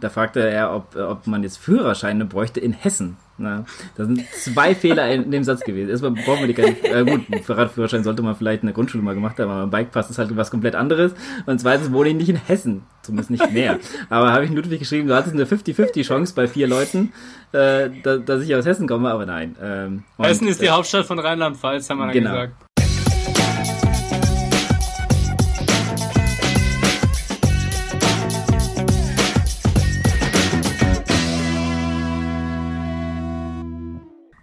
da 0.00 0.08
fragte 0.08 0.40
er, 0.40 0.74
ob, 0.74 0.96
ob 0.96 1.26
man 1.26 1.42
jetzt 1.42 1.58
Führerscheine 1.58 2.24
bräuchte 2.24 2.60
in 2.60 2.72
Hessen. 2.72 3.16
Na, 3.40 3.64
das 3.96 4.06
sind 4.06 4.22
zwei 4.34 4.74
Fehler 4.74 5.10
in 5.10 5.30
dem 5.30 5.44
Satz 5.44 5.60
gewesen. 5.60 5.88
Erstmal 5.88 6.10
brauchen 6.10 6.40
wir 6.40 6.46
die 6.46 6.52
keine, 6.52 6.78
äh, 6.82 7.04
gut, 7.04 7.22
Fahrradführerschein 7.44 8.04
sollte 8.04 8.20
man 8.20 8.36
vielleicht 8.36 8.62
in 8.62 8.66
der 8.66 8.74
Grundschule 8.74 9.02
mal 9.02 9.14
gemacht 9.14 9.38
haben, 9.38 9.50
aber 9.50 9.66
beim 9.66 9.84
Bikepass 9.84 10.10
ist 10.10 10.18
halt 10.18 10.36
was 10.36 10.50
komplett 10.50 10.74
anderes. 10.74 11.14
Und 11.46 11.58
zweitens 11.58 11.90
wohne 11.90 12.10
ich 12.10 12.16
nicht 12.16 12.28
in 12.28 12.36
Hessen. 12.36 12.82
Zumindest 13.00 13.30
nicht 13.30 13.50
mehr. 13.52 13.78
Aber 14.10 14.32
habe 14.32 14.44
ich 14.44 14.50
Ludwig 14.50 14.78
geschrieben, 14.78 15.08
du 15.08 15.16
hattest 15.16 15.34
eine 15.34 15.46
50-50 15.46 16.02
Chance 16.02 16.34
bei 16.34 16.48
vier 16.48 16.68
Leuten, 16.68 17.14
äh, 17.52 17.88
da, 18.02 18.18
dass 18.18 18.42
ich 18.42 18.54
aus 18.54 18.66
Hessen 18.66 18.86
komme, 18.86 19.10
aber 19.10 19.24
nein. 19.24 19.56
Ähm, 19.62 20.04
Hessen 20.18 20.46
ist 20.46 20.60
die 20.60 20.66
äh, 20.66 20.70
Hauptstadt 20.70 21.06
von 21.06 21.18
Rheinland-Pfalz, 21.18 21.88
haben 21.88 21.98
wir 21.98 22.06
dann 22.06 22.12
genau. 22.12 22.30
gesagt. 22.32 22.52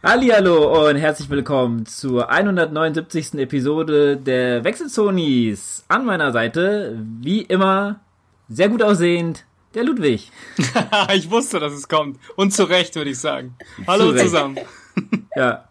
Hallihallo 0.08 0.88
und 0.88 0.96
herzlich 0.96 1.30
willkommen 1.30 1.86
zur 1.86 2.30
179. 2.30 3.34
Episode 3.34 4.16
der 4.16 4.64
Wechselzonis. 4.64 5.84
An 5.90 6.06
meiner 6.06 6.32
Seite, 6.32 6.98
wie 7.20 7.42
immer, 7.42 8.00
sehr 8.48 8.70
gut 8.70 8.82
aussehend, 8.82 9.44
der 9.76 9.84
Ludwig. 9.84 10.32
ich 11.14 11.30
wusste, 11.30 11.60
dass 11.60 11.74
es 11.74 11.90
kommt. 11.90 12.22
Und 12.38 12.54
zu 12.54 12.64
Recht, 12.64 12.96
würde 12.96 13.10
ich 13.10 13.20
sagen. 13.20 13.58
Hallo 13.86 14.14
zu 14.14 14.20
zusammen. 14.20 14.58
ja. 15.36 15.68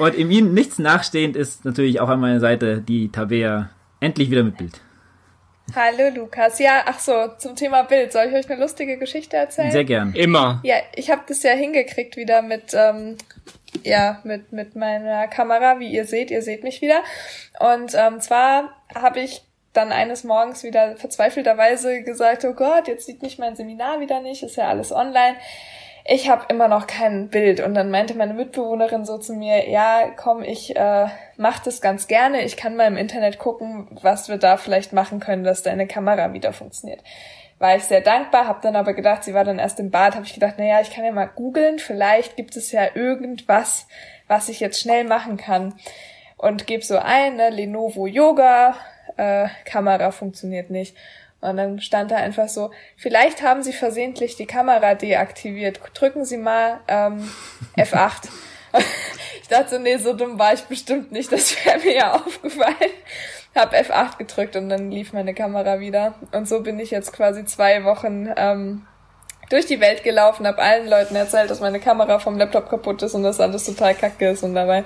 Und 0.00 0.16
in 0.16 0.32
ihm 0.32 0.54
nichts 0.54 0.80
nachstehend 0.80 1.36
ist 1.36 1.64
natürlich 1.64 2.00
auch 2.00 2.08
an 2.08 2.18
meiner 2.18 2.40
Seite 2.40 2.80
die 2.80 3.12
Tabea. 3.12 3.70
Endlich 4.00 4.28
wieder 4.28 4.42
mit 4.42 4.56
Bild. 4.56 4.80
Hallo 5.74 6.14
Lukas. 6.14 6.58
Ja, 6.58 6.82
ach 6.86 6.98
so, 6.98 7.28
zum 7.38 7.54
Thema 7.54 7.82
Bild. 7.82 8.12
Soll 8.12 8.26
ich 8.26 8.34
euch 8.34 8.50
eine 8.50 8.60
lustige 8.60 8.98
Geschichte 8.98 9.36
erzählen? 9.36 9.70
Sehr 9.70 9.84
gern. 9.84 10.14
Immer. 10.14 10.60
Ja, 10.64 10.76
ich 10.94 11.10
habe 11.10 11.22
das 11.28 11.42
ja 11.42 11.52
hingekriegt 11.52 12.16
wieder 12.16 12.42
mit 12.42 12.72
ähm, 12.72 13.16
ja, 13.84 14.20
mit, 14.24 14.52
mit 14.52 14.76
meiner 14.76 15.28
Kamera, 15.28 15.78
wie 15.78 15.88
ihr 15.88 16.04
seht, 16.04 16.30
ihr 16.30 16.42
seht 16.42 16.62
mich 16.62 16.80
wieder. 16.80 17.00
Und 17.60 17.94
ähm, 17.94 18.20
zwar 18.20 18.70
habe 18.94 19.20
ich 19.20 19.42
dann 19.72 19.92
eines 19.92 20.24
Morgens 20.24 20.62
wieder 20.64 20.96
verzweifelterweise 20.96 22.02
gesagt, 22.02 22.44
oh 22.44 22.54
Gott, 22.54 22.88
jetzt 22.88 23.06
sieht 23.06 23.22
mich 23.22 23.38
mein 23.38 23.56
Seminar 23.56 24.00
wieder 24.00 24.20
nicht, 24.20 24.42
ist 24.42 24.56
ja 24.56 24.68
alles 24.68 24.92
online. 24.92 25.36
Ich 26.10 26.30
habe 26.30 26.46
immer 26.48 26.68
noch 26.68 26.86
kein 26.86 27.28
Bild. 27.28 27.60
Und 27.60 27.74
dann 27.74 27.90
meinte 27.90 28.14
meine 28.14 28.32
Mitbewohnerin 28.32 29.04
so 29.04 29.18
zu 29.18 29.34
mir, 29.34 29.68
ja, 29.68 30.10
komm, 30.16 30.42
ich 30.42 30.74
äh, 30.74 31.06
mach 31.36 31.58
das 31.58 31.82
ganz 31.82 32.08
gerne. 32.08 32.42
Ich 32.44 32.56
kann 32.56 32.76
mal 32.76 32.86
im 32.86 32.96
Internet 32.96 33.38
gucken, 33.38 33.88
was 33.90 34.30
wir 34.30 34.38
da 34.38 34.56
vielleicht 34.56 34.94
machen 34.94 35.20
können, 35.20 35.44
dass 35.44 35.62
deine 35.62 35.86
Kamera 35.86 36.32
wieder 36.32 36.54
funktioniert 36.54 37.02
war 37.58 37.76
ich 37.76 37.84
sehr 37.84 38.00
dankbar, 38.00 38.46
habe 38.46 38.60
dann 38.62 38.76
aber 38.76 38.94
gedacht, 38.94 39.24
sie 39.24 39.34
war 39.34 39.44
dann 39.44 39.58
erst 39.58 39.80
im 39.80 39.90
Bad, 39.90 40.14
habe 40.14 40.24
ich 40.24 40.34
gedacht, 40.34 40.58
naja, 40.58 40.80
ich 40.80 40.90
kann 40.90 41.04
ja 41.04 41.12
mal 41.12 41.26
googeln, 41.26 41.78
vielleicht 41.78 42.36
gibt 42.36 42.56
es 42.56 42.70
ja 42.70 42.94
irgendwas, 42.94 43.86
was 44.28 44.48
ich 44.48 44.60
jetzt 44.60 44.80
schnell 44.80 45.04
machen 45.04 45.36
kann. 45.36 45.74
Und 46.36 46.68
gebe 46.68 46.84
so 46.84 46.98
ein, 46.98 47.36
ne, 47.36 47.50
Lenovo 47.50 48.06
Yoga, 48.06 48.76
äh, 49.16 49.48
Kamera 49.64 50.12
funktioniert 50.12 50.70
nicht. 50.70 50.96
Und 51.40 51.56
dann 51.56 51.80
stand 51.80 52.10
da 52.10 52.16
einfach 52.16 52.48
so, 52.48 52.70
vielleicht 52.96 53.42
haben 53.42 53.62
Sie 53.62 53.72
versehentlich 53.72 54.36
die 54.36 54.46
Kamera 54.46 54.94
deaktiviert. 54.94 55.80
Drücken 55.94 56.24
Sie 56.24 56.36
mal 56.36 56.80
ähm, 56.86 57.28
F8. 57.76 58.28
ich 59.42 59.48
dachte 59.48 59.70
so, 59.70 59.78
nee, 59.78 59.96
so 59.96 60.12
dumm 60.12 60.38
war 60.38 60.52
ich 60.52 60.62
bestimmt 60.62 61.10
nicht, 61.10 61.32
das 61.32 61.64
wäre 61.64 61.78
mir 61.78 61.94
ja 61.94 62.14
aufgefallen 62.26 62.92
habe 63.58 63.76
F8 63.76 64.16
gedrückt 64.16 64.56
und 64.56 64.68
dann 64.68 64.90
lief 64.90 65.12
meine 65.12 65.34
Kamera 65.34 65.80
wieder. 65.80 66.14
Und 66.32 66.48
so 66.48 66.60
bin 66.60 66.78
ich 66.78 66.90
jetzt 66.90 67.12
quasi 67.12 67.44
zwei 67.44 67.84
Wochen 67.84 68.28
ähm, 68.36 68.86
durch 69.50 69.66
die 69.66 69.80
Welt 69.80 70.04
gelaufen, 70.04 70.46
habe 70.46 70.62
allen 70.62 70.88
Leuten 70.88 71.14
erzählt, 71.16 71.50
dass 71.50 71.60
meine 71.60 71.80
Kamera 71.80 72.18
vom 72.18 72.38
Laptop 72.38 72.70
kaputt 72.70 73.02
ist 73.02 73.14
und 73.14 73.22
dass 73.22 73.40
alles 73.40 73.64
total 73.64 73.94
kacke 73.94 74.30
ist 74.30 74.42
und 74.42 74.54
dabei, 74.54 74.84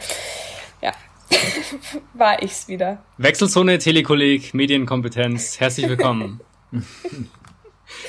ja, 0.80 0.92
war 2.14 2.42
ich's 2.42 2.68
wieder. 2.68 2.98
Wechselzone, 3.18 3.78
Telekolleg, 3.78 4.54
Medienkompetenz, 4.54 5.60
herzlich 5.60 5.88
willkommen. 5.88 6.40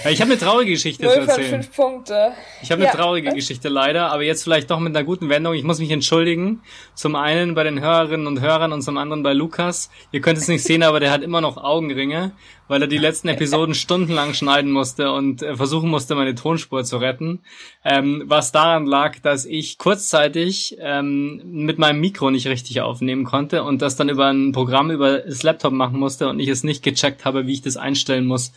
Ich 0.09 0.21
habe 0.21 0.31
eine 0.31 0.39
traurige 0.39 0.71
Geschichte 0.71 1.07
zu 1.07 1.19
erzählen. 1.19 1.49
Von 1.49 1.63
fünf 1.63 1.75
Punkte. 1.75 2.33
Ich 2.61 2.71
habe 2.71 2.81
eine 2.81 2.91
ja. 2.91 2.95
traurige 2.95 3.31
Geschichte 3.31 3.69
leider, 3.69 4.11
aber 4.11 4.23
jetzt 4.23 4.44
vielleicht 4.44 4.69
doch 4.69 4.79
mit 4.79 4.95
einer 4.95 5.05
guten 5.05 5.29
Wendung. 5.29 5.53
Ich 5.53 5.63
muss 5.63 5.79
mich 5.79 5.91
entschuldigen. 5.91 6.61
Zum 6.94 7.16
einen 7.16 7.55
bei 7.55 7.63
den 7.63 7.79
Hörerinnen 7.79 8.27
und 8.27 8.41
Hörern 8.41 8.73
und 8.73 8.81
zum 8.81 8.97
anderen 8.97 9.23
bei 9.23 9.33
Lukas. 9.33 9.89
Ihr 10.11 10.21
könnt 10.21 10.38
es 10.38 10.47
nicht 10.47 10.63
sehen, 10.63 10.83
aber 10.83 10.99
der 10.99 11.11
hat 11.11 11.23
immer 11.23 11.41
noch 11.41 11.57
Augenringe 11.57 12.33
weil 12.67 12.81
er 12.81 12.88
die 12.88 12.97
letzten 12.97 13.27
Episoden 13.27 13.75
stundenlang 13.75 14.33
schneiden 14.33 14.71
musste 14.71 15.11
und 15.11 15.41
äh, 15.41 15.55
versuchen 15.55 15.89
musste, 15.89 16.15
meine 16.15 16.35
Tonspur 16.35 16.83
zu 16.83 16.97
retten. 16.97 17.39
Ähm, 17.83 18.23
was 18.25 18.51
daran 18.51 18.85
lag, 18.85 19.19
dass 19.19 19.45
ich 19.45 19.77
kurzzeitig 19.77 20.77
ähm, 20.79 21.41
mit 21.44 21.77
meinem 21.77 22.00
Mikro 22.00 22.31
nicht 22.31 22.47
richtig 22.47 22.81
aufnehmen 22.81 23.25
konnte 23.25 23.63
und 23.63 23.81
das 23.81 23.95
dann 23.95 24.09
über 24.09 24.27
ein 24.27 24.53
Programm 24.53 24.91
über 24.91 25.19
das 25.19 25.44
Laptop 25.44 25.73
machen 25.73 26.00
musste 26.00 26.29
und 26.29 26.39
ich 26.39 26.47
es 26.47 26.63
nicht 26.63 26.83
gecheckt 26.83 27.25
habe, 27.25 27.47
wie 27.47 27.53
ich 27.53 27.61
das 27.61 27.77
einstellen 27.77 28.25
muss, 28.25 28.53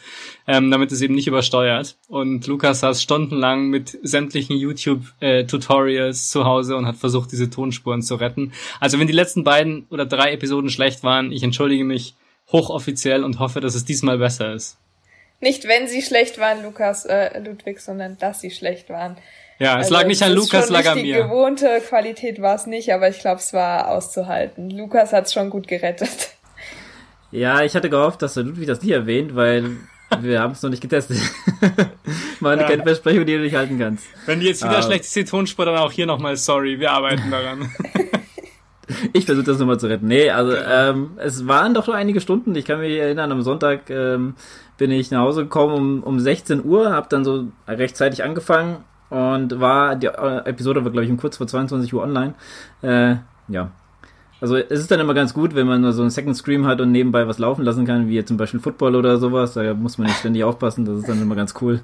ähm, 0.46 0.70
damit 0.70 0.92
es 0.92 1.02
eben 1.02 1.14
nicht 1.16 1.26
übersteuert. 1.26 1.96
Und 2.08 2.46
Lukas 2.46 2.80
saß 2.80 3.02
stundenlang 3.02 3.68
mit 3.68 3.98
sämtlichen 4.02 4.56
YouTube-Tutorials 4.56 6.20
äh, 6.20 6.30
zu 6.30 6.44
Hause 6.44 6.76
und 6.76 6.86
hat 6.86 6.96
versucht, 6.96 7.32
diese 7.32 7.50
Tonspuren 7.50 8.02
zu 8.02 8.14
retten. 8.14 8.52
Also 8.78 9.00
wenn 9.00 9.08
die 9.08 9.12
letzten 9.12 9.42
beiden 9.42 9.86
oder 9.90 10.06
drei 10.06 10.32
Episoden 10.32 10.70
schlecht 10.70 11.02
waren, 11.02 11.32
ich 11.32 11.42
entschuldige 11.42 11.84
mich 11.84 12.14
hochoffiziell 12.52 13.24
und 13.24 13.40
hoffe, 13.40 13.60
dass 13.60 13.74
es 13.74 13.84
diesmal 13.84 14.18
besser 14.18 14.52
ist. 14.52 14.78
Nicht 15.40 15.66
wenn 15.66 15.86
sie 15.88 16.02
schlecht 16.02 16.38
waren, 16.38 16.62
Lukas 16.62 17.04
äh, 17.04 17.38
Ludwig, 17.40 17.80
sondern 17.80 18.16
dass 18.18 18.40
sie 18.40 18.50
schlecht 18.50 18.88
waren. 18.88 19.16
Ja, 19.58 19.72
es 19.72 19.86
also, 19.86 19.94
lag 19.94 20.06
nicht 20.06 20.22
an 20.22 20.32
Lukas, 20.32 20.70
lag 20.70 20.86
an 20.86 21.00
mir. 21.00 21.16
Die 21.16 21.22
gewohnte 21.22 21.80
Qualität 21.86 22.40
war 22.40 22.54
es 22.54 22.66
nicht, 22.66 22.92
aber 22.92 23.08
ich 23.08 23.18
glaube, 23.20 23.40
es 23.40 23.52
war 23.52 23.88
auszuhalten. 23.88 24.70
Lukas 24.70 25.12
hat 25.12 25.26
es 25.26 25.32
schon 25.32 25.50
gut 25.50 25.66
gerettet. 25.66 26.30
Ja, 27.32 27.62
ich 27.62 27.74
hatte 27.74 27.90
gehofft, 27.90 28.22
dass 28.22 28.34
der 28.34 28.44
Ludwig 28.44 28.66
das 28.66 28.82
nicht 28.82 28.92
erwähnt, 28.92 29.34
weil 29.34 29.76
wir 30.20 30.40
haben 30.40 30.52
es 30.52 30.62
noch 30.62 30.70
nicht 30.70 30.82
getestet. 30.82 31.18
Mal 32.40 32.58
ja. 32.58 32.66
keine 32.66 32.82
Versprechung, 32.82 33.26
die 33.26 33.34
du 33.34 33.40
nicht 33.40 33.56
halten 33.56 33.78
kannst. 33.78 34.06
Wenn 34.26 34.40
jetzt 34.40 34.62
wieder 34.62 34.78
ah. 34.78 34.82
schlecht 34.82 35.04
ist, 35.04 35.16
die 35.16 35.24
Tonspur, 35.24 35.64
dann 35.64 35.76
auch 35.76 35.92
hier 35.92 36.06
nochmal 36.06 36.36
sorry, 36.36 36.78
wir 36.78 36.92
arbeiten 36.92 37.30
daran. 37.30 37.70
Ich 39.12 39.26
versuche 39.26 39.46
das 39.46 39.58
nochmal 39.58 39.80
zu 39.80 39.88
retten. 39.88 40.06
Nee, 40.06 40.30
also 40.30 40.54
ähm, 40.54 41.10
es 41.16 41.48
waren 41.48 41.74
doch 41.74 41.88
nur 41.88 41.96
einige 41.96 42.20
Stunden. 42.20 42.54
Ich 42.54 42.64
kann 42.64 42.78
mich 42.78 42.96
erinnern, 42.96 43.32
am 43.32 43.42
Sonntag 43.42 43.90
ähm, 43.90 44.36
bin 44.78 44.90
ich 44.90 45.10
nach 45.10 45.22
Hause 45.22 45.42
gekommen 45.42 45.74
um, 45.74 46.02
um 46.04 46.20
16 46.20 46.64
Uhr, 46.64 46.92
habe 46.92 47.08
dann 47.10 47.24
so 47.24 47.48
rechtzeitig 47.66 48.22
angefangen 48.22 48.84
und 49.10 49.58
war, 49.60 49.96
die 49.96 50.06
äh, 50.06 50.38
Episode 50.44 50.84
war 50.84 50.92
glaube 50.92 51.04
ich 51.04 51.10
um 51.10 51.16
kurz 51.16 51.36
vor 51.36 51.46
22 51.46 51.92
Uhr 51.94 52.02
online. 52.02 52.34
Äh, 52.82 53.16
ja. 53.48 53.72
Also 54.40 54.56
es 54.56 54.80
ist 54.80 54.90
dann 54.90 55.00
immer 55.00 55.14
ganz 55.14 55.32
gut, 55.32 55.54
wenn 55.54 55.66
man 55.66 55.80
nur 55.80 55.92
so 55.92 56.02
einen 56.02 56.10
Second 56.10 56.36
Screen 56.36 56.66
hat 56.66 56.80
und 56.80 56.92
nebenbei 56.92 57.26
was 57.26 57.38
laufen 57.38 57.64
lassen 57.64 57.86
kann, 57.86 58.08
wie 58.08 58.22
zum 58.24 58.36
Beispiel 58.36 58.60
Football 58.60 58.94
oder 58.94 59.16
sowas. 59.16 59.54
Da 59.54 59.74
muss 59.74 59.96
man 59.96 60.08
nicht 60.08 60.18
ständig 60.18 60.44
aufpassen, 60.44 60.84
das 60.84 60.98
ist 60.98 61.08
dann 61.08 61.22
immer 61.22 61.36
ganz 61.36 61.54
cool. 61.60 61.80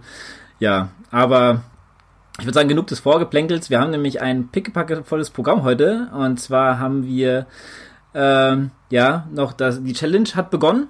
Ja, 0.59 0.91
aber 1.11 1.63
ich 2.39 2.45
würde 2.47 2.55
sagen, 2.55 2.69
genug 2.69 2.87
des 2.87 3.01
Vorgeplänkels. 3.01 3.71
Wir 3.71 3.81
haben 3.81 3.91
nämlich 3.91 4.21
ein 4.21 4.49
pickepackevolles 4.49 5.31
Programm 5.31 5.63
heute. 5.65 6.09
Und 6.15 6.41
zwar 6.41 6.79
haben 6.79 7.05
wir, 7.05 7.47
ähm, 8.15 8.71
ja, 8.91 9.27
noch 9.33 9.53
das, 9.53 9.83
die 9.83 9.93
Challenge 9.93 10.29
hat 10.35 10.51
begonnen, 10.51 10.89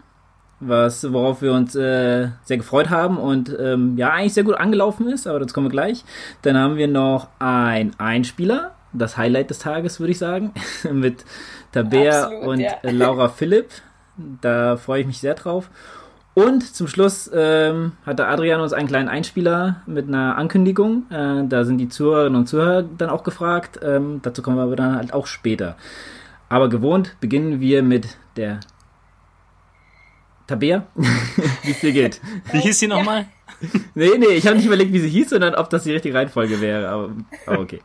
was, 0.60 1.12
worauf 1.12 1.42
wir 1.42 1.52
uns 1.52 1.74
äh, 1.74 2.28
sehr 2.44 2.56
gefreut 2.56 2.90
haben 2.90 3.18
und 3.18 3.54
ähm, 3.58 3.96
ja, 3.96 4.10
eigentlich 4.10 4.34
sehr 4.34 4.44
gut 4.44 4.54
angelaufen 4.54 5.08
ist, 5.08 5.26
aber 5.26 5.40
dazu 5.40 5.52
kommen 5.54 5.66
wir 5.66 5.72
gleich. 5.72 6.04
Dann 6.42 6.56
haben 6.56 6.76
wir 6.76 6.88
noch 6.88 7.28
ein 7.40 7.92
Einspieler, 7.98 8.72
das 8.92 9.16
Highlight 9.16 9.50
des 9.50 9.58
Tages, 9.58 10.00
würde 10.00 10.12
ich 10.12 10.18
sagen, 10.18 10.52
mit 10.92 11.24
Tabea 11.72 12.24
Absolut, 12.24 12.46
und 12.46 12.60
ja. 12.60 12.72
Laura 12.82 13.28
Philipp. 13.28 13.70
Da 14.40 14.76
freue 14.76 15.00
ich 15.00 15.06
mich 15.06 15.18
sehr 15.18 15.34
drauf. 15.34 15.70
Und 16.34 16.74
zum 16.74 16.88
Schluss 16.88 17.30
ähm, 17.34 17.92
hat 18.06 18.18
der 18.18 18.28
Adrian 18.28 18.60
uns 18.60 18.72
einen 18.72 18.88
kleinen 18.88 19.08
Einspieler 19.08 19.82
mit 19.86 20.08
einer 20.08 20.36
Ankündigung. 20.38 21.04
Äh, 21.10 21.46
da 21.46 21.64
sind 21.64 21.78
die 21.78 21.88
Zuhörerinnen 21.88 22.38
und 22.38 22.46
Zuhörer 22.46 22.82
dann 22.82 23.10
auch 23.10 23.22
gefragt. 23.22 23.78
Ähm, 23.82 24.20
dazu 24.22 24.40
kommen 24.40 24.56
wir 24.56 24.62
aber 24.62 24.76
dann 24.76 24.96
halt 24.96 25.12
auch 25.12 25.26
später. 25.26 25.76
Aber 26.48 26.68
gewohnt 26.68 27.16
beginnen 27.20 27.60
wir 27.60 27.82
mit 27.82 28.16
der 28.36 28.60
Tabea, 30.46 30.86
wie 31.62 31.70
es 31.70 31.80
dir 31.80 31.92
geht. 31.92 32.20
Wie 32.50 32.60
hieß 32.60 32.78
sie 32.78 32.88
nochmal? 32.88 33.26
nee, 33.94 34.18
nee, 34.18 34.26
ich 34.26 34.46
habe 34.46 34.56
nicht 34.56 34.66
überlegt, 34.66 34.92
wie 34.92 35.00
sie 35.00 35.08
hieß, 35.08 35.30
sondern 35.30 35.54
ob 35.54 35.70
das 35.70 35.84
die 35.84 35.92
richtige 35.92 36.14
Reihenfolge 36.14 36.60
wäre. 36.60 36.88
Aber, 36.88 37.10
aber 37.46 37.60
okay. 37.60 37.80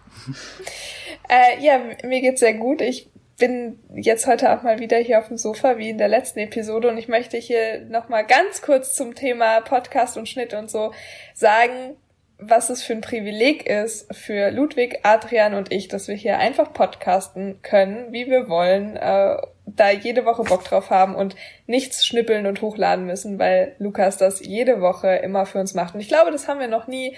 Äh, 1.29 1.61
ja, 1.61 1.79
mir 2.03 2.21
geht's 2.21 2.39
sehr 2.39 2.53
gut. 2.53 2.81
Ich 2.81 3.09
bin 3.37 3.79
jetzt 3.93 4.25
heute 4.25 4.51
auch 4.51 4.63
mal 4.63 4.79
wieder 4.79 4.97
hier 4.97 5.19
auf 5.19 5.27
dem 5.27 5.37
Sofa 5.37 5.77
wie 5.77 5.89
in 5.89 5.97
der 5.97 6.07
letzten 6.07 6.39
Episode 6.39 6.89
und 6.89 6.97
ich 6.97 7.07
möchte 7.07 7.37
hier 7.37 7.81
nochmal 7.81 8.25
ganz 8.25 8.61
kurz 8.61 8.95
zum 8.95 9.13
Thema 9.13 9.61
Podcast 9.61 10.17
und 10.17 10.27
Schnitt 10.27 10.53
und 10.53 10.71
so 10.71 10.91
sagen, 11.35 11.97
was 12.39 12.69
es 12.69 12.83
für 12.83 12.93
ein 12.93 13.01
Privileg 13.01 13.67
ist 13.67 14.13
für 14.15 14.51
Ludwig, 14.51 14.99
Adrian 15.03 15.53
und 15.53 15.71
ich, 15.71 15.87
dass 15.87 16.07
wir 16.07 16.15
hier 16.15 16.37
einfach 16.37 16.71
podcasten 16.73 17.61
können, 17.63 18.11
wie 18.11 18.27
wir 18.27 18.47
wollen, 18.47 18.95
äh, 18.95 19.37
da 19.65 19.89
jede 19.91 20.25
Woche 20.25 20.43
Bock 20.43 20.63
drauf 20.63 20.89
haben 20.89 21.15
und 21.15 21.35
nichts 21.65 22.05
schnippeln 22.05 22.45
und 22.45 22.61
hochladen 22.61 23.05
müssen, 23.05 23.37
weil 23.39 23.75
Lukas 23.79 24.17
das 24.17 24.39
jede 24.39 24.81
Woche 24.81 25.15
immer 25.15 25.45
für 25.45 25.59
uns 25.59 25.73
macht. 25.73 25.95
Und 25.95 25.99
ich 25.99 26.07
glaube, 26.07 26.31
das 26.31 26.47
haben 26.47 26.59
wir 26.59 26.67
noch 26.67 26.87
nie, 26.87 27.15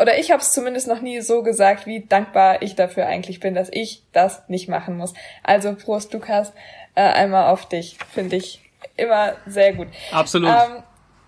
oder 0.00 0.18
ich 0.18 0.30
habe 0.30 0.40
es 0.40 0.52
zumindest 0.52 0.88
noch 0.88 1.00
nie 1.00 1.20
so 1.20 1.42
gesagt, 1.42 1.86
wie 1.86 2.00
dankbar 2.00 2.62
ich 2.62 2.74
dafür 2.74 3.06
eigentlich 3.06 3.40
bin, 3.40 3.54
dass 3.54 3.68
ich 3.70 4.02
das 4.12 4.48
nicht 4.48 4.68
machen 4.68 4.96
muss. 4.96 5.12
Also 5.42 5.74
Prost, 5.74 6.12
Lukas, 6.12 6.52
äh, 6.94 7.02
einmal 7.02 7.50
auf 7.50 7.68
dich, 7.68 7.98
finde 8.12 8.36
ich 8.36 8.62
immer 8.96 9.34
sehr 9.46 9.74
gut. 9.74 9.88
Absolut. 10.10 10.50
Ähm, 10.50 10.82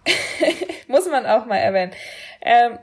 muss 0.88 1.06
man 1.06 1.26
auch 1.26 1.46
mal 1.46 1.58
erwähnen. 1.58 1.92
Ähm, 2.40 2.78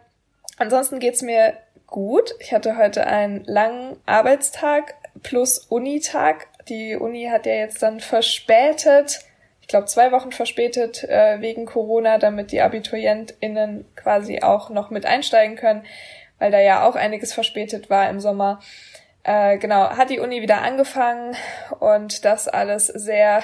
ansonsten 0.58 1.00
geht's 1.00 1.22
mir 1.22 1.58
gut. 1.88 2.36
Ich 2.40 2.54
hatte 2.54 2.78
heute 2.78 3.08
einen 3.08 3.44
langen 3.46 3.98
Arbeitstag 4.06 4.96
plus 5.24 5.60
Unitag. 5.60 6.48
Die 6.68 6.96
Uni 6.96 7.28
hat 7.32 7.46
ja 7.46 7.54
jetzt 7.54 7.82
dann 7.82 8.00
verspätet, 8.00 9.22
glaube 9.70 9.86
zwei 9.86 10.12
Wochen 10.12 10.32
verspätet 10.32 11.04
äh, 11.06 11.40
wegen 11.40 11.66
Corona, 11.66 12.18
damit 12.18 12.52
die 12.52 12.60
AbiturientInnen 12.60 13.86
quasi 13.96 14.42
auch 14.42 14.70
noch 14.70 14.90
mit 14.90 15.06
einsteigen 15.06 15.56
können, 15.56 15.84
weil 16.40 16.52
da 16.52 16.60
ja 16.60 16.86
auch 16.88 16.96
einiges 16.96 17.34
verspätet 17.34 17.90
war 17.90 18.10
im 18.10 18.20
Sommer. 18.20 18.60
Äh, 19.24 19.58
genau, 19.58 19.90
hat 19.92 20.10
die 20.10 20.20
Uni 20.20 20.42
wieder 20.42 20.62
angefangen 20.62 21.36
und 21.80 22.26
das 22.26 22.48
alles 22.48 22.88
sehr 22.88 23.44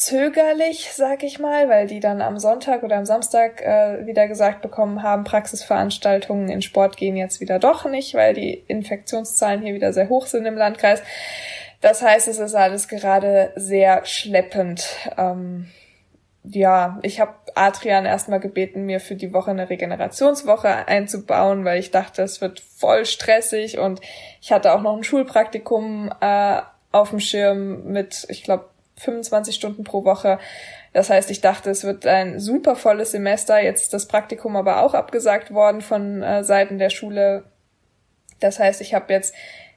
zögerlich, 0.00 0.92
sag 0.94 1.22
ich 1.24 1.38
mal, 1.38 1.68
weil 1.68 1.86
die 1.86 2.00
dann 2.00 2.22
am 2.22 2.38
Sonntag 2.38 2.82
oder 2.82 2.96
am 2.96 3.04
Samstag 3.04 3.60
äh, 3.60 4.06
wieder 4.06 4.28
gesagt 4.28 4.62
bekommen 4.62 5.02
haben, 5.02 5.24
Praxisveranstaltungen 5.24 6.48
in 6.48 6.62
Sport 6.62 6.96
gehen 6.96 7.16
jetzt 7.16 7.42
wieder 7.42 7.58
doch 7.58 7.84
nicht, 7.84 8.14
weil 8.14 8.32
die 8.32 8.64
Infektionszahlen 8.66 9.60
hier 9.60 9.74
wieder 9.74 9.92
sehr 9.92 10.08
hoch 10.08 10.24
sind 10.24 10.46
im 10.46 10.56
Landkreis. 10.56 11.02
Das 11.80 12.02
heißt, 12.02 12.28
es 12.28 12.38
ist 12.38 12.54
alles 12.54 12.88
gerade 12.88 13.52
sehr 13.56 14.04
schleppend. 14.04 14.86
Ähm, 15.16 15.68
ja, 16.42 16.98
ich 17.02 17.20
habe 17.20 17.34
Adrian 17.54 18.06
erstmal 18.06 18.40
gebeten, 18.40 18.86
mir 18.86 19.00
für 19.00 19.14
die 19.14 19.32
Woche 19.32 19.50
eine 19.50 19.68
Regenerationswoche 19.68 20.88
einzubauen, 20.88 21.64
weil 21.64 21.78
ich 21.78 21.90
dachte, 21.90 22.22
es 22.22 22.40
wird 22.40 22.60
voll 22.60 23.04
stressig 23.04 23.78
und 23.78 24.00
ich 24.40 24.52
hatte 24.52 24.72
auch 24.72 24.80
noch 24.80 24.96
ein 24.96 25.04
Schulpraktikum 25.04 26.12
äh, 26.20 26.60
auf 26.92 27.10
dem 27.10 27.20
Schirm 27.20 27.84
mit, 27.84 28.26
ich 28.28 28.42
glaube, 28.42 28.70
25 28.96 29.54
Stunden 29.54 29.84
pro 29.84 30.04
Woche. 30.04 30.38
Das 30.92 31.08
heißt, 31.08 31.30
ich 31.30 31.40
dachte, 31.40 31.70
es 31.70 31.84
wird 31.84 32.06
ein 32.06 32.40
super 32.40 32.76
volles 32.76 33.12
Semester. 33.12 33.62
Jetzt 33.62 33.84
ist 33.84 33.94
das 33.94 34.06
Praktikum 34.06 34.56
aber 34.56 34.82
auch 34.82 34.94
abgesagt 34.94 35.52
worden 35.52 35.80
von 35.80 36.22
äh, 36.22 36.44
Seiten 36.44 36.78
der 36.78 36.90
Schule. 36.90 37.44
Das 38.40 38.58
heißt, 38.58 38.80
ich 38.80 38.94
habe 38.94 39.12
jetzt 39.12 39.34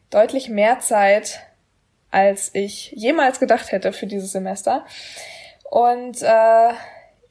deutlich 0.09 0.49
mehr 0.49 0.79
Zeit, 0.79 1.41
als 2.13 2.51
ich 2.53 2.91
jemals 2.91 3.39
gedacht 3.39 3.71
hätte 3.71 3.91
für 3.91 4.05
dieses 4.05 4.31
Semester. 4.31 4.85
Und 5.69 6.21
äh, 6.21 6.69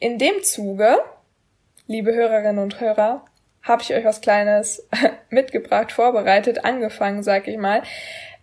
in 0.00 0.19
dem 0.19 0.43
Zuge, 0.43 0.96
liebe 1.87 2.12
Hörerinnen 2.12 2.58
und 2.58 2.81
Hörer, 2.81 3.25
habe 3.62 3.82
ich 3.82 3.94
euch 3.94 4.05
was 4.05 4.20
Kleines 4.20 4.88
mitgebracht, 5.31 5.93
vorbereitet, 5.93 6.64
angefangen, 6.64 7.23
sag 7.23 7.46
ich 7.46 7.58
mal. 7.58 7.82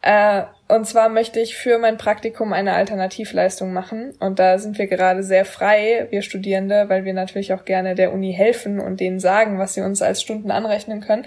Äh, 0.02 0.44
und 0.70 0.86
zwar 0.88 1.10
möchte 1.10 1.42
ich 1.42 1.58
für 1.58 1.78
mein 1.78 1.98
Praktikum 1.98 2.54
eine 2.54 2.74
Alternativleistung 2.74 3.74
machen. 3.74 4.14
Und 4.22 4.40
da 4.40 4.60
sind 4.60 4.78
wir 4.78 4.88
gerade 4.88 5.24
sehr 5.24 5.44
frei, 5.44 6.08
wir 6.10 6.22
Studierende, 6.22 6.88
weil 6.88 7.04
wir 7.04 7.14
natürlich 7.14 7.52
auch 7.52 7.66
gerne 7.66 7.96
der 7.96 8.14
Uni 8.14 8.32
helfen 8.32 8.80
und 8.80 9.02
denen 9.02 9.20
sagen, 9.20 9.60
was 9.60 9.74
sie 9.74 9.82
uns 9.82 10.02
als 10.02 10.22
Stunden 10.22 10.52
anrechnen 10.52 11.02
können. 11.02 11.26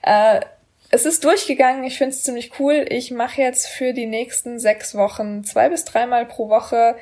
Äh, 0.00 0.40
es 0.90 1.04
ist 1.04 1.24
durchgegangen, 1.24 1.84
ich 1.84 1.98
finde 1.98 2.14
es 2.14 2.22
ziemlich 2.22 2.58
cool. 2.60 2.86
Ich 2.88 3.10
mache 3.10 3.40
jetzt 3.40 3.66
für 3.66 3.92
die 3.92 4.06
nächsten 4.06 4.58
sechs 4.58 4.94
Wochen 4.94 5.44
zwei 5.44 5.68
bis 5.68 5.84
dreimal 5.84 6.26
pro 6.26 6.48
Woche 6.48 6.96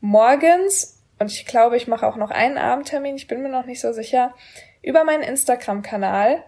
morgens 0.00 1.02
und 1.18 1.30
ich 1.30 1.46
glaube, 1.46 1.76
ich 1.76 1.88
mache 1.88 2.06
auch 2.06 2.16
noch 2.16 2.30
einen 2.30 2.58
Abendtermin, 2.58 3.16
ich 3.16 3.26
bin 3.26 3.42
mir 3.42 3.48
noch 3.48 3.66
nicht 3.66 3.80
so 3.80 3.92
sicher, 3.92 4.34
über 4.82 5.04
meinen 5.04 5.22
Instagram-Kanal 5.22 6.44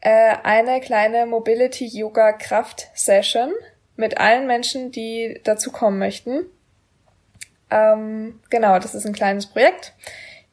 äh, 0.00 0.34
eine 0.42 0.80
kleine 0.80 1.26
Mobility 1.26 1.86
Yoga 1.86 2.32
Kraft 2.32 2.88
Session 2.94 3.52
mit 3.96 4.18
allen 4.18 4.46
Menschen, 4.46 4.90
die 4.90 5.40
dazu 5.44 5.70
kommen 5.72 5.98
möchten. 5.98 6.46
Ähm, 7.70 8.40
genau, 8.50 8.78
das 8.78 8.94
ist 8.94 9.06
ein 9.06 9.14
kleines 9.14 9.46
Projekt. 9.46 9.94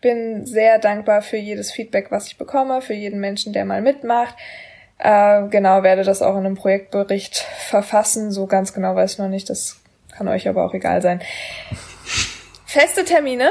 Bin 0.02 0.46
sehr 0.46 0.80
dankbar 0.80 1.22
für 1.22 1.38
jedes 1.38 1.72
Feedback, 1.72 2.12
was 2.12 2.28
ich 2.28 2.38
bekomme, 2.38 2.82
für 2.82 2.94
jeden 2.94 3.20
Menschen, 3.20 3.54
der 3.54 3.66
mal 3.66 3.82
mitmacht. 3.82 4.36
Äh, 4.98 5.48
genau, 5.48 5.84
werde 5.84 6.04
das 6.04 6.22
auch 6.22 6.38
in 6.38 6.46
einem 6.46 6.56
Projektbericht 6.56 7.38
verfassen. 7.38 8.32
So 8.32 8.48
ganz 8.48 8.74
genau 8.74 8.96
weiß 8.96 9.14
ich 9.14 9.20
noch 9.20 9.28
nicht. 9.28 9.50
Das 9.50 9.78
kann 10.16 10.28
euch 10.28 10.48
aber 10.48 10.66
auch 10.66 10.74
egal 10.74 11.02
sein. 11.02 11.22
Feste 12.66 13.04
Termine 13.04 13.50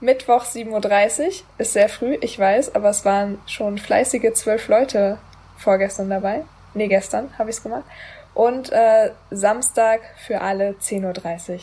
Mittwoch 0.00 0.44
7.30 0.44 1.24
Uhr 1.24 1.32
ist 1.58 1.72
sehr 1.72 1.88
früh, 1.88 2.18
ich 2.20 2.38
weiß, 2.38 2.74
aber 2.74 2.90
es 2.90 3.04
waren 3.06 3.40
schon 3.46 3.78
fleißige 3.78 4.34
zwölf 4.34 4.68
Leute 4.68 5.18
vorgestern 5.56 6.10
dabei. 6.10 6.44
Nee, 6.74 6.88
gestern 6.88 7.30
habe 7.38 7.48
ich 7.48 7.56
es 7.56 7.62
gemacht. 7.62 7.84
Und 8.34 8.70
äh, 8.72 9.12
Samstag 9.30 10.00
für 10.16 10.42
alle 10.42 10.72
10.30 10.72 11.52
Uhr. 11.54 11.60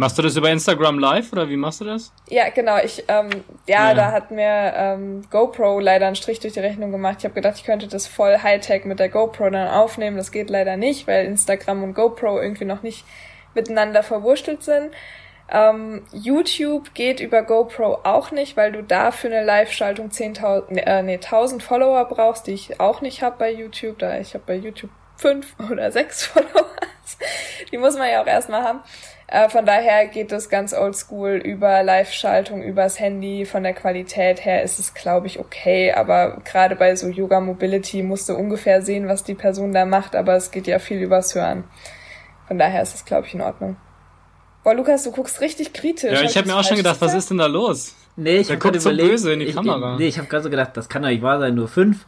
Machst 0.00 0.16
du 0.16 0.22
das 0.22 0.36
über 0.36 0.48
Instagram 0.48 1.00
Live 1.00 1.32
oder 1.32 1.48
wie 1.48 1.56
machst 1.56 1.80
du 1.80 1.84
das? 1.84 2.12
Ja, 2.28 2.50
genau. 2.50 2.78
Ich, 2.78 3.02
ähm, 3.08 3.30
ja, 3.66 3.88
ja. 3.88 3.94
da 3.94 4.12
hat 4.12 4.30
mir 4.30 4.72
ähm, 4.76 5.22
GoPro 5.28 5.80
leider 5.80 6.06
einen 6.06 6.14
Strich 6.14 6.38
durch 6.38 6.52
die 6.52 6.60
Rechnung 6.60 6.92
gemacht. 6.92 7.16
Ich 7.18 7.24
habe 7.24 7.34
gedacht, 7.34 7.56
ich 7.56 7.64
könnte 7.64 7.88
das 7.88 8.06
voll 8.06 8.38
Hightech 8.40 8.84
mit 8.84 9.00
der 9.00 9.08
GoPro 9.08 9.50
dann 9.50 9.66
aufnehmen. 9.66 10.16
Das 10.16 10.30
geht 10.30 10.50
leider 10.50 10.76
nicht, 10.76 11.08
weil 11.08 11.26
Instagram 11.26 11.82
und 11.82 11.94
GoPro 11.94 12.40
irgendwie 12.40 12.64
noch 12.64 12.84
nicht 12.84 13.04
miteinander 13.54 14.04
verwurstelt 14.04 14.62
sind. 14.62 14.92
Ähm, 15.50 16.04
YouTube 16.12 16.94
geht 16.94 17.18
über 17.18 17.42
GoPro 17.42 17.98
auch 18.04 18.30
nicht, 18.30 18.56
weil 18.56 18.70
du 18.70 18.84
da 18.84 19.10
für 19.10 19.26
eine 19.26 19.42
Live-Schaltung 19.42 20.10
10.000, 20.10 20.76
äh, 20.76 21.02
nee, 21.02 21.14
1000 21.14 21.60
Follower 21.60 22.04
brauchst, 22.04 22.46
die 22.46 22.52
ich 22.52 22.78
auch 22.78 23.00
nicht 23.00 23.22
habe 23.22 23.34
bei 23.36 23.50
YouTube. 23.50 23.98
Da 23.98 24.16
ich 24.20 24.34
habe 24.34 24.44
bei 24.46 24.54
YouTube 24.54 24.92
fünf 25.16 25.56
oder 25.72 25.90
sechs 25.90 26.24
Follower. 26.24 26.66
die 27.72 27.78
muss 27.78 27.98
man 27.98 28.08
ja 28.08 28.22
auch 28.22 28.28
erstmal 28.28 28.62
haben. 28.62 28.80
Äh, 29.30 29.50
von 29.50 29.66
daher 29.66 30.06
geht 30.06 30.32
das 30.32 30.48
ganz 30.48 30.72
oldschool 30.72 31.36
über 31.36 31.82
Live-Schaltung, 31.82 32.62
übers 32.62 32.98
Handy. 32.98 33.44
Von 33.44 33.62
der 33.62 33.74
Qualität 33.74 34.44
her 34.44 34.62
ist 34.62 34.78
es, 34.78 34.94
glaube 34.94 35.26
ich, 35.26 35.38
okay. 35.38 35.92
Aber 35.92 36.40
gerade 36.44 36.76
bei 36.76 36.96
so 36.96 37.08
Yoga 37.08 37.38
Mobility 37.38 38.02
musst 38.02 38.30
du 38.30 38.34
ungefähr 38.34 38.80
sehen, 38.80 39.06
was 39.06 39.24
die 39.24 39.34
Person 39.34 39.72
da 39.72 39.84
macht. 39.84 40.16
Aber 40.16 40.34
es 40.34 40.50
geht 40.50 40.66
ja 40.66 40.78
viel 40.78 40.98
übers 40.98 41.34
Hören. 41.34 41.64
Von 42.46 42.58
daher 42.58 42.82
ist 42.82 42.94
es, 42.94 43.04
glaube 43.04 43.26
ich, 43.26 43.34
in 43.34 43.42
Ordnung. 43.42 43.76
Boah, 44.64 44.74
Lukas, 44.74 45.04
du 45.04 45.12
guckst 45.12 45.42
richtig 45.42 45.74
kritisch. 45.74 46.10
Ja, 46.10 46.22
ich 46.22 46.36
habe 46.36 46.48
mir 46.48 46.56
auch 46.56 46.64
schon 46.64 46.78
gedacht, 46.78 46.96
was 47.00 47.12
ist 47.12 47.28
denn 47.28 47.38
da 47.38 47.46
los? 47.46 47.94
Nee, 48.16 48.38
ich 48.38 48.50
habe 48.50 48.80
so 48.80 48.90
böse 48.90 49.32
in 49.34 49.40
die 49.40 49.46
ich, 49.46 49.54
Kamera. 49.54 49.96
Nee, 49.98 50.08
ich 50.08 50.18
habe 50.18 50.26
gerade 50.26 50.44
so 50.44 50.50
gedacht, 50.50 50.74
das 50.74 50.88
kann 50.88 51.02
doch 51.02 51.10
nicht 51.10 51.22
wahr 51.22 51.38
sein, 51.38 51.54
nur 51.54 51.68
fünf. 51.68 52.06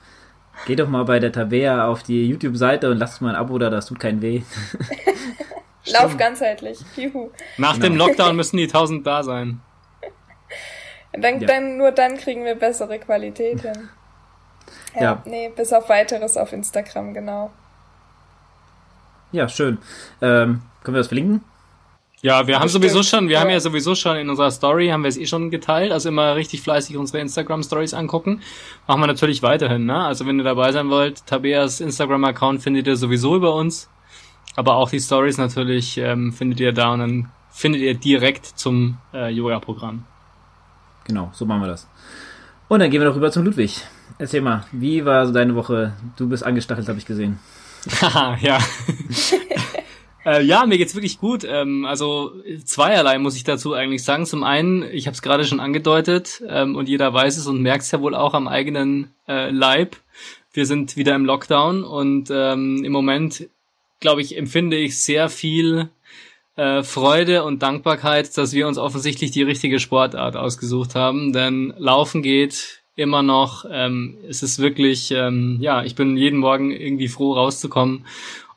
Geh 0.67 0.75
doch 0.75 0.89
mal 0.89 1.05
bei 1.05 1.19
der 1.19 1.33
Tabea 1.33 1.87
auf 1.87 2.03
die 2.03 2.27
YouTube-Seite 2.27 2.91
und 2.91 2.99
lass 2.99 3.21
mal 3.21 3.31
ein 3.31 3.37
Abo 3.37 3.59
da, 3.59 3.71
das 3.71 3.87
tut 3.87 4.01
keinen 4.01 4.21
weh. 4.21 4.43
Lauf 5.93 6.17
ganzheitlich. 6.17 6.79
Juhu. 6.97 7.31
Nach 7.57 7.75
genau. 7.75 7.87
dem 7.87 7.97
Lockdown 7.97 8.37
müssen 8.37 8.57
die 8.57 8.67
tausend 8.67 9.07
da 9.07 9.23
sein. 9.23 9.61
Dann, 11.13 11.41
ja. 11.41 11.47
dann, 11.47 11.77
nur 11.77 11.93
dann 11.93 12.17
kriegen 12.17 12.45
wir 12.45 12.55
bessere 12.55 12.99
Qualität 12.99 13.61
hin. 13.63 13.89
Ja, 14.95 15.03
ja, 15.03 15.23
nee, 15.25 15.51
bis 15.55 15.73
auf 15.73 15.89
weiteres 15.89 16.37
auf 16.37 16.53
Instagram, 16.53 17.15
genau. 17.15 17.51
Ja, 19.33 19.49
schön. 19.49 19.79
Ähm, 20.21 20.63
können 20.83 20.95
wir 20.97 21.01
das 21.01 21.09
verlinken? 21.09 21.45
Ja, 22.23 22.47
wir 22.47 22.61
haben 22.61 22.69
sowieso 22.69 23.03
schon, 23.03 23.29
wir 23.29 23.35
ja. 23.35 23.41
haben 23.41 23.51
ja 23.51 23.61
sowieso 23.61 23.95
schon 23.95 24.17
in 24.19 24.29
unserer 24.29 24.51
Story, 24.51 24.89
haben 24.89 25.03
wir 25.03 25.09
es 25.09 25.17
eh 25.17 25.27
schon 25.27 25.51
geteilt, 25.51 25.91
also 25.91 26.11
immer 26.11 26.35
richtig 26.37 26.61
fleißig 26.61 26.99
unsere 26.99 27.19
Instagram-Stories 27.21 27.95
angucken. 27.95 28.43
Machen 28.87 29.01
wir 29.01 29.07
natürlich 29.07 29.43
weiterhin, 29.43 29.87
ne? 29.87 30.05
Also 30.05 30.27
wenn 30.27 30.39
ihr 30.39 30.45
dabei 30.45 30.71
sein 30.73 30.91
wollt, 30.91 31.25
Tabeas 31.27 31.81
Instagram-Account 31.81 32.63
findet 32.63 32.87
ihr 32.89 32.97
sowieso 32.97 33.37
über 33.37 33.55
uns. 33.55 33.89
Aber 34.57 34.77
auch 34.77 34.91
die 34.91 35.01
Stories 35.01 35.39
natürlich 35.39 35.97
ähm, 35.99 36.33
findet 36.33 36.61
ihr 36.61 36.73
da 36.73 36.93
und 36.93 37.01
dann 37.01 37.31
findet 37.51 37.83
ihr 37.83 37.95
direkt 37.95 38.47
zum 38.47 38.99
äh, 39.13 39.31
Yoga-Programm. 39.31 40.05
Genau, 41.05 41.31
so 41.33 41.47
machen 41.47 41.63
wir 41.63 41.69
das. 41.69 41.89
Und 42.69 42.81
dann 42.81 42.91
gehen 42.91 43.01
wir 43.01 43.09
noch 43.09 43.17
rüber 43.17 43.33
zum 43.33 43.45
Ludwig. 43.45 43.85
Erzähl 44.19 44.43
mal, 44.43 44.65
wie 44.73 45.05
war 45.05 45.27
so 45.27 45.33
deine 45.33 45.55
Woche? 45.55 45.95
Du 46.17 46.29
bist 46.29 46.45
angestachelt, 46.45 46.89
habe 46.89 46.99
ich 46.99 47.07
gesehen. 47.07 47.39
Haha, 48.01 48.37
ja. 48.41 48.59
Äh, 50.25 50.43
ja, 50.43 50.67
mir 50.67 50.77
geht's 50.77 50.95
wirklich 50.95 51.19
gut. 51.19 51.45
Ähm, 51.49 51.87
also 51.87 52.33
zweierlei 52.65 53.19
muss 53.19 53.37
ich 53.37 53.45
dazu 53.45 53.73
eigentlich 53.73 54.05
sagen. 54.05 54.27
Zum 54.27 54.45
einen, 54.45 54.83
ich 54.83 55.07
habe 55.07 55.15
es 55.15 55.23
gerade 55.23 55.45
schon 55.45 55.61
angedeutet 55.61 56.43
ähm, 56.47 56.77
und 56.77 56.89
jeder 56.89 57.15
weiß 57.15 57.39
es 57.39 57.47
und 57.47 57.63
merkt 57.63 57.85
es 57.85 57.91
ja 57.91 58.03
wohl 58.03 58.15
auch 58.15 58.35
am 58.35 58.47
eigenen 58.47 59.15
äh, 59.27 59.51
Leib. 59.51 59.97
Wir 60.53 60.67
sind 60.67 60.97
wieder 60.97 61.15
im 61.15 61.25
Lockdown 61.25 61.85
und 61.85 62.29
ähm, 62.31 62.85
im 62.85 62.93
Moment, 62.93 63.49
glaube 64.01 64.23
ich, 64.23 64.37
empfinde 64.37 64.77
ich 64.77 65.01
sehr 65.01 65.29
viel 65.29 65.91
äh, 66.57 66.83
Freude 66.83 67.45
und 67.45 67.63
Dankbarkeit, 67.63 68.37
dass 68.37 68.53
wir 68.53 68.67
uns 68.67 68.79
offensichtlich 68.79 69.31
die 69.31 69.43
richtige 69.43 69.79
Sportart 69.79 70.37
ausgesucht 70.37 70.95
haben. 70.95 71.33
Denn 71.33 71.73
Laufen 71.79 72.23
geht 72.23 72.83
immer 72.97 73.23
noch. 73.23 73.65
Ähm, 73.71 74.19
es 74.29 74.43
ist 74.43 74.59
wirklich, 74.59 75.11
ähm, 75.11 75.59
ja, 75.61 75.83
ich 75.85 75.95
bin 75.95 76.17
jeden 76.17 76.39
Morgen 76.39 76.71
irgendwie 76.71 77.09
froh 77.09 77.33
rauszukommen 77.35 78.05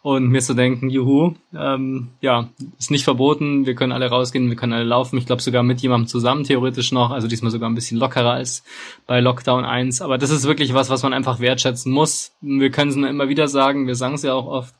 und 0.01 0.27
mir 0.27 0.41
zu 0.41 0.53
denken, 0.53 0.89
juhu, 0.89 1.35
ähm, 1.57 2.09
ja, 2.19 2.49
ist 2.77 2.91
nicht 2.91 3.05
verboten, 3.05 3.65
wir 3.65 3.73
können 3.73 3.93
alle 3.93 4.09
rausgehen, 4.09 4.49
wir 4.49 4.57
können 4.57 4.73
alle 4.73 4.83
laufen. 4.83 5.17
Ich 5.17 5.25
glaube 5.25 5.41
sogar 5.41 5.63
mit 5.63 5.81
jemandem 5.81 6.07
zusammen 6.07 6.43
theoretisch 6.43 6.91
noch, 6.91 7.11
also 7.11 7.29
diesmal 7.29 7.51
sogar 7.51 7.69
ein 7.69 7.75
bisschen 7.75 7.99
lockerer 7.99 8.33
als 8.33 8.65
bei 9.07 9.21
Lockdown 9.21 9.63
1. 9.63 10.01
Aber 10.01 10.17
das 10.17 10.29
ist 10.29 10.45
wirklich 10.45 10.73
was, 10.73 10.89
was 10.89 11.03
man 11.03 11.13
einfach 11.13 11.39
wertschätzen 11.39 11.93
muss. 11.93 12.33
Wir 12.41 12.69
können 12.69 12.89
es 12.89 12.97
nur 12.97 13.09
immer 13.09 13.29
wieder 13.29 13.47
sagen, 13.47 13.87
wir 13.87 13.95
sagen 13.95 14.15
es 14.15 14.23
ja 14.23 14.33
auch 14.33 14.47
oft. 14.47 14.75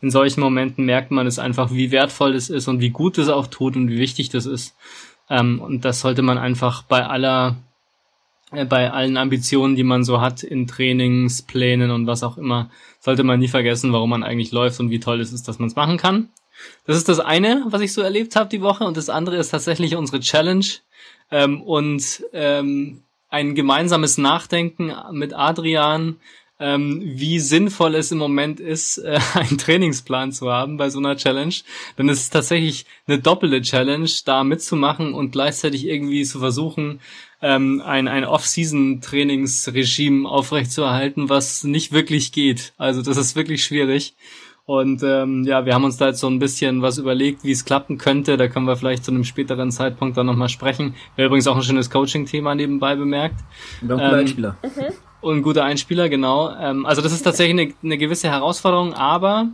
In 0.00 0.10
solchen 0.10 0.40
Momenten 0.40 0.84
merkt 0.84 1.10
man 1.10 1.26
es 1.26 1.38
einfach, 1.38 1.70
wie 1.72 1.90
wertvoll 1.90 2.34
es 2.34 2.50
ist 2.50 2.68
und 2.68 2.80
wie 2.80 2.90
gut 2.90 3.18
es 3.18 3.28
auch 3.28 3.46
tut 3.46 3.76
und 3.76 3.88
wie 3.88 3.98
wichtig 3.98 4.28
das 4.28 4.46
ist. 4.46 4.76
Ähm, 5.28 5.60
und 5.60 5.84
das 5.84 6.00
sollte 6.00 6.22
man 6.22 6.38
einfach 6.38 6.82
bei 6.82 7.06
aller 7.06 7.56
äh, 8.52 8.64
bei 8.64 8.90
allen 8.90 9.16
Ambitionen, 9.16 9.76
die 9.76 9.84
man 9.84 10.04
so 10.04 10.20
hat 10.20 10.42
in 10.42 10.66
Trainingsplänen 10.66 11.90
und 11.90 12.06
was 12.06 12.22
auch 12.22 12.38
immer, 12.38 12.70
sollte 13.00 13.24
man 13.24 13.40
nie 13.40 13.48
vergessen, 13.48 13.92
warum 13.92 14.10
man 14.10 14.22
eigentlich 14.22 14.52
läuft 14.52 14.80
und 14.80 14.90
wie 14.90 15.00
toll 15.00 15.20
es 15.20 15.32
ist, 15.32 15.48
dass 15.48 15.58
man 15.58 15.68
es 15.68 15.76
machen 15.76 15.96
kann. 15.96 16.30
Das 16.86 16.96
ist 16.96 17.08
das 17.08 17.20
eine, 17.20 17.64
was 17.68 17.82
ich 17.82 17.92
so 17.92 18.00
erlebt 18.00 18.36
habe 18.36 18.48
die 18.48 18.62
Woche 18.62 18.84
und 18.84 18.96
das 18.96 19.10
andere 19.10 19.36
ist 19.36 19.50
tatsächlich 19.50 19.96
unsere 19.96 20.20
Challenge 20.20 20.64
ähm, 21.30 21.60
und 21.60 22.24
ähm, 22.32 23.02
ein 23.28 23.54
gemeinsames 23.54 24.18
Nachdenken 24.18 24.92
mit 25.12 25.34
Adrian, 25.34 26.16
ähm, 26.58 27.02
wie 27.04 27.38
sinnvoll 27.38 27.94
es 27.94 28.10
im 28.12 28.18
Moment 28.18 28.60
ist, 28.60 28.98
äh, 28.98 29.18
einen 29.34 29.58
Trainingsplan 29.58 30.32
zu 30.32 30.50
haben 30.50 30.76
bei 30.76 30.90
so 30.90 30.98
einer 30.98 31.16
Challenge. 31.16 31.54
Denn 31.98 32.08
es 32.08 32.22
ist 32.22 32.30
tatsächlich 32.30 32.86
eine 33.06 33.18
doppelte 33.18 33.60
Challenge, 33.62 34.08
da 34.24 34.44
mitzumachen 34.44 35.14
und 35.14 35.32
gleichzeitig 35.32 35.86
irgendwie 35.86 36.24
zu 36.24 36.38
versuchen, 36.38 37.00
ähm, 37.42 37.82
ein, 37.84 38.08
ein 38.08 38.24
Off-Season-Trainingsregime 38.24 40.26
aufrechtzuerhalten, 40.28 41.28
was 41.28 41.64
nicht 41.64 41.92
wirklich 41.92 42.32
geht. 42.32 42.72
Also 42.78 43.02
das 43.02 43.18
ist 43.18 43.36
wirklich 43.36 43.64
schwierig. 43.64 44.14
Und 44.64 45.02
ähm, 45.04 45.44
ja, 45.44 45.64
wir 45.64 45.74
haben 45.74 45.84
uns 45.84 45.96
da 45.96 46.08
jetzt 46.08 46.18
so 46.18 46.26
ein 46.26 46.40
bisschen 46.40 46.82
was 46.82 46.98
überlegt, 46.98 47.44
wie 47.44 47.52
es 47.52 47.64
klappen 47.64 47.98
könnte. 47.98 48.36
Da 48.36 48.48
können 48.48 48.66
wir 48.66 48.76
vielleicht 48.76 49.04
zu 49.04 49.12
einem 49.12 49.22
späteren 49.22 49.70
Zeitpunkt 49.70 50.16
dann 50.16 50.26
nochmal 50.26 50.48
sprechen. 50.48 50.96
Wäre 51.14 51.26
übrigens 51.26 51.46
auch 51.46 51.54
ein 51.54 51.62
schönes 51.62 51.88
Coaching-Thema 51.88 52.56
nebenbei 52.56 52.96
bemerkt. 52.96 53.44
Und 53.80 53.92
auch 53.92 54.00
ähm, 54.00 54.14
Einspieler. 54.14 54.56
Mhm. 54.64 54.92
Und 55.20 55.38
ein 55.38 55.42
guter 55.42 55.64
Einspieler, 55.64 56.08
genau. 56.08 56.50
Ähm, 56.56 56.86
also 56.86 57.02
das 57.02 57.12
ist 57.12 57.22
tatsächlich 57.22 57.60
eine, 57.60 57.74
eine 57.82 57.98
gewisse 57.98 58.30
Herausforderung, 58.30 58.94
aber 58.94 59.48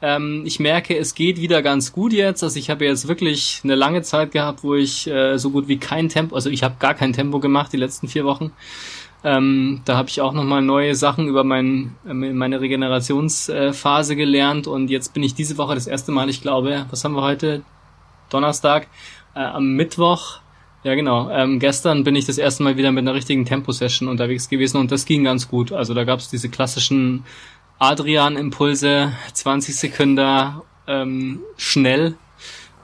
ähm, 0.00 0.42
ich 0.44 0.58
merke, 0.58 0.96
es 0.98 1.14
geht 1.14 1.40
wieder 1.40 1.62
ganz 1.62 1.92
gut 1.92 2.12
jetzt. 2.12 2.42
Also 2.42 2.58
ich 2.58 2.70
habe 2.70 2.84
jetzt 2.84 3.06
wirklich 3.06 3.60
eine 3.62 3.76
lange 3.76 4.02
Zeit 4.02 4.32
gehabt, 4.32 4.64
wo 4.64 4.74
ich 4.74 5.06
äh, 5.06 5.38
so 5.38 5.50
gut 5.50 5.68
wie 5.68 5.78
kein 5.78 6.08
Tempo, 6.08 6.34
also 6.34 6.50
ich 6.50 6.62
habe 6.64 6.74
gar 6.80 6.94
kein 6.94 7.12
Tempo 7.12 7.38
gemacht 7.38 7.72
die 7.72 7.76
letzten 7.76 8.08
vier 8.08 8.24
Wochen. 8.24 8.52
Ähm, 9.24 9.82
da 9.84 9.96
habe 9.96 10.08
ich 10.08 10.20
auch 10.20 10.32
nochmal 10.32 10.62
neue 10.62 10.96
Sachen 10.96 11.28
über 11.28 11.44
mein, 11.44 11.94
äh, 12.04 12.12
meine 12.12 12.60
Regenerationsphase 12.60 14.16
gelernt 14.16 14.66
und 14.66 14.90
jetzt 14.90 15.14
bin 15.14 15.22
ich 15.22 15.34
diese 15.34 15.56
Woche 15.58 15.76
das 15.76 15.86
erste 15.86 16.10
Mal, 16.10 16.28
ich 16.28 16.42
glaube, 16.42 16.86
was 16.90 17.04
haben 17.04 17.14
wir 17.14 17.22
heute? 17.22 17.62
Donnerstag, 18.30 18.88
äh, 19.34 19.40
am 19.40 19.74
Mittwoch 19.74 20.40
ja, 20.84 20.94
genau. 20.94 21.30
Ähm, 21.30 21.58
gestern 21.58 22.04
bin 22.04 22.16
ich 22.16 22.26
das 22.26 22.38
erste 22.38 22.62
Mal 22.62 22.76
wieder 22.76 22.90
mit 22.90 23.02
einer 23.02 23.14
richtigen 23.14 23.44
Tempo-Session 23.44 24.08
unterwegs 24.08 24.48
gewesen 24.48 24.78
und 24.78 24.90
das 24.90 25.04
ging 25.04 25.24
ganz 25.24 25.48
gut. 25.48 25.72
Also 25.72 25.94
da 25.94 26.04
gab 26.04 26.18
es 26.18 26.28
diese 26.28 26.48
klassischen 26.48 27.24
Adrian-Impulse, 27.78 29.12
20 29.32 29.76
Sekunden 29.76 30.60
ähm, 30.86 31.40
schnell 31.56 32.16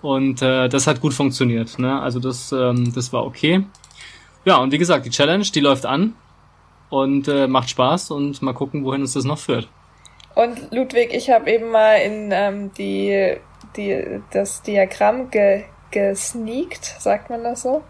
und 0.03 0.43
äh, 0.43 0.69
das 0.69 0.87
hat 0.87 1.01
gut 1.01 1.15
funktioniert. 1.15 1.79
Ne? 1.79 2.01
Also 2.01 2.21
das, 2.21 2.53
ähm, 2.53 2.93
das 2.95 3.13
war 3.13 3.25
okay. 3.25 3.65
Ja, 4.45 4.59
und 4.59 4.73
wie 4.73 4.79
gesagt, 4.79 5.05
die 5.07 5.11
Challenge, 5.11 5.45
die 5.45 5.61
läuft 5.61 5.85
an 5.85 6.15
und 6.91 7.29
äh, 7.29 7.47
macht 7.47 7.71
Spaß 7.71 8.13
und 8.13 8.41
mal 8.43 8.55
gucken, 8.55 8.85
wohin 8.85 9.03
uns 9.03 9.13
das 9.13 9.25
noch 9.25 9.39
führt. 9.39 9.69
Und 10.35 10.73
Ludwig, 10.73 11.13
ich 11.13 11.31
habe 11.31 11.51
eben 11.51 11.71
mal 11.71 11.97
in 11.97 12.31
ähm, 12.33 12.71
die, 12.79 13.37
die, 13.77 14.21
das 14.31 14.63
Diagramm 14.63 15.31
ge, 15.31 15.65
gesneakt, 15.91 16.85
sagt 16.99 17.31
man 17.31 17.45
das 17.45 17.63
so? 17.63 17.83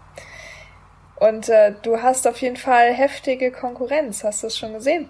Und 1.15 1.49
äh, 1.49 1.73
du 1.81 2.01
hast 2.01 2.27
auf 2.27 2.41
jeden 2.41 2.55
Fall 2.55 2.93
heftige 2.93 3.51
Konkurrenz. 3.51 4.23
Hast 4.23 4.43
du 4.43 4.47
es 4.47 4.57
schon 4.57 4.73
gesehen? 4.73 5.09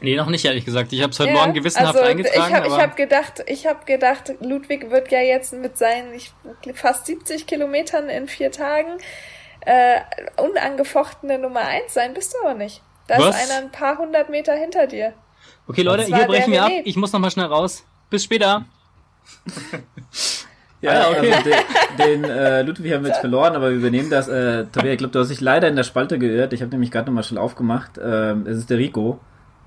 Nee, 0.00 0.16
noch 0.16 0.28
nicht, 0.28 0.44
ehrlich 0.44 0.64
gesagt. 0.64 0.92
Ich 0.92 1.02
habe 1.02 1.12
es 1.12 1.20
heute 1.20 1.30
ja, 1.30 1.36
Morgen 1.36 1.52
gewissenhaft 1.52 1.96
also, 1.96 2.08
eingetragen. 2.08 2.66
Ich 2.66 2.72
habe 2.72 2.82
hab 2.82 2.96
gedacht, 2.96 3.44
ich 3.46 3.66
habe 3.66 3.84
gedacht, 3.84 4.32
Ludwig 4.40 4.90
wird 4.90 5.12
ja 5.12 5.20
jetzt 5.20 5.52
mit 5.52 5.78
seinen 5.78 6.12
ich, 6.14 6.32
fast 6.74 7.06
70 7.06 7.46
Kilometern 7.46 8.08
in 8.08 8.26
vier 8.26 8.50
Tagen 8.50 8.98
äh, 9.60 10.00
unangefochtene 10.38 11.38
Nummer 11.38 11.60
eins 11.60 11.94
sein. 11.94 12.14
Bist 12.14 12.34
du 12.34 12.44
aber 12.44 12.54
nicht. 12.54 12.82
Da 13.06 13.18
Was? 13.18 13.36
ist 13.36 13.50
einer 13.50 13.66
ein 13.66 13.70
paar 13.70 13.98
hundert 13.98 14.28
Meter 14.28 14.54
hinter 14.54 14.86
dir. 14.86 15.12
Okay, 15.68 15.82
Leute, 15.82 16.04
hier 16.04 16.26
brechen 16.26 16.52
wir 16.52 16.64
ab. 16.64 16.72
Ich 16.84 16.96
muss 16.96 17.12
noch 17.12 17.20
mal 17.20 17.30
schnell 17.30 17.46
raus. 17.46 17.84
Bis 18.10 18.24
später. 18.24 18.64
Ja, 20.82 21.06
ah, 21.06 21.10
okay. 21.10 21.32
Also 21.32 21.50
den, 21.50 22.22
den 22.22 22.30
äh, 22.30 22.62
Ludwig 22.62 22.92
haben 22.92 23.04
wir 23.04 23.10
jetzt 23.10 23.20
verloren, 23.20 23.54
aber 23.54 23.70
wir 23.70 23.76
übernehmen 23.76 24.10
das. 24.10 24.28
Äh, 24.28 24.64
Tobias, 24.66 24.92
ich 24.92 24.98
glaube, 24.98 25.12
du 25.12 25.20
hast 25.20 25.28
dich 25.28 25.40
leider 25.40 25.68
in 25.68 25.76
der 25.76 25.84
Spalte 25.84 26.18
geirrt. 26.18 26.52
Ich 26.52 26.60
habe 26.60 26.72
nämlich 26.72 26.90
gerade 26.90 27.06
nochmal 27.06 27.22
schnell 27.22 27.38
aufgemacht. 27.38 27.92
Ähm, 28.02 28.46
es 28.46 28.58
ist 28.58 28.68
der 28.68 28.78
Rico. 28.78 29.20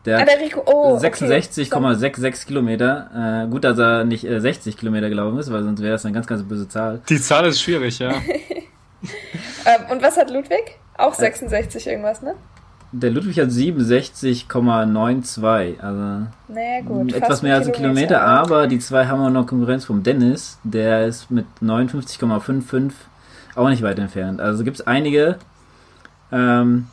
Der, 0.06 0.20
ah, 0.20 0.26
der 0.26 0.40
Rico, 0.40 0.62
oh, 0.66 0.98
66,66 0.98 2.16
okay. 2.16 2.32
Kilometer. 2.46 3.46
Äh, 3.46 3.50
gut, 3.50 3.64
dass 3.64 3.80
er 3.80 4.04
nicht 4.04 4.26
äh, 4.26 4.40
60 4.40 4.78
Kilometer 4.78 5.10
gelaufen 5.10 5.40
ist, 5.40 5.52
weil 5.52 5.64
sonst 5.64 5.82
wäre 5.82 5.94
das 5.94 6.06
eine 6.06 6.14
ganz, 6.14 6.28
ganz 6.28 6.44
böse 6.44 6.68
Zahl. 6.68 7.02
Die 7.10 7.20
Zahl 7.20 7.48
ist 7.48 7.62
schwierig, 7.62 7.98
ja. 7.98 8.12
ähm, 8.12 9.82
und 9.90 10.04
was 10.04 10.18
hat 10.18 10.30
Ludwig? 10.30 10.78
Auch 10.98 11.14
66 11.14 11.88
äh, 11.88 11.92
irgendwas, 11.92 12.22
ne? 12.22 12.36
Der 12.98 13.12
Ludwig 13.12 13.38
hat 13.40 13.50
67,92, 13.50 15.82
also 15.82 16.28
naja, 16.48 16.80
gut, 16.86 17.14
etwas 17.14 17.42
mehr 17.42 17.56
als 17.56 17.68
ein 17.68 17.74
Kilometer, 17.74 18.22
aber 18.22 18.68
die 18.68 18.80
zwei 18.80 19.08
haben 19.08 19.20
auch 19.20 19.30
noch 19.30 19.46
Konkurrenz 19.46 19.84
vom 19.84 20.02
Dennis, 20.02 20.60
der 20.64 21.06
ist 21.06 21.30
mit 21.30 21.46
59,55 21.62 22.94
auch 23.56 23.68
nicht 23.68 23.82
weit 23.82 24.00
entfernt. 24.00 24.40
Also 24.40 24.64
gibt 24.64 24.80
es 24.80 24.88
einige. 24.88 25.40
Ähm, 26.32 26.88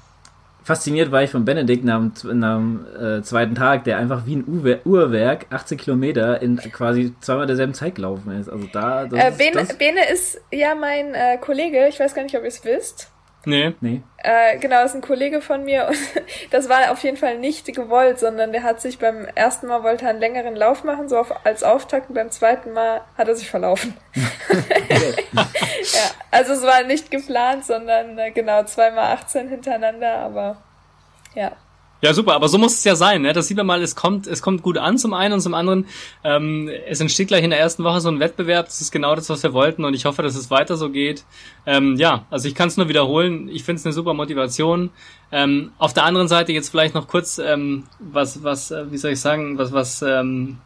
fasziniert 0.65 1.13
war 1.13 1.23
ich 1.23 1.31
von 1.31 1.45
Benedikt 1.45 1.85
nach 1.85 2.03
dem, 2.25 2.85
äh, 3.01 3.23
zweiten 3.23 3.55
Tag, 3.55 3.85
der 3.85 3.99
einfach 3.99 4.27
wie 4.27 4.35
ein 4.37 4.81
Uhrwerk 4.85 5.47
18 5.51 5.79
Kilometer 5.79 6.43
in 6.43 6.57
quasi 6.57 7.15
zweimal 7.21 7.47
derselben 7.47 7.75
Zeit 7.75 7.95
gelaufen 7.95 8.41
ist. 8.41 8.49
Also 8.49 8.67
da. 8.73 9.05
Äh, 9.05 9.31
Bene, 9.39 9.61
ist, 9.61 9.79
Bene 9.79 10.01
ist 10.13 10.41
ja 10.51 10.75
mein 10.75 11.15
äh, 11.15 11.39
Kollege, 11.41 11.87
ich 11.87 12.01
weiß 12.01 12.13
gar 12.13 12.25
nicht, 12.25 12.37
ob 12.37 12.43
ihr 12.43 12.49
es 12.49 12.65
wisst. 12.65 13.12
Nee. 13.45 13.75
Nee. 13.81 14.03
Äh, 14.19 14.59
genau, 14.59 14.83
das 14.83 14.93
ist 14.93 14.97
ein 14.97 15.03
Kollege 15.03 15.41
von 15.41 15.65
mir 15.65 15.89
und 15.89 15.97
das 16.51 16.69
war 16.69 16.93
auf 16.93 17.03
jeden 17.03 17.17
Fall 17.17 17.39
nicht 17.39 17.67
gewollt, 17.67 18.21
sondern 18.21 18.53
der 18.53 18.63
hat 18.63 18.81
sich 18.81 18.99
beim 18.99 19.25
ersten 19.35 19.67
Mal 19.67 19.83
wollte 19.83 20.07
einen 20.07 20.21
längeren 20.21 20.55
Lauf 20.55 20.85
machen, 20.85 21.09
so 21.09 21.19
auf, 21.19 21.35
als 21.45 21.63
Auftakt 21.63 22.09
und 22.09 22.15
beim 22.15 22.31
zweiten 22.31 22.73
Mal 22.73 23.01
hat 23.19 23.29
er 23.29 23.35
sich 23.35 23.51
verlaufen. 23.51 23.97
ja, 25.33 26.11
also 26.31 26.53
es 26.53 26.63
war 26.63 26.85
nicht 26.85 27.11
geplant, 27.11 27.65
sondern 27.65 28.17
äh, 28.19 28.31
genau 28.31 28.63
zweimal 28.65 29.13
18 29.13 29.49
hintereinander, 29.49 30.19
aber 30.19 30.63
ja. 31.35 31.53
Ja, 32.03 32.13
super, 32.15 32.35
aber 32.35 32.49
so 32.49 32.59
muss 32.59 32.75
es 32.75 32.83
ja 32.83 32.97
sein, 32.97 33.23
ne? 33.23 33.33
Das 33.33 33.47
sieht 33.47 33.57
man 33.57 33.67
mal, 33.67 33.81
es 33.81 33.95
kommt, 33.95 34.27
es 34.27 34.43
kommt 34.43 34.63
gut 34.63 34.77
an 34.77 34.99
zum 34.99 35.15
einen 35.15 35.35
und 35.35 35.41
zum 35.41 35.55
anderen, 35.55 35.87
ähm, 36.25 36.69
es 36.89 37.01
entsteht 37.01 37.29
gleich 37.29 37.45
in 37.45 37.51
der 37.51 37.61
ersten 37.61 37.85
Woche 37.85 38.01
so 38.01 38.09
ein 38.09 38.19
Wettbewerb, 38.19 38.67
das 38.67 38.81
ist 38.81 38.91
genau 38.91 39.15
das, 39.15 39.31
was 39.31 39.45
wir 39.45 39.53
wollten 39.53 39.85
und 39.85 39.95
ich 39.95 40.05
hoffe, 40.05 40.21
dass 40.23 40.35
es 40.35 40.51
weiter 40.51 40.77
so 40.77 40.91
geht. 40.91 41.25
Ähm, 41.65 41.95
ja, 41.97 42.27
also 42.29 42.49
ich 42.49 42.57
kann 42.57 42.67
es 42.67 42.77
nur 42.77 42.89
wiederholen, 42.89 43.49
ich 43.49 43.63
finde 43.63 43.79
es 43.79 43.87
eine 43.87 43.93
super 43.93 44.15
Motivation. 44.15 44.91
Ähm, 45.31 45.71
auf 45.79 45.93
der 45.93 46.03
anderen 46.05 46.27
Seite 46.27 46.53
jetzt 46.53 46.71
vielleicht 46.71 46.97
noch 46.97 47.07
kurz, 47.07 47.39
ähm, 47.39 47.85
was, 48.01 48.43
was, 48.43 48.73
äh, 48.73 48.91
wie 48.91 48.99
soll 48.99 49.13
ich 49.13 49.21
sagen, 49.21 49.57
was, 49.57 49.73
was, 49.73 50.03
ähm, 50.03 50.59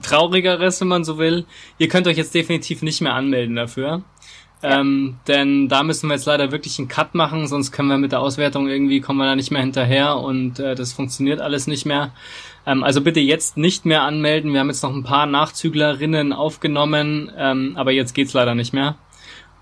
traurigeres, 0.00 0.80
wenn 0.80 0.88
man 0.88 1.04
so 1.04 1.18
will. 1.18 1.44
Ihr 1.78 1.88
könnt 1.88 2.06
euch 2.06 2.16
jetzt 2.16 2.34
definitiv 2.34 2.82
nicht 2.82 3.00
mehr 3.00 3.14
anmelden 3.14 3.56
dafür. 3.56 4.02
Ähm, 4.62 5.16
denn 5.26 5.68
da 5.68 5.82
müssen 5.82 6.08
wir 6.08 6.14
jetzt 6.14 6.26
leider 6.26 6.52
wirklich 6.52 6.78
einen 6.78 6.88
Cut 6.88 7.14
machen, 7.14 7.48
sonst 7.48 7.72
können 7.72 7.88
wir 7.88 7.98
mit 7.98 8.12
der 8.12 8.20
Auswertung 8.20 8.68
irgendwie, 8.68 9.00
kommen 9.00 9.18
wir 9.18 9.26
da 9.26 9.34
nicht 9.34 9.50
mehr 9.50 9.60
hinterher 9.60 10.16
und 10.16 10.60
äh, 10.60 10.76
das 10.76 10.92
funktioniert 10.92 11.40
alles 11.40 11.66
nicht 11.66 11.84
mehr. 11.84 12.12
Ähm, 12.64 12.84
also 12.84 13.00
bitte 13.00 13.20
jetzt 13.20 13.56
nicht 13.56 13.84
mehr 13.84 14.02
anmelden. 14.02 14.52
Wir 14.52 14.60
haben 14.60 14.68
jetzt 14.68 14.82
noch 14.82 14.94
ein 14.94 15.02
paar 15.02 15.26
Nachzüglerinnen 15.26 16.32
aufgenommen, 16.32 17.32
ähm, 17.36 17.72
aber 17.74 17.90
jetzt 17.90 18.14
geht's 18.14 18.34
leider 18.34 18.54
nicht 18.54 18.72
mehr. 18.72 18.96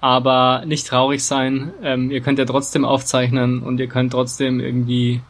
Aber 0.02 0.62
nicht 0.66 0.86
traurig 0.86 1.24
sein. 1.24 1.72
Ähm, 1.82 2.10
ihr 2.10 2.20
könnt 2.20 2.38
ja 2.38 2.44
trotzdem 2.44 2.84
aufzeichnen 2.84 3.62
und 3.62 3.80
ihr 3.80 3.86
könnt 3.86 4.12
trotzdem 4.12 4.60
irgendwie 4.60 5.20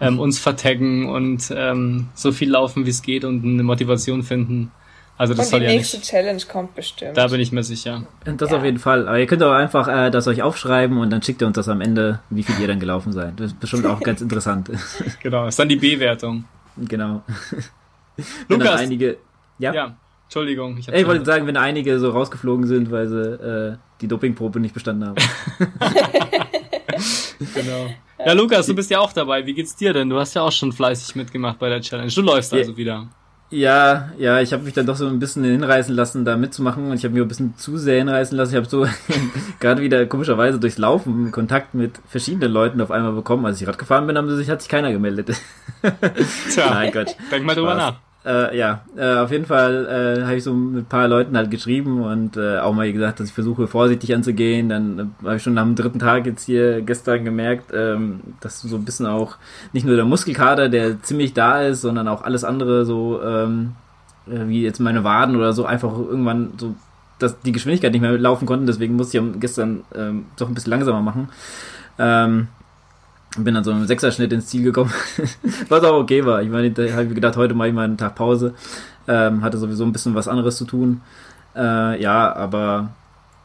ähm, 0.00 0.18
uns 0.18 0.38
vertaggen 0.38 1.08
und 1.08 1.52
ähm, 1.54 2.08
so 2.14 2.32
viel 2.32 2.50
laufen, 2.50 2.86
wie 2.86 2.90
es 2.90 3.02
geht 3.02 3.24
und 3.24 3.44
eine 3.44 3.62
Motivation 3.62 4.22
finden. 4.22 4.70
Also 5.22 5.34
das 5.34 5.46
und 5.46 5.50
soll 5.52 5.60
die 5.60 5.66
ja 5.66 5.72
nächste 5.72 5.98
nicht, 5.98 6.10
Challenge 6.10 6.42
kommt 6.50 6.74
bestimmt. 6.74 7.16
Da 7.16 7.28
bin 7.28 7.38
ich 7.38 7.52
mir 7.52 7.62
sicher. 7.62 8.02
Das 8.24 8.50
ja. 8.50 8.56
auf 8.56 8.64
jeden 8.64 8.80
Fall. 8.80 9.06
Aber 9.06 9.20
ihr 9.20 9.28
könnt 9.28 9.40
auch 9.44 9.52
einfach 9.52 9.86
äh, 9.86 10.10
das 10.10 10.26
euch 10.26 10.42
aufschreiben 10.42 10.98
und 10.98 11.10
dann 11.10 11.22
schickt 11.22 11.40
ihr 11.42 11.46
uns 11.46 11.54
das 11.54 11.68
am 11.68 11.80
Ende, 11.80 12.18
wie 12.28 12.42
viel 12.42 12.58
ihr 12.60 12.66
dann 12.66 12.80
gelaufen 12.80 13.12
seid. 13.12 13.38
Das 13.38 13.52
ist 13.52 13.60
bestimmt 13.60 13.86
auch 13.86 14.00
ganz 14.04 14.20
interessant. 14.20 14.68
genau, 15.22 15.46
ist 15.46 15.56
dann 15.60 15.68
die 15.68 15.76
B-Wertung. 15.76 16.44
Genau. 16.76 17.22
Lukas. 18.48 18.80
einige, 18.80 19.18
ja. 19.60 19.72
ja. 19.72 19.96
Entschuldigung. 20.24 20.76
Ich, 20.78 20.88
ich 20.88 21.06
wollte 21.06 21.24
sagen, 21.24 21.46
wenn 21.46 21.56
einige 21.56 22.00
so 22.00 22.10
rausgeflogen 22.10 22.66
sind, 22.66 22.90
weil 22.90 23.06
sie 23.06 23.22
äh, 23.22 23.76
die 24.00 24.08
Dopingprobe 24.08 24.58
nicht 24.58 24.74
bestanden 24.74 25.06
haben. 25.06 25.22
genau. 27.54 27.90
Ja, 28.18 28.32
Lukas, 28.32 28.66
du 28.66 28.74
bist 28.74 28.90
ja 28.90 28.98
auch 28.98 29.12
dabei. 29.12 29.46
Wie 29.46 29.54
geht's 29.54 29.76
dir 29.76 29.92
denn? 29.92 30.10
Du 30.10 30.18
hast 30.18 30.34
ja 30.34 30.42
auch 30.42 30.50
schon 30.50 30.72
fleißig 30.72 31.14
mitgemacht 31.14 31.60
bei 31.60 31.68
der 31.68 31.80
Challenge. 31.80 32.10
Du 32.10 32.22
läufst 32.22 32.52
also 32.52 32.76
wieder. 32.76 33.08
Ja, 33.52 34.08
ja, 34.16 34.40
ich 34.40 34.54
habe 34.54 34.62
mich 34.62 34.72
dann 34.72 34.86
doch 34.86 34.96
so 34.96 35.06
ein 35.06 35.18
bisschen 35.18 35.44
hinreißen 35.44 35.94
lassen, 35.94 36.24
da 36.24 36.38
mitzumachen 36.38 36.90
und 36.90 36.94
ich 36.94 37.04
habe 37.04 37.12
mich 37.12 37.22
ein 37.22 37.28
bisschen 37.28 37.54
zu 37.58 37.76
sehr 37.76 37.98
hinreißen 37.98 38.34
lassen. 38.34 38.52
Ich 38.52 38.56
habe 38.56 38.66
so 38.66 38.86
gerade 39.60 39.82
wieder 39.82 40.06
komischerweise 40.06 40.58
durchs 40.58 40.78
Laufen 40.78 41.30
Kontakt 41.32 41.74
mit 41.74 42.00
verschiedenen 42.08 42.50
Leuten 42.50 42.80
auf 42.80 42.90
einmal 42.90 43.12
bekommen. 43.12 43.44
Als 43.44 43.60
ich 43.60 43.68
Rad 43.68 43.76
gefahren 43.76 44.06
bin, 44.06 44.16
haben 44.16 44.34
sich, 44.34 44.48
hat 44.48 44.62
sich 44.62 44.70
keiner 44.70 44.90
gemeldet. 44.90 45.36
Tja, 46.50 46.70
Nein, 46.70 46.92
Gott. 46.92 47.14
denk 47.30 47.44
mal 47.44 47.54
drüber 47.54 47.74
nach. 47.74 48.00
Äh, 48.24 48.56
ja, 48.56 48.82
äh, 48.96 49.16
auf 49.16 49.32
jeden 49.32 49.46
Fall 49.46 49.86
äh, 50.20 50.22
habe 50.22 50.36
ich 50.36 50.44
so 50.44 50.54
mit 50.54 50.84
ein 50.84 50.88
paar 50.88 51.08
Leuten 51.08 51.36
halt 51.36 51.50
geschrieben 51.50 52.02
und 52.02 52.36
äh, 52.36 52.58
auch 52.58 52.72
mal 52.72 52.92
gesagt, 52.92 53.18
dass 53.18 53.28
ich 53.28 53.34
versuche 53.34 53.66
vorsichtig 53.66 54.14
anzugehen. 54.14 54.68
Dann 54.68 54.98
äh, 54.98 55.24
habe 55.24 55.36
ich 55.36 55.42
schon 55.42 55.58
am 55.58 55.74
dritten 55.74 55.98
Tag 55.98 56.26
jetzt 56.26 56.44
hier 56.44 56.82
gestern 56.82 57.24
gemerkt, 57.24 57.72
ähm, 57.74 58.20
dass 58.40 58.60
so 58.60 58.76
ein 58.76 58.84
bisschen 58.84 59.06
auch 59.06 59.36
nicht 59.72 59.84
nur 59.84 59.96
der 59.96 60.04
Muskelkater, 60.04 60.68
der 60.68 61.02
ziemlich 61.02 61.34
da 61.34 61.62
ist, 61.62 61.80
sondern 61.80 62.06
auch 62.06 62.22
alles 62.22 62.44
andere 62.44 62.84
so 62.84 63.20
ähm, 63.22 63.72
äh, 64.28 64.46
wie 64.46 64.62
jetzt 64.62 64.78
meine 64.78 65.02
Waden 65.02 65.34
oder 65.34 65.52
so 65.52 65.64
einfach 65.64 65.92
irgendwann 65.92 66.52
so 66.58 66.76
dass 67.18 67.40
die 67.40 67.52
Geschwindigkeit 67.52 67.92
nicht 67.92 68.00
mehr 68.00 68.18
laufen 68.18 68.46
konnten, 68.46 68.66
deswegen 68.66 68.96
musste 68.96 69.18
ich 69.18 69.40
gestern 69.40 69.84
ähm, 69.94 70.26
doch 70.36 70.48
ein 70.48 70.54
bisschen 70.54 70.70
langsamer 70.70 71.02
machen. 71.02 71.28
Ähm, 71.98 72.48
bin 73.38 73.54
dann 73.54 73.64
so 73.64 73.70
im 73.70 73.86
Sechserschnitt 73.86 74.32
ins 74.32 74.46
Ziel 74.46 74.62
gekommen, 74.62 74.92
was 75.68 75.84
auch 75.84 75.98
okay 76.00 76.24
war. 76.24 76.42
Ich 76.42 76.50
meine, 76.50 76.70
da 76.70 76.82
habe 76.92 77.04
ich 77.04 77.14
gedacht, 77.14 77.36
heute 77.36 77.54
mache 77.54 77.68
ich 77.68 77.74
mal 77.74 77.84
einen 77.84 77.96
Tag 77.96 78.14
Pause. 78.14 78.54
Ähm, 79.08 79.42
hatte 79.42 79.58
sowieso 79.58 79.84
ein 79.84 79.92
bisschen 79.92 80.14
was 80.14 80.28
anderes 80.28 80.56
zu 80.56 80.64
tun. 80.64 81.00
Äh, 81.56 82.00
ja, 82.00 82.34
aber 82.34 82.90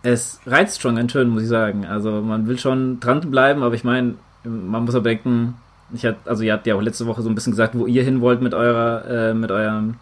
es 0.04 0.40
reizt 0.46 0.82
schon 0.82 0.96
ganz 0.96 1.12
schön, 1.12 1.30
muss 1.30 1.44
ich 1.44 1.50
sagen. 1.50 1.86
Also 1.86 2.22
man 2.22 2.48
will 2.48 2.60
schon 2.60 3.00
dranbleiben, 3.00 3.64
aber 3.64 3.76
ich 3.76 3.84
meine, 3.84 4.16
man 4.44 4.86
muss 4.86 4.96
aber 4.96 5.04
denken, 5.10 5.56
ich 5.94 6.06
hatte, 6.06 6.18
also 6.26 6.44
ihr 6.44 6.54
habt 6.54 6.68
ja 6.68 6.76
auch 6.76 6.82
letzte 6.82 7.08
Woche 7.08 7.22
so 7.22 7.30
ein 7.30 7.36
bisschen 7.36 7.52
gesagt, 7.52 7.78
wo 7.78 7.88
ihr 7.88 8.04
hin 8.04 8.22
wollt 8.22 8.42
mit 8.42 8.54
eurer, 8.54 9.06
äh, 9.06 9.34
mit 9.34 9.52
eurem, 9.52 9.96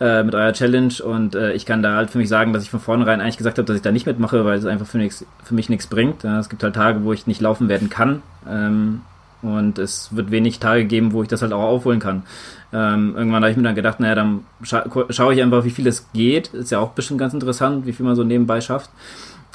äh, 0.00 0.22
mit 0.22 0.34
eurer 0.34 0.52
Challenge 0.52 0.94
und 1.04 1.34
äh, 1.34 1.52
ich 1.52 1.66
kann 1.66 1.82
da 1.82 1.96
halt 1.96 2.10
für 2.10 2.18
mich 2.18 2.28
sagen, 2.28 2.52
dass 2.52 2.62
ich 2.62 2.70
von 2.70 2.80
vornherein 2.80 3.20
eigentlich 3.20 3.36
gesagt 3.36 3.58
habe, 3.58 3.66
dass 3.66 3.76
ich 3.76 3.82
da 3.82 3.92
nicht 3.92 4.06
mitmache, 4.06 4.44
weil 4.44 4.58
es 4.58 4.64
einfach 4.64 4.86
für, 4.86 4.98
nix, 4.98 5.26
für 5.44 5.54
mich 5.54 5.68
nichts 5.68 5.86
bringt. 5.86 6.22
Ja, 6.22 6.38
es 6.38 6.48
gibt 6.48 6.62
halt 6.62 6.74
Tage, 6.74 7.04
wo 7.04 7.12
ich 7.12 7.26
nicht 7.26 7.40
laufen 7.40 7.68
werden 7.68 7.90
kann. 7.90 8.22
Ähm, 8.48 9.02
und 9.42 9.78
es 9.78 10.14
wird 10.14 10.30
wenig 10.30 10.58
Tage 10.58 10.84
geben, 10.84 11.12
wo 11.12 11.22
ich 11.22 11.28
das 11.28 11.42
halt 11.42 11.52
auch 11.52 11.62
aufholen 11.62 12.00
kann. 12.00 12.24
Ähm, 12.72 13.14
irgendwann 13.16 13.42
habe 13.42 13.50
ich 13.50 13.56
mir 13.56 13.62
dann 13.62 13.74
gedacht, 13.74 14.00
naja, 14.00 14.14
dann 14.14 14.44
scha 14.62 14.84
schaue 15.10 15.34
ich 15.34 15.42
einfach, 15.42 15.64
wie 15.64 15.70
viel 15.70 15.86
es 15.86 16.10
geht. 16.12 16.48
Ist 16.48 16.70
ja 16.70 16.78
auch 16.78 16.90
bestimmt 16.90 17.20
ganz 17.20 17.32
interessant, 17.32 17.86
wie 17.86 17.92
viel 17.92 18.06
man 18.06 18.16
so 18.16 18.24
nebenbei 18.24 18.60
schafft. 18.60 18.90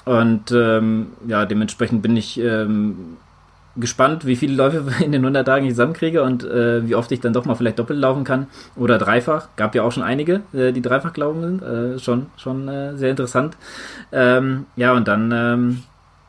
Und 0.05 0.51
ähm, 0.51 1.07
ja, 1.27 1.45
dementsprechend 1.45 2.01
bin 2.01 2.15
ich 2.15 2.39
ähm, 2.39 3.17
gespannt, 3.77 4.25
wie 4.25 4.36
viele 4.36 4.55
Läufe 4.55 4.84
in 5.03 5.12
den 5.12 5.22
100 5.22 5.46
Tagen 5.46 5.65
ich 5.65 5.74
zusammenkriege 5.74 6.24
und 6.24 6.44
äh, 6.44 6.88
wie 6.88 6.96
oft 6.96 7.12
ich 7.12 7.20
dann 7.20 7.34
doch 7.34 7.46
mal 7.46 7.55
vielleicht 7.55 7.79
doppelt 7.79 8.00
laufen 8.00 8.24
kann 8.24 8.48
oder 8.75 8.98
dreifach. 8.98 9.50
Gab 9.55 9.75
ja 9.75 9.84
auch 9.84 9.91
schon 9.91 10.03
einige, 10.03 10.41
äh, 10.53 10.72
die 10.72 10.82
dreifach 10.82 11.13
glauben 11.13 11.41
sind. 11.41 11.62
Äh, 11.62 12.00
schon 12.00 12.27
schon 12.38 12.67
äh, 12.67 12.96
sehr 12.98 13.12
interessant. 13.12 13.58
Ähm, 14.12 14.65
ja, 14.75 14.94
und 14.94 15.08
dann 15.08 15.32
ähm, 15.34 15.84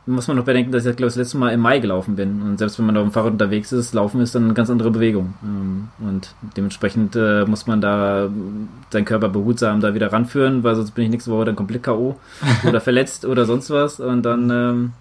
muss 0.07 0.27
man 0.27 0.37
noch 0.37 0.45
bedenken, 0.45 0.71
dass 0.71 0.85
ich, 0.85 0.95
glaube 0.95 1.09
ich, 1.09 1.13
das 1.13 1.17
letzte 1.17 1.37
Mal 1.37 1.51
im 1.51 1.59
Mai 1.59 1.79
gelaufen 1.79 2.15
bin. 2.15 2.41
Und 2.41 2.57
selbst 2.57 2.79
wenn 2.79 2.85
man 2.85 2.97
auf 2.97 3.03
dem 3.03 3.11
Fahrrad 3.11 3.33
unterwegs 3.33 3.71
ist, 3.71 3.93
Laufen 3.93 4.21
ist 4.21 4.35
dann 4.35 4.45
eine 4.45 4.53
ganz 4.53 4.69
andere 4.69 4.89
Bewegung. 4.89 5.33
Ähm, 5.43 5.89
und 5.99 6.33
dementsprechend 6.55 7.15
äh, 7.15 7.45
muss 7.45 7.67
man 7.67 7.81
da 7.81 8.29
seinen 8.89 9.05
Körper 9.05 9.29
behutsam 9.29 9.81
da 9.81 9.93
wieder 9.93 10.11
ranführen, 10.11 10.63
weil 10.63 10.75
sonst 10.75 10.91
bin 10.91 11.05
ich 11.05 11.11
nächste 11.11 11.31
Woche 11.31 11.45
dann 11.45 11.55
komplett 11.55 11.83
K.O. 11.83 12.15
oder 12.67 12.81
verletzt 12.81 13.25
oder 13.25 13.45
sonst 13.45 13.69
was. 13.69 13.99
Und 13.99 14.23
dann 14.23 14.93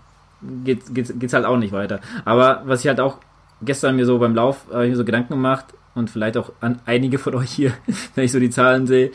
ähm, 0.43 0.65
geht, 0.65 0.95
geht's, 0.95 1.35
halt 1.35 1.45
auch 1.45 1.57
nicht 1.57 1.73
weiter. 1.73 2.01
Aber 2.25 2.63
was 2.65 2.81
ich 2.81 2.89
halt 2.89 3.01
auch 3.01 3.19
gestern 3.63 3.97
mir 3.97 4.07
so 4.07 4.19
beim 4.19 4.35
Lauf, 4.35 4.67
mir 4.73 4.97
so 4.97 5.05
Gedanken 5.05 5.35
gemacht 5.35 5.67
und 5.95 6.11
vielleicht 6.11 6.37
auch 6.37 6.53
an 6.61 6.81
einige 6.87 7.19
von 7.19 7.35
euch 7.35 7.51
hier, 7.51 7.73
wenn 8.15 8.25
ich 8.25 8.33
so 8.33 8.41
die 8.41 8.51
Zahlen 8.51 8.87
sehe, 8.87 9.11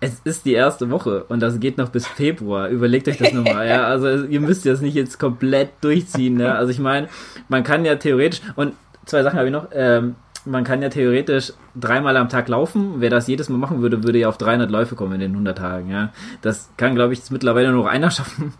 es 0.00 0.20
ist 0.24 0.44
die 0.44 0.52
erste 0.52 0.90
Woche 0.90 1.24
und 1.24 1.40
das 1.40 1.58
geht 1.58 1.76
noch 1.76 1.88
bis 1.88 2.06
Februar. 2.06 2.68
Überlegt 2.68 3.08
euch 3.08 3.18
das 3.18 3.32
nochmal, 3.32 3.66
ja. 3.66 3.84
Also 3.84 4.24
ihr 4.26 4.40
müsst 4.40 4.64
das 4.64 4.80
nicht 4.80 4.94
jetzt 4.94 5.18
komplett 5.18 5.70
durchziehen, 5.80 6.34
ne? 6.34 6.54
Also 6.54 6.70
ich 6.70 6.78
meine, 6.78 7.08
man 7.48 7.64
kann 7.64 7.84
ja 7.84 7.96
theoretisch, 7.96 8.40
und 8.54 8.74
zwei 9.06 9.22
Sachen 9.22 9.38
habe 9.38 9.48
ich 9.48 9.52
noch, 9.52 9.68
ähm, 9.72 10.14
man 10.44 10.64
kann 10.64 10.82
ja 10.82 10.88
theoretisch 10.88 11.52
dreimal 11.74 12.16
am 12.16 12.28
Tag 12.28 12.48
laufen. 12.48 12.94
Wer 12.98 13.10
das 13.10 13.26
jedes 13.26 13.48
Mal 13.48 13.58
machen 13.58 13.82
würde, 13.82 14.02
würde 14.04 14.18
ja 14.18 14.28
auf 14.28 14.38
300 14.38 14.70
Läufe 14.70 14.94
kommen 14.94 15.14
in 15.14 15.20
den 15.20 15.32
100 15.32 15.58
Tagen, 15.58 15.90
ja. 15.90 16.12
Das 16.42 16.70
kann, 16.76 16.94
glaube 16.94 17.12
ich, 17.12 17.30
mittlerweile 17.30 17.70
nur 17.72 17.84
noch 17.84 17.90
einer 17.90 18.10
schaffen. 18.12 18.54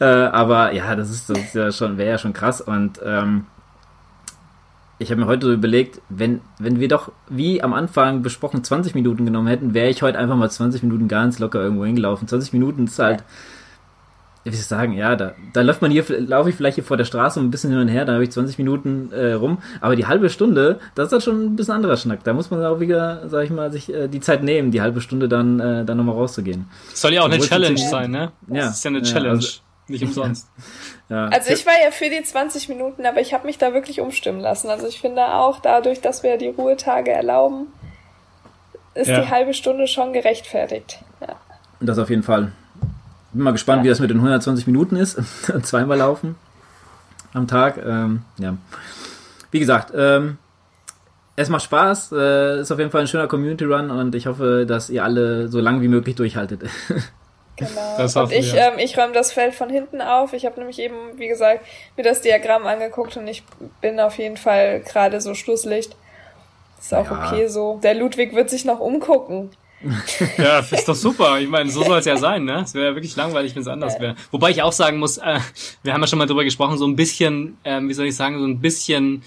äh, 0.00 0.04
aber 0.04 0.72
ja, 0.72 0.96
das 0.96 1.10
ist, 1.10 1.30
das 1.30 1.38
ist 1.38 1.54
ja 1.54 1.72
schon, 1.72 1.98
wäre 1.98 2.10
ja 2.10 2.18
schon 2.18 2.32
krass 2.32 2.60
und, 2.60 3.00
ähm, 3.04 3.46
ich 4.98 5.10
habe 5.10 5.20
mir 5.20 5.26
heute 5.26 5.46
so 5.46 5.52
überlegt, 5.52 6.00
wenn, 6.08 6.40
wenn 6.58 6.78
wir 6.78 6.88
doch, 6.88 7.10
wie 7.28 7.62
am 7.62 7.74
Anfang 7.74 8.22
besprochen, 8.22 8.62
20 8.62 8.94
Minuten 8.94 9.24
genommen 9.24 9.48
hätten, 9.48 9.74
wäre 9.74 9.88
ich 9.88 10.02
heute 10.02 10.18
einfach 10.18 10.36
mal 10.36 10.50
20 10.50 10.82
Minuten 10.84 11.08
ganz 11.08 11.40
locker 11.40 11.60
irgendwo 11.60 11.84
hingelaufen. 11.84 12.28
20 12.28 12.52
Minuten 12.52 12.84
ist 12.84 12.98
halt, 12.98 13.24
wie 14.44 14.50
soll 14.50 14.60
ich 14.60 14.66
sagen, 14.66 14.92
ja, 14.92 15.16
da, 15.16 15.34
da 15.52 15.62
läuft 15.62 15.80
man 15.80 15.90
hier, 15.90 16.04
laufe 16.20 16.50
ich 16.50 16.56
vielleicht 16.56 16.74
hier 16.74 16.84
vor 16.84 16.96
der 16.96 17.04
Straße 17.04 17.40
ein 17.40 17.50
bisschen 17.50 17.70
hin 17.70 17.80
und 17.80 17.88
her, 17.88 18.04
da 18.04 18.12
habe 18.12 18.24
ich 18.24 18.30
20 18.30 18.58
Minuten 18.58 19.10
äh, 19.12 19.32
rum, 19.32 19.58
aber 19.80 19.96
die 19.96 20.06
halbe 20.06 20.28
Stunde, 20.28 20.80
das 20.94 21.06
ist 21.06 21.12
halt 21.12 21.22
schon 21.22 21.44
ein 21.44 21.56
bisschen 21.56 21.74
anderer 21.74 21.96
Schnack. 21.96 22.24
Da 22.24 22.34
muss 22.34 22.50
man 22.50 22.64
auch 22.64 22.78
wieder, 22.78 23.28
sag 23.28 23.44
ich 23.44 23.50
mal, 23.50 23.72
sich 23.72 23.92
äh, 23.92 24.08
die 24.08 24.20
Zeit 24.20 24.42
nehmen, 24.42 24.70
die 24.70 24.82
halbe 24.82 25.00
Stunde 25.00 25.28
dann, 25.28 25.60
äh, 25.60 25.84
dann 25.84 25.96
nochmal 25.96 26.14
rauszugehen. 26.14 26.68
Soll 26.92 27.14
ja 27.14 27.22
auch 27.22 27.30
eine 27.30 27.38
Challenge 27.38 27.78
sein, 27.78 28.10
ne? 28.10 28.32
Ja. 28.48 28.66
Das 28.66 28.76
ist 28.76 28.84
ja 28.84 28.90
eine 28.90 29.02
Challenge. 29.02 29.26
Ja, 29.26 29.30
also, 29.30 29.60
nicht 29.88 30.04
umsonst. 30.04 30.48
Ja. 31.10 31.26
Also 31.26 31.52
ich 31.52 31.66
war 31.66 31.74
ja 31.84 31.90
für 31.90 32.08
die 32.08 32.22
20 32.22 32.70
Minuten, 32.70 33.04
aber 33.04 33.20
ich 33.20 33.34
habe 33.34 33.46
mich 33.46 33.58
da 33.58 33.74
wirklich 33.74 34.00
umstimmen 34.00 34.40
lassen. 34.40 34.70
Also 34.70 34.86
ich 34.86 35.02
finde 35.02 35.22
auch 35.34 35.60
dadurch, 35.60 36.00
dass 36.00 36.22
wir 36.22 36.38
die 36.38 36.48
Ruhetage 36.48 37.10
erlauben, 37.10 37.66
ist 38.94 39.08
ja. 39.08 39.20
die 39.20 39.28
halbe 39.28 39.52
Stunde 39.52 39.86
schon 39.86 40.14
gerechtfertigt. 40.14 41.00
Ja. 41.20 41.36
Das 41.80 41.98
auf 41.98 42.08
jeden 42.08 42.22
Fall. 42.22 42.52
Bin 43.34 43.42
mal 43.42 43.50
gespannt, 43.50 43.84
wie 43.84 43.88
das 43.88 44.00
mit 44.00 44.10
den 44.10 44.18
120 44.18 44.66
Minuten 44.66 44.96
ist. 44.96 45.20
Zweimal 45.62 45.98
laufen 45.98 46.36
am 47.34 47.46
Tag. 47.46 47.78
Ähm, 47.84 48.22
ja. 48.38 48.56
Wie 49.50 49.58
gesagt, 49.58 49.92
ähm, 49.94 50.38
es 51.36 51.48
macht 51.48 51.64
Spaß, 51.64 52.12
äh, 52.12 52.60
ist 52.60 52.70
auf 52.70 52.78
jeden 52.78 52.90
Fall 52.90 53.02
ein 53.02 53.08
schöner 53.08 53.26
Community 53.26 53.64
Run 53.64 53.90
und 53.90 54.14
ich 54.14 54.26
hoffe, 54.26 54.64
dass 54.66 54.88
ihr 54.88 55.02
alle 55.04 55.48
so 55.48 55.60
lang 55.60 55.80
wie 55.82 55.88
möglich 55.88 56.16
durchhaltet. 56.16 56.62
Genau. 57.56 57.98
Das 57.98 58.16
und 58.16 58.32
ich, 58.32 58.52
ähm, 58.52 58.78
ich 58.78 58.98
räume 58.98 59.12
das 59.12 59.30
Feld 59.30 59.54
von 59.54 59.70
hinten 59.70 60.02
auf. 60.02 60.32
Ich 60.32 60.44
habe 60.44 60.58
nämlich 60.58 60.80
eben, 60.80 60.96
wie 61.18 61.28
gesagt, 61.28 61.64
mir 61.96 62.02
das 62.02 62.20
Diagramm 62.20 62.66
angeguckt 62.66 63.16
und 63.16 63.28
ich 63.28 63.44
bin 63.80 64.00
auf 64.00 64.18
jeden 64.18 64.36
Fall 64.36 64.80
gerade 64.80 65.20
so 65.20 65.34
Schlusslicht. 65.34 65.94
Ist 66.80 66.92
auch 66.92 67.08
ja. 67.08 67.28
okay 67.28 67.46
so. 67.46 67.78
Der 67.80 67.94
Ludwig 67.94 68.34
wird 68.34 68.50
sich 68.50 68.64
noch 68.64 68.80
umgucken. 68.80 69.50
Ja, 70.38 70.58
ist 70.60 70.88
doch 70.88 70.94
super. 70.94 71.40
Ich 71.40 71.48
meine, 71.48 71.70
so 71.70 71.82
soll 71.84 71.98
es 71.98 72.04
ja 72.04 72.16
sein, 72.16 72.44
ne? 72.44 72.62
Es 72.62 72.74
wäre 72.74 72.86
ja 72.86 72.94
wirklich 72.94 73.16
langweilig, 73.16 73.54
wenn 73.54 73.62
es 73.62 73.68
anders 73.68 74.00
wäre. 74.00 74.16
Wobei 74.30 74.50
ich 74.50 74.62
auch 74.62 74.72
sagen 74.72 74.98
muss, 74.98 75.18
äh, 75.18 75.40
wir 75.82 75.92
haben 75.92 76.00
ja 76.00 76.06
schon 76.06 76.18
mal 76.18 76.26
drüber 76.26 76.44
gesprochen, 76.44 76.78
so 76.78 76.86
ein 76.86 76.96
bisschen, 76.96 77.58
äh, 77.62 77.80
wie 77.82 77.94
soll 77.94 78.06
ich 78.06 78.16
sagen, 78.16 78.38
so 78.38 78.46
ein 78.46 78.60
bisschen 78.60 79.22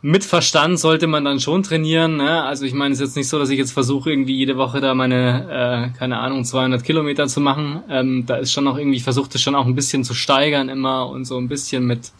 mit 0.00 0.24
Verstand 0.24 0.78
sollte 0.78 1.08
man 1.08 1.24
dann 1.24 1.40
schon 1.40 1.62
trainieren. 1.62 2.16
Ne? 2.18 2.44
Also 2.44 2.64
ich 2.64 2.72
meine, 2.72 2.92
es 2.92 3.00
ist 3.00 3.08
jetzt 3.08 3.16
nicht 3.16 3.28
so, 3.28 3.38
dass 3.38 3.50
ich 3.50 3.58
jetzt 3.58 3.72
versuche, 3.72 4.10
irgendwie 4.10 4.36
jede 4.36 4.56
Woche 4.56 4.80
da 4.80 4.94
meine, 4.94 5.90
äh, 5.94 5.98
keine 5.98 6.18
Ahnung, 6.18 6.44
200 6.44 6.84
Kilometer 6.84 7.26
zu 7.26 7.40
machen. 7.40 7.82
Ähm, 7.90 8.24
da 8.26 8.36
ist 8.36 8.52
schon 8.52 8.64
noch 8.64 8.78
irgendwie, 8.78 8.98
ich 8.98 9.02
versuche 9.02 9.28
das 9.32 9.42
schon 9.42 9.56
auch 9.56 9.66
ein 9.66 9.74
bisschen 9.74 10.04
zu 10.04 10.14
steigern 10.14 10.68
immer 10.68 11.08
und 11.08 11.24
so 11.24 11.36
ein 11.36 11.48
bisschen 11.48 11.84
mit, 11.84 12.12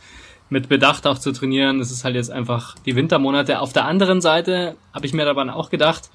mit 0.51 0.69
Bedacht 0.69 1.07
auch 1.07 1.19
zu 1.19 1.31
trainieren. 1.31 1.79
Das 1.79 1.93
ist 1.93 2.03
halt 2.03 2.17
jetzt 2.17 2.33
einfach 2.33 2.75
die 2.85 2.97
Wintermonate. 2.97 3.61
Auf 3.61 3.73
der 3.73 3.85
anderen 3.85 4.21
Seite 4.21 4.75
habe 4.93 5.07
ich 5.07 5.13
mir 5.13 5.25
dabei 5.25 5.53
auch 5.53 5.71
gedacht, 5.71 6.11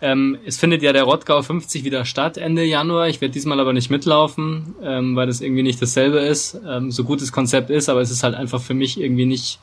ähm, 0.00 0.38
es 0.44 0.58
findet 0.58 0.82
ja 0.82 0.92
der 0.92 1.04
Rottgau 1.04 1.42
50 1.42 1.84
wieder 1.84 2.04
statt 2.04 2.36
Ende 2.36 2.64
Januar. 2.64 3.08
Ich 3.08 3.20
werde 3.20 3.32
diesmal 3.32 3.60
aber 3.60 3.72
nicht 3.72 3.90
mitlaufen, 3.90 4.74
ähm, 4.82 5.16
weil 5.16 5.26
das 5.26 5.40
irgendwie 5.40 5.62
nicht 5.62 5.80
dasselbe 5.80 6.18
ist. 6.18 6.58
Ähm, 6.66 6.90
so 6.90 7.04
gut 7.04 7.22
das 7.22 7.32
Konzept 7.32 7.70
ist, 7.70 7.88
aber 7.88 8.00
es 8.00 8.10
ist 8.10 8.22
halt 8.22 8.34
einfach 8.34 8.60
für 8.60 8.74
mich 8.74 9.00
irgendwie 9.00 9.26
nicht 9.26 9.58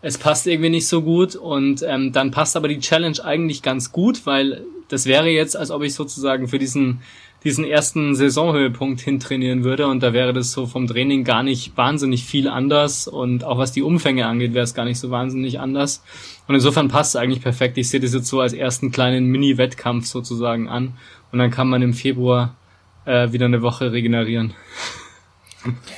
es 0.00 0.16
passt 0.16 0.46
irgendwie 0.46 0.70
nicht 0.70 0.86
so 0.86 1.02
gut 1.02 1.34
und 1.34 1.82
ähm, 1.82 2.12
dann 2.12 2.30
passt 2.30 2.56
aber 2.56 2.68
die 2.68 2.78
Challenge 2.78 3.18
eigentlich 3.24 3.62
ganz 3.62 3.90
gut, 3.90 4.26
weil 4.26 4.64
das 4.88 5.06
wäre 5.06 5.28
jetzt, 5.28 5.56
als 5.56 5.70
ob 5.70 5.82
ich 5.82 5.94
sozusagen 5.94 6.48
für 6.48 6.58
diesen 6.58 7.00
diesen 7.44 7.64
ersten 7.64 8.14
Saisonhöhepunkt 8.14 9.00
hintrainieren 9.00 9.62
würde 9.62 9.86
und 9.86 10.02
da 10.02 10.12
wäre 10.12 10.32
das 10.32 10.52
so 10.52 10.66
vom 10.66 10.86
Training 10.86 11.24
gar 11.24 11.42
nicht 11.42 11.76
wahnsinnig 11.76 12.24
viel 12.24 12.48
anders 12.48 13.06
und 13.06 13.44
auch 13.44 13.58
was 13.58 13.72
die 13.72 13.82
Umfänge 13.82 14.26
angeht, 14.26 14.54
wäre 14.54 14.64
es 14.64 14.74
gar 14.74 14.84
nicht 14.84 14.98
so 14.98 15.10
wahnsinnig 15.10 15.60
anders 15.60 16.02
und 16.48 16.54
insofern 16.54 16.88
passt 16.88 17.14
es 17.14 17.20
eigentlich 17.20 17.42
perfekt. 17.42 17.78
Ich 17.78 17.88
sehe 17.90 18.00
das 18.00 18.12
jetzt 18.12 18.26
so 18.26 18.40
als 18.40 18.52
ersten 18.52 18.90
kleinen 18.90 19.26
Mini-Wettkampf 19.26 20.06
sozusagen 20.06 20.68
an 20.68 20.94
und 21.30 21.38
dann 21.38 21.50
kann 21.50 21.68
man 21.68 21.82
im 21.82 21.94
Februar 21.94 22.56
äh, 23.04 23.32
wieder 23.32 23.46
eine 23.46 23.62
Woche 23.62 23.92
regenerieren. 23.92 24.54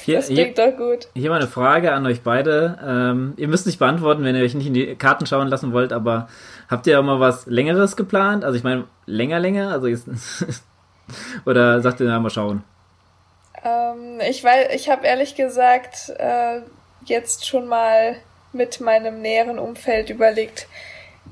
Hier, 0.05 0.17
das 0.17 0.29
klingt 0.29 0.59
hier, 0.59 0.71
doch 0.71 0.77
gut. 0.77 1.09
Hier 1.15 1.31
mal 1.31 1.37
eine 1.37 1.47
Frage 1.47 1.93
an 1.93 2.07
euch 2.07 2.23
beide. 2.23 2.79
Ähm, 2.85 3.35
ihr 3.37 3.47
müsst 3.47 3.67
nicht 3.67 3.79
beantworten, 3.79 4.25
wenn 4.25 4.35
ihr 4.35 4.43
euch 4.43 4.55
nicht 4.55 4.67
in 4.67 4.75
die 4.75 4.95
Karten 4.97 5.27
schauen 5.27 5.49
lassen 5.49 5.73
wollt, 5.73 5.93
aber 5.93 6.29
habt 6.69 6.87
ihr 6.87 6.99
auch 6.99 7.05
mal 7.05 7.21
was 7.21 7.47
Längeres 7.47 7.97
geplant? 7.97 8.45
Also 8.45 8.57
ich 8.57 8.65
meine, 8.65 8.85
länger, 9.07 9.39
länger? 9.39 9.71
Also 9.71 9.87
jetzt 9.87 10.09
Oder 11.47 11.81
sagt 11.81 12.01
ihr, 12.01 12.07
na, 12.07 12.19
mal 12.19 12.31
schauen? 12.31 12.65
Ähm, 13.65 14.21
ich 14.29 14.43
weiß, 14.43 14.69
ich 14.75 14.89
habe 14.89 15.07
ehrlich 15.07 15.35
gesagt 15.35 16.13
äh, 16.19 16.61
jetzt 17.05 17.47
schon 17.47 17.67
mal 17.67 18.17
mit 18.53 18.81
meinem 18.81 19.21
näheren 19.21 19.59
Umfeld 19.59 20.11
überlegt, 20.11 20.67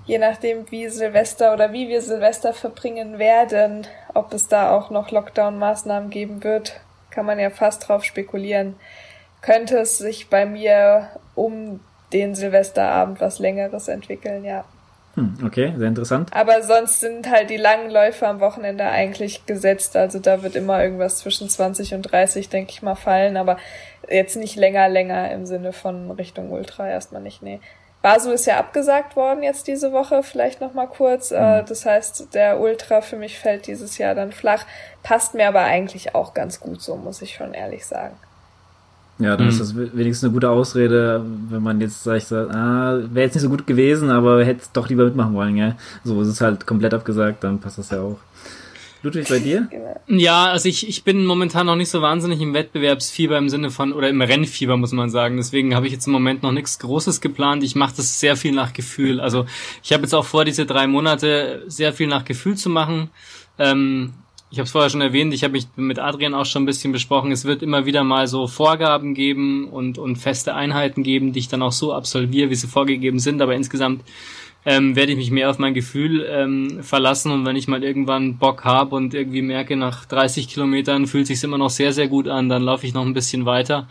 je 0.06 0.18
nachdem, 0.18 0.70
wie 0.70 0.88
Silvester 0.88 1.52
oder 1.52 1.72
wie 1.72 1.88
wir 1.88 2.00
Silvester 2.02 2.52
verbringen 2.52 3.18
werden, 3.18 3.86
ob 4.14 4.32
es 4.32 4.48
da 4.48 4.70
auch 4.72 4.90
noch 4.90 5.10
Lockdown-Maßnahmen 5.10 6.10
geben 6.10 6.44
wird, 6.44 6.80
kann 7.10 7.26
man 7.26 7.38
ja 7.38 7.50
fast 7.50 7.88
drauf 7.88 8.04
spekulieren. 8.04 8.76
Könnte 9.40 9.78
es 9.78 9.98
sich 9.98 10.28
bei 10.30 10.46
mir 10.46 11.10
um 11.34 11.80
den 12.12 12.34
Silvesterabend 12.34 13.20
was 13.20 13.38
Längeres 13.38 13.88
entwickeln, 13.88 14.44
ja. 14.44 14.64
Hm, 15.18 15.34
okay, 15.44 15.74
sehr 15.76 15.88
interessant. 15.88 16.30
Aber 16.32 16.62
sonst 16.62 17.00
sind 17.00 17.28
halt 17.28 17.50
die 17.50 17.56
langen 17.56 17.90
Läufe 17.90 18.26
am 18.28 18.38
Wochenende 18.38 18.84
eigentlich 18.84 19.46
gesetzt. 19.46 19.96
Also 19.96 20.20
da 20.20 20.44
wird 20.44 20.54
immer 20.54 20.82
irgendwas 20.82 21.18
zwischen 21.18 21.48
20 21.48 21.94
und 21.94 22.02
30, 22.02 22.48
denke 22.48 22.70
ich 22.70 22.82
mal, 22.82 22.94
fallen. 22.94 23.36
Aber 23.36 23.56
jetzt 24.08 24.36
nicht 24.36 24.54
länger, 24.54 24.88
länger 24.88 25.32
im 25.32 25.44
Sinne 25.44 25.72
von 25.72 26.12
Richtung 26.12 26.52
Ultra 26.52 26.88
erstmal 26.88 27.20
nicht, 27.20 27.42
nee. 27.42 27.58
Basel 28.00 28.32
ist 28.32 28.46
ja 28.46 28.58
abgesagt 28.58 29.16
worden 29.16 29.42
jetzt 29.42 29.66
diese 29.66 29.92
Woche, 29.92 30.22
vielleicht 30.22 30.60
noch 30.60 30.72
mal 30.72 30.86
kurz. 30.86 31.32
Mhm. 31.32 31.64
Das 31.66 31.84
heißt, 31.84 32.32
der 32.32 32.60
Ultra 32.60 33.00
für 33.00 33.16
mich 33.16 33.40
fällt 33.40 33.66
dieses 33.66 33.98
Jahr 33.98 34.14
dann 34.14 34.30
flach. 34.30 34.64
Passt 35.02 35.34
mir 35.34 35.48
aber 35.48 35.62
eigentlich 35.62 36.14
auch 36.14 36.32
ganz 36.32 36.60
gut 36.60 36.80
so, 36.80 36.94
muss 36.94 37.22
ich 37.22 37.34
schon 37.34 37.54
ehrlich 37.54 37.84
sagen. 37.86 38.16
Ja, 39.18 39.36
dann 39.36 39.46
mhm. 39.46 39.52
ist 39.52 39.60
das 39.60 39.76
wenigstens 39.76 40.24
eine 40.24 40.32
gute 40.32 40.48
Ausrede, 40.48 41.24
wenn 41.50 41.62
man 41.62 41.80
jetzt 41.80 42.04
sagt, 42.04 42.32
ah, 42.32 43.00
wäre 43.10 43.26
jetzt 43.26 43.34
nicht 43.34 43.42
so 43.42 43.48
gut 43.48 43.66
gewesen, 43.66 44.10
aber 44.10 44.44
hätte 44.44 44.62
es 44.62 44.72
doch 44.72 44.88
lieber 44.88 45.04
mitmachen 45.04 45.34
wollen, 45.34 45.56
ja. 45.56 45.76
So 46.04 46.22
ist 46.22 46.28
es 46.28 46.40
halt 46.40 46.66
komplett 46.66 46.94
abgesagt, 46.94 47.42
dann 47.42 47.58
passt 47.58 47.78
das 47.78 47.90
ja 47.90 48.00
auch. 48.00 48.18
Ludwig, 49.02 49.28
bei 49.28 49.38
dir? 49.38 49.68
Ja, 50.10 50.46
also 50.46 50.68
ich, 50.68 50.88
ich 50.88 51.04
bin 51.04 51.26
momentan 51.26 51.66
noch 51.66 51.76
nicht 51.76 51.90
so 51.90 52.00
wahnsinnig 52.00 52.40
im 52.40 52.54
Wettbewerbsfieber 52.54 53.36
im 53.36 53.50
Sinne 53.50 53.70
von, 53.70 53.92
oder 53.92 54.08
im 54.08 54.22
Rennfieber, 54.22 54.78
muss 54.78 54.92
man 54.92 55.10
sagen. 55.10 55.36
Deswegen 55.36 55.74
habe 55.74 55.86
ich 55.86 55.92
jetzt 55.92 56.06
im 56.06 56.14
Moment 56.14 56.42
noch 56.42 56.52
nichts 56.52 56.78
Großes 56.78 57.20
geplant. 57.20 57.62
Ich 57.62 57.76
mache 57.76 57.94
das 57.96 58.18
sehr 58.20 58.36
viel 58.36 58.52
nach 58.52 58.72
Gefühl. 58.72 59.20
Also 59.20 59.44
ich 59.82 59.92
habe 59.92 60.04
jetzt 60.04 60.14
auch 60.14 60.24
vor, 60.24 60.46
diese 60.46 60.64
drei 60.64 60.86
Monate 60.86 61.62
sehr 61.66 61.92
viel 61.92 62.06
nach 62.06 62.24
Gefühl 62.24 62.56
zu 62.56 62.70
machen. 62.70 63.10
Ähm, 63.58 64.14
ich 64.50 64.58
habe 64.58 64.64
es 64.64 64.70
vorher 64.70 64.88
schon 64.88 65.02
erwähnt, 65.02 65.34
ich 65.34 65.44
habe 65.44 65.52
mich 65.52 65.66
mit 65.76 65.98
Adrian 65.98 66.34
auch 66.34 66.46
schon 66.46 66.62
ein 66.62 66.66
bisschen 66.66 66.92
besprochen. 66.92 67.32
Es 67.32 67.44
wird 67.44 67.62
immer 67.62 67.84
wieder 67.84 68.02
mal 68.02 68.26
so 68.26 68.46
Vorgaben 68.46 69.14
geben 69.14 69.68
und, 69.68 69.98
und 69.98 70.16
feste 70.16 70.54
Einheiten 70.54 71.02
geben, 71.02 71.32
die 71.32 71.40
ich 71.40 71.48
dann 71.48 71.62
auch 71.62 71.72
so 71.72 71.92
absolviere, 71.92 72.48
wie 72.48 72.54
sie 72.54 72.66
vorgegeben 72.66 73.18
sind. 73.18 73.42
Aber 73.42 73.54
insgesamt 73.54 74.02
ähm, 74.64 74.96
werde 74.96 75.12
ich 75.12 75.18
mich 75.18 75.30
mehr 75.30 75.50
auf 75.50 75.58
mein 75.58 75.74
Gefühl 75.74 76.26
ähm, 76.28 76.82
verlassen 76.82 77.30
und 77.30 77.44
wenn 77.44 77.56
ich 77.56 77.68
mal 77.68 77.84
irgendwann 77.84 78.38
Bock 78.38 78.64
habe 78.64 78.96
und 78.96 79.14
irgendwie 79.14 79.42
merke, 79.42 79.76
nach 79.76 80.06
30 80.06 80.48
Kilometern 80.48 81.06
fühlt 81.06 81.26
sich 81.26 81.42
immer 81.44 81.58
noch 81.58 81.70
sehr, 81.70 81.92
sehr 81.92 82.08
gut 82.08 82.26
an, 82.26 82.48
dann 82.48 82.62
laufe 82.62 82.86
ich 82.86 82.94
noch 82.94 83.04
ein 83.04 83.14
bisschen 83.14 83.44
weiter. 83.44 83.86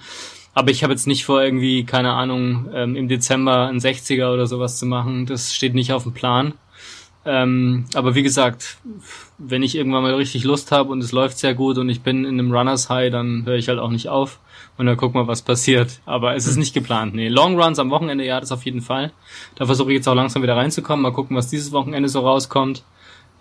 Aber 0.54 0.72
ich 0.72 0.82
habe 0.82 0.94
jetzt 0.94 1.06
nicht 1.06 1.24
vor, 1.24 1.44
irgendwie, 1.44 1.84
keine 1.84 2.14
Ahnung, 2.14 2.70
ähm, 2.74 2.96
im 2.96 3.08
Dezember 3.08 3.68
ein 3.68 3.78
60er 3.78 4.34
oder 4.34 4.48
sowas 4.48 4.80
zu 4.80 4.88
machen. 4.88 5.28
Das 5.28 5.54
steht 5.54 5.76
nicht 5.76 5.94
auf 5.94 6.02
dem 6.02 6.14
Plan. 6.14 6.54
Ähm, 7.30 7.84
aber 7.94 8.16
wie 8.16 8.24
gesagt, 8.24 8.78
wenn 9.38 9.62
ich 9.62 9.76
irgendwann 9.76 10.04
mal 10.04 10.14
richtig 10.14 10.46
Lust 10.46 10.72
habe 10.72 10.92
und 10.92 11.04
es 11.04 11.12
läuft 11.12 11.38
sehr 11.38 11.54
gut 11.54 11.78
und 11.78 11.90
ich 11.90 12.00
bin 12.00 12.24
in 12.24 12.40
einem 12.40 12.54
Runners 12.54 12.90
High, 12.90 13.12
dann 13.12 13.46
höre 13.46 13.58
ich 13.58 13.68
halt 13.68 13.80
auch 13.80 13.90
nicht 13.90 14.08
auf 14.08 14.40
und 14.78 14.86
dann 14.86 14.96
gucken 14.96 15.20
wir, 15.20 15.28
was 15.28 15.42
passiert. 15.42 16.00
Aber 16.06 16.36
es 16.36 16.48
ist 16.48 16.56
nicht 16.56 16.74
geplant. 16.74 17.14
Nee, 17.14 17.28
Long 17.28 17.60
Runs 17.62 17.80
am 17.80 17.90
Wochenende, 17.90 18.26
ja, 18.26 18.40
das 18.40 18.54
auf 18.54 18.64
jeden 18.64 18.82
Fall. 18.82 19.12
Da 19.56 19.66
versuche 19.66 19.92
ich 19.92 19.98
jetzt 19.98 20.08
auch 20.08 20.16
langsam 20.16 20.42
wieder 20.42 20.56
reinzukommen. 20.56 21.04
Mal 21.04 21.12
gucken, 21.12 21.36
was 21.36 21.50
dieses 21.50 21.74
Wochenende 21.74 22.08
so 22.08 22.22
rauskommt. 22.22 22.84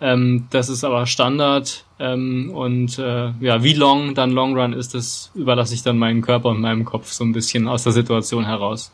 Ähm, 0.01 0.47
das 0.49 0.67
ist 0.67 0.83
aber 0.83 1.05
Standard. 1.05 1.85
Ähm, 1.97 2.51
und 2.53 2.99
äh, 2.99 3.31
ja, 3.39 3.63
wie 3.63 3.73
long 3.73 4.15
dann 4.15 4.31
Long 4.31 4.57
Run 4.57 4.73
ist, 4.73 4.95
das 4.95 5.31
überlasse 5.33 5.73
ich 5.73 5.81
dann 5.81 5.97
meinem 5.97 6.21
Körper 6.21 6.49
und 6.49 6.59
meinem 6.59 6.83
Kopf 6.83 7.13
so 7.13 7.23
ein 7.23 7.31
bisschen 7.31 7.69
aus 7.69 7.83
der 7.83 7.93
Situation 7.93 8.45
heraus. 8.45 8.91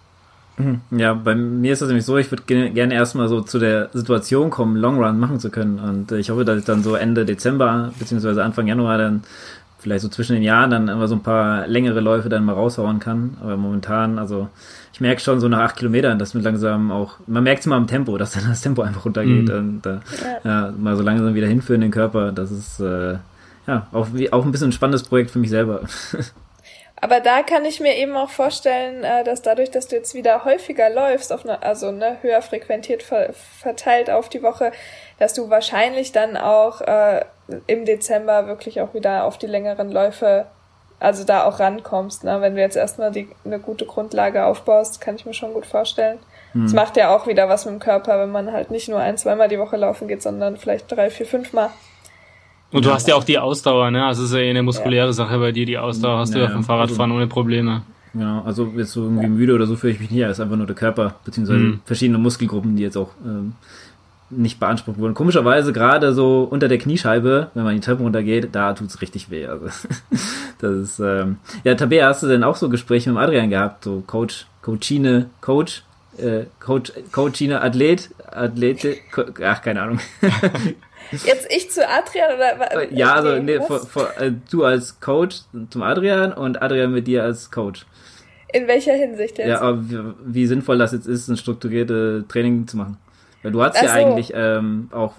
Mhm. 0.57 0.81
Ja, 0.91 1.13
bei 1.13 1.35
mir 1.35 1.73
ist 1.73 1.81
das 1.81 1.89
nämlich 1.89 2.05
so, 2.05 2.17
ich 2.17 2.31
würde 2.31 2.43
gerne 2.43 2.93
erstmal 2.93 3.27
so 3.27 3.41
zu 3.41 3.59
der 3.59 3.89
Situation 3.93 4.49
kommen, 4.49 4.75
Long 4.75 5.03
Run 5.03 5.19
machen 5.19 5.39
zu 5.39 5.49
können. 5.49 5.79
Und 5.79 6.11
äh, 6.11 6.19
ich 6.19 6.29
hoffe, 6.29 6.45
dass 6.45 6.59
ich 6.59 6.65
dann 6.65 6.83
so 6.83 6.95
Ende 6.95 7.25
Dezember 7.25 7.91
beziehungsweise 7.97 8.43
Anfang 8.43 8.67
Januar 8.67 8.97
dann 8.97 9.23
vielleicht 9.79 10.01
so 10.01 10.07
zwischen 10.07 10.33
den 10.33 10.43
Jahren 10.43 10.69
dann 10.69 10.87
immer 10.87 11.07
so 11.07 11.15
ein 11.15 11.23
paar 11.23 11.67
längere 11.67 11.99
Läufe 11.99 12.29
dann 12.29 12.45
mal 12.45 12.53
raushauen 12.53 12.99
kann. 12.99 13.37
Aber 13.41 13.57
momentan, 13.57 14.17
also 14.17 14.47
ich 14.93 15.01
merke 15.01 15.21
schon 15.21 15.39
so 15.39 15.49
nach 15.49 15.59
acht 15.59 15.75
Kilometern, 15.75 16.19
dass 16.19 16.33
mir 16.33 16.41
langsam 16.41 16.91
auch, 16.91 17.15
man 17.27 17.43
merkt 17.43 17.61
es 17.61 17.65
immer 17.65 17.75
am 17.75 17.87
Tempo, 17.87 18.17
dass 18.17 18.31
dann 18.31 18.47
das 18.47 18.61
Tempo 18.61 18.81
einfach 18.81 19.05
runtergeht 19.05 19.49
mhm. 19.49 19.55
und 19.55 19.85
äh, 19.85 19.99
ja. 20.43 20.67
ja. 20.67 20.73
mal 20.77 20.95
so 20.95 21.03
langsam 21.03 21.33
wieder 21.33 21.47
hinführen 21.47 21.81
den 21.81 21.91
Körper. 21.91 22.31
Das 22.31 22.51
ist 22.51 22.79
äh, 22.79 23.17
ja 23.67 23.87
auch, 23.91 24.07
auch 24.31 24.45
ein 24.45 24.51
bisschen 24.51 24.69
ein 24.69 24.73
spannendes 24.73 25.03
Projekt 25.03 25.31
für 25.31 25.39
mich 25.39 25.49
selber. 25.49 25.81
Aber 27.03 27.19
da 27.19 27.43
kann 27.43 27.65
ich 27.65 27.81
mir 27.81 27.97
eben 27.97 28.15
auch 28.15 28.29
vorstellen, 28.29 29.03
äh, 29.03 29.25
dass 29.25 29.41
dadurch, 29.41 29.69
dass 29.69 29.89
du 29.89 29.97
jetzt 29.97 30.13
wieder 30.13 30.45
häufiger 30.45 30.89
läufst, 30.89 31.33
auf 31.33 31.43
eine, 31.43 31.61
also 31.61 31.91
ne, 31.91 32.15
höher 32.21 32.41
frequentiert 32.41 33.03
verteilt 33.03 34.09
auf 34.09 34.29
die 34.29 34.41
Woche, 34.41 34.71
dass 35.19 35.33
du 35.33 35.49
wahrscheinlich 35.49 36.13
dann 36.13 36.37
auch 36.37 36.79
äh, 36.79 37.25
im 37.67 37.83
Dezember 37.83 38.47
wirklich 38.47 38.79
auch 38.79 38.93
wieder 38.93 39.25
auf 39.25 39.37
die 39.37 39.47
längeren 39.47 39.91
Läufe, 39.91 40.45
also 41.01 41.25
da 41.25 41.43
auch 41.43 41.59
rankommst. 41.59 42.23
Ne? 42.23 42.39
Wenn 42.39 42.55
du 42.55 42.61
jetzt 42.61 42.77
erstmal 42.77 43.11
die, 43.11 43.27
eine 43.43 43.59
gute 43.59 43.85
Grundlage 43.85 44.45
aufbaust, 44.45 45.01
kann 45.01 45.15
ich 45.15 45.25
mir 45.25 45.33
schon 45.33 45.53
gut 45.53 45.65
vorstellen. 45.65 46.19
Es 46.53 46.71
hm. 46.71 46.75
macht 46.75 46.95
ja 46.95 47.13
auch 47.13 47.27
wieder 47.27 47.49
was 47.49 47.65
mit 47.65 47.73
dem 47.73 47.79
Körper, 47.79 48.17
wenn 48.17 48.31
man 48.31 48.53
halt 48.53 48.71
nicht 48.71 48.87
nur 48.87 48.99
ein, 48.99 49.17
zweimal 49.17 49.49
die 49.49 49.59
Woche 49.59 49.75
laufen 49.75 50.07
geht, 50.07 50.23
sondern 50.23 50.55
vielleicht 50.55 50.89
drei, 50.89 51.09
vier, 51.09 51.25
fünfmal. 51.25 51.69
Und 52.73 52.85
du 52.85 52.91
hast 52.91 53.07
ja 53.07 53.15
auch 53.15 53.23
die 53.23 53.37
Ausdauer, 53.37 53.91
ne? 53.91 54.05
Also 54.05 54.23
es 54.23 54.31
ist 54.31 54.35
ja 54.35 54.41
eh 54.41 54.49
eine 54.49 54.63
muskuläre 54.63 55.07
ja. 55.07 55.13
Sache 55.13 55.37
bei 55.37 55.51
dir, 55.51 55.65
die 55.65 55.77
Ausdauer 55.77 56.19
hast 56.19 56.33
ja, 56.33 56.39
du 56.39 56.45
ja 56.45 56.49
vom 56.49 56.63
Fahrradfahren 56.63 57.11
also, 57.11 57.21
ohne 57.21 57.27
Probleme. 57.27 57.83
Ja, 58.15 58.43
also 58.45 58.71
jetzt 58.75 58.91
so 58.91 59.03
irgendwie 59.03 59.27
müde 59.27 59.53
oder 59.53 59.65
so 59.65 59.75
fühle 59.75 59.93
ich 59.93 59.99
mich 59.99 60.11
nicht, 60.11 60.21
es 60.21 60.31
ist 60.31 60.39
einfach 60.39 60.55
nur 60.55 60.67
der 60.67 60.75
Körper, 60.75 61.15
beziehungsweise 61.23 61.59
mhm. 61.59 61.79
verschiedene 61.85 62.17
Muskelgruppen, 62.17 62.75
die 62.75 62.83
jetzt 62.83 62.97
auch 62.97 63.09
ähm, 63.25 63.53
nicht 64.29 64.59
beansprucht 64.59 64.99
wurden. 64.99 65.13
Komischerweise 65.13 65.73
gerade 65.73 66.13
so 66.13 66.47
unter 66.49 66.67
der 66.67 66.77
Kniescheibe, 66.77 67.51
wenn 67.53 67.63
man 67.63 67.75
die 67.75 67.81
Treppen 67.81 68.03
runtergeht, 68.03 68.49
da 68.51 68.73
tut's 68.73 69.01
richtig 69.01 69.29
weh. 69.29 69.47
Also 69.47 69.67
das 70.59 70.71
ist 70.71 70.99
ähm, 70.99 71.37
ja 71.63 71.75
Tabea, 71.75 72.07
hast 72.07 72.23
du 72.23 72.27
denn 72.27 72.43
auch 72.43 72.55
so 72.55 72.69
Gespräche 72.69 73.11
mit 73.11 73.19
Adrian 73.19 73.49
gehabt, 73.49 73.83
so 73.83 74.03
Coach, 74.05 74.45
Coachine, 74.61 75.29
Coach, 75.41 75.83
äh, 76.17 76.45
Coach, 76.59 76.91
Coachine, 77.11 77.61
Athlet, 77.61 78.09
Athlete, 78.31 78.97
Co 79.11 79.23
ach 79.43 79.61
keine 79.61 79.81
Ahnung. 79.81 79.99
Jetzt 81.25 81.47
ich 81.49 81.69
zu 81.69 81.87
Adrian 81.87 82.33
oder 82.35 82.81
äh, 82.81 82.93
Ja, 82.93 83.13
also 83.13 83.41
nee, 83.41 83.59
vor, 83.59 83.79
vor, 83.79 84.17
äh, 84.19 84.31
du 84.49 84.63
als 84.63 84.99
Coach 84.99 85.37
zum 85.69 85.83
Adrian 85.83 86.33
und 86.33 86.61
Adrian 86.61 86.91
mit 86.91 87.07
dir 87.07 87.23
als 87.23 87.51
Coach. 87.51 87.85
In 88.51 88.67
welcher 88.67 88.93
Hinsicht 88.93 89.37
jetzt? 89.37 89.47
Ja, 89.47 89.61
aber 89.61 89.89
wie, 89.89 89.99
wie 90.25 90.47
sinnvoll 90.47 90.77
das 90.77 90.91
jetzt 90.91 91.07
ist, 91.07 91.27
ein 91.27 91.37
strukturiertes 91.37 92.25
Training 92.27 92.67
zu 92.67 92.77
machen. 92.77 92.97
Weil 93.41 93.51
du 93.51 93.61
hast 93.63 93.77
Ach 93.77 93.83
ja 93.83 93.89
so. 93.89 93.95
eigentlich 93.95 94.31
ähm, 94.35 94.89
auch, 94.91 95.13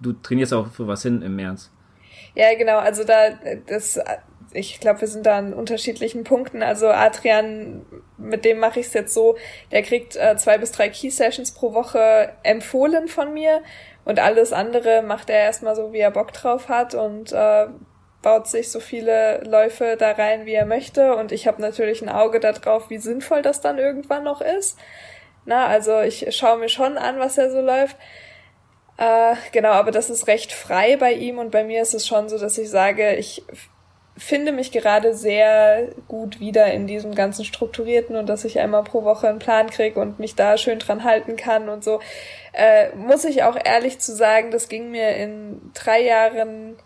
du 0.00 0.12
trainierst 0.12 0.54
auch 0.54 0.68
für 0.70 0.86
was 0.86 1.02
hin 1.02 1.22
im 1.22 1.36
März. 1.36 1.70
Ja, 2.34 2.54
genau, 2.56 2.78
also 2.78 3.04
da, 3.04 3.30
das, 3.66 4.00
ich 4.52 4.80
glaube, 4.80 5.00
wir 5.00 5.08
sind 5.08 5.26
da 5.26 5.38
an 5.38 5.52
unterschiedlichen 5.52 6.24
Punkten. 6.24 6.62
Also 6.62 6.88
Adrian, 6.88 7.84
mit 8.16 8.44
dem 8.44 8.58
mache 8.58 8.80
ich 8.80 8.86
es 8.86 8.94
jetzt 8.94 9.14
so, 9.14 9.36
der 9.70 9.82
kriegt 9.82 10.16
äh, 10.16 10.36
zwei 10.36 10.58
bis 10.58 10.72
drei 10.72 10.88
Key 10.88 11.10
Sessions 11.10 11.52
pro 11.52 11.74
Woche 11.74 12.32
empfohlen 12.42 13.08
von 13.08 13.34
mir 13.34 13.62
und 14.08 14.20
alles 14.20 14.54
andere 14.54 15.02
macht 15.02 15.28
er 15.28 15.40
erstmal 15.40 15.76
so, 15.76 15.92
wie 15.92 15.98
er 15.98 16.10
Bock 16.10 16.32
drauf 16.32 16.70
hat 16.70 16.94
und 16.94 17.30
äh, 17.30 17.66
baut 18.22 18.46
sich 18.48 18.70
so 18.70 18.80
viele 18.80 19.44
Läufe 19.44 19.96
da 19.98 20.12
rein, 20.12 20.46
wie 20.46 20.54
er 20.54 20.64
möchte. 20.64 21.14
Und 21.14 21.30
ich 21.30 21.46
habe 21.46 21.60
natürlich 21.60 22.00
ein 22.00 22.08
Auge 22.08 22.40
darauf, 22.40 22.88
wie 22.88 22.96
sinnvoll 22.96 23.42
das 23.42 23.60
dann 23.60 23.76
irgendwann 23.76 24.24
noch 24.24 24.40
ist. 24.40 24.78
Na, 25.44 25.66
also 25.66 26.00
ich 26.00 26.34
schaue 26.34 26.56
mir 26.56 26.70
schon 26.70 26.96
an, 26.96 27.18
was 27.18 27.36
er 27.36 27.50
so 27.50 27.60
läuft. 27.60 27.98
Äh, 28.96 29.34
genau, 29.52 29.72
aber 29.72 29.90
das 29.90 30.08
ist 30.08 30.26
recht 30.26 30.52
frei 30.52 30.96
bei 30.96 31.12
ihm 31.12 31.36
und 31.36 31.50
bei 31.50 31.62
mir 31.62 31.82
ist 31.82 31.92
es 31.92 32.06
schon 32.06 32.30
so, 32.30 32.38
dass 32.38 32.56
ich 32.56 32.70
sage, 32.70 33.14
ich 33.16 33.44
finde 34.18 34.52
mich 34.52 34.72
gerade 34.72 35.14
sehr 35.14 35.88
gut 36.08 36.40
wieder 36.40 36.66
in 36.72 36.86
diesem 36.86 37.14
ganzen 37.14 37.44
Strukturierten 37.44 38.16
und 38.16 38.28
dass 38.28 38.44
ich 38.44 38.58
einmal 38.58 38.84
pro 38.84 39.04
Woche 39.04 39.28
einen 39.28 39.38
Plan 39.38 39.70
kriege 39.70 40.00
und 40.00 40.18
mich 40.18 40.34
da 40.34 40.58
schön 40.58 40.78
dran 40.78 41.04
halten 41.04 41.36
kann 41.36 41.68
und 41.68 41.84
so. 41.84 42.00
Äh, 42.52 42.94
muss 42.96 43.24
ich 43.24 43.44
auch 43.44 43.56
ehrlich 43.62 44.00
zu 44.00 44.14
sagen, 44.14 44.50
das 44.50 44.68
ging 44.68 44.90
mir 44.90 45.16
in 45.16 45.70
drei 45.72 46.02
Jahren 46.02 46.76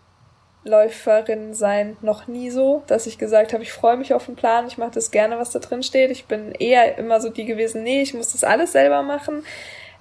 Läuferin 0.65 1.53
sein 1.53 1.97
noch 2.01 2.27
nie 2.27 2.49
so, 2.49 2.83
dass 2.87 3.05
ich 3.05 3.17
gesagt 3.17 3.51
habe, 3.51 3.63
ich 3.63 3.73
freue 3.73 3.97
mich 3.97 4.13
auf 4.13 4.27
den 4.27 4.35
Plan, 4.35 4.65
ich 4.67 4.77
mache 4.77 4.91
das 4.91 5.11
gerne, 5.11 5.37
was 5.37 5.51
da 5.51 5.59
drin 5.59 5.83
steht. 5.83 6.11
Ich 6.11 6.25
bin 6.25 6.53
eher 6.53 6.97
immer 6.97 7.19
so 7.19 7.29
die 7.29 7.45
gewesen, 7.45 7.83
nee, 7.83 8.01
ich 8.01 8.13
muss 8.13 8.31
das 8.31 8.43
alles 8.43 8.71
selber 8.71 9.01
machen. 9.01 9.43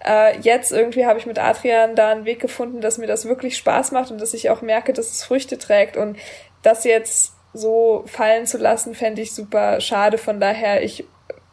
Äh, 0.05 0.38
jetzt 0.40 0.73
irgendwie 0.73 1.07
habe 1.07 1.18
ich 1.18 1.27
mit 1.27 1.38
Adrian 1.38 1.95
da 1.95 2.11
einen 2.11 2.25
Weg 2.25 2.40
gefunden, 2.40 2.81
dass 2.81 2.99
mir 2.99 3.07
das 3.07 3.25
wirklich 3.25 3.57
Spaß 3.57 3.92
macht 3.92 4.11
und 4.11 4.21
dass 4.21 4.35
ich 4.35 4.51
auch 4.51 4.62
merke, 4.62 4.92
dass 4.92 5.11
es 5.11 5.25
Früchte 5.25 5.59
trägt. 5.59 5.97
Und 5.97 6.16
das 6.62 6.85
jetzt 6.85 7.35
so 7.55 8.05
fallen 8.07 8.46
zu 8.46 8.59
lassen, 8.59 8.94
fände 8.94 9.22
ich 9.22 9.35
super 9.35 9.81
schade. 9.81 10.18
Von 10.18 10.40
daher, 10.40 10.83
ich 10.83 11.05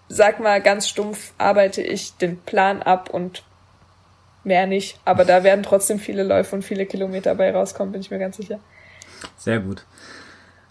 sag 0.08 0.40
mal 0.40 0.62
ganz 0.62 0.88
stumpf, 0.88 1.34
arbeite 1.38 1.82
ich 1.82 2.16
den 2.18 2.40
Plan 2.40 2.82
ab 2.82 3.10
und 3.10 3.44
mehr 4.44 4.66
nicht. 4.68 5.00
Aber 5.06 5.26
da 5.26 5.44
werden 5.44 5.64
trotzdem 5.64 6.00
viele 6.00 6.24
Läufe 6.24 6.56
und 6.56 6.64
viele 6.64 6.86
Kilometer 6.86 7.36
bei 7.36 7.52
rauskommen, 7.52 7.92
bin 7.92 8.02
ich 8.02 8.12
mir 8.12 8.20
ganz 8.20 8.38
sicher. 8.38 8.60
Sehr 9.38 9.60
gut. 9.60 9.86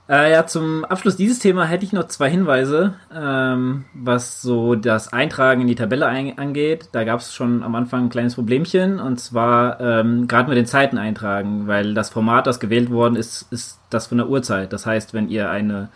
Äh, 0.09 0.33
ja, 0.33 0.47
zum 0.47 0.87
Abschluss 0.87 1.17
dieses 1.17 1.39
Thema 1.39 1.67
hätte 1.67 1.85
ich 1.85 1.93
noch 1.93 2.09
zwei 2.09 2.31
Hinweise, 2.31 2.95
ähm, 3.15 3.85
was 3.93 4.41
so 4.41 4.75
das 4.75 5.13
Eintragen 5.13 5.61
in 5.61 5.67
die 5.67 5.75
Tabelle 5.75 6.07
ein 6.07 6.39
angeht. 6.39 6.89
Da 6.93 7.05
gab 7.05 7.21
es 7.21 7.35
schon 7.35 7.63
am 7.63 7.75
Anfang 7.75 8.05
ein 8.05 8.09
kleines 8.09 8.35
Problemchen 8.35 9.01
und 9.01 9.21
zwar 9.21 9.79
ähm, 9.81 10.27
gerade 10.27 10.49
mit 10.49 10.57
den 10.57 10.65
Zeiten 10.65 10.97
eintragen, 10.97 11.67
weil 11.67 11.93
das 11.93 12.09
Format, 12.09 12.47
das 12.47 12.59
gewählt 12.59 12.91
worden 12.91 13.17
ist, 13.17 13.53
ist 13.53 13.81
das 13.91 14.07
von 14.07 14.17
der 14.17 14.31
Uhrzeit. 14.31 14.73
Das 14.73 14.87
heißt, 14.87 15.13
wenn 15.13 15.29
ihr 15.29 15.51
eine 15.51 15.91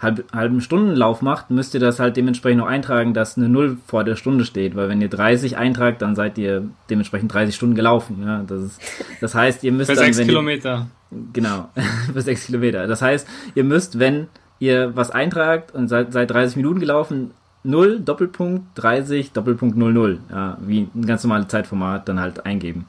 halb, 0.00 0.32
halben 0.32 0.60
Stundenlauf 0.60 1.20
macht, 1.20 1.50
müsst 1.50 1.74
ihr 1.74 1.80
das 1.80 1.98
halt 1.98 2.16
dementsprechend 2.16 2.62
auch 2.62 2.68
eintragen, 2.68 3.12
dass 3.12 3.36
eine 3.36 3.48
Null 3.48 3.78
vor 3.86 4.04
der 4.04 4.14
Stunde 4.14 4.44
steht, 4.44 4.76
weil 4.76 4.88
wenn 4.88 5.00
ihr 5.00 5.08
30 5.08 5.56
eintragt, 5.56 6.00
dann 6.00 6.14
seid 6.14 6.38
ihr 6.38 6.68
dementsprechend 6.90 7.34
30 7.34 7.56
Stunden 7.56 7.74
gelaufen. 7.74 8.22
Ja, 8.24 8.44
das, 8.46 8.62
ist, 8.62 8.80
das 9.20 9.34
heißt, 9.34 9.64
ihr 9.64 9.72
müsst 9.72 9.90
Für 9.90 9.96
dann, 9.96 10.04
sechs 10.04 10.18
wenn 10.18 10.28
Kilometer. 10.28 10.86
Genau, 11.32 11.68
für 12.12 12.22
sechs 12.22 12.46
Kilometer. 12.46 12.86
Das 12.86 13.02
heißt, 13.02 13.26
ihr 13.54 13.64
müsst, 13.64 13.98
wenn 13.98 14.28
ihr 14.58 14.96
was 14.96 15.10
eintragt 15.10 15.74
und 15.74 15.88
seid, 15.88 16.12
seid 16.12 16.30
30 16.30 16.56
Minuten 16.56 16.80
gelaufen, 16.80 17.30
0, 17.64 18.00
Doppelpunkt, 18.00 18.66
30, 18.76 19.32
Doppelpunkt 19.32 19.76
00. 19.76 20.18
Ja, 20.30 20.58
wie 20.60 20.88
ein 20.94 21.06
ganz 21.06 21.24
normales 21.24 21.48
Zeitformat 21.48 22.08
dann 22.08 22.20
halt 22.20 22.46
eingeben. 22.46 22.86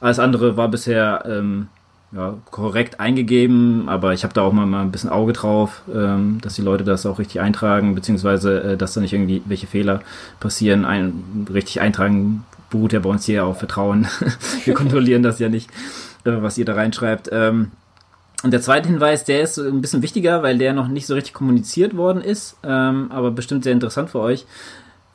Alles 0.00 0.18
andere 0.18 0.56
war 0.56 0.68
bisher 0.68 1.24
ähm, 1.26 1.68
ja, 2.12 2.34
korrekt 2.50 3.00
eingegeben, 3.00 3.88
aber 3.88 4.12
ich 4.12 4.22
habe 4.24 4.34
da 4.34 4.42
auch 4.42 4.52
mal, 4.52 4.66
mal 4.66 4.82
ein 4.82 4.92
bisschen 4.92 5.10
Auge 5.10 5.32
drauf, 5.32 5.82
ähm, 5.92 6.38
dass 6.42 6.54
die 6.54 6.62
Leute 6.62 6.84
das 6.84 7.06
auch 7.06 7.18
richtig 7.18 7.40
eintragen, 7.40 7.94
beziehungsweise 7.94 8.62
äh, 8.62 8.76
dass 8.76 8.94
da 8.94 9.00
nicht 9.00 9.12
irgendwie 9.12 9.42
welche 9.46 9.66
Fehler 9.66 10.02
passieren. 10.38 10.84
Ein, 10.84 11.46
richtig 11.52 11.80
eintragen 11.80 12.44
beruht 12.70 12.92
ja 12.92 13.00
bei 13.00 13.08
uns 13.08 13.24
hier 13.24 13.46
auf 13.46 13.58
Vertrauen. 13.58 14.06
Wir 14.64 14.74
kontrollieren 14.74 15.22
das 15.22 15.38
ja 15.38 15.48
nicht, 15.48 15.70
was 16.24 16.58
ihr 16.58 16.64
da 16.64 16.74
reinschreibt. 16.74 17.28
Ähm, 17.32 17.72
und 18.42 18.52
der 18.52 18.60
zweite 18.60 18.88
Hinweis, 18.88 19.24
der 19.24 19.42
ist 19.42 19.58
ein 19.58 19.80
bisschen 19.80 20.02
wichtiger, 20.02 20.42
weil 20.42 20.58
der 20.58 20.72
noch 20.72 20.88
nicht 20.88 21.06
so 21.06 21.14
richtig 21.14 21.32
kommuniziert 21.32 21.96
worden 21.96 22.22
ist, 22.22 22.56
ähm, 22.64 23.10
aber 23.10 23.30
bestimmt 23.30 23.64
sehr 23.64 23.72
interessant 23.72 24.10
für 24.10 24.20
euch. 24.20 24.46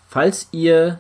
Falls 0.08 0.48
ihr 0.52 1.00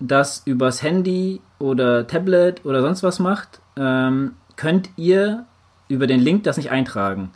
das 0.00 0.42
übers 0.44 0.82
Handy 0.82 1.40
oder 1.58 2.06
Tablet 2.06 2.64
oder 2.64 2.82
sonst 2.82 3.02
was 3.02 3.20
macht, 3.20 3.60
ähm, 3.76 4.32
könnt 4.56 4.90
ihr 4.96 5.44
über 5.88 6.06
den 6.06 6.20
Link 6.20 6.44
das 6.44 6.56
nicht 6.56 6.70
eintragen. 6.70 7.30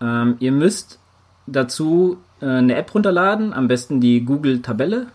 Ähm, 0.00 0.36
ihr 0.38 0.52
müsst 0.52 0.98
dazu 1.46 2.18
äh, 2.40 2.46
eine 2.46 2.76
App 2.76 2.94
runterladen, 2.94 3.52
am 3.52 3.68
besten 3.68 4.00
die 4.00 4.24
Google 4.24 4.62
Tabelle 4.62 5.08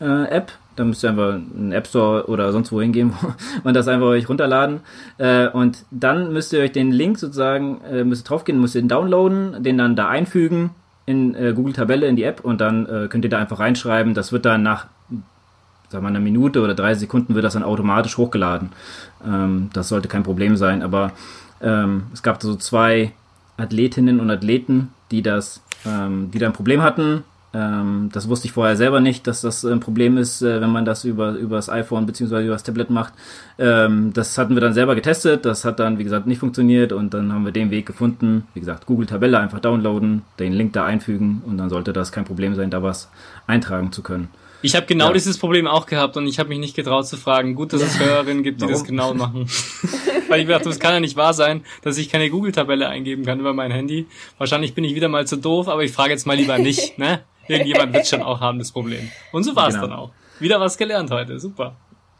äh, 0.00 0.24
App. 0.24 0.52
Da 0.76 0.84
müsst 0.84 1.02
ihr 1.04 1.10
einfach 1.10 1.34
einen 1.34 1.72
App 1.72 1.86
Store 1.86 2.28
oder 2.28 2.52
sonst 2.52 2.70
wo 2.70 2.80
hingehen 2.80 3.12
und 3.64 3.74
das 3.74 3.88
einfach 3.88 4.06
euch 4.06 4.28
runterladen. 4.28 4.80
Äh, 5.18 5.48
und 5.48 5.84
dann 5.90 6.32
müsst 6.32 6.52
ihr 6.52 6.60
euch 6.60 6.72
den 6.72 6.92
Link 6.92 7.18
sozusagen, 7.18 7.80
äh, 7.90 8.04
müsst 8.04 8.26
ihr 8.26 8.28
draufgehen, 8.28 8.60
müsst 8.60 8.74
ihr 8.74 8.82
den 8.82 8.88
downloaden, 8.88 9.62
den 9.62 9.78
dann 9.78 9.96
da 9.96 10.08
einfügen 10.08 10.70
in 11.06 11.34
äh, 11.34 11.52
Google 11.54 11.72
Tabelle 11.72 12.06
in 12.06 12.16
die 12.16 12.24
App 12.24 12.40
und 12.40 12.60
dann 12.60 12.86
äh, 12.86 13.08
könnt 13.08 13.24
ihr 13.24 13.30
da 13.30 13.38
einfach 13.38 13.60
reinschreiben. 13.60 14.14
Das 14.14 14.32
wird 14.32 14.44
dann 14.44 14.62
nach 14.62 14.86
sagen 15.88 16.04
wir, 16.04 16.08
einer 16.08 16.20
Minute 16.20 16.62
oder 16.62 16.74
drei 16.74 16.94
Sekunden 16.94 17.34
wird 17.34 17.44
das 17.44 17.54
dann 17.54 17.62
automatisch 17.62 18.18
hochgeladen. 18.18 18.70
Ähm, 19.24 19.70
das 19.72 19.88
sollte 19.88 20.08
kein 20.08 20.24
Problem 20.24 20.56
sein, 20.56 20.82
aber 20.82 21.12
ähm, 21.60 22.04
es 22.12 22.22
gab 22.22 22.42
so 22.42 22.56
zwei 22.56 23.12
Athletinnen 23.56 24.20
und 24.20 24.30
Athleten, 24.30 24.90
die 25.10 25.22
das, 25.22 25.62
ähm, 25.86 26.30
die 26.32 26.38
da 26.38 26.46
ein 26.46 26.52
Problem 26.52 26.82
hatten. 26.82 27.24
Ähm, 27.56 28.10
das 28.12 28.28
wusste 28.28 28.48
ich 28.48 28.52
vorher 28.52 28.76
selber 28.76 29.00
nicht, 29.00 29.26
dass 29.26 29.40
das 29.40 29.64
ein 29.64 29.80
Problem 29.80 30.18
ist, 30.18 30.42
äh, 30.42 30.60
wenn 30.60 30.70
man 30.70 30.84
das 30.84 31.04
über, 31.04 31.32
über 31.32 31.56
das 31.56 31.70
iPhone 31.70 32.04
bzw. 32.04 32.44
über 32.44 32.52
das 32.52 32.64
Tablet 32.64 32.90
macht. 32.90 33.14
Ähm, 33.58 34.12
das 34.12 34.36
hatten 34.36 34.54
wir 34.54 34.60
dann 34.60 34.74
selber 34.74 34.94
getestet, 34.94 35.46
das 35.46 35.64
hat 35.64 35.80
dann, 35.80 35.98
wie 35.98 36.04
gesagt, 36.04 36.26
nicht 36.26 36.38
funktioniert 36.38 36.92
und 36.92 37.14
dann 37.14 37.32
haben 37.32 37.46
wir 37.46 37.52
den 37.52 37.70
Weg 37.70 37.86
gefunden. 37.86 38.46
Wie 38.52 38.60
gesagt, 38.60 38.84
Google 38.84 39.06
Tabelle 39.06 39.38
einfach 39.38 39.60
downloaden, 39.60 40.22
den 40.38 40.52
Link 40.52 40.74
da 40.74 40.84
einfügen 40.84 41.42
und 41.46 41.56
dann 41.56 41.70
sollte 41.70 41.94
das 41.94 42.12
kein 42.12 42.26
Problem 42.26 42.54
sein, 42.54 42.70
da 42.70 42.82
was 42.82 43.08
eintragen 43.46 43.90
zu 43.90 44.02
können. 44.02 44.28
Ich 44.60 44.74
habe 44.74 44.86
genau 44.86 45.08
ja. 45.08 45.12
dieses 45.12 45.38
Problem 45.38 45.66
auch 45.66 45.86
gehabt 45.86 46.16
und 46.16 46.26
ich 46.26 46.38
habe 46.38 46.48
mich 46.48 46.58
nicht 46.58 46.74
getraut 46.74 47.06
zu 47.06 47.16
fragen. 47.16 47.54
Gut, 47.54 47.72
dass 47.72 47.82
es 47.82 48.00
Hörerinnen 48.00 48.42
gibt, 48.42 48.60
die 48.60 48.64
Warum? 48.64 48.72
das 48.74 48.84
genau 48.84 49.14
machen. 49.14 49.48
Weil 50.28 50.40
ich 50.40 50.48
dachte, 50.48 50.64
das 50.64 50.80
kann 50.80 50.92
ja 50.92 51.00
nicht 51.00 51.16
wahr 51.16 51.34
sein, 51.34 51.62
dass 51.82 51.98
ich 51.98 52.08
keine 52.08 52.28
Google-Tabelle 52.30 52.88
eingeben 52.88 53.24
kann 53.24 53.38
über 53.38 53.52
mein 53.52 53.70
Handy. 53.70 54.06
Wahrscheinlich 54.38 54.74
bin 54.74 54.84
ich 54.84 54.94
wieder 54.94 55.08
mal 55.08 55.26
zu 55.26 55.36
doof, 55.36 55.68
aber 55.68 55.84
ich 55.84 55.92
frage 55.92 56.10
jetzt 56.10 56.26
mal 56.26 56.36
lieber 56.36 56.58
nicht. 56.58 56.98
Ne? 56.98 57.20
Irgendjemand 57.56 57.92
wird 57.92 58.06
schon 58.06 58.22
auch 58.22 58.40
haben, 58.40 58.58
das 58.58 58.72
Problem. 58.72 59.10
Und 59.32 59.44
so 59.44 59.54
war 59.54 59.68
es 59.68 59.74
genau. 59.74 59.86
dann 59.86 59.96
auch. 59.96 60.10
Wieder 60.40 60.60
was 60.60 60.76
gelernt 60.76 61.10
heute. 61.10 61.38
Super. 61.38 61.76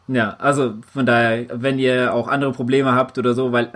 Ja, 0.09 0.37
also 0.39 0.75
von 0.93 1.05
daher, 1.05 1.47
wenn 1.53 1.79
ihr 1.79 2.15
auch 2.15 2.29
andere 2.29 2.53
Probleme 2.53 2.93
habt 2.93 3.19
oder 3.19 3.35
so, 3.35 3.53
weil 3.53 3.71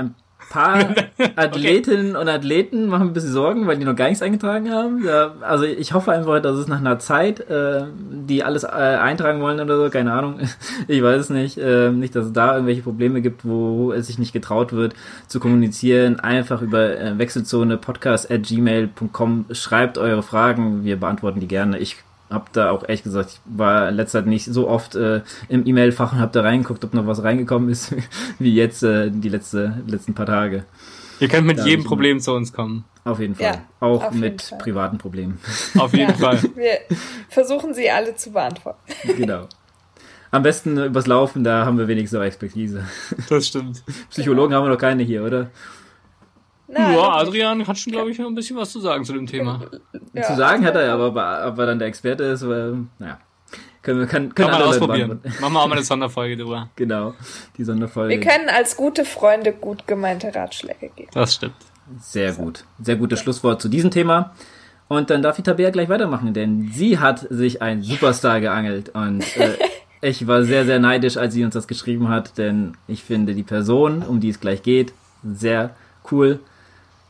paar 0.50 0.94
Athletinnen 1.36 2.10
okay. 2.10 2.20
und 2.20 2.28
Athleten 2.28 2.88
machen 2.88 3.08
ein 3.08 3.12
bisschen 3.14 3.32
Sorgen, 3.32 3.66
weil 3.66 3.78
die 3.78 3.86
noch 3.86 3.96
gar 3.96 4.08
nichts 4.08 4.20
eingetragen 4.20 4.70
haben. 4.70 5.02
Ja, 5.04 5.32
also 5.40 5.64
ich 5.64 5.94
hoffe 5.94 6.12
einfach, 6.12 6.42
dass 6.42 6.58
es 6.58 6.68
nach 6.68 6.80
einer 6.80 6.98
Zeit, 6.98 7.40
äh, 7.48 7.84
die 7.96 8.44
alles 8.44 8.64
äh, 8.64 8.66
eintragen 8.66 9.40
wollen 9.40 9.60
oder 9.60 9.78
so, 9.78 9.88
keine 9.88 10.12
Ahnung. 10.12 10.40
Ich 10.88 11.02
weiß 11.02 11.20
es 11.20 11.30
nicht. 11.30 11.56
Äh, 11.56 11.90
nicht, 11.90 12.16
dass 12.16 12.26
es 12.26 12.32
da 12.32 12.54
irgendwelche 12.54 12.82
Probleme 12.82 13.22
gibt, 13.22 13.44
wo 13.44 13.92
es 13.92 14.08
sich 14.08 14.18
nicht 14.18 14.32
getraut 14.32 14.72
wird 14.72 14.94
zu 15.28 15.38
kommunizieren. 15.38 16.18
Einfach 16.18 16.62
über 16.62 16.98
äh, 16.98 17.16
Wechselzone 17.16 17.76
podcast 17.76 18.30
at 18.30 18.42
gmail.com 18.42 19.46
schreibt 19.52 19.98
eure 19.98 20.22
Fragen. 20.22 20.84
Wir 20.84 20.98
beantworten 20.98 21.38
die 21.38 21.46
gerne. 21.46 21.78
Ich 21.78 21.96
habe 22.30 22.46
da 22.52 22.70
auch 22.70 22.82
ehrlich 22.82 23.02
gesagt, 23.02 23.30
ich 23.30 23.40
war 23.44 23.90
letzter 23.90 24.20
Zeit 24.20 24.26
nicht 24.26 24.46
so 24.46 24.68
oft 24.68 24.94
äh, 24.94 25.22
im 25.48 25.66
E-Mail-Fach 25.66 26.12
und 26.12 26.20
habe 26.20 26.32
da 26.32 26.42
reingeguckt, 26.42 26.84
ob 26.84 26.94
noch 26.94 27.06
was 27.06 27.22
reingekommen 27.22 27.68
ist, 27.68 27.94
wie 28.38 28.54
jetzt 28.54 28.82
äh, 28.82 29.10
die 29.10 29.28
letzte, 29.28 29.82
letzten 29.86 30.14
paar 30.14 30.26
Tage. 30.26 30.64
Ihr 31.18 31.28
könnt 31.28 31.46
mit 31.46 31.58
da 31.58 31.66
jedem 31.66 31.84
Problem 31.84 32.18
zu 32.20 32.32
uns 32.32 32.52
kommen. 32.52 32.84
Auf 33.04 33.20
jeden 33.20 33.34
Fall. 33.34 33.46
Ja, 33.46 33.62
auch 33.80 34.10
mit 34.12 34.42
Fall. 34.42 34.58
privaten 34.58 34.98
Problemen. 34.98 35.38
Auf 35.78 35.92
jeden 35.92 36.10
ja, 36.10 36.16
Fall. 36.16 36.42
Wir 36.54 36.78
versuchen 37.28 37.74
sie 37.74 37.90
alle 37.90 38.14
zu 38.16 38.30
beantworten. 38.32 38.78
Genau. 39.16 39.46
Am 40.30 40.42
besten 40.42 40.78
übers 40.78 41.06
Laufen, 41.06 41.42
da 41.42 41.64
haben 41.66 41.76
wir 41.76 41.88
wenigstens 41.88 42.18
auch 42.18 42.22
Expertise. 42.22 42.84
Das 43.28 43.48
stimmt. 43.48 43.82
Psychologen 44.10 44.50
genau. 44.50 44.58
haben 44.58 44.66
wir 44.66 44.72
noch 44.74 44.80
keine 44.80 45.02
hier, 45.02 45.24
oder? 45.24 45.50
Nein, 46.72 46.94
ja, 46.94 47.12
Adrian 47.12 47.66
hat 47.66 47.78
schon, 47.78 47.92
glaube 47.92 48.10
ich, 48.10 48.18
noch 48.18 48.28
ein 48.28 48.34
bisschen 48.34 48.56
was 48.56 48.70
zu 48.70 48.80
sagen 48.80 49.04
zu 49.04 49.12
dem 49.12 49.26
Thema. 49.26 49.60
Ja, 50.12 50.22
zu 50.22 50.36
sagen 50.36 50.64
hat 50.64 50.74
er 50.74 50.86
ja, 50.86 50.94
aber 50.94 51.08
ob 51.48 51.58
er 51.58 51.66
dann 51.66 51.78
der 51.78 51.88
Experte 51.88 52.24
ist, 52.24 52.46
weil, 52.48 52.84
naja. 52.98 53.18
Können 53.82 54.00
wir 54.00 54.06
kann, 54.06 54.34
können 54.34 54.50
Kann 54.50 54.60
man 54.60 54.68
ausprobieren. 54.68 55.20
Machen 55.40 55.54
wir 55.54 55.60
auch 55.60 55.66
mal 55.66 55.76
eine 55.76 55.84
Sonderfolge 55.84 56.36
drüber. 56.36 56.68
Genau, 56.76 57.14
die 57.56 57.64
Sonderfolge. 57.64 58.10
Wir 58.10 58.20
können 58.20 58.48
als 58.50 58.76
gute 58.76 59.06
Freunde 59.06 59.52
gut 59.52 59.86
gemeinte 59.86 60.34
Ratschläge 60.34 60.90
geben. 60.94 61.10
Das 61.14 61.34
stimmt. 61.36 61.54
Sehr 61.98 62.32
gut. 62.34 62.64
Sehr 62.80 62.96
gutes 62.96 63.20
Schlusswort 63.20 63.62
zu 63.62 63.68
diesem 63.68 63.90
Thema. 63.90 64.34
Und 64.88 65.08
dann 65.08 65.22
darf 65.22 65.36
die 65.36 65.42
Tabea 65.42 65.70
gleich 65.70 65.88
weitermachen, 65.88 66.34
denn 66.34 66.70
sie 66.74 66.98
hat 66.98 67.26
sich 67.30 67.62
ein 67.62 67.82
Superstar 67.82 68.40
geangelt 68.40 68.90
und 68.90 69.24
äh, 69.36 69.56
ich 70.02 70.26
war 70.26 70.42
sehr, 70.42 70.66
sehr 70.66 70.78
neidisch, 70.78 71.16
als 71.16 71.32
sie 71.32 71.44
uns 71.44 71.54
das 71.54 71.68
geschrieben 71.68 72.08
hat, 72.08 72.36
denn 72.38 72.76
ich 72.86 73.02
finde 73.02 73.34
die 73.34 73.44
Person, 73.44 74.02
um 74.02 74.20
die 74.20 74.28
es 74.28 74.40
gleich 74.40 74.62
geht, 74.62 74.92
sehr 75.22 75.74
cool 76.10 76.40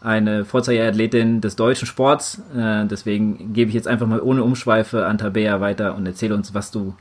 eine 0.01 0.45
Vorzeigeathletin 0.45 1.41
des 1.41 1.57
deutschen 1.57 1.87
Sports. 1.87 2.43
Äh, 2.57 2.87
deswegen 2.87 3.53
gebe 3.53 3.69
ich 3.69 3.75
jetzt 3.75 3.89
einfach 3.89 4.07
mal 4.07 4.21
ohne 4.21 4.43
Umschweife 4.43 5.07
an 5.07 5.19
Tabea 5.19 5.61
weiter 5.61 5.95
und 5.95 6.07
erzähle 6.07 6.35
uns, 6.35 6.55
was 6.55 6.71
du 6.71 6.95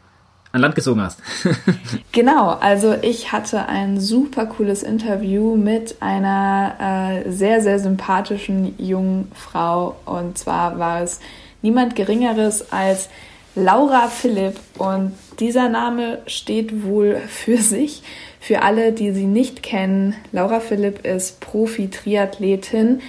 an 0.52 0.62
Land 0.62 0.76
gezogen 0.76 1.02
hast. 1.02 1.22
genau, 2.12 2.50
also 2.60 2.96
ich 3.02 3.32
hatte 3.32 3.68
ein 3.68 4.00
super 4.00 4.48
cooles 4.48 4.84
Interview 4.84 5.56
mit 5.56 5.98
einer 6.02 7.24
äh, 7.26 7.32
sehr, 7.32 7.62
sehr 7.62 7.80
sympathischen 7.80 8.74
jungen 8.80 9.32
Frau. 9.34 9.96
Und 10.06 10.38
zwar 10.38 10.80
war 10.80 11.02
es 11.02 11.20
niemand 11.62 11.96
Geringeres 11.96 12.72
als 12.72 13.10
Laura 13.56 14.08
Philipp. 14.08 14.60
Und 14.78 15.14
dieser 15.40 15.70
Name 15.70 16.20
steht 16.26 16.84
wohl 16.84 17.18
für 17.28 17.58
sich. 17.58 18.02
Für 18.40 18.62
alle, 18.62 18.94
die 18.94 19.12
sie 19.12 19.26
nicht 19.26 19.64
kennen, 19.64 20.16
Laura 20.32 20.60
Philipp 20.60 21.06
ist 21.06 21.42
Profi-Triathletin, 21.42 23.02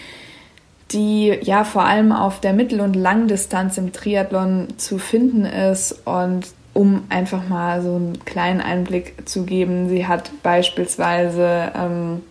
die 0.91 1.39
ja 1.43 1.63
vor 1.65 1.85
allem 1.85 2.11
auf 2.13 2.41
der 2.41 2.53
Mittel- 2.53 2.81
und 2.81 2.97
Langdistanz 2.97 3.79
im 3.79 3.93
Triathlon 3.93 4.69
zu 4.77 4.99
finden 4.99 5.45
ist. 5.45 6.05
Und 6.05 6.47
um 6.75 7.05
einfach 7.09 7.49
mal 7.49 7.81
so 7.83 7.95
einen 7.95 8.25
kleinen 8.25 8.61
Einblick 8.61 9.29
zu 9.29 9.45
geben, 9.45 9.89
sie 9.89 10.07
hat 10.07 10.31
beispielsweise 10.43 11.73
ähm, 11.77 12.23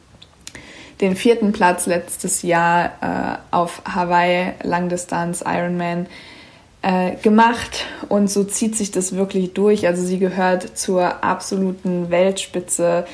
den 0.99 1.15
vierten 1.15 1.53
Platz 1.53 1.85
letztes 1.85 2.41
Jahr 2.41 2.91
äh, 3.01 3.55
auf 3.55 3.81
Hawaii 3.85 4.53
Langdistanz 4.63 5.41
Ironman 5.45 6.07
äh, 6.81 7.15
gemacht 7.15 7.85
und 8.07 8.29
so 8.29 8.43
zieht 8.43 8.75
sich 8.75 8.91
das 8.91 9.15
wirklich 9.15 9.53
durch. 9.53 9.87
Also 9.87 10.03
sie 10.03 10.19
gehört 10.19 10.77
zur 10.77 11.23
absoluten 11.23 12.09
Weltspitze, 12.09 13.05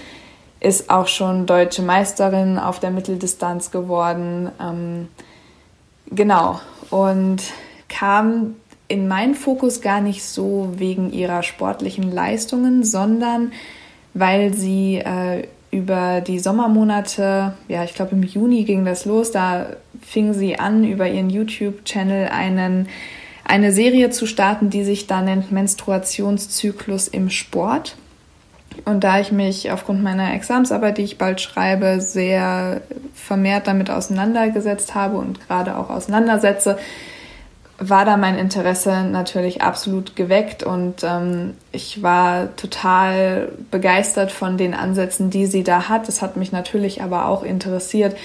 ist 0.60 0.90
auch 0.90 1.08
schon 1.08 1.46
deutsche 1.46 1.82
Meisterin 1.82 2.58
auf 2.58 2.80
der 2.80 2.92
Mitteldistanz 2.92 3.72
geworden. 3.72 4.50
Ähm, 4.62 5.08
genau, 6.12 6.60
und 6.90 7.42
kam 7.90 8.56
in 8.88 9.08
meinen 9.08 9.34
Fokus 9.34 9.82
gar 9.82 10.02
nicht 10.02 10.24
so 10.24 10.74
wegen 10.78 11.12
ihrer 11.12 11.44
sportlichen 11.44 12.12
Leistungen, 12.12 12.84
sondern 12.84 13.52
weil 14.14 14.54
sie 14.54 14.98
äh, 14.98 15.48
über 15.72 16.22
die 16.22 16.40
Sommermonate, 16.40 17.54
ja, 17.68 17.84
ich 17.84 17.96
glaube 17.96 18.16
im 18.16 18.24
Juni 18.24 18.64
ging 18.64 18.86
das 18.86 19.06
los, 19.06 19.32
da 19.32 19.68
fing 20.02 20.34
sie 20.34 20.58
an, 20.58 20.84
über 20.84 21.08
ihren 21.08 21.30
YouTube-Channel 21.30 22.30
einen, 22.30 22.88
eine 23.46 23.72
Serie 23.72 24.10
zu 24.10 24.26
starten, 24.26 24.70
die 24.70 24.84
sich 24.84 25.08
da 25.08 25.22
nennt 25.22 25.52
Menstruationszyklus 25.52 27.08
im 27.08 27.30
Sport. 27.30 27.96
Und 28.84 29.04
da 29.04 29.20
ich 29.20 29.32
mich 29.32 29.72
aufgrund 29.72 30.04
meiner 30.04 30.34
Examsarbeit, 30.34 30.98
die 30.98 31.04
ich 31.04 31.18
bald 31.18 31.40
schreibe, 31.40 32.02
sehr 32.02 32.82
vermehrt 33.14 33.68
damit 33.68 33.90
auseinandergesetzt 33.90 34.96
habe 34.96 35.18
und 35.18 35.48
gerade 35.48 35.78
auch 35.78 35.90
auseinandersetze, 35.90 36.78
war 37.78 38.06
da 38.06 38.18
mein 38.18 38.38
Interesse 38.38 39.04
natürlich 39.04 39.62
absolut 39.62 40.16
geweckt 40.16 40.64
und 40.64 41.04
ähm, 41.04 41.56
ich 41.72 42.02
war 42.02 42.56
total 42.56 43.50
begeistert 43.70 44.32
von 44.32 44.58
den 44.58 44.74
Ansätzen, 44.74 45.30
die 45.30 45.46
sie 45.46 45.64
da 45.64 45.90
hat. 45.90 46.08
Es 46.08 46.22
hat 46.22 46.38
mich 46.38 46.54
natürlich 46.54 47.02
aber 47.02 47.28
auch 47.28 47.44
interessiert, 47.44 48.16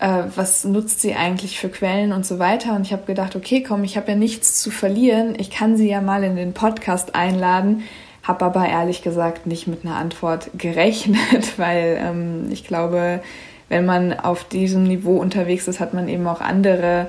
äh, 0.00 0.24
was 0.34 0.64
nutzt 0.64 1.00
sie 1.00 1.14
eigentlich 1.14 1.60
für 1.60 1.68
Quellen 1.68 2.12
und 2.12 2.24
so 2.24 2.38
weiter. 2.38 2.74
Und 2.74 2.82
ich 2.86 2.92
habe 2.92 3.04
gedacht, 3.04 3.36
okay, 3.36 3.62
komm, 3.62 3.84
ich 3.84 3.96
habe 3.96 4.12
ja 4.12 4.16
nichts 4.16 4.60
zu 4.60 4.70
verlieren. 4.70 5.34
Ich 5.38 5.50
kann 5.50 5.76
sie 5.76 5.88
ja 5.88 6.00
mal 6.00 6.24
in 6.24 6.36
den 6.36 6.54
Podcast 6.54 7.14
einladen. 7.14 7.82
Habe 8.22 8.46
aber 8.46 8.66
ehrlich 8.66 9.02
gesagt 9.02 9.46
nicht 9.46 9.66
mit 9.66 9.84
einer 9.84 9.96
Antwort 9.96 10.50
gerechnet, 10.56 11.58
weil 11.58 11.98
ähm, 12.00 12.48
ich 12.50 12.66
glaube, 12.66 13.20
wenn 13.68 13.86
man 13.86 14.18
auf 14.18 14.44
diesem 14.44 14.84
Niveau 14.84 15.16
unterwegs 15.16 15.68
ist, 15.68 15.80
hat 15.80 15.94
man 15.94 16.08
eben 16.08 16.26
auch 16.26 16.40
andere 16.40 17.08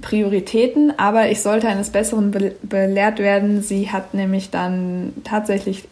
Prioritäten, 0.00 0.98
aber 0.98 1.28
ich 1.28 1.42
sollte 1.42 1.68
eines 1.68 1.90
Besseren 1.90 2.30
be 2.30 2.54
belehrt 2.62 3.18
werden. 3.18 3.62
Sie 3.62 3.90
hat 3.90 4.14
nämlich 4.14 4.50
dann 4.50 5.12
tatsächlich 5.22 5.86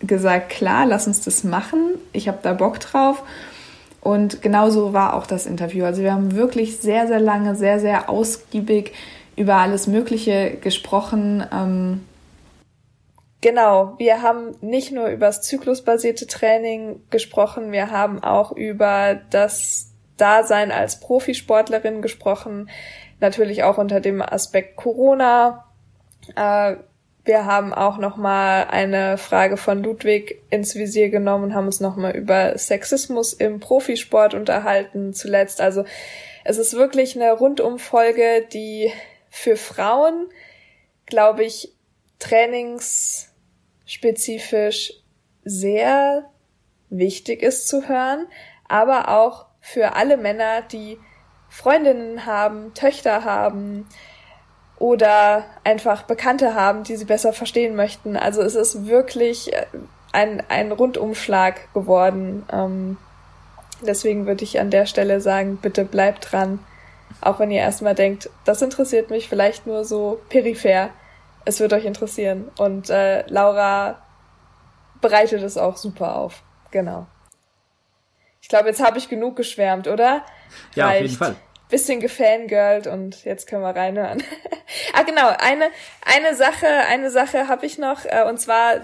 gesagt, 0.00 0.50
klar, 0.50 0.84
lass 0.84 1.06
uns 1.06 1.22
das 1.22 1.42
machen. 1.42 1.94
Ich 2.12 2.28
habe 2.28 2.38
da 2.42 2.52
Bock 2.52 2.78
drauf. 2.78 3.22
Und 4.06 4.40
genauso 4.40 4.92
war 4.92 5.14
auch 5.14 5.26
das 5.26 5.46
Interview. 5.46 5.84
Also 5.84 6.02
wir 6.02 6.12
haben 6.12 6.36
wirklich 6.36 6.76
sehr, 6.78 7.08
sehr 7.08 7.18
lange, 7.18 7.56
sehr, 7.56 7.80
sehr 7.80 8.08
ausgiebig 8.08 8.92
über 9.34 9.56
alles 9.56 9.88
Mögliche 9.88 10.56
gesprochen. 10.60 11.44
Ähm 11.52 12.04
genau, 13.40 13.94
wir 13.98 14.22
haben 14.22 14.54
nicht 14.60 14.92
nur 14.92 15.08
über 15.08 15.26
das 15.26 15.42
zyklusbasierte 15.42 16.26
Training 16.28 17.00
gesprochen, 17.10 17.72
wir 17.72 17.90
haben 17.90 18.22
auch 18.22 18.52
über 18.52 19.18
das 19.30 19.92
Dasein 20.16 20.70
als 20.70 21.00
Profisportlerin 21.00 22.00
gesprochen 22.00 22.68
natürlich 23.20 23.62
auch 23.62 23.78
unter 23.78 24.00
dem 24.00 24.22
Aspekt 24.22 24.76
Corona. 24.76 25.64
Äh, 26.34 26.76
wir 27.26 27.44
haben 27.44 27.74
auch 27.74 27.98
noch 27.98 28.16
mal 28.16 28.68
eine 28.70 29.18
Frage 29.18 29.56
von 29.56 29.82
Ludwig 29.82 30.40
ins 30.48 30.76
Visier 30.76 31.10
genommen 31.10 31.42
und 31.44 31.54
haben 31.54 31.66
uns 31.66 31.80
noch 31.80 31.96
mal 31.96 32.16
über 32.16 32.56
Sexismus 32.56 33.32
im 33.32 33.58
Profisport 33.58 34.34
unterhalten 34.34 35.12
zuletzt. 35.12 35.60
Also 35.60 35.84
es 36.44 36.58
ist 36.58 36.74
wirklich 36.74 37.16
eine 37.16 37.32
Rundumfolge, 37.32 38.46
die 38.52 38.92
für 39.28 39.56
Frauen, 39.56 40.28
glaube 41.06 41.44
ich, 41.44 41.72
trainingsspezifisch 42.20 44.92
sehr 45.44 46.30
wichtig 46.88 47.42
ist 47.42 47.66
zu 47.66 47.88
hören, 47.88 48.28
aber 48.68 49.08
auch 49.08 49.46
für 49.60 49.96
alle 49.96 50.16
Männer, 50.16 50.62
die 50.62 50.96
Freundinnen 51.48 52.24
haben, 52.24 52.72
Töchter 52.74 53.24
haben 53.24 53.88
oder 54.78 55.44
einfach 55.64 56.02
Bekannte 56.02 56.54
haben, 56.54 56.82
die 56.82 56.96
sie 56.96 57.04
besser 57.04 57.32
verstehen 57.32 57.76
möchten. 57.76 58.16
Also 58.16 58.42
es 58.42 58.54
ist 58.54 58.86
wirklich 58.86 59.52
äh, 59.52 59.66
ein, 60.12 60.42
ein 60.48 60.72
Rundumschlag 60.72 61.72
geworden. 61.72 62.44
Ähm, 62.52 62.98
deswegen 63.80 64.26
würde 64.26 64.44
ich 64.44 64.60
an 64.60 64.70
der 64.70 64.86
Stelle 64.86 65.20
sagen, 65.20 65.56
bitte 65.56 65.84
bleibt 65.84 66.32
dran. 66.32 66.58
Auch 67.22 67.38
wenn 67.38 67.50
ihr 67.50 67.60
erstmal 67.60 67.94
denkt, 67.94 68.28
das 68.44 68.60
interessiert 68.60 69.08
mich 69.10 69.28
vielleicht 69.28 69.66
nur 69.66 69.84
so 69.84 70.20
peripher. 70.28 70.90
Es 71.46 71.60
wird 71.60 71.72
euch 71.72 71.84
interessieren. 71.84 72.50
Und 72.58 72.90
äh, 72.90 73.26
Laura 73.28 74.02
bereitet 75.00 75.42
es 75.42 75.56
auch 75.56 75.76
super 75.76 76.16
auf. 76.16 76.42
Genau. 76.70 77.06
Ich 78.42 78.48
glaube, 78.48 78.68
jetzt 78.68 78.84
habe 78.84 78.98
ich 78.98 79.08
genug 79.08 79.36
geschwärmt, 79.36 79.88
oder? 79.88 80.22
Ja, 80.74 80.86
Reicht. 80.86 80.96
auf 80.96 81.02
jeden 81.02 81.16
Fall 81.16 81.36
bisschen 81.68 82.00
gefangirlt 82.00 82.86
und 82.86 83.24
jetzt 83.24 83.46
können 83.48 83.62
wir 83.62 83.74
reinhören. 83.74 84.22
ah 84.94 85.02
genau, 85.02 85.28
eine 85.38 85.70
eine 86.04 86.34
Sache, 86.34 86.66
eine 86.66 87.10
Sache 87.10 87.48
habe 87.48 87.66
ich 87.66 87.78
noch 87.78 88.04
äh, 88.04 88.24
und 88.28 88.40
zwar 88.40 88.80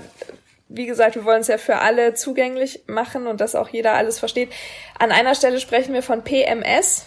wie 0.74 0.86
gesagt, 0.86 1.16
wir 1.16 1.24
wollen 1.24 1.42
es 1.42 1.48
ja 1.48 1.58
für 1.58 1.78
alle 1.78 2.14
zugänglich 2.14 2.84
machen 2.86 3.26
und 3.26 3.40
dass 3.40 3.54
auch 3.54 3.68
jeder 3.68 3.92
alles 3.92 4.18
versteht. 4.18 4.50
An 4.98 5.12
einer 5.12 5.34
Stelle 5.34 5.60
sprechen 5.60 5.92
wir 5.92 6.02
von 6.02 6.22
PMS. 6.22 7.06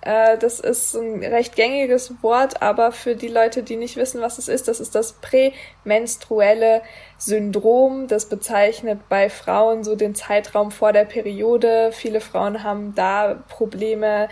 Äh, 0.00 0.38
das 0.38 0.60
ist 0.60 0.94
ein 0.94 1.22
recht 1.22 1.54
gängiges 1.54 2.14
Wort, 2.22 2.62
aber 2.62 2.90
für 2.90 3.14
die 3.14 3.28
Leute, 3.28 3.62
die 3.62 3.76
nicht 3.76 3.96
wissen, 3.96 4.20
was 4.20 4.38
es 4.38 4.48
ist, 4.48 4.66
das 4.66 4.80
ist 4.80 4.94
das 4.94 5.14
prämenstruelle 5.20 6.82
Syndrom. 7.18 8.08
Das 8.08 8.26
bezeichnet 8.26 9.00
bei 9.08 9.30
Frauen 9.30 9.84
so 9.84 9.94
den 9.94 10.14
Zeitraum 10.14 10.70
vor 10.70 10.92
der 10.92 11.04
Periode. 11.04 11.90
Viele 11.92 12.20
Frauen 12.20 12.64
haben 12.64 12.94
da 12.94 13.42
Probleme 13.48 14.28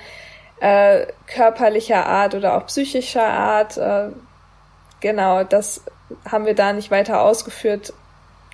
äh, 0.61 1.07
körperlicher 1.27 2.07
Art 2.07 2.35
oder 2.35 2.57
auch 2.57 2.67
psychischer 2.67 3.27
Art. 3.27 3.77
Äh, 3.77 4.11
genau, 5.01 5.43
das 5.45 5.83
haben 6.31 6.47
wir 6.47 6.55
da 6.55 6.73
nicht 6.73 6.91
weiter 6.91 7.23
ausgeführt. 7.23 7.93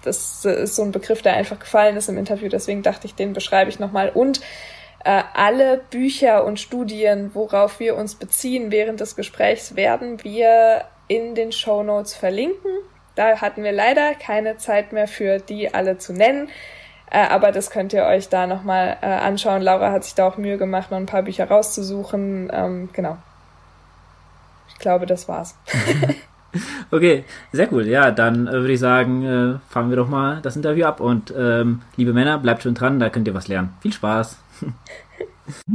Das 0.05 0.45
ist 0.45 0.77
so 0.77 0.83
ein 0.83 0.93
Begriff, 0.93 1.23
der 1.23 1.35
einfach 1.35 1.59
gefallen 1.59 1.97
ist 1.97 2.09
im 2.09 2.17
Interview, 2.17 2.49
deswegen 2.49 2.83
dachte 2.83 3.07
ich, 3.07 3.17
den 3.17 3.33
beschreibe 3.33 3.71
ich 3.71 3.81
nochmal. 3.81 4.11
Und 4.11 4.41
äh, 5.05 5.23
alle 5.35 5.79
Bücher 5.91 6.45
und 6.45 6.61
Studien, 6.61 7.33
worauf 7.35 7.81
wir 7.81 7.97
uns 7.97 8.15
beziehen 8.15 8.71
während 8.71 9.01
des 9.01 9.17
Gesprächs, 9.17 9.75
werden 9.75 10.23
wir 10.23 10.85
in 11.09 11.35
den 11.35 11.51
Show 11.51 11.83
Notes 11.83 12.15
verlinken. 12.15 12.71
Da 13.17 13.41
hatten 13.41 13.65
wir 13.65 13.73
leider 13.73 14.15
keine 14.15 14.59
Zeit 14.59 14.93
mehr 14.93 15.09
für, 15.09 15.39
die 15.39 15.73
alle 15.75 15.99
zu 15.99 16.13
nennen. 16.13 16.51
Äh, 17.11 17.29
aber 17.29 17.53
das 17.53 17.71
könnt 17.71 17.93
ihr 17.93 18.05
euch 18.05 18.29
da 18.29 18.47
nochmal 18.47 18.97
äh, 19.01 19.07
anschauen. 19.07 19.63
Laura 19.63 19.93
hat 19.93 20.05
sich 20.05 20.15
da 20.15 20.27
auch 20.27 20.37
Mühe 20.37 20.59
gemacht, 20.59 20.91
noch 20.91 20.99
ein 20.99 21.07
paar 21.07 21.23
Bücher 21.23 21.49
rauszusuchen. 21.49 22.51
Ähm, 22.53 22.89
genau. 22.93 23.19
Ich 24.69 24.79
glaube, 24.79 25.07
das 25.07 25.29
war's. 25.29 25.57
okay, 26.91 27.25
sehr 27.53 27.73
cool. 27.73 27.87
Ja, 27.87 28.11
dann 28.11 28.47
äh, 28.47 28.53
würde 28.53 28.73
ich 28.73 28.81
sagen, 28.81 29.25
äh, 29.25 29.59
fangen 29.69 29.91
wir 29.91 29.97
doch 29.97 30.09
mal 30.09 30.41
das 30.43 30.57
Interview 30.57 30.85
ab. 30.85 31.01
Und 31.01 31.33
ähm, 31.37 31.83
liebe 31.97 32.13
Männer, 32.13 32.39
bleibt 32.39 32.63
schon 32.63 32.75
dran, 32.75 32.99
da 32.99 33.09
könnt 33.09 33.29
ihr 33.29 33.35
was 33.35 33.49
lernen. 33.49 33.75
Viel 33.81 33.93
Spaß. 33.93 34.39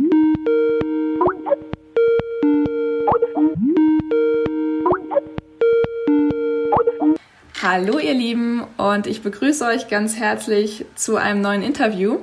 Hallo 7.63 7.99
ihr 7.99 8.15
Lieben 8.15 8.65
und 8.77 9.05
ich 9.05 9.21
begrüße 9.21 9.63
euch 9.63 9.87
ganz 9.87 10.15
herzlich 10.15 10.83
zu 10.95 11.17
einem 11.17 11.41
neuen 11.41 11.61
Interview. 11.61 12.17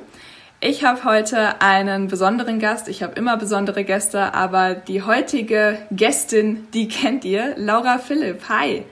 Ich 0.59 0.85
habe 0.85 1.05
heute 1.05 1.61
einen 1.61 2.09
besonderen 2.09 2.59
Gast. 2.59 2.89
Ich 2.89 3.05
habe 3.05 3.15
immer 3.15 3.37
besondere 3.37 3.85
Gäste, 3.85 4.35
aber 4.35 4.75
die 4.75 5.03
heutige 5.03 5.79
Gästin, 5.93 6.67
die 6.75 6.89
kennt 6.89 7.25
ihr, 7.25 7.55
Laura 7.57 7.99
Philipp. 7.99 8.49
Hi. 8.49 8.85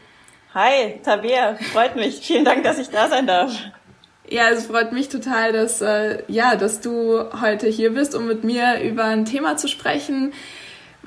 Hi, 0.54 1.00
Tabea. 1.02 1.56
Freut 1.72 1.96
mich. 1.96 2.20
Vielen 2.20 2.44
Dank, 2.44 2.62
dass 2.62 2.78
ich 2.78 2.90
da 2.90 3.08
sein 3.08 3.26
darf. 3.26 3.52
Ja, 4.30 4.48
es 4.50 4.66
freut 4.66 4.92
mich 4.92 5.08
total, 5.08 5.52
dass 5.52 5.80
äh, 5.80 6.22
ja, 6.28 6.54
dass 6.54 6.80
du 6.80 7.24
heute 7.40 7.66
hier 7.66 7.92
bist, 7.92 8.14
um 8.14 8.28
mit 8.28 8.44
mir 8.44 8.80
über 8.82 9.02
ein 9.02 9.24
Thema 9.24 9.56
zu 9.56 9.66
sprechen, 9.66 10.32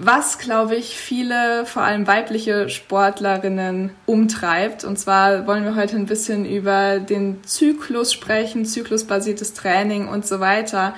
was, 0.01 0.39
glaube 0.39 0.77
ich, 0.77 0.97
viele, 0.97 1.65
vor 1.65 1.81
allem 1.81 2.07
weibliche 2.07 2.69
Sportlerinnen 2.69 3.91
umtreibt. 4.05 4.85
Und 4.85 4.97
zwar 4.97 5.45
wollen 5.45 5.65
wir 5.65 5.75
heute 5.75 5.97
ein 5.97 6.05
bisschen 6.05 6.45
über 6.45 6.99
den 6.99 7.43
Zyklus 7.43 8.13
sprechen, 8.13 8.65
zyklusbasiertes 8.65 9.53
Training 9.53 10.07
und 10.07 10.25
so 10.25 10.39
weiter. 10.39 10.95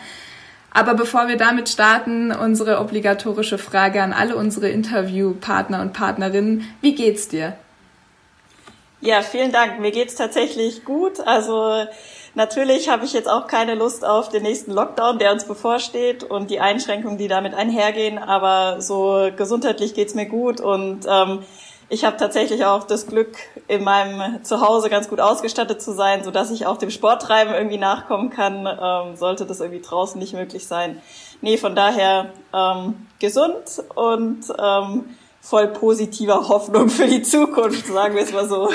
Aber 0.69 0.93
bevor 0.93 1.27
wir 1.27 1.35
damit 1.35 1.67
starten, 1.67 2.31
unsere 2.31 2.79
obligatorische 2.79 3.57
Frage 3.57 4.03
an 4.03 4.13
alle 4.13 4.35
unsere 4.35 4.69
Interviewpartner 4.69 5.81
und 5.81 5.93
Partnerinnen. 5.93 6.63
Wie 6.81 6.93
geht's 6.93 7.27
dir? 7.27 7.57
Ja, 9.01 9.23
vielen 9.23 9.51
Dank. 9.51 9.79
Mir 9.79 9.91
geht's 9.91 10.13
tatsächlich 10.13 10.85
gut. 10.85 11.19
Also 11.21 11.87
Natürlich 12.33 12.89
habe 12.89 13.05
ich 13.05 13.13
jetzt 13.13 13.29
auch 13.29 13.47
keine 13.47 13.75
Lust 13.75 14.05
auf 14.05 14.29
den 14.29 14.43
nächsten 14.43 14.71
Lockdown, 14.71 15.19
der 15.19 15.33
uns 15.33 15.43
bevorsteht 15.43 16.23
und 16.23 16.49
die 16.49 16.61
Einschränkungen, 16.61 17.17
die 17.17 17.27
damit 17.27 17.53
einhergehen. 17.53 18.17
Aber 18.17 18.81
so 18.81 19.29
gesundheitlich 19.35 19.93
geht's 19.93 20.15
mir 20.15 20.27
gut 20.27 20.61
und 20.61 21.05
ähm, 21.09 21.39
ich 21.89 22.05
habe 22.05 22.15
tatsächlich 22.15 22.63
auch 22.63 22.85
das 22.85 23.05
Glück, 23.05 23.35
in 23.67 23.83
meinem 23.83 24.45
Zuhause 24.45 24.89
ganz 24.89 25.09
gut 25.09 25.19
ausgestattet 25.19 25.81
zu 25.81 25.91
sein, 25.91 26.23
so 26.23 26.31
dass 26.31 26.49
ich 26.49 26.65
auch 26.65 26.77
dem 26.77 26.89
Sporttreiben 26.89 27.53
irgendwie 27.53 27.77
nachkommen 27.77 28.29
kann. 28.29 28.65
Ähm, 28.65 29.17
sollte 29.17 29.45
das 29.45 29.59
irgendwie 29.59 29.81
draußen 29.81 30.17
nicht 30.17 30.33
möglich 30.33 30.65
sein. 30.65 31.01
Nee, 31.41 31.57
von 31.57 31.75
daher 31.75 32.29
ähm, 32.53 33.07
gesund 33.19 33.83
und 33.95 34.45
ähm, 34.57 35.17
voll 35.41 35.67
positiver 35.67 36.47
Hoffnung 36.47 36.87
für 36.87 37.07
die 37.07 37.23
Zukunft, 37.23 37.85
sagen 37.87 38.15
wir 38.15 38.23
es 38.23 38.31
mal 38.31 38.47
so. 38.47 38.69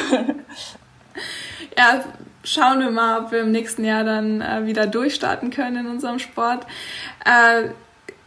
Ja, 1.79 2.05
schauen 2.47 2.81
wir 2.81 2.91
mal, 2.91 3.21
ob 3.21 3.33
wir 3.33 3.41
im 3.41 3.53
nächsten 3.53 3.85
Jahr 3.85 4.05
dann 4.05 4.41
äh, 4.41 4.65
wieder 4.65 4.87
durchstarten 4.87 5.51
können 5.51 5.85
in 5.85 5.87
unserem 5.87 6.19
Sport. 6.19 6.67
Äh, 7.25 7.71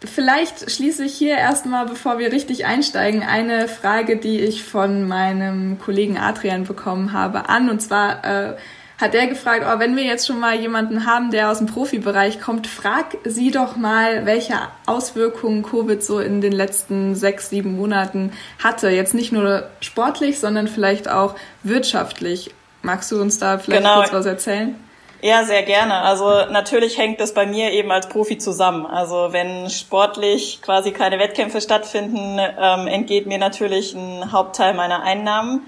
Vielleicht 0.01 0.71
schließe 0.71 1.03
ich 1.03 1.13
hier 1.13 1.35
erstmal, 1.37 1.85
bevor 1.85 2.19
wir 2.19 2.31
richtig 2.31 2.65
einsteigen, 2.65 3.21
eine 3.21 3.67
Frage, 3.67 4.15
die 4.15 4.39
ich 4.39 4.63
von 4.63 5.05
meinem 5.09 5.77
Kollegen 5.77 6.17
Adrian 6.17 6.63
bekommen 6.63 7.11
habe, 7.11 7.49
an. 7.49 7.69
Und 7.69 7.81
zwar 7.81 8.23
äh, 8.23 8.55
hat 8.97 9.13
er 9.13 9.27
gefragt, 9.27 9.65
oh, 9.67 9.77
wenn 9.79 9.97
wir 9.97 10.03
jetzt 10.03 10.25
schon 10.25 10.39
mal 10.39 10.55
jemanden 10.55 11.05
haben, 11.05 11.31
der 11.31 11.51
aus 11.51 11.57
dem 11.57 11.67
Profibereich 11.67 12.39
kommt, 12.39 12.65
frag 12.67 13.17
sie 13.25 13.51
doch 13.51 13.75
mal, 13.75 14.25
welche 14.25 14.55
Auswirkungen 14.85 15.63
Covid 15.63 16.01
so 16.01 16.19
in 16.19 16.39
den 16.39 16.53
letzten 16.53 17.15
sechs, 17.15 17.49
sieben 17.49 17.75
Monaten 17.75 18.31
hatte. 18.63 18.87
Jetzt 18.89 19.13
nicht 19.13 19.33
nur 19.33 19.69
sportlich, 19.81 20.39
sondern 20.39 20.69
vielleicht 20.69 21.09
auch 21.09 21.35
wirtschaftlich. 21.63 22.51
Magst 22.81 23.11
du 23.11 23.21
uns 23.21 23.39
da 23.39 23.57
vielleicht 23.57 23.83
genau. 23.83 23.99
kurz 23.99 24.13
was 24.13 24.25
erzählen? 24.25 24.75
Ja, 25.21 25.43
sehr 25.43 25.63
gerne. 25.63 25.95
Also 25.95 26.45
natürlich 26.49 26.97
hängt 26.97 27.19
das 27.19 27.33
bei 27.33 27.45
mir 27.45 27.71
eben 27.71 27.91
als 27.91 28.07
Profi 28.07 28.37
zusammen. 28.37 28.85
Also 28.85 29.29
wenn 29.31 29.69
sportlich 29.69 30.61
quasi 30.61 30.91
keine 30.91 31.19
Wettkämpfe 31.19 31.59
stattfinden, 31.59 32.39
ähm, 32.39 32.87
entgeht 32.87 33.27
mir 33.27 33.37
natürlich 33.37 33.93
ein 33.93 34.31
Hauptteil 34.31 34.73
meiner 34.73 35.03
Einnahmen. 35.03 35.63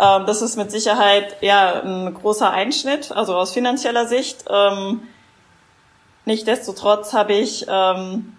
Ähm, 0.00 0.24
das 0.26 0.40
ist 0.40 0.56
mit 0.56 0.70
Sicherheit 0.70 1.36
ja 1.42 1.82
ein 1.82 2.14
großer 2.14 2.50
Einschnitt, 2.50 3.12
also 3.12 3.36
aus 3.36 3.52
finanzieller 3.52 4.06
Sicht. 4.06 4.44
Ähm, 4.48 5.02
Nichtsdestotrotz 6.26 7.12
habe 7.12 7.34
ich 7.34 7.66
ähm, 7.68 8.36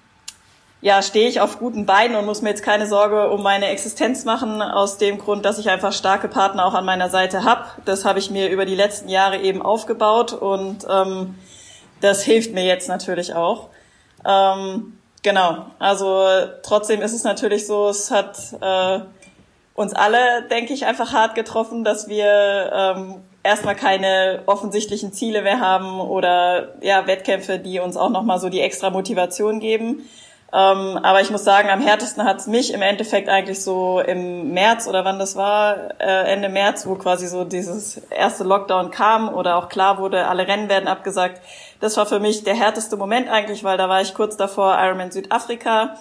ja, 0.79 1.01
stehe 1.01 1.27
ich 1.27 1.41
auf 1.41 1.57
guten 1.57 1.85
Beinen 1.85 2.15
und 2.15 2.25
muss 2.25 2.41
mir 2.41 2.49
jetzt 2.49 2.63
keine 2.63 2.85
Sorge 2.85 3.29
um 3.29 3.41
meine 3.41 3.67
Existenz 3.67 4.25
machen, 4.25 4.61
aus 4.61 4.97
dem 4.97 5.17
Grund, 5.17 5.43
dass 5.43 5.57
ich 5.57 5.69
einfach 5.69 5.91
starke 5.91 6.27
Partner 6.27 6.65
auch 6.65 6.75
an 6.75 6.85
meiner 6.85 7.09
Seite 7.09 7.43
habe. 7.43 7.65
Das 7.85 8.05
habe 8.05 8.19
ich 8.19 8.29
mir 8.29 8.49
über 8.49 8.65
die 8.65 8.75
letzten 8.75 9.09
Jahre 9.09 9.39
eben 9.39 9.61
aufgebaut 9.61 10.33
und 10.33 10.85
ähm, 10.89 11.35
das 12.01 12.23
hilft 12.23 12.53
mir 12.53 12.63
jetzt 12.63 12.87
natürlich 12.87 13.33
auch. 13.33 13.69
Ähm, 14.23 14.99
genau, 15.23 15.65
also 15.79 16.27
trotzdem 16.61 17.01
ist 17.01 17.13
es 17.13 17.23
natürlich 17.23 17.65
so, 17.65 17.89
es 17.89 18.11
hat 18.11 18.37
äh, 18.61 18.99
uns 19.73 19.93
alle, 19.93 20.43
denke 20.49 20.73
ich, 20.73 20.85
einfach 20.85 21.11
hart 21.11 21.33
getroffen, 21.33 21.83
dass 21.83 22.07
wir 22.07 22.71
ähm, 22.73 23.23
erstmal 23.41 23.75
keine 23.75 24.43
offensichtlichen 24.45 25.11
Ziele 25.11 25.41
mehr 25.41 25.59
haben 25.59 25.99
oder 25.99 26.75
ja 26.81 27.07
Wettkämpfe, 27.07 27.57
die 27.57 27.79
uns 27.79 27.97
auch 27.97 28.09
nochmal 28.09 28.39
so 28.39 28.49
die 28.49 28.61
extra 28.61 28.91
Motivation 28.91 29.59
geben. 29.59 30.07
Ähm, 30.53 30.97
aber 31.03 31.19
ich 31.19 31.29
muss 31.29 31.43
sagen, 31.43 31.69
am 31.69 31.81
härtesten 31.81 32.23
hat 32.23 32.39
es 32.39 32.47
mich 32.47 32.73
im 32.73 32.81
Endeffekt 32.81 33.27
eigentlich 33.27 33.61
so 33.61 33.99
im 33.99 34.53
März 34.53 34.87
oder 34.87 35.03
wann 35.03 35.19
das 35.19 35.35
war, 35.35 35.99
äh, 35.99 36.31
Ende 36.31 36.47
März, 36.47 36.87
wo 36.87 36.95
quasi 36.95 37.27
so 37.27 37.43
dieses 37.43 37.97
erste 38.09 38.45
Lockdown 38.45 38.89
kam 38.89 39.27
oder 39.27 39.57
auch 39.57 39.67
klar 39.67 39.97
wurde, 39.97 40.27
alle 40.27 40.47
Rennen 40.47 40.69
werden 40.69 40.87
abgesagt. 40.87 41.41
Das 41.81 41.97
war 41.97 42.05
für 42.05 42.21
mich 42.21 42.45
der 42.45 42.55
härteste 42.55 42.95
Moment 42.95 43.27
eigentlich, 43.29 43.65
weil 43.65 43.77
da 43.77 43.89
war 43.89 44.01
ich 44.01 44.13
kurz 44.13 44.37
davor, 44.37 44.77
Ironman 44.79 45.11
Südafrika 45.11 45.97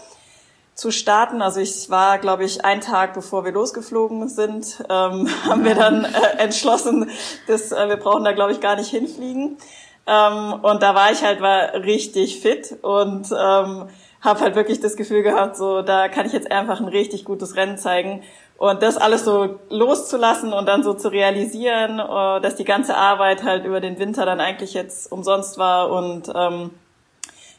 zu 0.77 0.93
starten. 0.93 1.43
Also 1.43 1.59
ich 1.59 1.91
war, 1.91 2.19
glaube 2.19 2.45
ich, 2.45 2.65
einen 2.65 2.83
Tag 2.83 3.15
bevor 3.15 3.45
wir 3.45 3.53
losgeflogen 3.53 4.29
sind, 4.29 4.85
ähm, 4.89 5.29
haben 5.45 5.65
wir 5.65 5.75
dann 5.75 6.05
äh, 6.05 6.39
entschlossen, 6.39 7.11
dass 7.49 7.73
äh, 7.73 7.89
wir 7.89 7.97
brauchen 7.97 8.23
da, 8.23 8.31
glaube 8.31 8.53
ich, 8.53 8.61
gar 8.61 8.77
nicht 8.77 8.91
hinfliegen. 8.91 9.59
Ähm, 10.07 10.53
und 10.63 10.83
da 10.85 10.95
war 10.95 11.11
ich 11.11 11.25
halt 11.25 11.41
war 11.41 11.75
richtig 11.75 12.39
fit 12.39 12.77
und 12.83 13.27
ähm, 13.37 13.89
habe 14.27 14.41
halt 14.41 14.55
wirklich 14.55 14.81
das 14.81 14.97
Gefühl 14.97 15.23
gehabt, 15.23 15.57
so 15.57 15.81
da 15.81 16.09
kann 16.09 16.27
ich 16.27 16.33
jetzt 16.33 16.53
einfach 16.53 16.81
ein 16.81 16.89
richtig 16.89 17.25
gutes 17.25 17.57
Rennen 17.57 17.79
zeigen. 17.79 18.23
Und 18.59 18.83
das 18.83 18.97
alles 18.97 19.25
so 19.25 19.59
loszulassen 19.69 20.53
und 20.53 20.67
dann 20.67 20.83
so 20.83 20.95
zu 20.95 21.09
realisieren, 21.09 21.99
äh, 21.99 22.41
dass 22.41 22.57
die 22.57 22.65
ganze 22.65 22.97
Arbeit 22.97 23.43
halt 23.43 23.65
über 23.65 23.81
den 23.81 23.99
Winter 23.99 24.25
dann 24.25 24.41
eigentlich 24.41 24.75
jetzt 24.75 25.13
umsonst 25.13 25.59
war. 25.59 25.91
Und 25.91 26.31
ähm, 26.35 26.71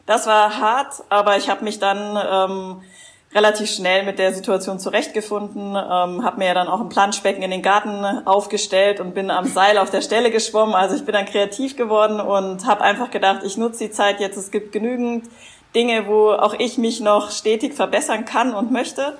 das 0.07 0.25
war 0.25 0.59
hart, 0.59 1.03
aber 1.09 1.37
ich 1.37 1.49
habe 1.49 1.63
mich 1.63 1.79
dann 1.79 2.17
ähm, 2.31 2.81
relativ 3.35 3.69
schnell 3.69 4.05
mit 4.05 4.17
der 4.17 4.33
Situation 4.33 4.79
zurechtgefunden, 4.79 5.75
ähm, 5.75 6.23
habe 6.23 6.37
mir 6.37 6.47
ja 6.47 6.53
dann 6.53 6.67
auch 6.67 6.79
ein 6.79 6.89
Planschbecken 6.89 7.43
in 7.43 7.51
den 7.51 7.61
Garten 7.61 8.25
aufgestellt 8.25 8.99
und 8.99 9.13
bin 9.13 9.29
am 9.29 9.45
Seil 9.53 9.77
auf 9.77 9.91
der 9.91 10.01
Stelle 10.01 10.31
geschwommen. 10.31 10.73
Also 10.73 10.95
ich 10.95 11.05
bin 11.05 11.13
dann 11.13 11.25
kreativ 11.25 11.75
geworden 11.75 12.19
und 12.19 12.65
habe 12.65 12.81
einfach 12.81 13.11
gedacht, 13.11 13.41
ich 13.43 13.57
nutze 13.57 13.85
die 13.85 13.91
Zeit 13.91 14.19
jetzt, 14.19 14.37
es 14.37 14.49
gibt 14.49 14.71
genügend 14.71 15.29
Dinge, 15.75 16.07
wo 16.07 16.31
auch 16.31 16.53
ich 16.53 16.77
mich 16.77 16.99
noch 16.99 17.31
stetig 17.31 17.73
verbessern 17.73 18.25
kann 18.25 18.53
und 18.53 18.71
möchte. 18.71 19.17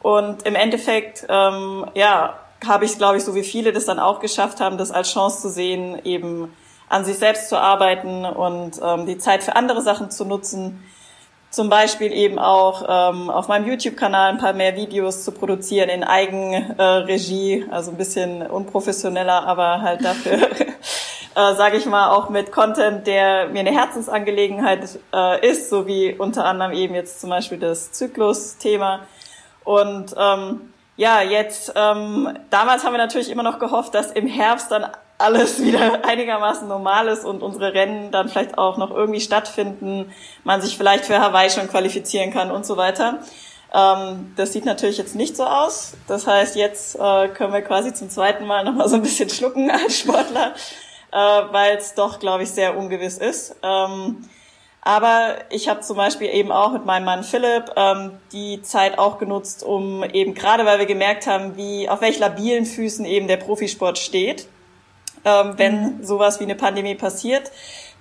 Und 0.00 0.46
im 0.46 0.54
Endeffekt, 0.54 1.26
ähm, 1.28 1.86
ja, 1.94 2.38
habe 2.66 2.84
ich, 2.84 2.98
glaube 2.98 3.18
ich, 3.18 3.24
so 3.24 3.34
wie 3.34 3.44
viele 3.44 3.72
das 3.72 3.84
dann 3.84 3.98
auch 3.98 4.20
geschafft 4.20 4.60
haben, 4.60 4.78
das 4.78 4.90
als 4.90 5.12
Chance 5.12 5.42
zu 5.42 5.50
sehen, 5.50 6.00
eben 6.04 6.52
an 6.88 7.04
sich 7.04 7.18
selbst 7.18 7.48
zu 7.48 7.58
arbeiten 7.58 8.24
und 8.24 8.80
ähm, 8.82 9.06
die 9.06 9.18
Zeit 9.18 9.42
für 9.42 9.56
andere 9.56 9.82
Sachen 9.82 10.10
zu 10.10 10.24
nutzen. 10.24 10.82
Zum 11.50 11.70
Beispiel 11.70 12.12
eben 12.12 12.38
auch 12.38 12.82
ähm, 12.86 13.30
auf 13.30 13.48
meinem 13.48 13.66
YouTube-Kanal 13.66 14.32
ein 14.32 14.38
paar 14.38 14.52
mehr 14.52 14.76
Videos 14.76 15.24
zu 15.24 15.32
produzieren 15.32 15.88
in 15.88 16.04
Eigenregie, 16.04 17.60
äh, 17.60 17.70
also 17.70 17.90
ein 17.90 17.96
bisschen 17.96 18.46
unprofessioneller, 18.46 19.46
aber 19.46 19.80
halt 19.80 20.04
dafür 20.04 20.38
äh, 21.38 21.54
sage 21.54 21.76
ich 21.76 21.86
mal, 21.86 22.10
auch 22.10 22.30
mit 22.30 22.50
Content, 22.50 23.06
der 23.06 23.48
mir 23.48 23.60
eine 23.60 23.70
Herzensangelegenheit 23.70 24.98
äh, 25.14 25.48
ist, 25.48 25.70
so 25.70 25.86
wie 25.86 26.12
unter 26.12 26.44
anderem 26.44 26.72
eben 26.72 26.94
jetzt 26.94 27.20
zum 27.20 27.30
Beispiel 27.30 27.58
das 27.58 27.92
Zyklus-Thema. 27.92 29.06
Und 29.62 30.14
ähm, 30.18 30.72
ja, 30.96 31.22
jetzt, 31.22 31.72
ähm, 31.76 32.36
damals 32.50 32.84
haben 32.84 32.92
wir 32.92 32.98
natürlich 32.98 33.30
immer 33.30 33.44
noch 33.44 33.60
gehofft, 33.60 33.94
dass 33.94 34.10
im 34.10 34.26
Herbst 34.26 34.72
dann 34.72 34.88
alles 35.18 35.62
wieder 35.62 36.04
einigermaßen 36.08 36.66
normal 36.66 37.08
ist 37.08 37.24
und 37.24 37.42
unsere 37.42 37.74
Rennen 37.74 38.10
dann 38.10 38.28
vielleicht 38.28 38.56
auch 38.56 38.78
noch 38.78 38.90
irgendwie 38.90 39.20
stattfinden, 39.20 40.12
man 40.44 40.60
sich 40.60 40.76
vielleicht 40.76 41.04
für 41.04 41.20
Hawaii 41.20 41.50
schon 41.50 41.68
qualifizieren 41.68 42.32
kann 42.32 42.50
und 42.50 42.64
so 42.64 42.76
weiter. 42.76 43.18
Ähm, 43.74 44.32
das 44.36 44.52
sieht 44.52 44.64
natürlich 44.64 44.96
jetzt 44.96 45.14
nicht 45.14 45.36
so 45.36 45.44
aus. 45.44 45.94
Das 46.06 46.26
heißt, 46.26 46.56
jetzt 46.56 46.96
äh, 46.96 47.28
können 47.28 47.52
wir 47.52 47.62
quasi 47.62 47.92
zum 47.92 48.08
zweiten 48.08 48.46
Mal 48.46 48.64
nochmal 48.64 48.88
so 48.88 48.96
ein 48.96 49.02
bisschen 49.02 49.28
schlucken 49.28 49.70
als 49.70 49.98
Sportler 49.98 50.54
äh, 51.12 51.16
weil 51.16 51.76
es 51.76 51.94
doch, 51.94 52.18
glaube 52.18 52.42
ich, 52.42 52.50
sehr 52.50 52.76
ungewiss 52.76 53.18
ist. 53.18 53.56
Ähm, 53.62 54.28
aber 54.80 55.36
ich 55.50 55.68
habe 55.68 55.80
zum 55.80 55.96
Beispiel 55.96 56.28
eben 56.28 56.52
auch 56.52 56.72
mit 56.72 56.86
meinem 56.86 57.04
Mann 57.04 57.24
Philipp 57.24 57.72
ähm, 57.76 58.12
die 58.32 58.62
Zeit 58.62 58.98
auch 58.98 59.18
genutzt, 59.18 59.62
um 59.62 60.04
eben 60.04 60.34
gerade, 60.34 60.64
weil 60.64 60.78
wir 60.78 60.86
gemerkt 60.86 61.26
haben, 61.26 61.56
wie 61.56 61.88
auf 61.88 62.00
welch 62.00 62.18
labilen 62.18 62.64
Füßen 62.64 63.04
eben 63.04 63.28
der 63.28 63.36
Profisport 63.36 63.98
steht, 63.98 64.46
ähm, 65.24 65.54
wenn 65.56 65.82
mhm. 65.82 66.04
sowas 66.04 66.40
wie 66.40 66.44
eine 66.44 66.54
Pandemie 66.54 66.94
passiert, 66.94 67.50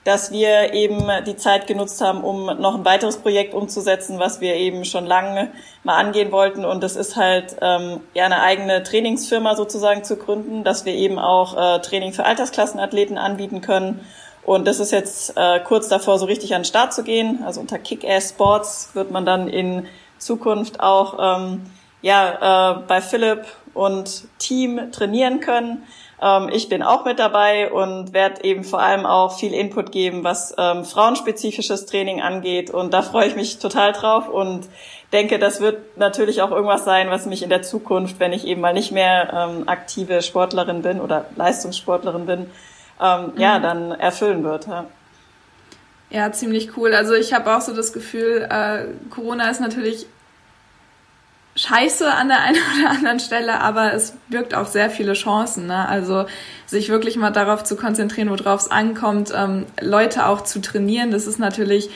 dass 0.08 0.32
wir 0.32 0.74
eben 0.74 1.04
die 1.26 1.36
Zeit 1.36 1.68
genutzt 1.68 2.00
haben, 2.00 2.24
um 2.24 2.46
noch 2.46 2.76
ein 2.76 2.86
weiteres 2.86 3.18
Projekt 3.18 3.54
umzusetzen, 3.54 4.20
was 4.20 4.40
wir 4.40 4.56
eben 4.56 4.86
schon 4.86 5.06
lange 5.06 5.52
mal 5.84 5.98
angehen 5.98 6.32
wollten. 6.32 6.64
Und 6.64 6.82
das 6.82 6.96
ist 6.96 7.18
halt 7.18 7.58
ähm, 7.62 8.00
ja 8.14 8.24
eine 8.24 8.42
eigene 8.42 8.84
Trainingsfirma 8.84 9.58
sozusagen 9.58 10.06
zu 10.06 10.16
gründen, 10.16 10.64
dass 10.64 10.86
wir 10.86 10.94
eben 10.94 11.20
auch 11.20 11.58
äh, 11.58 11.82
Training 11.82 12.14
für 12.14 12.24
Altersklassenathleten 12.24 13.18
anbieten 13.18 13.60
können. 13.60 14.00
Und 14.46 14.66
das 14.66 14.80
ist 14.80 14.94
jetzt 14.94 15.36
äh, 15.36 15.60
kurz 15.60 15.90
davor, 15.90 16.18
so 16.20 16.26
richtig 16.26 16.56
an 16.56 16.62
den 16.62 16.66
Start 16.66 16.94
zu 16.94 17.04
gehen. 17.04 17.44
Also 17.46 17.60
unter 17.60 17.78
Kick-Ass 17.78 18.30
Sports 18.30 18.92
wird 18.94 19.12
man 19.12 19.26
dann 19.26 19.50
in 19.50 19.88
Zukunft 20.20 20.80
auch 20.80 21.18
ähm, 21.20 21.64
ja, 22.02 22.78
äh, 22.78 22.80
bei 22.88 23.02
Philipp 23.02 23.46
und 23.74 24.24
Team 24.40 24.90
trainieren 24.94 25.42
können. 25.42 25.84
Ähm, 26.22 26.50
ich 26.52 26.70
bin 26.70 26.84
auch 26.84 27.06
mit 27.06 27.20
dabei 27.20 27.72
und 27.72 28.14
werde 28.14 28.44
eben 28.44 28.64
vor 28.64 28.82
allem 28.82 29.06
auch 29.06 29.38
viel 29.38 29.54
Input 29.54 29.92
geben, 29.92 30.24
was 30.24 30.54
ähm, 30.58 30.84
frauenspezifisches 30.84 31.86
Training 31.86 32.22
angeht. 32.22 32.70
Und 32.70 32.94
da 32.94 33.02
freue 33.02 33.28
ich 33.28 33.36
mich 33.36 33.60
total 33.60 33.94
drauf 33.94 34.28
und 34.28 34.68
denke, 35.14 35.40
das 35.40 35.62
wird 35.62 35.98
natürlich 35.98 36.42
auch 36.42 36.52
irgendwas 36.52 36.86
sein, 36.86 37.10
was 37.10 37.26
mich 37.26 37.44
in 37.44 37.50
der 37.50 37.62
Zukunft, 37.62 38.20
wenn 38.20 38.34
ich 38.34 38.46
eben 38.46 38.62
mal 38.62 38.74
nicht 38.74 38.92
mehr 38.92 39.32
ähm, 39.34 39.70
aktive 39.70 40.22
Sportlerin 40.22 40.82
bin 40.82 41.00
oder 41.00 41.26
Leistungssportlerin 41.36 42.26
bin, 42.26 42.50
ähm, 43.02 43.32
mhm. 43.34 43.40
ja, 43.40 43.60
dann 43.60 43.92
erfüllen 43.92 44.44
wird. 44.44 44.68
Ja. 44.68 44.86
Ja, 46.10 46.32
ziemlich 46.32 46.78
cool. 46.78 46.94
Also 46.94 47.14
ich 47.14 47.34
habe 47.34 47.54
auch 47.54 47.60
so 47.60 47.76
das 47.76 47.92
Gefühl, 47.92 48.48
äh, 48.50 48.86
Corona 49.10 49.50
ist 49.50 49.60
natürlich 49.60 50.08
scheiße 51.58 52.10
an 52.10 52.30
der 52.30 52.42
einen 52.42 52.58
oder 52.80 52.92
anderen 52.92 53.20
Stelle, 53.20 53.60
aber 53.60 53.94
es 53.94 54.14
birgt 54.30 54.54
auch 54.54 54.68
sehr 54.68 54.90
viele 54.90 55.14
Chancen. 55.14 55.68
Ne? 55.68 55.88
Also 55.88 56.26
sich 56.66 56.90
wirklich 56.90 57.18
mal 57.18 57.32
darauf 57.32 57.64
zu 57.64 57.76
konzentrieren, 57.76 58.30
worauf 58.30 58.62
es 58.62 58.72
ankommt, 58.72 59.34
ähm, 59.36 59.66
Leute 59.82 60.28
auch 60.28 60.42
zu 60.42 60.62
trainieren, 60.62 61.12
das 61.12 61.28
ist 61.28 61.40
natürlich 61.40 61.90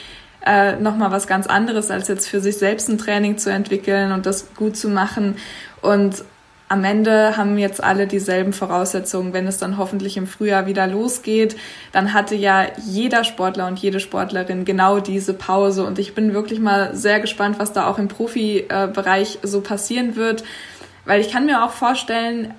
äh, 0.45 0.75
nochmal 0.77 1.11
was 1.11 1.27
ganz 1.27 1.47
anderes, 1.47 1.91
als 1.91 2.07
jetzt 2.07 2.27
für 2.27 2.41
sich 2.41 2.57
selbst 2.57 2.89
ein 2.89 2.97
Training 2.97 3.37
zu 3.37 3.51
entwickeln 3.51 4.11
und 4.11 4.25
das 4.25 4.55
gut 4.55 4.75
zu 4.75 4.89
machen. 4.89 5.37
Und 5.81 6.23
am 6.71 6.85
Ende 6.85 7.35
haben 7.35 7.57
jetzt 7.57 7.83
alle 7.83 8.07
dieselben 8.07 8.53
Voraussetzungen. 8.53 9.33
Wenn 9.33 9.45
es 9.45 9.57
dann 9.57 9.77
hoffentlich 9.77 10.15
im 10.15 10.25
Frühjahr 10.25 10.67
wieder 10.67 10.87
losgeht, 10.87 11.57
dann 11.91 12.13
hatte 12.13 12.33
ja 12.33 12.65
jeder 12.85 13.25
Sportler 13.25 13.67
und 13.67 13.77
jede 13.77 13.99
Sportlerin 13.99 14.63
genau 14.63 15.01
diese 15.01 15.33
Pause. 15.33 15.85
Und 15.85 15.99
ich 15.99 16.15
bin 16.15 16.33
wirklich 16.33 16.61
mal 16.61 16.95
sehr 16.95 17.19
gespannt, 17.19 17.59
was 17.59 17.73
da 17.73 17.87
auch 17.87 17.99
im 17.99 18.07
Profibereich 18.07 19.39
so 19.43 19.59
passieren 19.59 20.15
wird. 20.15 20.45
Weil 21.03 21.19
ich 21.19 21.29
kann 21.29 21.45
mir 21.45 21.65
auch 21.65 21.71
vorstellen, 21.71 22.53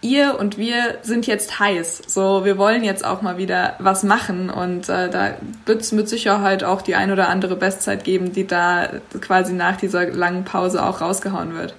ihr 0.00 0.36
und 0.40 0.58
wir 0.58 0.98
sind 1.02 1.28
jetzt 1.28 1.60
heiß. 1.60 2.02
So, 2.08 2.44
wir 2.44 2.58
wollen 2.58 2.82
jetzt 2.82 3.04
auch 3.04 3.22
mal 3.22 3.38
wieder 3.38 3.76
was 3.78 4.02
machen 4.02 4.50
und 4.50 4.88
äh, 4.88 5.08
da 5.08 5.34
wird 5.64 5.80
es 5.80 5.92
mit 5.92 6.08
Sicherheit 6.08 6.64
auch 6.64 6.82
die 6.82 6.96
ein 6.96 7.12
oder 7.12 7.28
andere 7.28 7.54
Bestzeit 7.54 8.02
geben, 8.02 8.32
die 8.32 8.48
da 8.48 8.88
quasi 9.20 9.52
nach 9.52 9.76
dieser 9.76 10.08
langen 10.08 10.44
Pause 10.44 10.84
auch 10.84 11.00
rausgehauen 11.00 11.54
wird. 11.54 11.76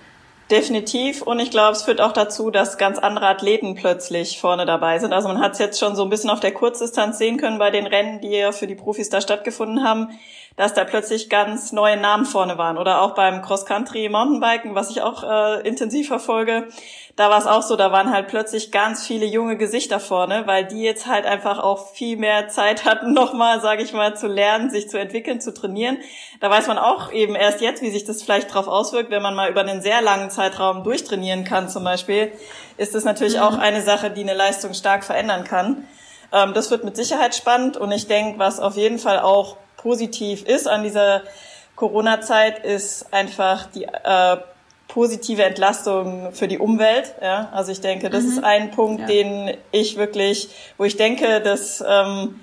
Definitiv. 0.52 1.22
Und 1.22 1.39
ich 1.39 1.52
glaube, 1.52 1.72
es 1.72 1.84
führt 1.84 2.02
auch 2.02 2.12
dazu, 2.12 2.52
dass 2.52 2.78
ganz 2.78 3.00
andere 3.00 3.28
Athleten 3.28 3.76
plötzlich 3.76 4.39
vorne 4.39 4.66
dabei 4.66 5.00
sind. 5.00 5.14
Also 5.14 5.30
man 5.30 5.39
hat 5.39 5.54
es 5.54 5.60
jetzt 5.60 5.80
schon 5.80 5.96
so 5.96 6.04
ein 6.04 6.10
bisschen 6.10 6.30
auf 6.30 6.41
der 6.41 6.52
Kurzdistanz 6.52 7.18
sehen 7.18 7.38
können 7.38 7.60
bei 7.60 7.72
den 7.72 7.88
Rennen, 7.88 8.20
die 8.20 8.30
ja 8.30 8.52
für 8.52 8.68
die 8.68 8.76
Profis 8.76 9.10
da 9.10 9.22
stattgefunden 9.22 9.84
haben, 9.84 10.10
dass 10.56 10.74
da 10.74 10.84
plötzlich 10.84 11.30
ganz 11.30 11.72
neue 11.72 11.97
Namen 11.97 12.26
vorne 12.26 12.58
waren. 12.58 12.78
Oder 12.78 13.01
auch 13.01 13.16
beim 13.16 13.41
Cross-Country 13.41 14.10
Mountainbiken, 14.10 14.76
was 14.76 14.89
ich 14.91 15.01
auch 15.01 15.24
äh, 15.24 15.68
intensiv 15.68 16.08
verfolge 16.08 16.68
da 17.16 17.30
war 17.30 17.38
es 17.38 17.45
auch 17.45 17.62
so, 17.62 17.76
da 17.76 17.91
waren 17.91 18.12
halt 18.12 18.28
plötzlich 18.28 18.72
ganz 18.72 19.06
viele 19.06 19.28
junge 19.28 19.56
Gesichter 19.56 19.99
vorne, 19.99 20.47
weil 20.47 20.66
die 20.66 20.82
jetzt 20.82 21.06
halt 21.06 21.28
einfach 21.28 21.60
auch 21.60 21.93
viel 21.93 22.18
mehr 22.18 22.47
Zeit 22.47 22.86
hatten, 22.86 23.14
nochmal, 23.14 23.62
sage 23.62 23.84
ich 23.84 23.93
mal, 23.93 24.16
zu 24.16 24.28
lernen, 24.28 24.72
sich 24.72 24.89
zu 24.89 24.99
entwickeln, 24.99 25.39
zu 25.39 25.54
trainieren. 25.54 25.97
Da 26.39 26.49
weiß 26.49 26.68
man 26.68 26.80
auch 26.80 27.12
eben 27.12 27.36
erst 27.36 27.62
jetzt, 27.62 27.84
wie 27.84 27.91
sich 27.91 28.04
das 28.04 28.24
vielleicht 28.24 28.54
drauf 28.54 28.68
auswirkt, 28.68 29.12
wenn 29.12 29.22
man 29.22 29.36
mal 29.36 29.51
über 29.51 29.62
einen 29.62 29.82
sehr 29.82 30.01
langen 30.01 30.32
Zeitraum 30.32 30.84
durchtrainieren 30.84 31.43
kann 31.43 31.70
zum 31.70 31.84
Beispiel, 31.84 32.32
ist 32.78 32.95
das 32.95 33.04
natürlich 33.04 33.36
mhm. 33.36 33.43
auch 33.43 33.58
eine 33.60 33.82
Sache, 33.82 34.10
die 34.10 34.22
eine 34.22 34.34
Leistung 34.34 34.74
stark 34.74 35.04
verändern 35.04 35.43
kann. 35.43 35.88
Ähm, 36.32 36.56
das 36.56 36.72
wird 36.72 36.84
mit 36.84 36.95
Sicherheit 36.95 37.36
spannend 37.36 37.78
und 37.78 37.91
ich 37.91 38.08
denke, 38.08 38.39
was 38.39 38.60
auf 38.60 38.76
jeden 38.76 38.97
Fall 38.97 39.20
auch 39.20 39.58
positiv 39.84 40.43
ist 40.45 40.67
an 40.67 40.81
dieser 40.84 41.21
Corona-Zeit, 41.75 42.65
ist 42.65 43.13
einfach 43.13 43.67
die 43.67 43.84
äh, 43.84 44.38
positive 44.88 45.43
Entlastung 45.43 46.31
für 46.34 46.47
die 46.47 46.57
Umwelt. 46.57 47.13
Ja? 47.21 47.49
Also 47.51 47.71
ich 47.71 47.81
denke, 47.81 48.09
das 48.09 48.23
mhm. 48.23 48.29
ist 48.29 48.43
ein 48.43 48.71
Punkt, 48.71 49.01
ja. 49.01 49.07
den 49.07 49.57
ich 49.71 49.97
wirklich, 49.97 50.49
wo 50.77 50.86
ich 50.86 50.95
denke, 50.95 51.41
das 51.41 51.84
ähm, 51.86 52.39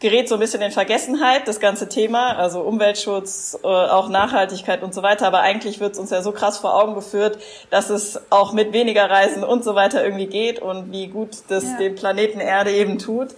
gerät 0.00 0.28
so 0.28 0.36
ein 0.36 0.40
bisschen 0.40 0.62
in 0.62 0.70
Vergessenheit, 0.70 1.48
das 1.48 1.58
ganze 1.58 1.88
Thema, 1.88 2.36
also 2.36 2.60
Umweltschutz, 2.60 3.58
äh, 3.62 3.66
auch 3.66 4.08
Nachhaltigkeit 4.08 4.82
und 4.82 4.94
so 4.94 5.02
weiter. 5.02 5.26
Aber 5.26 5.40
eigentlich 5.40 5.80
wird 5.80 5.92
es 5.92 5.98
uns 5.98 6.10
ja 6.10 6.22
so 6.22 6.32
krass 6.32 6.58
vor 6.58 6.74
Augen 6.74 6.94
geführt, 6.94 7.38
dass 7.70 7.90
es 7.90 8.20
auch 8.30 8.52
mit 8.52 8.72
weniger 8.72 9.10
Reisen 9.10 9.42
und 9.42 9.64
so 9.64 9.74
weiter 9.74 10.04
irgendwie 10.04 10.26
geht 10.26 10.60
und 10.60 10.92
wie 10.92 11.08
gut 11.08 11.30
das 11.48 11.64
ja. 11.64 11.76
dem 11.78 11.96
Planeten 11.96 12.40
Erde 12.40 12.70
eben 12.70 12.98
tut. 12.98 13.30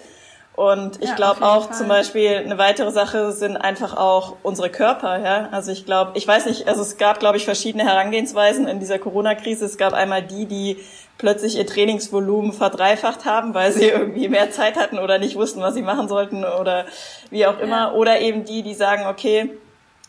Und 0.61 1.03
ich 1.03 1.09
ja, 1.09 1.15
glaube 1.15 1.41
auch 1.41 1.69
Fall. 1.69 1.77
zum 1.79 1.89
Beispiel 1.89 2.37
eine 2.37 2.59
weitere 2.59 2.91
Sache 2.91 3.33
sind 3.33 3.57
einfach 3.57 3.97
auch 3.97 4.37
unsere 4.43 4.69
Körper. 4.69 5.19
Ja? 5.19 5.49
Also 5.53 5.73
ich 5.73 5.87
glaube, 5.87 6.13
ich 6.17 6.29
weiß 6.29 6.45
nicht, 6.45 6.69
also 6.69 6.83
es 6.83 6.99
gab, 6.99 7.19
glaube 7.19 7.39
ich, 7.39 7.47
verschiedene 7.47 7.85
Herangehensweisen 7.85 8.69
in 8.69 8.79
dieser 8.79 8.99
Corona-Krise. 8.99 9.65
Es 9.65 9.79
gab 9.79 9.95
einmal 9.95 10.23
die, 10.23 10.45
die 10.45 10.77
plötzlich 11.17 11.57
ihr 11.57 11.67
Trainingsvolumen 11.67 12.53
verdreifacht 12.53 13.25
haben, 13.25 13.55
weil 13.55 13.73
sie 13.73 13.85
irgendwie 13.89 14.29
mehr 14.29 14.51
Zeit 14.51 14.77
hatten 14.77 14.99
oder 14.99 15.19
nicht 15.19 15.35
wussten, 15.35 15.63
was 15.63 15.73
sie 15.73 15.81
machen 15.81 16.09
sollten 16.09 16.45
oder 16.45 16.85
wie 17.31 17.47
auch 17.47 17.59
immer. 17.59 17.79
Ja. 17.79 17.93
Oder 17.93 18.21
eben 18.21 18.45
die, 18.45 18.63
die 18.63 18.75
sagen, 18.75 19.07
okay, 19.07 19.49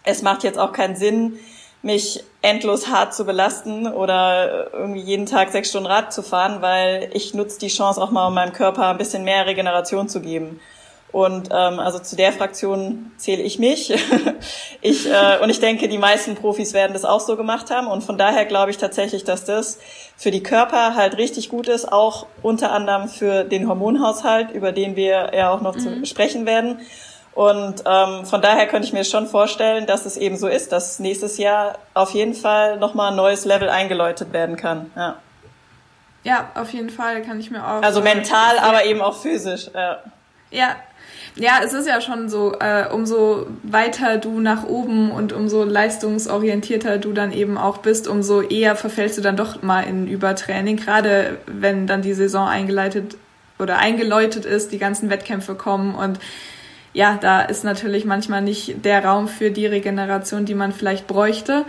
es 0.03 0.21
macht 0.21 0.43
jetzt 0.43 0.59
auch 0.59 0.73
keinen 0.73 0.97
Sinn, 0.97 1.39
mich 1.81 2.25
endlos 2.41 2.87
hart 2.87 3.13
zu 3.13 3.25
belasten 3.25 3.87
oder 3.87 4.73
irgendwie 4.73 5.01
jeden 5.01 5.25
Tag 5.25 5.51
sechs 5.51 5.69
Stunden 5.69 5.87
Rad 5.87 6.11
zu 6.11 6.23
fahren, 6.23 6.61
weil 6.61 7.09
ich 7.13 7.33
nutze 7.33 7.59
die 7.59 7.67
Chance 7.67 8.01
auch 8.01 8.11
mal, 8.11 8.27
um 8.27 8.33
meinem 8.33 8.53
Körper 8.53 8.87
ein 8.87 8.97
bisschen 8.97 9.23
mehr 9.23 9.45
Regeneration 9.45 10.09
zu 10.09 10.21
geben. 10.21 10.59
Und 11.11 11.49
ähm, 11.51 11.79
also 11.79 11.99
zu 11.99 12.15
der 12.15 12.31
Fraktion 12.31 13.11
zähle 13.17 13.43
ich 13.43 13.59
mich. 13.59 13.93
ich, 14.81 15.09
äh, 15.09 15.39
und 15.41 15.49
ich 15.49 15.59
denke, 15.59 15.89
die 15.89 15.97
meisten 15.97 16.35
Profis 16.35 16.73
werden 16.73 16.93
das 16.93 17.03
auch 17.03 17.19
so 17.19 17.35
gemacht 17.35 17.69
haben. 17.69 17.87
Und 17.87 18.03
von 18.03 18.17
daher 18.17 18.45
glaube 18.45 18.71
ich 18.71 18.77
tatsächlich, 18.77 19.25
dass 19.25 19.43
das 19.43 19.77
für 20.15 20.31
die 20.31 20.41
Körper 20.41 20.95
halt 20.95 21.17
richtig 21.17 21.49
gut 21.49 21.67
ist, 21.67 21.91
auch 21.91 22.27
unter 22.41 22.71
anderem 22.71 23.09
für 23.09 23.43
den 23.43 23.67
Hormonhaushalt, 23.67 24.51
über 24.51 24.71
den 24.71 24.95
wir 24.95 25.31
ja 25.35 25.53
auch 25.53 25.61
noch 25.61 25.75
mhm. 25.75 25.79
zu 25.79 26.05
sprechen 26.05 26.45
werden. 26.45 26.79
Und 27.41 27.83
ähm, 27.87 28.27
von 28.27 28.39
daher 28.39 28.67
könnte 28.67 28.85
ich 28.85 28.93
mir 28.93 29.03
schon 29.03 29.25
vorstellen, 29.25 29.87
dass 29.87 30.05
es 30.05 30.15
eben 30.15 30.37
so 30.37 30.47
ist, 30.47 30.71
dass 30.71 30.99
nächstes 30.99 31.39
Jahr 31.39 31.79
auf 31.95 32.11
jeden 32.11 32.35
Fall 32.35 32.77
nochmal 32.77 33.09
ein 33.09 33.17
neues 33.17 33.45
Level 33.45 33.67
eingeläutet 33.67 34.31
werden 34.31 34.57
kann. 34.57 34.91
Ja. 34.95 35.15
ja, 36.23 36.51
auf 36.53 36.71
jeden 36.71 36.91
Fall 36.91 37.23
kann 37.23 37.39
ich 37.39 37.49
mir 37.49 37.65
auch. 37.65 37.81
Also 37.81 38.03
mental, 38.03 38.57
ja. 38.57 38.61
aber 38.61 38.85
eben 38.85 39.01
auch 39.01 39.19
physisch. 39.19 39.71
Ja. 39.73 40.03
ja. 40.51 40.75
Ja, 41.33 41.61
es 41.63 41.73
ist 41.73 41.87
ja 41.87 41.99
schon 41.99 42.29
so, 42.29 42.53
äh, 42.59 42.85
umso 42.91 43.47
weiter 43.63 44.19
du 44.19 44.39
nach 44.39 44.65
oben 44.65 45.09
und 45.09 45.33
umso 45.33 45.63
leistungsorientierter 45.63 46.99
du 46.99 47.11
dann 47.11 47.31
eben 47.31 47.57
auch 47.57 47.77
bist, 47.77 48.07
umso 48.07 48.41
eher 48.41 48.75
verfällst 48.75 49.17
du 49.17 49.23
dann 49.23 49.35
doch 49.35 49.63
mal 49.63 49.81
in 49.81 50.05
Übertraining, 50.05 50.77
gerade 50.77 51.39
wenn 51.47 51.87
dann 51.87 52.03
die 52.03 52.13
Saison 52.13 52.47
eingeleitet 52.47 53.17
oder 53.57 53.79
eingeläutet 53.79 54.45
ist, 54.45 54.71
die 54.71 54.77
ganzen 54.77 55.09
Wettkämpfe 55.09 55.55
kommen 55.55 55.95
und 55.95 56.19
ja, 56.93 57.17
da 57.21 57.41
ist 57.41 57.63
natürlich 57.63 58.05
manchmal 58.05 58.41
nicht 58.41 58.83
der 58.85 59.05
Raum 59.05 59.27
für 59.27 59.51
die 59.51 59.65
Regeneration, 59.65 60.45
die 60.45 60.55
man 60.55 60.71
vielleicht 60.71 61.07
bräuchte. 61.07 61.65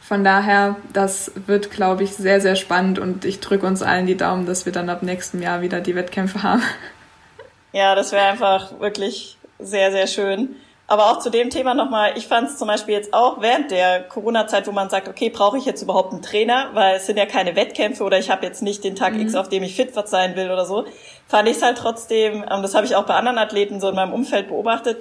Von 0.00 0.24
daher, 0.24 0.76
das 0.92 1.32
wird, 1.46 1.70
glaube 1.70 2.04
ich, 2.04 2.12
sehr, 2.12 2.40
sehr 2.40 2.56
spannend 2.56 2.98
und 2.98 3.24
ich 3.24 3.40
drücke 3.40 3.66
uns 3.66 3.82
allen 3.82 4.06
die 4.06 4.16
Daumen, 4.16 4.46
dass 4.46 4.66
wir 4.66 4.72
dann 4.72 4.90
ab 4.90 5.02
nächstem 5.02 5.42
Jahr 5.42 5.62
wieder 5.62 5.80
die 5.80 5.94
Wettkämpfe 5.94 6.42
haben. 6.42 6.62
Ja, 7.72 7.94
das 7.94 8.12
wäre 8.12 8.26
einfach 8.26 8.78
wirklich 8.80 9.38
sehr, 9.58 9.90
sehr 9.92 10.06
schön. 10.06 10.56
Aber 10.88 11.10
auch 11.10 11.20
zu 11.20 11.30
dem 11.30 11.48
Thema 11.48 11.72
nochmal, 11.72 12.12
ich 12.16 12.26
fand 12.26 12.50
es 12.50 12.58
zum 12.58 12.68
Beispiel 12.68 12.94
jetzt 12.94 13.14
auch 13.14 13.40
während 13.40 13.70
der 13.70 14.02
Corona-Zeit, 14.02 14.66
wo 14.66 14.72
man 14.72 14.90
sagt, 14.90 15.08
okay, 15.08 15.30
brauche 15.30 15.56
ich 15.56 15.64
jetzt 15.64 15.80
überhaupt 15.80 16.12
einen 16.12 16.20
Trainer, 16.20 16.68
weil 16.74 16.96
es 16.96 17.06
sind 17.06 17.16
ja 17.16 17.24
keine 17.24 17.56
Wettkämpfe 17.56 18.04
oder 18.04 18.18
ich 18.18 18.28
habe 18.28 18.44
jetzt 18.44 18.60
nicht 18.60 18.84
den 18.84 18.94
Tag 18.94 19.14
mhm. 19.14 19.20
X, 19.20 19.34
auf 19.34 19.48
dem 19.48 19.62
ich 19.62 19.74
fit 19.74 19.94
sein 20.06 20.36
will 20.36 20.50
oder 20.50 20.66
so, 20.66 20.84
fand 21.32 21.48
ich 21.48 21.56
es 21.56 21.62
halt 21.62 21.78
trotzdem, 21.78 22.42
und 22.42 22.62
das 22.62 22.74
habe 22.74 22.84
ich 22.84 22.94
auch 22.94 23.04
bei 23.04 23.14
anderen 23.14 23.38
Athleten 23.38 23.80
so 23.80 23.88
in 23.88 23.94
meinem 23.94 24.12
Umfeld 24.12 24.48
beobachtet, 24.48 24.98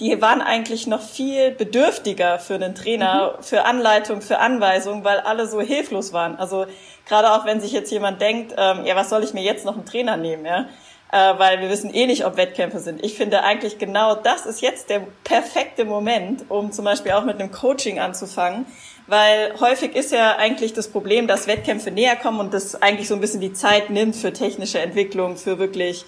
die 0.00 0.22
waren 0.22 0.40
eigentlich 0.40 0.86
noch 0.86 1.02
viel 1.02 1.50
bedürftiger 1.50 2.38
für 2.38 2.54
einen 2.54 2.74
Trainer, 2.74 3.34
mhm. 3.36 3.42
für 3.42 3.66
Anleitung, 3.66 4.22
für 4.22 4.38
Anweisung, 4.38 5.04
weil 5.04 5.20
alle 5.20 5.46
so 5.46 5.60
hilflos 5.60 6.14
waren. 6.14 6.36
Also 6.36 6.64
gerade 7.06 7.30
auch 7.30 7.44
wenn 7.44 7.60
sich 7.60 7.72
jetzt 7.72 7.92
jemand 7.92 8.22
denkt, 8.22 8.54
ähm, 8.56 8.86
ja, 8.86 8.96
was 8.96 9.10
soll 9.10 9.22
ich 9.22 9.34
mir 9.34 9.42
jetzt 9.42 9.66
noch 9.66 9.74
einen 9.74 9.84
Trainer 9.84 10.16
nehmen, 10.16 10.46
ja? 10.46 10.64
äh, 11.12 11.38
weil 11.38 11.60
wir 11.60 11.68
wissen 11.68 11.92
eh 11.92 12.06
nicht, 12.06 12.24
ob 12.24 12.38
Wettkämpfe 12.38 12.80
sind. 12.80 13.04
Ich 13.04 13.14
finde 13.14 13.44
eigentlich 13.44 13.76
genau 13.76 14.14
das 14.14 14.46
ist 14.46 14.62
jetzt 14.62 14.88
der 14.88 15.02
perfekte 15.24 15.84
Moment, 15.84 16.46
um 16.48 16.72
zum 16.72 16.86
Beispiel 16.86 17.12
auch 17.12 17.24
mit 17.24 17.38
einem 17.38 17.52
Coaching 17.52 17.98
anzufangen, 17.98 18.64
weil 19.06 19.54
häufig 19.60 19.94
ist 19.94 20.12
ja 20.12 20.36
eigentlich 20.36 20.72
das 20.72 20.88
Problem, 20.88 21.26
dass 21.26 21.46
Wettkämpfe 21.46 21.90
näher 21.90 22.16
kommen 22.16 22.40
und 22.40 22.52
das 22.52 22.80
eigentlich 22.82 23.08
so 23.08 23.14
ein 23.14 23.20
bisschen 23.20 23.40
die 23.40 23.52
Zeit 23.52 23.90
nimmt 23.90 24.16
für 24.16 24.32
technische 24.32 24.80
Entwicklung, 24.80 25.36
für 25.36 25.58
wirklich 25.58 26.04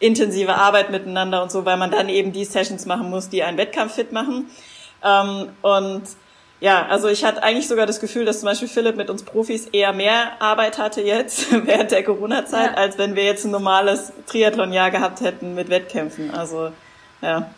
intensive 0.00 0.54
Arbeit 0.54 0.90
miteinander 0.90 1.42
und 1.42 1.50
so, 1.50 1.64
weil 1.64 1.76
man 1.76 1.90
dann 1.90 2.08
eben 2.08 2.32
die 2.32 2.44
Sessions 2.44 2.86
machen 2.86 3.10
muss, 3.10 3.28
die 3.28 3.42
einen 3.42 3.58
Wettkampf 3.58 3.94
fit 3.94 4.12
machen. 4.12 4.50
Ähm, 5.04 5.48
und 5.62 6.02
ja, 6.60 6.86
also 6.86 7.08
ich 7.08 7.24
hatte 7.24 7.42
eigentlich 7.42 7.68
sogar 7.68 7.86
das 7.86 8.00
Gefühl, 8.00 8.24
dass 8.24 8.40
zum 8.40 8.48
Beispiel 8.48 8.68
Philipp 8.68 8.96
mit 8.96 9.10
uns 9.10 9.22
Profis 9.22 9.66
eher 9.66 9.92
mehr 9.92 10.40
Arbeit 10.40 10.78
hatte 10.78 11.02
jetzt 11.02 11.52
während 11.66 11.90
der 11.90 12.02
Corona-Zeit, 12.02 12.72
ja. 12.72 12.76
als 12.76 12.98
wenn 12.98 13.14
wir 13.14 13.24
jetzt 13.24 13.44
ein 13.44 13.50
normales 13.50 14.12
Triathlon-Jahr 14.26 14.90
gehabt 14.90 15.20
hätten 15.20 15.54
mit 15.54 15.68
Wettkämpfen. 15.68 16.32
Also 16.32 16.72
ja. 17.20 17.50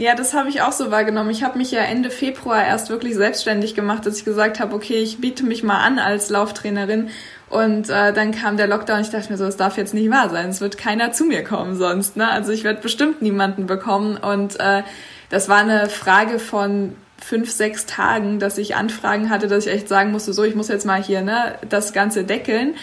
Ja, 0.00 0.14
das 0.14 0.32
habe 0.32 0.48
ich 0.48 0.62
auch 0.62 0.72
so 0.72 0.90
wahrgenommen. 0.90 1.28
Ich 1.28 1.42
habe 1.42 1.58
mich 1.58 1.72
ja 1.72 1.82
Ende 1.82 2.08
Februar 2.08 2.64
erst 2.64 2.88
wirklich 2.88 3.14
selbstständig 3.16 3.74
gemacht, 3.74 4.06
dass 4.06 4.16
ich 4.16 4.24
gesagt 4.24 4.58
habe, 4.58 4.74
okay, 4.74 5.02
ich 5.02 5.20
biete 5.20 5.44
mich 5.44 5.62
mal 5.62 5.84
an 5.84 5.98
als 5.98 6.30
Lauftrainerin. 6.30 7.10
Und 7.50 7.90
äh, 7.90 8.14
dann 8.14 8.32
kam 8.32 8.56
der 8.56 8.66
Lockdown. 8.66 9.02
Ich 9.02 9.10
dachte 9.10 9.30
mir 9.30 9.36
so, 9.36 9.44
es 9.44 9.58
darf 9.58 9.76
jetzt 9.76 9.92
nicht 9.92 10.10
wahr 10.10 10.30
sein. 10.30 10.48
Es 10.48 10.62
wird 10.62 10.78
keiner 10.78 11.12
zu 11.12 11.26
mir 11.26 11.44
kommen 11.44 11.76
sonst. 11.76 12.16
Ne? 12.16 12.26
Also 12.30 12.50
ich 12.50 12.64
werde 12.64 12.80
bestimmt 12.80 13.20
niemanden 13.20 13.66
bekommen. 13.66 14.16
Und 14.16 14.58
äh, 14.58 14.84
das 15.28 15.50
war 15.50 15.58
eine 15.58 15.90
Frage 15.90 16.38
von 16.38 16.96
fünf, 17.18 17.50
sechs 17.50 17.84
Tagen, 17.84 18.38
dass 18.38 18.56
ich 18.56 18.76
Anfragen 18.76 19.28
hatte, 19.28 19.48
dass 19.48 19.66
ich 19.66 19.72
echt 19.72 19.88
sagen 19.88 20.12
musste, 20.12 20.32
so, 20.32 20.44
ich 20.44 20.54
muss 20.54 20.68
jetzt 20.68 20.86
mal 20.86 21.02
hier 21.02 21.20
ne, 21.20 21.56
das 21.68 21.92
Ganze 21.92 22.24
deckeln. 22.24 22.74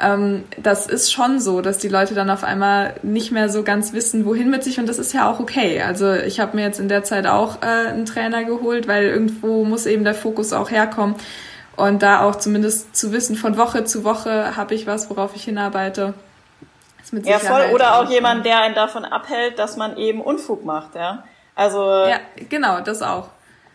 Ähm, 0.00 0.44
das 0.56 0.86
ist 0.86 1.12
schon 1.12 1.40
so, 1.40 1.60
dass 1.60 1.78
die 1.78 1.88
Leute 1.88 2.14
dann 2.14 2.30
auf 2.30 2.44
einmal 2.44 2.94
nicht 3.02 3.32
mehr 3.32 3.48
so 3.48 3.64
ganz 3.64 3.92
wissen, 3.92 4.24
wohin 4.24 4.48
mit 4.48 4.62
sich 4.62 4.78
und 4.78 4.88
das 4.88 4.98
ist 4.98 5.12
ja 5.12 5.30
auch 5.30 5.40
okay. 5.40 5.82
Also 5.82 6.12
ich 6.12 6.38
habe 6.38 6.56
mir 6.56 6.62
jetzt 6.62 6.78
in 6.78 6.88
der 6.88 7.02
Zeit 7.02 7.26
auch 7.26 7.62
äh, 7.62 7.88
einen 7.88 8.06
Trainer 8.06 8.44
geholt, 8.44 8.86
weil 8.86 9.04
irgendwo 9.04 9.64
muss 9.64 9.86
eben 9.86 10.04
der 10.04 10.14
Fokus 10.14 10.52
auch 10.52 10.70
herkommen 10.70 11.16
und 11.76 12.02
da 12.02 12.22
auch 12.22 12.36
zumindest 12.36 12.94
zu 12.94 13.12
wissen, 13.12 13.36
von 13.36 13.56
Woche 13.56 13.84
zu 13.84 14.04
Woche 14.04 14.56
habe 14.56 14.74
ich 14.74 14.86
was, 14.86 15.10
worauf 15.10 15.34
ich 15.34 15.44
hinarbeite. 15.44 16.14
ja, 17.22 17.38
voll. 17.38 17.70
Oder 17.72 17.98
auch 17.98 18.10
jemand, 18.10 18.44
der 18.44 18.60
einen 18.60 18.74
davon 18.74 19.04
abhält, 19.04 19.58
dass 19.58 19.76
man 19.76 19.96
eben 19.96 20.20
Unfug 20.20 20.64
macht, 20.64 20.94
ja. 20.94 21.24
Also. 21.54 21.80
Ja, 21.80 22.18
genau, 22.48 22.80
das 22.80 23.02
auch. 23.02 23.28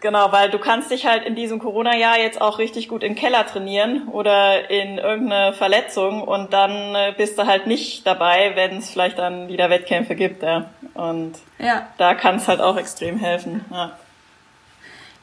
Genau, 0.04 0.34
weil 0.34 0.50
du 0.50 0.60
kannst 0.60 0.92
dich 0.92 1.06
halt 1.06 1.24
in 1.24 1.34
diesem 1.34 1.60
Corona-Jahr 1.60 2.20
jetzt 2.20 2.42
auch 2.42 2.60
richtig 2.60 2.90
gut 2.90 3.04
im 3.04 3.16
Keller 3.16 3.48
trainieren 3.48 4.10
oder 4.10 4.70
in 4.70 4.98
irgendeine 4.98 5.54
Verletzung 5.54 6.22
und 6.22 6.52
dann 6.52 6.94
äh, 6.94 7.14
bist 7.16 7.40
du 7.40 7.48
halt 7.48 7.68
nicht 7.68 8.06
dabei, 8.06 8.52
wenn 8.56 8.80
es 8.80 8.90
vielleicht 8.90 9.18
dann 9.18 9.48
wieder 9.48 9.70
Wettkämpfe 9.70 10.16
gibt. 10.16 10.44
Ja. 10.44 10.70
Und 10.94 11.36
ja. 11.58 11.88
da 11.98 12.16
kann 12.16 12.36
es 12.36 12.50
halt 12.50 12.60
auch 12.60 12.76
extrem 12.76 13.18
helfen. 13.18 13.64
Ja. 13.72 13.98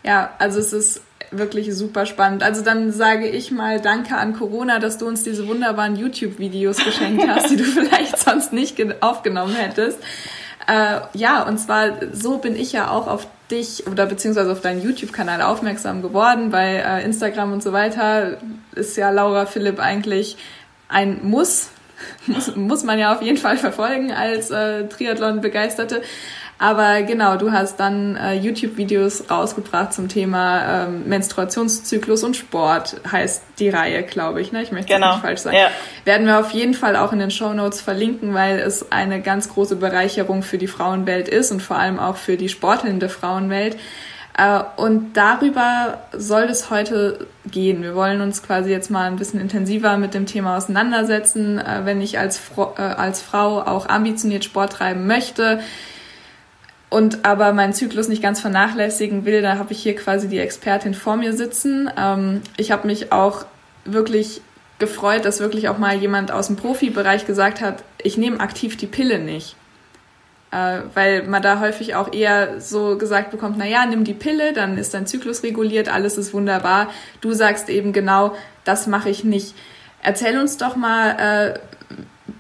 ja, 0.03 0.31
also 0.39 0.59
es 0.59 0.73
ist 0.73 1.03
wirklich 1.31 1.75
super 1.75 2.07
spannend. 2.07 2.43
Also 2.43 2.65
dann 2.65 2.91
sage 2.91 3.29
ich 3.29 3.51
mal 3.51 3.83
Danke 3.83 4.17
an 4.17 4.33
Corona, 4.33 4.79
dass 4.79 4.97
du 4.97 5.07
uns 5.07 5.25
diese 5.25 5.47
wunderbaren 5.47 5.95
YouTube-Videos 5.97 6.83
geschenkt 6.83 7.29
hast, 7.29 7.51
die 7.51 7.57
du 7.57 7.65
vielleicht 7.65 8.17
sonst 8.19 8.55
nicht 8.55 8.81
aufgenommen 9.03 9.55
hättest. 9.57 9.99
Äh, 10.71 11.01
ja, 11.15 11.43
und 11.43 11.59
zwar 11.59 11.95
so 12.13 12.39
bin 12.39 12.55
ich 12.55 12.71
ja 12.71 12.91
auch 12.91 13.09
auf 13.09 13.27
dich 13.51 13.89
oder 13.89 14.07
beziehungsweise 14.07 14.53
auf 14.53 14.61
deinen 14.61 14.81
YouTube-Kanal 14.81 15.43
aufmerksam 15.43 16.01
geworden. 16.01 16.51
Bei 16.51 16.77
äh, 16.77 17.05
Instagram 17.05 17.53
und 17.53 17.61
so 17.61 17.73
weiter 17.73 18.37
ist 18.77 18.97
ja 18.97 19.11
Laura 19.11 19.47
Philipp 19.47 19.81
eigentlich 19.81 20.37
ein 20.89 21.25
Muss. 21.25 21.71
muss, 22.27 22.55
muss 22.55 22.85
man 22.85 23.01
ja 23.01 23.13
auf 23.13 23.21
jeden 23.21 23.37
Fall 23.37 23.57
verfolgen 23.57 24.13
als 24.13 24.53
äh, 24.53 24.87
Triathlon-Begeisterte. 24.87 26.03
Aber 26.63 27.01
genau, 27.05 27.39
du 27.39 27.53
hast 27.53 27.81
dann 27.81 28.17
äh, 28.17 28.35
YouTube-Videos 28.35 29.31
rausgebracht 29.31 29.95
zum 29.95 30.09
Thema 30.09 30.85
ähm, 30.85 31.09
Menstruationszyklus 31.09 32.23
und 32.23 32.37
Sport, 32.37 33.01
heißt 33.11 33.43
die 33.59 33.71
Reihe, 33.71 34.03
glaube 34.03 34.43
ich. 34.43 34.53
Ne? 34.53 34.63
Ich 34.63 34.71
möchte 34.71 34.93
genau. 34.93 35.13
nicht 35.13 35.23
falsch 35.23 35.41
sagen. 35.41 35.57
Ja. 35.57 35.71
Werden 36.05 36.27
wir 36.27 36.39
auf 36.39 36.51
jeden 36.51 36.75
Fall 36.75 36.97
auch 36.97 37.15
in 37.15 37.19
den 37.19 37.31
Show 37.31 37.55
Notes 37.55 37.81
verlinken, 37.81 38.35
weil 38.35 38.59
es 38.59 38.93
eine 38.93 39.23
ganz 39.23 39.49
große 39.49 39.77
Bereicherung 39.77 40.43
für 40.43 40.59
die 40.59 40.67
Frauenwelt 40.67 41.29
ist 41.31 41.51
und 41.51 41.63
vor 41.63 41.79
allem 41.79 41.99
auch 41.99 42.17
für 42.17 42.37
die 42.37 42.51
sportelnde 42.51 43.09
Frauenwelt. 43.09 43.79
Äh, 44.37 44.61
und 44.77 45.15
darüber 45.15 46.01
soll 46.13 46.43
es 46.43 46.69
heute 46.69 47.27
gehen. 47.51 47.83
Wir 47.83 47.95
wollen 47.95 48.21
uns 48.21 48.43
quasi 48.43 48.71
jetzt 48.71 48.91
mal 48.91 49.07
ein 49.07 49.17
bisschen 49.17 49.41
intensiver 49.41 49.97
mit 49.97 50.13
dem 50.13 50.27
Thema 50.27 50.59
auseinandersetzen. 50.59 51.57
Äh, 51.57 51.87
wenn 51.87 52.03
ich 52.03 52.19
als, 52.19 52.37
Fro 52.37 52.75
äh, 52.77 52.83
als 52.83 53.23
Frau 53.23 53.63
auch 53.63 53.89
ambitioniert 53.89 54.45
Sport 54.45 54.75
treiben 54.75 55.07
möchte, 55.07 55.61
und 56.91 57.25
aber 57.25 57.53
meinen 57.53 57.73
Zyklus 57.73 58.09
nicht 58.09 58.23
ganz 58.23 58.41
vernachlässigen 58.41 59.25
will, 59.25 59.43
da 59.43 59.57
habe 59.59 59.73
ich 59.73 59.83
hier 59.83 59.95
quasi 59.95 60.29
die 60.29 60.41
Expertin 60.41 60.93
vor 60.93 61.17
mir 61.17 61.33
sitzen. 61.33 61.89
Ähm, 61.97 62.43
ich 62.57 62.73
habe 62.73 62.89
mich 62.89 63.13
auch 63.13 63.47
wirklich 63.85 64.43
gefreut, 64.81 65.25
dass 65.25 65.39
wirklich 65.39 65.69
auch 65.69 65.79
mal 65.79 65.97
jemand 65.97 66.33
aus 66.33 66.49
dem 66.49 66.57
Profibereich 66.57 67.27
gesagt 67.27 67.61
hat, 67.61 67.85
ich 68.03 68.19
nehme 68.19 68.41
aktiv 68.41 68.77
die 68.77 68.89
Pille 68.89 69.21
nicht. 69.21 69.55
Äh, 70.51 70.81
weil 70.95 71.29
man 71.29 71.43
da 71.43 71.61
häufig 71.61 71.95
auch 71.95 72.13
eher 72.13 72.61
so 72.61 72.99
gesagt 72.99 73.31
bekommt, 73.31 73.57
na 73.57 73.67
ja, 73.67 73.87
nimm 73.87 74.03
die 74.03 74.15
Pille, 74.15 74.53
dann 74.53 74.77
ist 74.77 74.93
dein 74.93 75.07
Zyklus 75.07 75.45
reguliert, 75.45 75.89
alles 75.89 76.19
ist 76.19 76.35
wunderbar. 76.35 76.91
Du 77.21 77.33
sagst 77.35 77.69
eben 77.69 77.93
genau, 77.93 78.35
das 78.65 78.89
mache 78.89 79.11
ich 79.11 79.23
nicht. 79.23 79.55
Erzähl 80.03 80.37
uns 80.41 80.57
doch 80.57 80.75
mal, 80.75 81.55
äh, 81.55 81.59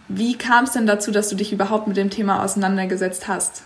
wie 0.08 0.36
kam 0.36 0.64
es 0.64 0.72
denn 0.72 0.88
dazu, 0.88 1.12
dass 1.12 1.28
du 1.28 1.36
dich 1.36 1.52
überhaupt 1.52 1.86
mit 1.86 1.96
dem 1.96 2.10
Thema 2.10 2.42
auseinandergesetzt 2.42 3.28
hast? 3.28 3.62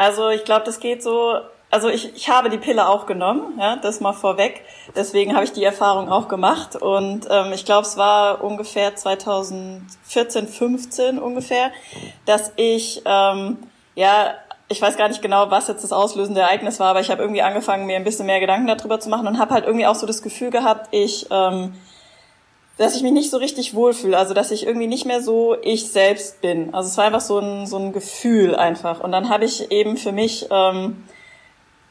Also 0.00 0.30
ich 0.30 0.44
glaube, 0.44 0.64
das 0.64 0.80
geht 0.80 1.02
so. 1.02 1.40
Also 1.70 1.90
ich, 1.90 2.16
ich 2.16 2.30
habe 2.30 2.48
die 2.48 2.56
Pille 2.56 2.88
auch 2.88 3.04
genommen, 3.04 3.58
ja, 3.60 3.76
das 3.76 4.00
mal 4.00 4.14
vorweg. 4.14 4.62
Deswegen 4.96 5.34
habe 5.34 5.44
ich 5.44 5.52
die 5.52 5.62
Erfahrung 5.62 6.08
auch 6.08 6.26
gemacht. 6.26 6.74
Und 6.74 7.28
ähm, 7.30 7.52
ich 7.52 7.66
glaube, 7.66 7.86
es 7.86 7.98
war 7.98 8.42
ungefähr 8.42 8.96
2014, 8.96 10.48
15 10.48 11.18
ungefähr, 11.18 11.70
dass 12.24 12.50
ich 12.56 13.02
ähm, 13.04 13.58
ja 13.94 14.32
ich 14.68 14.80
weiß 14.80 14.96
gar 14.96 15.08
nicht 15.08 15.20
genau, 15.20 15.50
was 15.50 15.66
jetzt 15.68 15.82
das 15.82 15.92
auslösende 15.92 16.40
Ereignis 16.40 16.78
war, 16.78 16.90
aber 16.90 17.00
ich 17.00 17.10
habe 17.10 17.20
irgendwie 17.20 17.42
angefangen, 17.42 17.86
mir 17.86 17.96
ein 17.96 18.04
bisschen 18.04 18.26
mehr 18.26 18.38
Gedanken 18.38 18.68
darüber 18.68 19.00
zu 19.00 19.08
machen 19.08 19.26
und 19.26 19.38
habe 19.38 19.52
halt 19.52 19.66
irgendwie 19.66 19.86
auch 19.86 19.96
so 19.96 20.06
das 20.06 20.22
Gefühl 20.22 20.50
gehabt, 20.50 20.88
ich 20.92 21.26
ähm, 21.30 21.74
dass 22.80 22.96
ich 22.96 23.02
mich 23.02 23.12
nicht 23.12 23.30
so 23.30 23.36
richtig 23.36 23.74
wohlfühle, 23.74 24.16
also 24.16 24.32
dass 24.32 24.50
ich 24.50 24.66
irgendwie 24.66 24.86
nicht 24.86 25.04
mehr 25.04 25.20
so 25.20 25.54
ich 25.60 25.92
selbst 25.92 26.40
bin. 26.40 26.72
Also 26.72 26.88
es 26.88 26.96
war 26.96 27.04
einfach 27.04 27.20
so 27.20 27.38
ein, 27.38 27.66
so 27.66 27.76
ein 27.76 27.92
Gefühl 27.92 28.56
einfach. 28.56 29.00
Und 29.00 29.12
dann 29.12 29.28
habe 29.28 29.44
ich 29.44 29.70
eben 29.70 29.98
für 29.98 30.12
mich 30.12 30.46
ähm, 30.50 31.04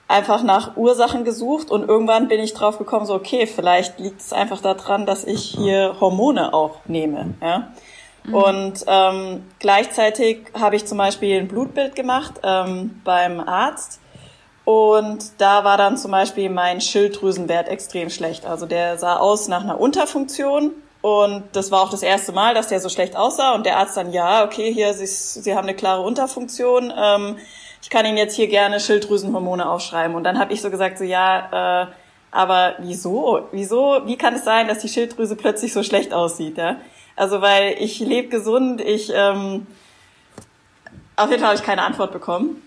einfach 0.08 0.42
nach 0.42 0.78
Ursachen 0.78 1.26
gesucht 1.26 1.70
und 1.70 1.88
irgendwann 1.88 2.28
bin 2.28 2.40
ich 2.40 2.56
drauf 2.56 2.80
gekommen, 2.80 3.06
so 3.06 3.14
okay, 3.14 3.46
vielleicht 3.46 4.00
liegt 4.00 4.20
es 4.20 4.34
einfach 4.34 4.62
daran, 4.62 5.06
dass 5.06 5.26
ich 5.26 5.44
hier 5.44 5.96
Hormone 6.02 6.56
auch 6.56 6.78
nehme. 6.88 7.36
Ja? 7.40 7.72
Mhm. 8.24 8.34
Und 8.34 8.86
ähm, 8.88 9.44
gleichzeitig 9.60 10.46
habe 10.60 10.76
ich 10.76 10.88
zum 10.88 10.98
Beispiel 10.98 11.40
ein 11.40 11.48
Blutbild 11.48 11.96
gemacht 11.96 12.34
ähm, 12.42 13.00
beim 13.04 13.40
Arzt. 13.40 13.99
Und 14.70 15.32
da 15.40 15.64
war 15.64 15.78
dann 15.78 15.98
zum 15.98 16.12
Beispiel 16.12 16.48
mein 16.48 16.80
Schilddrüsenwert 16.80 17.68
extrem 17.70 18.12
schlecht. 18.12 18.46
Also 18.46 18.68
der 18.68 19.00
sah 19.00 19.18
aus 19.18 19.48
nach 19.48 19.64
einer 19.64 19.80
Unterfunktion. 19.80 20.74
Und 21.02 21.44
das 21.54 21.72
war 21.72 21.82
auch 21.82 21.90
das 21.90 22.04
erste 22.04 22.34
Mal, 22.34 22.54
dass 22.54 22.68
der 22.68 22.80
so 22.80 22.88
schlecht 22.88 23.16
aussah. 23.16 23.56
Und 23.56 23.66
der 23.66 23.78
Arzt 23.78 23.98
dann, 23.98 24.14
ja, 24.14 24.46
okay, 24.46 24.72
hier, 24.72 24.94
Sie, 24.94 25.08
Sie 25.08 25.56
haben 25.56 25.68
eine 25.68 25.76
klare 25.76 26.04
Unterfunktion. 26.04 26.94
Ähm, 26.96 27.38
ich 27.82 27.90
kann 27.90 28.06
Ihnen 28.06 28.18
jetzt 28.18 28.36
hier 28.36 28.48
gerne 28.48 28.80
Schilddrüsenhormone 28.80 29.68
aufschreiben. 29.68 30.16
Und 30.16 30.24
dann 30.24 30.38
habe 30.38 30.54
ich 30.54 30.62
so 30.62 30.70
gesagt, 30.70 31.00
so 31.00 31.04
ja, 31.04 31.86
äh, 31.86 31.88
aber 32.30 32.76
wieso? 32.78 33.48
Wieso? 33.52 34.02
Wie 34.06 34.18
kann 34.18 34.36
es 34.36 34.46
sein, 34.46 34.68
dass 34.68 34.78
die 34.78 34.90
Schilddrüse 34.90 35.36
plötzlich 35.36 35.74
so 35.74 35.82
schlecht 35.82 36.14
aussieht? 36.14 36.60
Ja? 36.60 36.76
Also 37.16 37.42
weil 37.42 37.74
ich 37.80 38.00
lebe 38.02 38.28
gesund, 38.28 38.82
ich 38.82 39.12
ähm, 39.16 39.66
auf 41.16 41.32
jeden 41.32 41.40
Fall 41.42 41.50
habe 41.50 41.60
ich 41.60 41.66
keine 41.66 41.82
Antwort 41.82 42.12
bekommen. 42.12 42.62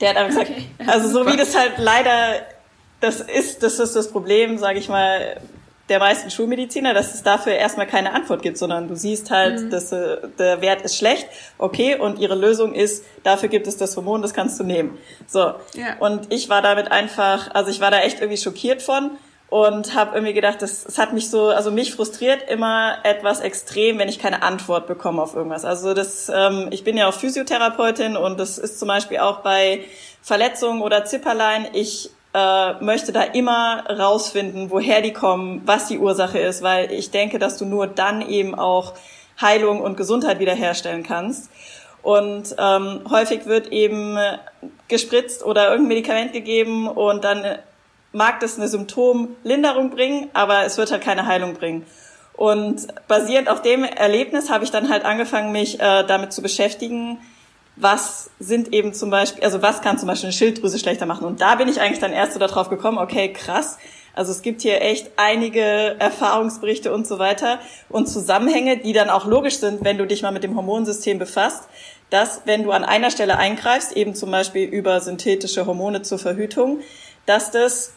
Der 0.00 0.10
hat 0.10 0.16
einfach 0.16 0.40
gesagt, 0.40 0.50
okay. 0.50 0.66
also 0.86 1.08
so 1.08 1.26
wie 1.26 1.36
das 1.36 1.56
halt 1.56 1.78
leider 1.78 2.40
das 3.00 3.20
ist, 3.20 3.62
das 3.62 3.78
ist 3.78 3.94
das 3.94 4.10
Problem, 4.10 4.58
sage 4.58 4.78
ich 4.78 4.88
mal, 4.88 5.40
der 5.88 6.00
meisten 6.00 6.30
Schulmediziner, 6.30 6.94
dass 6.94 7.14
es 7.14 7.22
dafür 7.22 7.52
erstmal 7.52 7.86
keine 7.86 8.12
Antwort 8.12 8.42
gibt, 8.42 8.58
sondern 8.58 8.88
du 8.88 8.96
siehst 8.96 9.30
halt, 9.30 9.60
mhm. 9.60 9.70
dass 9.70 9.92
äh, 9.92 10.16
der 10.38 10.60
Wert 10.60 10.82
ist 10.82 10.96
schlecht, 10.96 11.28
okay, 11.58 11.96
und 11.96 12.18
ihre 12.18 12.34
Lösung 12.34 12.74
ist, 12.74 13.04
dafür 13.22 13.48
gibt 13.48 13.68
es 13.68 13.76
das 13.76 13.96
Hormon, 13.96 14.22
das 14.22 14.34
kannst 14.34 14.58
du 14.58 14.64
nehmen. 14.64 14.98
So. 15.28 15.54
Ja. 15.74 15.96
Und 16.00 16.32
ich 16.32 16.48
war 16.48 16.62
damit 16.62 16.90
einfach, 16.90 17.54
also 17.54 17.70
ich 17.70 17.80
war 17.80 17.90
da 17.90 18.00
echt 18.00 18.20
irgendwie 18.20 18.40
schockiert 18.40 18.82
von 18.82 19.12
und 19.48 19.94
habe 19.94 20.14
irgendwie 20.14 20.34
gedacht, 20.34 20.60
das, 20.60 20.84
das 20.84 20.98
hat 20.98 21.12
mich 21.12 21.30
so, 21.30 21.48
also 21.48 21.70
mich 21.70 21.94
frustriert 21.94 22.50
immer 22.50 22.98
etwas 23.04 23.40
extrem, 23.40 23.98
wenn 23.98 24.08
ich 24.08 24.18
keine 24.18 24.42
Antwort 24.42 24.86
bekomme 24.86 25.22
auf 25.22 25.34
irgendwas. 25.34 25.64
Also 25.64 25.94
das, 25.94 26.30
ähm, 26.34 26.68
ich 26.70 26.82
bin 26.82 26.96
ja 26.96 27.08
auch 27.08 27.14
Physiotherapeutin 27.14 28.16
und 28.16 28.40
das 28.40 28.58
ist 28.58 28.78
zum 28.80 28.88
Beispiel 28.88 29.18
auch 29.18 29.40
bei 29.40 29.84
Verletzungen 30.20 30.82
oder 30.82 31.04
Zipperlein. 31.04 31.68
Ich 31.74 32.10
äh, 32.34 32.72
möchte 32.80 33.12
da 33.12 33.22
immer 33.22 33.84
rausfinden, 33.88 34.70
woher 34.70 35.00
die 35.00 35.12
kommen, 35.12 35.62
was 35.64 35.86
die 35.86 35.98
Ursache 35.98 36.40
ist, 36.40 36.62
weil 36.62 36.90
ich 36.90 37.12
denke, 37.12 37.38
dass 37.38 37.56
du 37.56 37.66
nur 37.66 37.86
dann 37.86 38.28
eben 38.28 38.56
auch 38.56 38.94
Heilung 39.40 39.80
und 39.80 39.96
Gesundheit 39.96 40.40
wiederherstellen 40.40 41.04
kannst. 41.04 41.50
Und 42.02 42.54
ähm, 42.58 43.00
häufig 43.10 43.46
wird 43.46 43.68
eben 43.68 44.18
gespritzt 44.88 45.44
oder 45.44 45.70
irgendein 45.70 45.88
Medikament 45.88 46.32
gegeben 46.32 46.88
und 46.88 47.24
dann 47.24 47.58
mag 48.16 48.40
das 48.40 48.56
eine 48.56 48.66
Symptomlinderung 48.66 49.90
bringen, 49.90 50.30
aber 50.32 50.64
es 50.64 50.78
wird 50.78 50.90
halt 50.90 51.02
keine 51.02 51.26
Heilung 51.26 51.52
bringen. 51.52 51.84
Und 52.32 52.86
basierend 53.08 53.48
auf 53.48 53.62
dem 53.62 53.84
Erlebnis 53.84 54.50
habe 54.50 54.64
ich 54.64 54.70
dann 54.70 54.88
halt 54.88 55.04
angefangen, 55.04 55.52
mich 55.52 55.80
äh, 55.80 56.02
damit 56.04 56.32
zu 56.32 56.42
beschäftigen, 56.42 57.18
was 57.76 58.30
sind 58.40 58.72
eben 58.72 58.94
zum 58.94 59.10
Beispiel, 59.10 59.44
also 59.44 59.60
was 59.60 59.82
kann 59.82 59.98
zum 59.98 60.08
Beispiel 60.08 60.28
eine 60.28 60.32
Schilddrüse 60.32 60.78
schlechter 60.78 61.04
machen. 61.04 61.26
Und 61.26 61.42
da 61.42 61.56
bin 61.56 61.68
ich 61.68 61.80
eigentlich 61.80 61.98
dann 61.98 62.12
erst 62.12 62.32
so 62.32 62.38
darauf 62.38 62.70
gekommen, 62.70 62.96
okay, 62.98 63.32
krass. 63.32 63.78
Also 64.14 64.32
es 64.32 64.40
gibt 64.40 64.62
hier 64.62 64.80
echt 64.80 65.10
einige 65.16 65.60
Erfahrungsberichte 65.98 66.92
und 66.92 67.06
so 67.06 67.18
weiter 67.18 67.58
und 67.90 68.06
Zusammenhänge, 68.06 68.78
die 68.78 68.94
dann 68.94 69.10
auch 69.10 69.26
logisch 69.26 69.58
sind, 69.58 69.84
wenn 69.84 69.98
du 69.98 70.06
dich 70.06 70.22
mal 70.22 70.32
mit 70.32 70.42
dem 70.42 70.56
Hormonsystem 70.56 71.18
befasst, 71.18 71.64
dass 72.08 72.42
wenn 72.46 72.62
du 72.62 72.70
an 72.70 72.82
einer 72.82 73.10
Stelle 73.10 73.36
eingreifst, 73.36 73.92
eben 73.92 74.14
zum 74.14 74.30
Beispiel 74.30 74.66
über 74.66 75.02
synthetische 75.02 75.66
Hormone 75.66 76.00
zur 76.00 76.18
Verhütung, 76.18 76.80
dass 77.26 77.50
das 77.50 77.92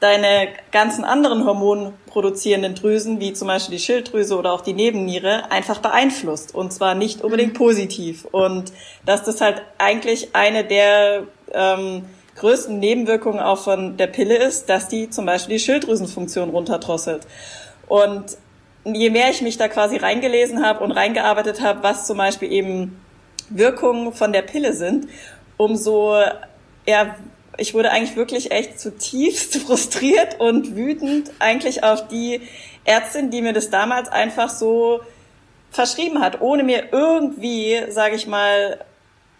deine 0.00 0.48
ganzen 0.72 1.04
anderen 1.04 1.44
hormonproduzierenden 1.44 2.74
Drüsen, 2.74 3.20
wie 3.20 3.34
zum 3.34 3.48
Beispiel 3.48 3.76
die 3.76 3.82
Schilddrüse 3.82 4.36
oder 4.36 4.52
auch 4.52 4.62
die 4.62 4.72
Nebenniere, 4.72 5.50
einfach 5.50 5.78
beeinflusst. 5.78 6.54
Und 6.54 6.72
zwar 6.72 6.94
nicht 6.94 7.22
unbedingt 7.22 7.52
mhm. 7.52 7.58
positiv. 7.58 8.24
Und 8.24 8.72
dass 9.04 9.22
das 9.22 9.40
halt 9.40 9.62
eigentlich 9.78 10.34
eine 10.34 10.64
der 10.64 11.24
ähm, 11.52 12.06
größten 12.36 12.78
Nebenwirkungen 12.78 13.40
auch 13.40 13.58
von 13.58 13.98
der 13.98 14.06
Pille 14.06 14.36
ist, 14.36 14.70
dass 14.70 14.88
die 14.88 15.10
zum 15.10 15.26
Beispiel 15.26 15.56
die 15.56 15.62
Schilddrüsenfunktion 15.62 16.48
runterdrosselt. 16.48 17.26
Und 17.86 18.38
je 18.84 19.10
mehr 19.10 19.30
ich 19.30 19.42
mich 19.42 19.58
da 19.58 19.68
quasi 19.68 19.98
reingelesen 19.98 20.64
habe 20.64 20.82
und 20.82 20.92
reingearbeitet 20.92 21.60
habe, 21.60 21.82
was 21.82 22.06
zum 22.06 22.16
Beispiel 22.16 22.50
eben 22.50 22.98
Wirkungen 23.50 24.12
von 24.14 24.32
der 24.32 24.42
Pille 24.42 24.72
sind, 24.72 25.08
umso 25.58 26.16
ja, 26.86 27.14
ich 27.60 27.74
wurde 27.74 27.90
eigentlich 27.90 28.16
wirklich 28.16 28.50
echt 28.50 28.80
zutiefst 28.80 29.56
frustriert 29.66 30.40
und 30.40 30.74
wütend 30.76 31.30
eigentlich 31.38 31.84
auf 31.84 32.08
die 32.08 32.40
Ärztin, 32.84 33.30
die 33.30 33.42
mir 33.42 33.52
das 33.52 33.70
damals 33.70 34.08
einfach 34.08 34.48
so 34.48 35.00
verschrieben 35.70 36.20
hat, 36.20 36.40
ohne 36.40 36.62
mir 36.64 36.88
irgendwie, 36.92 37.78
sage 37.90 38.16
ich 38.16 38.26
mal, 38.26 38.78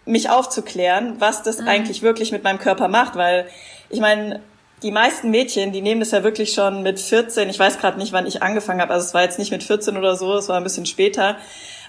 mich 0.05 0.29
aufzuklären, 0.29 1.15
was 1.19 1.43
das 1.43 1.59
mhm. 1.59 1.67
eigentlich 1.67 2.01
wirklich 2.01 2.31
mit 2.31 2.43
meinem 2.43 2.59
Körper 2.59 2.87
macht, 2.87 3.15
weil 3.15 3.47
ich 3.89 3.99
meine, 3.99 4.41
die 4.83 4.91
meisten 4.91 5.29
Mädchen, 5.29 5.71
die 5.71 5.81
nehmen 5.81 5.99
das 5.99 6.11
ja 6.11 6.23
wirklich 6.23 6.53
schon 6.53 6.81
mit 6.81 6.99
14, 6.99 7.49
ich 7.49 7.59
weiß 7.59 7.79
gerade 7.79 7.99
nicht, 7.99 8.13
wann 8.13 8.25
ich 8.25 8.41
angefangen 8.41 8.81
habe, 8.81 8.93
also 8.93 9.05
es 9.05 9.13
war 9.13 9.23
jetzt 9.23 9.37
nicht 9.37 9.51
mit 9.51 9.63
14 9.63 9.97
oder 9.97 10.15
so, 10.15 10.35
es 10.35 10.47
war 10.47 10.57
ein 10.57 10.63
bisschen 10.63 10.85
später, 10.85 11.37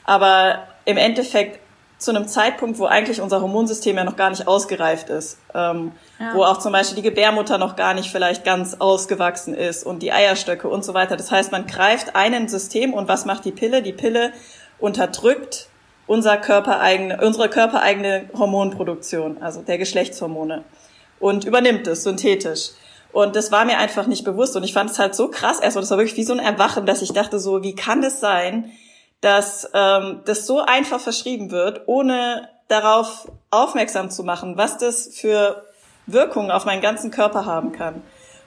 aber 0.04 0.66
im 0.84 0.96
Endeffekt 0.96 1.60
zu 2.02 2.10
einem 2.10 2.26
Zeitpunkt, 2.26 2.78
wo 2.78 2.86
eigentlich 2.86 3.20
unser 3.20 3.40
Hormonsystem 3.40 3.96
ja 3.96 4.04
noch 4.04 4.16
gar 4.16 4.30
nicht 4.30 4.46
ausgereift 4.46 5.08
ist, 5.08 5.38
ähm, 5.54 5.92
wo 6.34 6.44
auch 6.44 6.58
zum 6.58 6.72
Beispiel 6.72 6.96
die 6.96 7.02
Gebärmutter 7.02 7.58
noch 7.58 7.76
gar 7.76 7.94
nicht 7.94 8.10
vielleicht 8.10 8.44
ganz 8.44 8.74
ausgewachsen 8.78 9.54
ist 9.54 9.84
und 9.84 10.02
die 10.02 10.12
Eierstöcke 10.12 10.68
und 10.68 10.84
so 10.84 10.94
weiter. 10.94 11.16
Das 11.16 11.30
heißt, 11.30 11.52
man 11.52 11.66
greift 11.66 12.14
einen 12.16 12.48
System 12.48 12.94
und 12.94 13.08
was 13.08 13.24
macht 13.24 13.44
die 13.44 13.52
Pille? 13.52 13.82
Die 13.82 13.92
Pille 13.92 14.32
unterdrückt 14.78 15.68
unser 16.06 16.36
körpereigene, 16.36 17.20
unsere 17.22 17.48
körpereigene 17.48 18.28
Hormonproduktion, 18.36 19.40
also 19.40 19.62
der 19.62 19.78
Geschlechtshormone 19.78 20.64
und 21.20 21.44
übernimmt 21.44 21.86
es 21.86 22.02
synthetisch. 22.02 22.70
Und 23.12 23.36
das 23.36 23.52
war 23.52 23.64
mir 23.64 23.78
einfach 23.78 24.06
nicht 24.06 24.24
bewusst 24.24 24.56
und 24.56 24.64
ich 24.64 24.72
fand 24.72 24.90
es 24.90 24.98
halt 24.98 25.14
so 25.14 25.28
krass 25.28 25.60
erstmal, 25.60 25.82
das 25.82 25.90
war 25.90 25.98
wirklich 25.98 26.16
wie 26.16 26.24
so 26.24 26.32
ein 26.32 26.38
Erwachen, 26.38 26.86
dass 26.86 27.02
ich 27.02 27.12
dachte 27.12 27.38
so, 27.38 27.62
wie 27.62 27.74
kann 27.74 28.02
es 28.02 28.20
sein, 28.20 28.72
dass 29.20 29.70
ähm, 29.74 30.22
das 30.24 30.46
so 30.46 30.60
einfach 30.60 31.00
verschrieben 31.00 31.50
wird, 31.50 31.82
ohne 31.86 32.48
darauf 32.68 33.30
aufmerksam 33.50 34.10
zu 34.10 34.24
machen, 34.24 34.56
was 34.56 34.78
das 34.78 35.10
für 35.14 35.64
Wirkungen 36.12 36.50
auf 36.50 36.64
meinen 36.64 36.82
ganzen 36.82 37.10
Körper 37.10 37.46
haben 37.46 37.72
kann. 37.72 38.02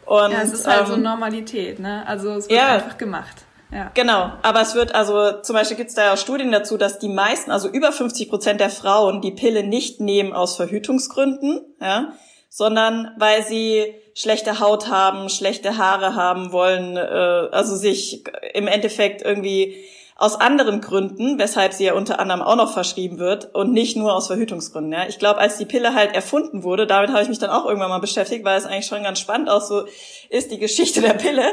Und, 0.05 0.31
ja, 0.31 0.41
es 0.41 0.53
ist 0.53 0.67
halt 0.67 0.81
ähm, 0.81 0.85
so 0.87 0.97
Normalität, 0.97 1.79
ne? 1.79 2.03
Also 2.07 2.31
es 2.31 2.49
wird 2.49 2.59
ja, 2.59 2.67
einfach 2.67 2.97
gemacht. 2.97 3.45
Ja. 3.71 3.91
Genau, 3.93 4.31
aber 4.43 4.61
es 4.61 4.75
wird 4.75 4.93
also 4.93 5.41
zum 5.41 5.55
Beispiel 5.55 5.75
gibt 5.75 5.89
es 5.89 5.95
da 5.95 6.05
ja 6.05 6.17
Studien 6.17 6.51
dazu, 6.51 6.77
dass 6.77 6.99
die 6.99 7.09
meisten, 7.09 7.51
also 7.51 7.67
über 7.67 7.91
50 7.91 8.29
Prozent 8.29 8.59
der 8.59 8.69
Frauen 8.69 9.21
die 9.21 9.31
Pille 9.31 9.63
nicht 9.63 9.99
nehmen 9.99 10.33
aus 10.33 10.55
Verhütungsgründen, 10.55 11.61
ja, 11.81 12.13
sondern 12.49 13.11
weil 13.17 13.43
sie 13.43 13.95
schlechte 14.13 14.59
Haut 14.59 14.89
haben, 14.89 15.29
schlechte 15.29 15.77
Haare 15.77 16.15
haben 16.15 16.51
wollen, 16.51 16.95
äh, 16.95 17.49
also 17.51 17.75
sich 17.75 18.23
im 18.53 18.67
Endeffekt 18.67 19.23
irgendwie 19.23 19.83
aus 20.17 20.39
anderen 20.39 20.79
Gründen, 20.79 21.37
weshalb 21.39 21.73
sie 21.73 21.85
ja 21.85 21.93
unter 21.93 22.19
anderem 22.19 22.41
auch 22.41 22.55
noch 22.55 22.71
verschrieben 22.71 23.19
wird 23.19 23.53
und 23.53 23.73
nicht 23.73 23.97
nur 23.97 24.13
aus 24.13 24.27
Verhütungsgründen. 24.27 24.93
Ja. 24.93 25.07
Ich 25.07 25.19
glaube, 25.19 25.39
als 25.41 25.57
die 25.57 25.65
Pille 25.65 25.93
halt 25.93 26.15
erfunden 26.15 26.63
wurde, 26.63 26.87
damit 26.87 27.09
habe 27.09 27.21
ich 27.21 27.27
mich 27.27 27.39
dann 27.39 27.49
auch 27.49 27.65
irgendwann 27.65 27.89
mal 27.89 27.99
beschäftigt, 27.99 28.45
weil 28.45 28.57
es 28.57 28.65
eigentlich 28.65 28.85
schon 28.85 29.03
ganz 29.03 29.19
spannend 29.19 29.49
auch 29.49 29.61
so 29.61 29.85
ist, 30.29 30.51
die 30.51 30.57
Geschichte 30.57 31.01
der 31.01 31.15
Pille. 31.15 31.43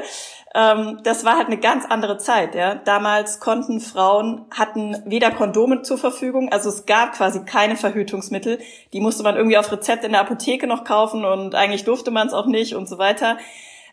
Ähm, 0.54 1.00
das 1.02 1.24
war 1.24 1.38
halt 1.38 1.48
eine 1.48 1.58
ganz 1.58 1.86
andere 1.86 2.18
Zeit. 2.18 2.54
Ja. 2.54 2.76
Damals 2.76 3.40
konnten 3.40 3.80
Frauen, 3.80 4.46
hatten 4.56 4.96
weder 5.06 5.32
Kondome 5.32 5.82
zur 5.82 5.98
Verfügung, 5.98 6.52
also 6.52 6.68
es 6.68 6.86
gab 6.86 7.14
quasi 7.14 7.44
keine 7.44 7.74
Verhütungsmittel. 7.74 8.60
Die 8.92 9.00
musste 9.00 9.24
man 9.24 9.34
irgendwie 9.34 9.58
auf 9.58 9.72
Rezept 9.72 10.04
in 10.04 10.12
der 10.12 10.20
Apotheke 10.20 10.68
noch 10.68 10.84
kaufen 10.84 11.24
und 11.24 11.56
eigentlich 11.56 11.82
durfte 11.82 12.12
man 12.12 12.28
es 12.28 12.32
auch 12.32 12.46
nicht 12.46 12.76
und 12.76 12.88
so 12.88 12.98
weiter. 12.98 13.38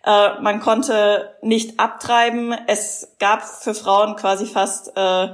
Äh, 0.09 0.41
man 0.41 0.59
konnte 0.59 1.35
nicht 1.41 1.79
abtreiben. 1.79 2.55
Es 2.65 3.15
gab 3.19 3.43
für 3.43 3.75
Frauen 3.75 4.15
quasi 4.15 4.47
fast 4.47 4.91
äh, 4.97 5.27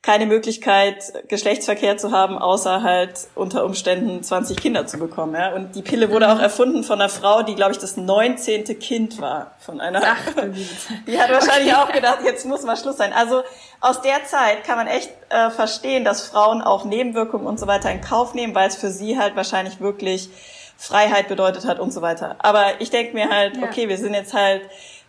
keine 0.00 0.24
Möglichkeit, 0.24 1.28
Geschlechtsverkehr 1.28 1.98
zu 1.98 2.12
haben, 2.12 2.38
außer 2.38 2.82
halt 2.82 3.26
unter 3.34 3.64
Umständen 3.64 4.22
20 4.22 4.56
Kinder 4.56 4.86
zu 4.86 4.98
bekommen. 4.98 5.34
Ja? 5.34 5.52
Und 5.52 5.74
die 5.74 5.82
Pille 5.82 6.10
wurde 6.10 6.32
auch 6.32 6.38
erfunden 6.38 6.82
von 6.82 6.98
einer 7.00 7.10
Frau, 7.10 7.42
die, 7.42 7.56
glaube 7.56 7.72
ich, 7.72 7.78
das 7.78 7.98
19. 7.98 8.64
Kind 8.78 9.20
war. 9.20 9.50
Von 9.58 9.80
einer. 9.80 10.00
Ach, 10.02 10.32
die 11.06 11.20
hat 11.20 11.30
wahrscheinlich 11.30 11.74
okay. 11.74 11.82
auch 11.82 11.92
gedacht, 11.92 12.20
jetzt 12.24 12.46
muss 12.46 12.62
mal 12.62 12.76
Schluss 12.76 12.96
sein. 12.96 13.12
Also 13.12 13.42
aus 13.80 14.00
der 14.00 14.24
Zeit 14.24 14.64
kann 14.64 14.78
man 14.78 14.86
echt 14.86 15.10
äh, 15.28 15.50
verstehen, 15.50 16.04
dass 16.04 16.26
Frauen 16.26 16.62
auch 16.62 16.86
Nebenwirkungen 16.86 17.46
und 17.46 17.60
so 17.60 17.66
weiter 17.66 17.90
in 17.90 18.00
Kauf 18.00 18.32
nehmen, 18.32 18.54
weil 18.54 18.68
es 18.68 18.76
für 18.76 18.90
sie 18.90 19.18
halt 19.18 19.36
wahrscheinlich 19.36 19.80
wirklich 19.80 20.30
Freiheit 20.76 21.28
bedeutet 21.28 21.66
hat 21.66 21.78
und 21.78 21.92
so 21.92 22.02
weiter. 22.02 22.36
Aber 22.38 22.80
ich 22.80 22.90
denke 22.90 23.14
mir 23.14 23.30
halt, 23.30 23.56
ja. 23.56 23.62
okay, 23.64 23.88
wir 23.88 23.98
sind 23.98 24.14
jetzt 24.14 24.34
halt 24.34 24.62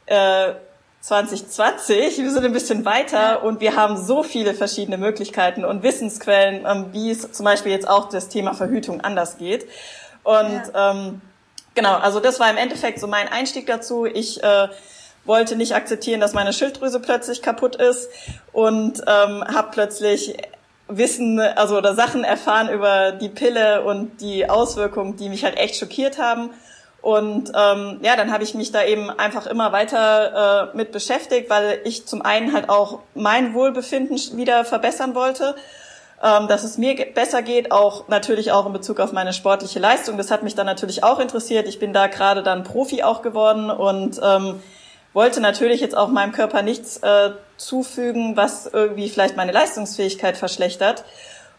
äh, 0.05 0.53
2020, 1.01 2.17
wir 2.17 2.31
sind 2.31 2.45
ein 2.45 2.53
bisschen 2.53 2.83
weiter 2.85 3.17
ja. 3.17 3.35
und 3.35 3.61
wir 3.61 3.75
haben 3.75 3.97
so 3.97 4.23
viele 4.23 4.53
verschiedene 4.53 4.97
Möglichkeiten 4.97 5.63
und 5.63 5.83
Wissensquellen, 5.83 6.65
ähm, 6.65 6.87
wie 6.91 7.11
es 7.11 7.31
zum 7.31 7.43
Beispiel 7.45 7.71
jetzt 7.71 7.87
auch 7.87 8.09
das 8.09 8.29
Thema 8.29 8.53
Verhütung 8.53 9.01
anders 9.01 9.37
geht. 9.37 9.67
Und 10.23 10.63
ja. 10.73 10.91
ähm, 10.91 11.21
genau, 11.75 11.95
also 11.95 12.19
das 12.19 12.39
war 12.39 12.49
im 12.49 12.57
Endeffekt 12.57 12.99
so 12.99 13.07
mein 13.07 13.27
Einstieg 13.29 13.67
dazu. 13.67 14.05
Ich 14.05 14.43
äh, 14.43 14.67
wollte 15.23 15.55
nicht 15.55 15.75
akzeptieren, 15.75 16.19
dass 16.19 16.33
meine 16.33 16.53
Schilddrüse 16.53 16.99
plötzlich 16.99 17.41
kaputt 17.41 17.75
ist 17.75 18.09
und 18.51 18.99
ähm, 19.07 19.43
habe 19.45 19.69
plötzlich 19.71 20.35
Wissen, 20.87 21.39
also 21.39 21.77
oder 21.77 21.95
Sachen 21.95 22.23
erfahren 22.23 22.69
über 22.69 23.11
die 23.11 23.29
Pille 23.29 23.83
und 23.83 24.21
die 24.21 24.49
Auswirkungen, 24.49 25.17
die 25.17 25.29
mich 25.29 25.43
halt 25.43 25.57
echt 25.57 25.75
schockiert 25.75 26.17
haben. 26.17 26.51
Und 27.01 27.51
ähm, 27.55 27.99
ja, 28.01 28.15
dann 28.15 28.31
habe 28.31 28.43
ich 28.43 28.53
mich 28.53 28.71
da 28.71 28.83
eben 28.83 29.09
einfach 29.09 29.47
immer 29.47 29.71
weiter 29.71 30.71
äh, 30.73 30.77
mit 30.77 30.91
beschäftigt, 30.91 31.49
weil 31.49 31.79
ich 31.85 32.05
zum 32.05 32.21
einen 32.21 32.53
halt 32.53 32.69
auch 32.69 32.99
mein 33.13 33.53
Wohlbefinden 33.53 34.17
wieder 34.35 34.65
verbessern 34.65 35.15
wollte, 35.15 35.55
ähm, 36.21 36.47
dass 36.47 36.63
es 36.63 36.77
mir 36.77 36.95
besser 37.13 37.43
geht, 37.43 37.71
auch 37.71 38.07
natürlich 38.07 38.51
auch 38.51 38.65
in 38.65 38.73
Bezug 38.73 38.99
auf 38.99 39.11
meine 39.11 39.31
sportliche 39.31 39.79
Leistung. 39.79 40.17
Das 40.17 40.31
hat 40.31 40.43
mich 40.43 40.55
dann 40.55 40.65
natürlich 40.65 41.03
auch 41.03 41.19
interessiert. 41.19 41.67
Ich 41.67 41.79
bin 41.79 41.93
da 41.93 42.07
gerade 42.07 42.43
dann 42.43 42.63
Profi 42.63 43.03
auch 43.03 43.21
geworden 43.21 43.69
und 43.69 44.19
ähm, 44.23 44.61
wollte 45.13 45.39
natürlich 45.39 45.79
jetzt 45.81 45.95
auch 45.95 46.09
meinem 46.09 46.31
Körper 46.31 46.61
nichts 46.61 46.97
äh, 46.97 47.31
zufügen, 47.57 48.37
was 48.37 48.67
irgendwie 48.67 49.09
vielleicht 49.09 49.35
meine 49.35 49.51
Leistungsfähigkeit 49.51 50.37
verschlechtert. 50.37 51.03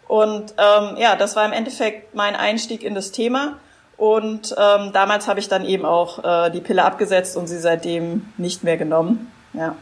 Und 0.06 0.54
ähm, 0.56 0.96
ja, 0.96 1.16
das 1.16 1.36
war 1.36 1.44
im 1.44 1.52
Endeffekt 1.52 2.14
mein 2.14 2.34
Einstieg 2.34 2.82
in 2.82 2.94
das 2.94 3.12
Thema. 3.12 3.58
Und 3.96 4.54
ähm, 4.56 4.92
damals 4.92 5.26
habe 5.26 5.40
ich 5.40 5.48
dann 5.48 5.64
eben 5.64 5.84
auch 5.84 6.24
äh, 6.24 6.50
die 6.50 6.60
Pille 6.60 6.84
abgesetzt 6.84 7.36
und 7.36 7.48
sie 7.48 7.58
seitdem 7.58 8.32
nicht 8.36 8.64
mehr 8.64 8.76
genommen. 8.76 9.30
Ja. 9.52 9.74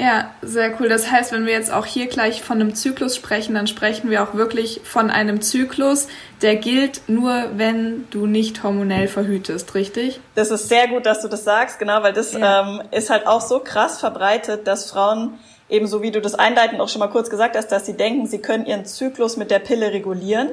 Ja, 0.00 0.30
sehr 0.42 0.78
cool. 0.78 0.88
Das 0.88 1.10
heißt, 1.10 1.32
wenn 1.32 1.44
wir 1.44 1.52
jetzt 1.52 1.72
auch 1.72 1.84
hier 1.84 2.06
gleich 2.06 2.40
von 2.40 2.60
einem 2.60 2.76
Zyklus 2.76 3.16
sprechen, 3.16 3.56
dann 3.56 3.66
sprechen 3.66 4.10
wir 4.10 4.22
auch 4.22 4.34
wirklich 4.34 4.80
von 4.84 5.10
einem 5.10 5.42
Zyklus, 5.42 6.06
der 6.40 6.54
gilt 6.54 7.08
nur, 7.08 7.50
wenn 7.56 8.06
du 8.10 8.26
nicht 8.26 8.62
hormonell 8.62 9.08
verhütest, 9.08 9.74
richtig? 9.74 10.20
Das 10.36 10.52
ist 10.52 10.68
sehr 10.68 10.86
gut, 10.86 11.04
dass 11.04 11.20
du 11.20 11.26
das 11.26 11.42
sagst, 11.42 11.80
genau, 11.80 12.04
weil 12.04 12.12
das 12.12 12.32
ja. 12.32 12.62
ähm, 12.62 12.82
ist 12.92 13.10
halt 13.10 13.26
auch 13.26 13.40
so 13.40 13.58
krass 13.58 13.98
verbreitet, 13.98 14.68
dass 14.68 14.88
Frauen 14.88 15.40
ebenso 15.68 16.00
wie 16.00 16.12
du 16.12 16.20
das 16.20 16.36
einleitend 16.36 16.80
auch 16.80 16.88
schon 16.88 17.00
mal 17.00 17.08
kurz 17.08 17.28
gesagt 17.28 17.56
hast, 17.56 17.72
dass 17.72 17.84
sie 17.84 17.96
denken, 17.96 18.28
sie 18.28 18.38
können 18.38 18.66
ihren 18.66 18.86
Zyklus 18.86 19.36
mit 19.36 19.50
der 19.50 19.58
Pille 19.58 19.92
regulieren. 19.92 20.52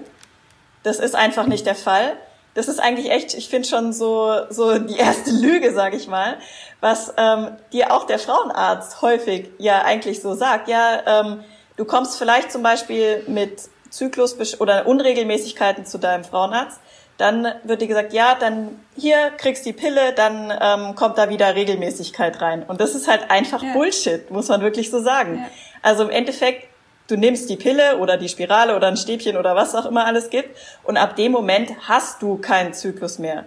Das 0.82 0.98
ist 0.98 1.16
einfach 1.16 1.46
nicht 1.46 1.68
der 1.68 1.76
Fall 1.76 2.18
das 2.56 2.70
ist 2.70 2.80
eigentlich 2.80 3.12
echt, 3.12 3.34
ich 3.34 3.50
finde 3.50 3.68
schon 3.68 3.94
so, 3.94 4.34
so 4.50 4.80
die 4.80 4.96
erste 4.96 5.30
Lüge, 5.30 5.74
sag 5.74 5.94
ich 5.94 6.08
mal, 6.08 6.38
was 6.86 7.12
ähm, 7.18 7.58
dir 7.74 7.92
auch 7.92 8.06
der 8.06 8.20
Frauenarzt 8.20 9.02
häufig 9.02 9.50
ja 9.58 9.82
eigentlich 9.82 10.22
so 10.22 10.36
sagt. 10.36 10.68
Ja, 10.68 11.02
ähm, 11.08 11.44
du 11.78 11.84
kommst 11.84 12.20
vielleicht 12.20 12.52
zum 12.52 12.62
Beispiel 12.62 13.24
mit 13.26 13.60
Zyklus 13.90 14.62
oder 14.62 14.86
Unregelmäßigkeiten 14.86 15.88
zu 15.88 15.98
deinem 15.98 16.24
Frauenarzt, 16.24 16.80
dann 17.18 17.48
wird 17.64 17.82
dir 17.82 17.88
gesagt, 17.88 18.14
ja, 18.14 18.36
dann 18.36 18.80
hier 18.96 19.32
kriegst 19.32 19.66
die 19.66 19.74
Pille, 19.74 20.14
dann 20.14 20.54
ähm, 20.62 20.94
kommt 20.94 21.18
da 21.18 21.28
wieder 21.30 21.56
Regelmäßigkeit 21.56 22.40
rein. 22.40 22.62
Und 22.62 22.80
das 22.80 22.94
ist 22.94 23.08
halt 23.08 23.32
einfach 23.32 23.64
ja. 23.64 23.74
Bullshit, 23.74 24.30
muss 24.30 24.50
man 24.50 24.62
wirklich 24.62 24.92
so 24.92 25.02
sagen. 25.02 25.40
Ja. 25.40 25.50
Also 25.82 26.04
im 26.04 26.12
Endeffekt 26.12 26.68
Du 27.08 27.18
nimmst 27.18 27.52
die 27.52 27.56
Pille 27.56 28.00
oder 28.00 28.18
die 28.18 28.28
Spirale 28.28 28.76
oder 28.76 28.88
ein 28.88 28.98
Stäbchen 28.98 29.38
oder 29.38 29.56
was 29.56 29.76
auch 29.76 29.86
immer 29.86 30.08
alles 30.08 30.32
gibt 30.32 30.58
und 30.84 30.98
ab 30.98 31.16
dem 31.16 31.32
Moment 31.32 31.70
hast 31.88 32.20
du 32.24 32.38
keinen 32.40 32.74
Zyklus 32.74 33.20
mehr. 33.20 33.46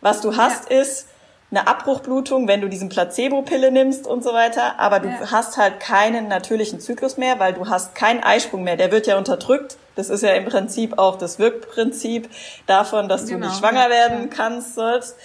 Was 0.00 0.22
du 0.22 0.34
hast 0.34 0.70
ja. 0.70 0.80
ist 0.80 1.06
eine 1.50 1.66
Abbruchblutung, 1.66 2.48
wenn 2.48 2.60
du 2.60 2.68
diesen 2.68 2.88
Placebo-Pille 2.88 3.70
nimmst 3.70 4.06
und 4.06 4.24
so 4.24 4.32
weiter, 4.32 4.80
aber 4.80 4.98
du 4.98 5.08
ja. 5.08 5.30
hast 5.30 5.56
halt 5.56 5.78
keinen 5.78 6.26
natürlichen 6.26 6.80
Zyklus 6.80 7.16
mehr, 7.16 7.38
weil 7.38 7.52
du 7.52 7.68
hast 7.68 7.94
keinen 7.94 8.22
Eisprung 8.22 8.64
mehr. 8.64 8.76
Der 8.76 8.90
wird 8.90 9.06
ja 9.06 9.16
unterdrückt. 9.16 9.76
Das 9.94 10.10
ist 10.10 10.22
ja 10.22 10.34
im 10.34 10.44
Prinzip 10.44 10.98
auch 10.98 11.16
das 11.16 11.38
Wirkprinzip 11.38 12.28
davon, 12.66 13.08
dass 13.08 13.26
genau. 13.26 13.40
du 13.40 13.46
nicht 13.46 13.58
schwanger 13.58 13.90
werden 13.90 14.28
kannst, 14.28 14.74
sollst. 14.74 15.16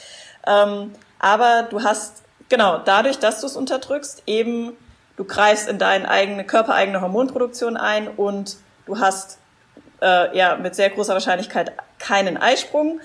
Ähm, 0.45 0.93
aber 1.19 1.67
du 1.69 1.83
hast, 1.83 2.21
genau, 2.49 2.77
dadurch, 2.77 3.17
dass 3.17 3.41
du 3.41 3.47
es 3.47 3.55
unterdrückst, 3.55 4.23
eben 4.27 4.77
du 5.17 5.25
greifst 5.25 5.67
in 5.67 5.79
deine 5.79 6.09
eigene 6.09 6.43
körpereigene 6.43 7.01
Hormonproduktion 7.01 7.77
ein 7.77 8.07
und 8.07 8.57
du 8.85 8.99
hast 8.99 9.39
äh, 10.01 10.35
ja 10.37 10.55
mit 10.55 10.75
sehr 10.75 10.89
großer 10.89 11.13
Wahrscheinlichkeit 11.13 11.73
keinen 11.99 12.37
Eisprung. 12.37 13.01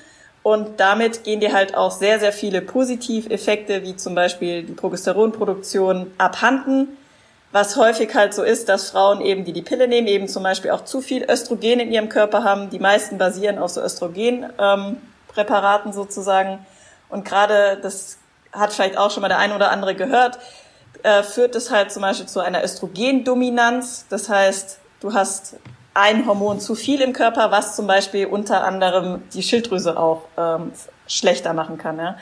Und 0.47 0.79
damit 0.79 1.25
gehen 1.25 1.41
dir 1.41 1.53
halt 1.53 1.75
auch 1.75 1.91
sehr, 1.91 2.21
sehr 2.21 2.33
viele 2.33 2.63
Positiveffekte, 2.63 3.83
wie 3.83 3.97
zum 3.97 4.15
Beispiel 4.15 4.63
die 4.63 4.75
Progesteronproduktion, 4.75 6.13
abhanden. 6.19 6.97
Was 7.51 7.75
häufig 7.75 8.15
halt 8.15 8.33
so 8.33 8.45
ist, 8.45 8.69
dass 8.69 8.91
Frauen 8.91 9.21
eben, 9.21 9.45
die 9.45 9.53
die 9.53 9.63
Pille 9.63 9.89
nehmen, 9.89 10.07
eben 10.07 10.29
zum 10.29 10.45
Beispiel 10.45 10.71
auch 10.71 10.85
zu 10.85 11.01
viel 11.01 11.29
Östrogen 11.29 11.81
in 11.81 11.91
ihrem 11.91 12.09
Körper 12.09 12.45
haben. 12.45 12.71
Die 12.71 12.79
meisten 12.79 13.19
basieren 13.19 13.59
auf 13.59 13.73
so 13.73 13.83
Östrogenpräparaten 13.83 15.91
ähm, 15.91 15.93
sozusagen. 15.93 16.65
Und 17.09 17.25
gerade, 17.25 17.81
das 17.83 18.19
hat 18.53 18.73
vielleicht 18.73 18.99
auch 18.99 19.11
schon 19.11 19.23
mal 19.23 19.29
der 19.29 19.39
eine 19.39 19.57
oder 19.57 19.73
andere 19.73 19.97
gehört, 19.97 20.39
äh, 21.03 21.25
führt 21.25 21.57
es 21.57 21.73
halt 21.73 21.91
zum 21.91 22.03
Beispiel 22.03 22.29
zu 22.29 22.39
einer 22.39 22.63
Östrogendominanz. 22.63 24.05
Das 24.11 24.29
heißt, 24.29 24.79
du 25.01 25.13
hast 25.13 25.57
ein 25.97 26.27
Hormon 26.27 26.61
zu 26.61 26.75
viel 26.75 27.01
im 27.01 27.13
Körper, 27.13 27.51
was 27.51 27.75
zum 27.75 27.87
Beispiel 27.87 28.27
unter 28.27 28.65
anderem 28.65 29.23
die 29.33 29.43
Schilddrüse 29.43 29.99
auch 29.99 30.23
ähm, 30.37 30.73
schlechter 31.07 31.55
machen 31.55 31.79
kann. 31.79 31.99
Ja? 31.99 32.17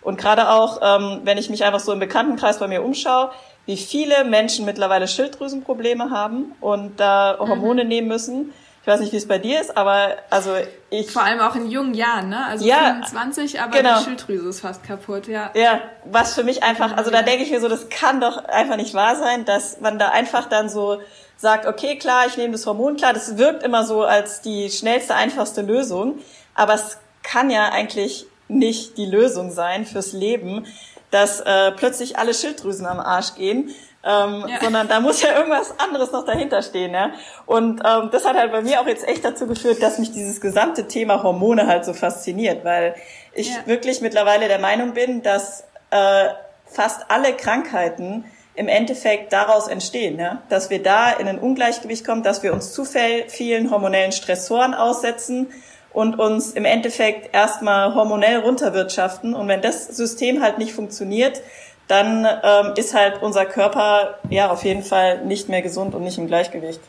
Und 0.00 0.18
gerade 0.18 0.48
auch, 0.50 0.80
ähm, 0.82 1.20
wenn 1.24 1.38
ich 1.38 1.50
mich 1.50 1.64
einfach 1.64 1.80
so 1.80 1.92
im 1.92 1.98
Bekanntenkreis 1.98 2.58
bei 2.58 2.68
mir 2.68 2.82
umschaue, 2.82 3.30
wie 3.66 3.76
viele 3.76 4.24
Menschen 4.24 4.64
mittlerweile 4.64 5.06
Schilddrüsenprobleme 5.06 6.10
haben 6.10 6.52
und 6.60 6.98
da 6.98 7.36
Hormone 7.38 7.84
mhm. 7.84 7.88
nehmen 7.88 8.08
müssen, 8.08 8.52
Ich 8.80 8.86
weiß 8.86 9.00
nicht, 9.00 9.12
wie 9.12 9.18
es 9.18 9.28
bei 9.28 9.36
dir 9.36 9.60
ist, 9.60 9.76
aber 9.76 10.16
also 10.30 10.54
ich. 10.88 11.10
Vor 11.10 11.22
allem 11.22 11.40
auch 11.40 11.54
in 11.54 11.68
jungen 11.68 11.92
Jahren, 11.92 12.30
ne? 12.30 12.46
Also 12.46 12.64
ja, 12.64 13.02
25, 13.04 13.60
aber 13.60 13.76
genau. 13.76 13.98
die 13.98 14.04
Schilddrüse 14.04 14.48
ist 14.48 14.60
fast 14.60 14.82
kaputt, 14.84 15.26
ja. 15.26 15.50
Ja, 15.52 15.82
was 16.06 16.32
für 16.32 16.44
mich 16.44 16.62
einfach, 16.62 16.96
also 16.96 17.10
da 17.10 17.20
denke 17.20 17.44
ich 17.44 17.50
mir 17.50 17.60
so, 17.60 17.68
das 17.68 17.90
kann 17.90 18.22
doch 18.22 18.42
einfach 18.46 18.76
nicht 18.76 18.94
wahr 18.94 19.16
sein, 19.16 19.44
dass 19.44 19.82
man 19.82 19.98
da 19.98 20.08
einfach 20.08 20.48
dann 20.48 20.70
so 20.70 21.02
sagt, 21.38 21.66
okay, 21.66 21.96
klar, 21.96 22.26
ich 22.26 22.36
nehme 22.36 22.52
das 22.52 22.66
Hormon, 22.66 22.96
klar, 22.96 23.14
das 23.14 23.38
wirkt 23.38 23.62
immer 23.62 23.84
so 23.84 24.02
als 24.02 24.42
die 24.42 24.68
schnellste, 24.70 25.14
einfachste 25.14 25.62
Lösung, 25.62 26.18
aber 26.54 26.74
es 26.74 26.98
kann 27.22 27.50
ja 27.50 27.70
eigentlich 27.70 28.26
nicht 28.48 28.98
die 28.98 29.06
Lösung 29.06 29.50
sein 29.50 29.86
fürs 29.86 30.12
Leben, 30.12 30.66
dass 31.10 31.40
äh, 31.40 31.72
plötzlich 31.72 32.18
alle 32.18 32.34
Schilddrüsen 32.34 32.84
am 32.84 33.00
Arsch 33.00 33.34
gehen 33.34 33.74
ähm, 34.04 34.44
ja. 34.48 34.60
sondern 34.60 34.88
da 34.88 35.00
muss 35.00 35.20
ja 35.22 35.36
irgendwas 35.36 35.78
anderes 35.78 36.12
noch 36.12 36.24
dahinter 36.24 36.62
stehen. 36.62 36.94
Ja? 36.94 37.10
Und 37.46 37.82
ähm, 37.84 38.10
das 38.12 38.24
hat 38.24 38.36
halt 38.36 38.52
bei 38.52 38.62
mir 38.62 38.80
auch 38.80 38.86
jetzt 38.86 39.06
echt 39.06 39.24
dazu 39.24 39.46
geführt, 39.46 39.82
dass 39.82 39.98
mich 39.98 40.12
dieses 40.12 40.40
gesamte 40.40 40.86
Thema 40.86 41.22
Hormone 41.22 41.66
halt 41.66 41.84
so 41.84 41.92
fasziniert, 41.92 42.64
weil 42.64 42.94
ich 43.32 43.50
ja. 43.50 43.66
wirklich 43.66 44.00
mittlerweile 44.00 44.48
der 44.48 44.60
Meinung 44.60 44.94
bin, 44.94 45.22
dass 45.22 45.64
äh, 45.90 46.28
fast 46.66 47.10
alle 47.10 47.34
Krankheiten 47.34 48.24
im 48.58 48.68
Endeffekt 48.68 49.32
daraus 49.32 49.68
entstehen, 49.68 50.18
ja? 50.18 50.42
dass 50.48 50.68
wir 50.68 50.82
da 50.82 51.12
in 51.12 51.28
ein 51.28 51.38
Ungleichgewicht 51.38 52.04
kommen, 52.04 52.24
dass 52.24 52.42
wir 52.42 52.52
uns 52.52 52.72
zu 52.72 52.84
vielen 52.84 53.70
hormonellen 53.70 54.12
Stressoren 54.12 54.74
aussetzen 54.74 55.46
und 55.92 56.18
uns 56.18 56.52
im 56.52 56.64
Endeffekt 56.64 57.34
erstmal 57.34 57.94
hormonell 57.94 58.38
runterwirtschaften. 58.38 59.34
Und 59.34 59.46
wenn 59.46 59.62
das 59.62 59.86
System 59.86 60.42
halt 60.42 60.58
nicht 60.58 60.72
funktioniert, 60.72 61.40
dann 61.86 62.26
ähm, 62.42 62.72
ist 62.76 62.94
halt 62.94 63.22
unser 63.22 63.46
Körper 63.46 64.18
ja 64.28 64.50
auf 64.50 64.64
jeden 64.64 64.82
Fall 64.82 65.24
nicht 65.24 65.48
mehr 65.48 65.62
gesund 65.62 65.94
und 65.94 66.02
nicht 66.02 66.18
im 66.18 66.26
Gleichgewicht. 66.26 66.80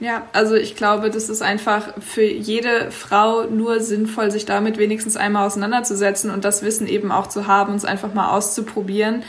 Ja, 0.00 0.22
also 0.32 0.54
ich 0.54 0.76
glaube, 0.76 1.10
das 1.10 1.28
ist 1.28 1.42
einfach 1.42 1.94
für 2.00 2.24
jede 2.24 2.90
Frau 2.90 3.44
nur 3.44 3.80
sinnvoll, 3.80 4.30
sich 4.30 4.44
damit 4.44 4.78
wenigstens 4.78 5.16
einmal 5.16 5.46
auseinanderzusetzen 5.46 6.30
und 6.30 6.44
das 6.44 6.62
Wissen 6.62 6.86
eben 6.86 7.12
auch 7.12 7.28
zu 7.28 7.46
haben, 7.46 7.74
uns 7.74 7.84
einfach 7.84 8.12
mal 8.12 8.30
auszuprobieren, 8.30 9.22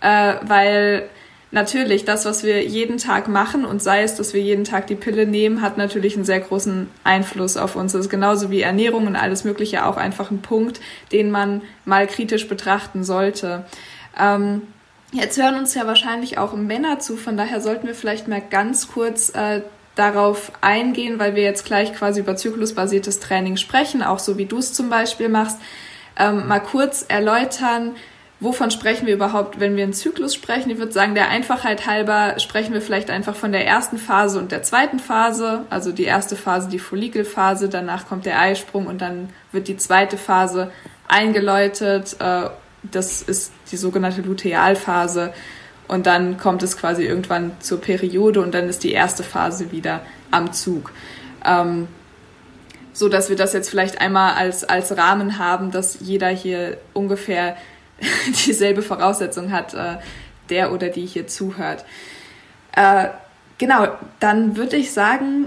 äh, 0.00 0.34
weil 0.42 1.08
natürlich 1.52 2.04
das, 2.04 2.24
was 2.24 2.44
wir 2.44 2.64
jeden 2.64 2.98
Tag 2.98 3.28
machen 3.28 3.64
und 3.64 3.82
sei 3.82 4.02
es, 4.02 4.14
dass 4.14 4.34
wir 4.34 4.40
jeden 4.40 4.64
Tag 4.64 4.86
die 4.86 4.94
Pille 4.94 5.26
nehmen, 5.26 5.62
hat 5.62 5.76
natürlich 5.76 6.14
einen 6.14 6.24
sehr 6.24 6.40
großen 6.40 6.88
Einfluss 7.02 7.56
auf 7.56 7.76
uns. 7.76 7.92
Das 7.92 8.02
ist 8.02 8.10
genauso 8.10 8.50
wie 8.50 8.60
Ernährung 8.60 9.06
und 9.06 9.16
alles 9.16 9.44
Mögliche 9.44 9.84
auch 9.84 9.96
einfach 9.96 10.30
ein 10.30 10.42
Punkt, 10.42 10.80
den 11.12 11.30
man 11.30 11.62
mal 11.84 12.06
kritisch 12.06 12.46
betrachten 12.48 13.02
sollte. 13.02 13.64
Ähm, 14.18 14.62
jetzt 15.12 15.42
hören 15.42 15.56
uns 15.56 15.74
ja 15.74 15.86
wahrscheinlich 15.86 16.38
auch 16.38 16.54
Männer 16.54 17.00
zu, 17.00 17.16
von 17.16 17.36
daher 17.36 17.60
sollten 17.60 17.86
wir 17.86 17.94
vielleicht 17.94 18.28
mal 18.28 18.42
ganz 18.48 18.88
kurz 18.88 19.30
äh, 19.30 19.62
darauf 19.96 20.52
eingehen, 20.60 21.18
weil 21.18 21.34
wir 21.34 21.42
jetzt 21.42 21.64
gleich 21.64 21.92
quasi 21.94 22.20
über 22.20 22.36
zyklusbasiertes 22.36 23.18
Training 23.18 23.56
sprechen, 23.56 24.02
auch 24.02 24.20
so 24.20 24.38
wie 24.38 24.46
du 24.46 24.58
es 24.58 24.72
zum 24.72 24.88
Beispiel 24.88 25.28
machst. 25.28 25.58
Ähm, 26.16 26.46
mal 26.46 26.60
kurz 26.60 27.04
erläutern, 27.08 27.96
wovon 28.40 28.70
sprechen 28.70 29.06
wir 29.06 29.14
überhaupt, 29.14 29.60
wenn 29.60 29.76
wir 29.76 29.84
einen 29.84 29.92
Zyklus 29.92 30.34
sprechen? 30.34 30.70
Ich 30.70 30.78
würde 30.78 30.92
sagen, 30.92 31.14
der 31.14 31.28
Einfachheit 31.28 31.86
halber 31.86 32.38
sprechen 32.38 32.72
wir 32.72 32.80
vielleicht 32.80 33.10
einfach 33.10 33.36
von 33.36 33.52
der 33.52 33.66
ersten 33.66 33.98
Phase 33.98 34.38
und 34.38 34.50
der 34.50 34.62
zweiten 34.62 34.98
Phase. 34.98 35.64
Also 35.70 35.92
die 35.92 36.04
erste 36.04 36.36
Phase, 36.36 36.68
die 36.68 36.78
Follikelphase, 36.78 37.68
danach 37.68 38.08
kommt 38.08 38.26
der 38.26 38.40
Eisprung 38.40 38.86
und 38.86 39.02
dann 39.02 39.28
wird 39.52 39.68
die 39.68 39.76
zweite 39.76 40.16
Phase 40.16 40.70
eingeläutet. 41.06 42.16
Äh, 42.18 42.48
das 42.82 43.20
ist 43.20 43.52
die 43.70 43.76
sogenannte 43.76 44.22
Lutealphase. 44.22 45.34
Und 45.86 46.06
dann 46.06 46.38
kommt 46.38 46.62
es 46.62 46.76
quasi 46.76 47.04
irgendwann 47.04 47.52
zur 47.60 47.80
Periode 47.80 48.40
und 48.40 48.54
dann 48.54 48.68
ist 48.68 48.84
die 48.84 48.92
erste 48.92 49.22
Phase 49.22 49.72
wieder 49.72 50.00
am 50.30 50.52
Zug. 50.52 50.92
Ähm, 51.44 51.88
so 52.92 53.08
dass 53.08 53.28
wir 53.28 53.36
das 53.36 53.52
jetzt 53.52 53.70
vielleicht 53.70 54.00
einmal 54.00 54.34
als, 54.34 54.64
als 54.64 54.96
Rahmen 54.96 55.38
haben, 55.38 55.70
dass 55.70 55.98
jeder 56.00 56.28
hier 56.28 56.78
ungefähr 56.92 57.56
dieselbe 58.46 58.82
Voraussetzung 58.82 59.52
hat, 59.52 59.74
äh, 59.74 59.96
der 60.48 60.72
oder 60.72 60.88
die 60.88 61.06
hier 61.06 61.26
zuhört. 61.26 61.84
Äh, 62.74 63.08
genau, 63.58 63.88
dann 64.18 64.56
würde 64.56 64.76
ich 64.76 64.92
sagen, 64.92 65.46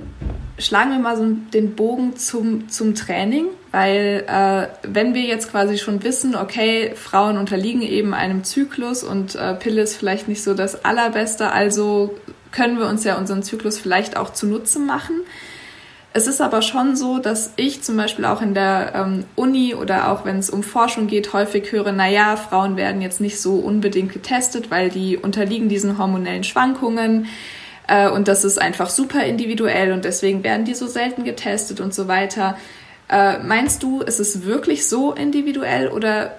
schlagen 0.58 0.91
wir 0.91 0.99
mal 0.99 1.18
so 1.18 1.26
den 1.26 1.76
Bogen 1.76 2.16
zum, 2.16 2.70
zum 2.70 2.95
Training, 2.95 3.47
weil 3.72 4.24
äh, 4.28 4.68
wenn 4.84 5.14
wir 5.14 5.24
jetzt 5.24 5.51
quasi 5.51 5.78
schon 5.78 6.04
wissen, 6.04 6.36
okay, 6.36 6.93
Frauen 6.95 7.38
unterliegen 7.38 7.82
eben 7.82 8.14
einem 8.14 8.43
Zyklus 8.43 9.04
und 9.04 9.36
äh, 9.36 9.56
Pille 9.56 9.82
ist 9.82 9.95
vielleicht 9.95 10.28
nicht 10.28 10.43
so 10.43 10.54
das 10.54 10.86
Allerbeste, 10.86 11.51
also 11.51 12.16
können 12.51 12.78
wir 12.78 12.88
uns 12.88 13.04
ja 13.04 13.18
unseren 13.18 13.43
Zyklus 13.43 13.80
vielleicht 13.80 14.16
auch 14.16 14.32
zunutze 14.32 14.80
machen. 14.80 15.22
Es 16.16 16.28
ist 16.28 16.41
aber 16.41 16.61
schon 16.61 16.95
so, 16.95 17.18
dass 17.18 17.53
ich 17.55 17.82
zum 17.82 17.97
Beispiel 17.97 18.26
auch 18.26 18.43
in 18.43 18.53
der 18.53 18.93
ähm, 18.93 19.26
Uni 19.36 19.74
oder 19.74 20.11
auch 20.11 20.26
wenn 20.26 20.38
es 20.38 20.51
um 20.51 20.61
Forschung 20.61 21.07
geht, 21.07 21.34
häufig 21.34 21.72
höre, 21.72 21.91
naja, 21.91 22.36
Frauen 22.36 22.78
werden 22.78 23.01
jetzt 23.01 23.20
nicht 23.20 23.41
so 23.41 23.55
unbedingt 23.55 24.14
getestet, 24.14 24.70
weil 24.70 24.89
die 24.89 25.18
unterliegen 25.18 25.70
diesen 25.70 25.97
hormonellen 25.97 26.43
Schwankungen. 26.43 27.26
Äh, 27.88 28.09
und 28.09 28.28
das 28.28 28.45
ist 28.45 28.61
einfach 28.61 28.91
super 28.91 29.24
individuell 29.24 29.91
und 29.91 30.05
deswegen 30.05 30.43
werden 30.43 30.66
die 30.66 30.76
so 30.76 30.86
selten 30.86 31.24
getestet 31.24 31.80
und 31.82 31.95
so 31.95 32.07
weiter. 32.07 32.57
Äh, 33.09 33.39
meinst 33.39 33.82
du, 33.82 34.01
ist 34.01 34.20
es 34.20 34.45
wirklich 34.45 34.88
so 34.88 35.14
individuell 35.14 35.88
oder 35.88 36.36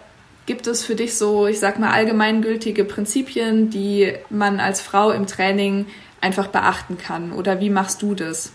gibt 0.47 0.69
es 0.69 0.85
für 0.85 0.95
dich 0.95 1.19
so, 1.19 1.49
ich 1.49 1.59
sag 1.59 1.81
mal, 1.81 1.91
allgemeingültige 1.91 2.85
Prinzipien, 2.85 3.71
die 3.71 4.13
man 4.31 4.61
als 4.61 4.81
Frau 4.81 5.11
im 5.11 5.27
Training 5.27 5.87
einfach 6.21 6.47
beachten 6.47 6.97
kann? 6.97 7.33
Oder 7.33 7.59
wie 7.59 7.71
machst 7.71 8.03
du 8.03 8.15
das? 8.15 8.53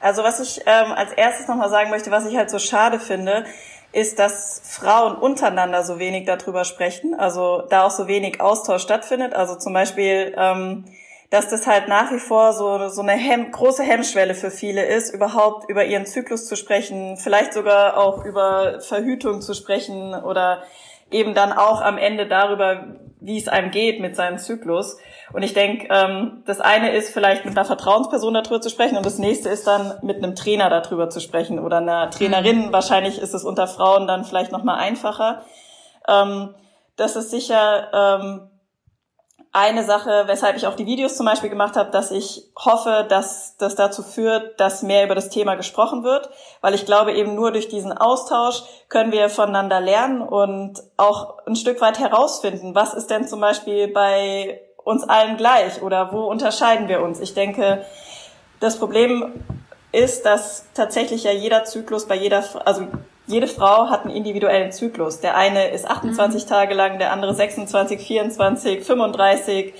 Also 0.00 0.22
was 0.22 0.40
ich 0.40 0.62
ähm, 0.66 0.92
als 0.92 1.12
erstes 1.12 1.48
nochmal 1.48 1.70
sagen 1.70 1.90
möchte, 1.90 2.10
was 2.10 2.26
ich 2.26 2.36
halt 2.36 2.50
so 2.50 2.58
schade 2.58 2.98
finde, 3.00 3.44
ist, 3.92 4.18
dass 4.18 4.60
Frauen 4.64 5.16
untereinander 5.16 5.82
so 5.82 5.98
wenig 5.98 6.26
darüber 6.26 6.64
sprechen, 6.64 7.14
also 7.14 7.62
da 7.70 7.84
auch 7.84 7.90
so 7.90 8.08
wenig 8.08 8.40
Austausch 8.40 8.82
stattfindet. 8.82 9.34
Also 9.34 9.56
zum 9.56 9.72
Beispiel 9.72 10.34
ähm, 10.36 10.84
dass 11.30 11.48
das 11.48 11.66
halt 11.66 11.88
nach 11.88 12.12
wie 12.12 12.18
vor 12.18 12.52
so, 12.52 12.88
so 12.88 13.02
eine 13.02 13.12
Hem 13.12 13.50
große 13.50 13.82
Hemmschwelle 13.82 14.34
für 14.34 14.50
viele 14.50 14.84
ist, 14.84 15.12
überhaupt 15.12 15.68
über 15.68 15.84
ihren 15.84 16.06
Zyklus 16.06 16.46
zu 16.46 16.56
sprechen, 16.56 17.16
vielleicht 17.16 17.52
sogar 17.52 17.96
auch 17.96 18.24
über 18.24 18.80
Verhütung 18.80 19.40
zu 19.40 19.54
sprechen 19.54 20.14
oder 20.14 20.62
eben 21.10 21.34
dann 21.34 21.52
auch 21.52 21.80
am 21.80 21.98
Ende 21.98 22.26
darüber, 22.26 22.96
wie 23.20 23.38
es 23.38 23.48
einem 23.48 23.70
geht 23.70 24.00
mit 24.00 24.14
seinem 24.14 24.38
Zyklus. 24.38 24.98
Und 25.32 25.42
ich 25.42 25.54
denke, 25.54 25.88
ähm, 25.90 26.42
das 26.46 26.60
eine 26.60 26.92
ist 26.92 27.12
vielleicht 27.12 27.44
mit 27.44 27.56
einer 27.56 27.64
Vertrauensperson 27.64 28.34
darüber 28.34 28.60
zu 28.60 28.70
sprechen 28.70 28.96
und 28.96 29.04
das 29.04 29.18
nächste 29.18 29.48
ist 29.48 29.66
dann 29.66 29.98
mit 30.02 30.18
einem 30.18 30.36
Trainer 30.36 30.70
darüber 30.70 31.10
zu 31.10 31.20
sprechen 31.20 31.58
oder 31.58 31.78
einer 31.78 32.10
Trainerin. 32.10 32.66
Mhm. 32.66 32.72
Wahrscheinlich 32.72 33.18
ist 33.18 33.34
es 33.34 33.44
unter 33.44 33.66
Frauen 33.66 34.06
dann 34.06 34.24
vielleicht 34.24 34.52
noch 34.52 34.62
mal 34.62 34.76
einfacher. 34.76 35.42
Ähm, 36.08 36.54
das 36.96 37.16
ist 37.16 37.30
sicher 37.30 37.88
ähm, 37.92 38.50
eine 39.56 39.84
Sache, 39.84 40.24
weshalb 40.26 40.56
ich 40.56 40.66
auch 40.66 40.74
die 40.74 40.84
Videos 40.84 41.16
zum 41.16 41.24
Beispiel 41.24 41.48
gemacht 41.48 41.76
habe, 41.76 41.90
dass 41.90 42.10
ich 42.10 42.44
hoffe, 42.56 43.06
dass 43.08 43.56
das 43.56 43.74
dazu 43.74 44.02
führt, 44.02 44.60
dass 44.60 44.82
mehr 44.82 45.04
über 45.04 45.14
das 45.14 45.30
Thema 45.30 45.54
gesprochen 45.54 46.04
wird, 46.04 46.28
weil 46.60 46.74
ich 46.74 46.84
glaube, 46.84 47.14
eben 47.14 47.34
nur 47.34 47.52
durch 47.52 47.68
diesen 47.68 47.92
Austausch 47.92 48.62
können 48.90 49.12
wir 49.12 49.30
voneinander 49.30 49.80
lernen 49.80 50.20
und 50.20 50.82
auch 50.98 51.38
ein 51.46 51.56
Stück 51.56 51.80
weit 51.80 51.98
herausfinden, 51.98 52.74
was 52.74 52.92
ist 52.92 53.08
denn 53.08 53.26
zum 53.26 53.40
Beispiel 53.40 53.88
bei 53.88 54.60
uns 54.86 55.02
allen 55.02 55.36
gleich 55.36 55.82
oder 55.82 56.12
wo 56.12 56.20
unterscheiden 56.26 56.86
wir 56.86 57.02
uns. 57.02 57.18
Ich 57.18 57.34
denke, 57.34 57.84
das 58.60 58.78
Problem 58.78 59.32
ist, 59.90 60.24
dass 60.24 60.64
tatsächlich 60.74 61.24
ja 61.24 61.32
jeder 61.32 61.64
Zyklus 61.64 62.06
bei 62.06 62.14
jeder, 62.14 62.44
also 62.64 62.86
jede 63.26 63.48
Frau 63.48 63.90
hat 63.90 64.04
einen 64.04 64.14
individuellen 64.14 64.70
Zyklus. 64.70 65.18
Der 65.18 65.36
eine 65.36 65.70
ist 65.70 65.90
28 65.90 66.44
mhm. 66.44 66.48
Tage 66.48 66.74
lang, 66.74 67.00
der 67.00 67.12
andere 67.12 67.34
26, 67.34 68.00
24, 68.00 68.84
35. 68.84 69.74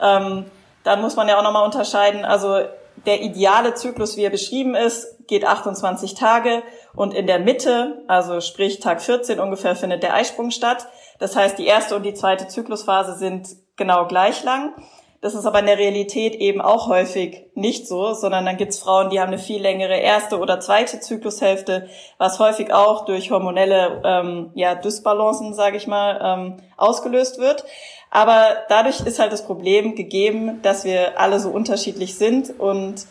Ähm, 0.00 0.44
dann 0.84 1.00
muss 1.00 1.16
man 1.16 1.26
ja 1.26 1.40
auch 1.40 1.42
nochmal 1.42 1.64
unterscheiden. 1.64 2.24
Also 2.24 2.60
der 3.04 3.20
ideale 3.20 3.74
Zyklus, 3.74 4.16
wie 4.16 4.22
er 4.22 4.30
beschrieben 4.30 4.76
ist, 4.76 5.26
geht 5.26 5.44
28 5.44 6.14
Tage 6.14 6.62
und 6.94 7.14
in 7.14 7.26
der 7.26 7.40
Mitte, 7.40 8.04
also 8.06 8.40
sprich 8.40 8.78
Tag 8.78 9.02
14 9.02 9.40
ungefähr, 9.40 9.74
findet 9.74 10.04
der 10.04 10.14
Eisprung 10.14 10.52
statt. 10.52 10.86
Das 11.18 11.34
heißt, 11.34 11.58
die 11.58 11.66
erste 11.66 11.96
und 11.96 12.04
die 12.04 12.14
zweite 12.14 12.46
Zyklusphase 12.46 13.18
sind 13.18 13.48
genau 13.76 14.06
gleich 14.06 14.42
lang. 14.44 14.74
Das 15.22 15.34
ist 15.34 15.46
aber 15.46 15.60
in 15.60 15.66
der 15.66 15.78
Realität 15.78 16.34
eben 16.34 16.60
auch 16.60 16.88
häufig 16.88 17.46
nicht 17.54 17.86
so, 17.86 18.12
sondern 18.12 18.44
dann 18.44 18.56
gibt's 18.56 18.80
Frauen, 18.80 19.08
die 19.08 19.20
haben 19.20 19.28
eine 19.28 19.38
viel 19.38 19.62
längere 19.62 19.96
erste 19.96 20.40
oder 20.40 20.58
zweite 20.58 20.98
Zyklushälfte, 20.98 21.88
was 22.18 22.40
häufig 22.40 22.72
auch 22.72 23.04
durch 23.04 23.30
hormonelle 23.30 24.02
ähm, 24.04 24.50
ja, 24.54 24.74
Dysbalancen, 24.74 25.54
sage 25.54 25.76
ich 25.76 25.86
mal, 25.86 26.20
ähm, 26.20 26.56
ausgelöst 26.76 27.38
wird. 27.38 27.64
Aber 28.10 28.48
dadurch 28.68 29.00
ist 29.00 29.20
halt 29.20 29.32
das 29.32 29.46
Problem 29.46 29.94
gegeben, 29.94 30.60
dass 30.62 30.84
wir 30.84 31.20
alle 31.20 31.38
so 31.38 31.50
unterschiedlich 31.50 32.18
sind 32.18 32.58
und 32.58 33.06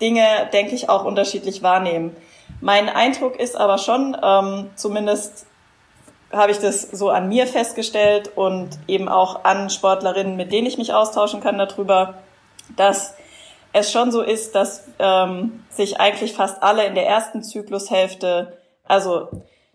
Dinge, 0.00 0.48
denke 0.54 0.74
ich, 0.74 0.88
auch 0.88 1.04
unterschiedlich 1.04 1.62
wahrnehmen. 1.62 2.16
Mein 2.62 2.88
Eindruck 2.88 3.38
ist 3.38 3.54
aber 3.54 3.76
schon, 3.76 4.16
ähm, 4.22 4.70
zumindest 4.76 5.46
habe 6.34 6.52
ich 6.52 6.58
das 6.58 6.82
so 6.82 7.10
an 7.10 7.28
mir 7.28 7.46
festgestellt 7.46 8.30
und 8.36 8.70
eben 8.86 9.08
auch 9.08 9.44
an 9.44 9.70
Sportlerinnen, 9.70 10.36
mit 10.36 10.52
denen 10.52 10.66
ich 10.66 10.78
mich 10.78 10.92
austauschen 10.92 11.40
kann 11.40 11.58
darüber, 11.58 12.14
dass 12.76 13.14
es 13.72 13.90
schon 13.90 14.12
so 14.12 14.22
ist, 14.22 14.54
dass 14.54 14.88
ähm, 14.98 15.64
sich 15.70 16.00
eigentlich 16.00 16.32
fast 16.32 16.62
alle 16.62 16.86
in 16.86 16.94
der 16.94 17.06
ersten 17.06 17.42
Zyklushälfte, 17.42 18.56
also 18.84 19.28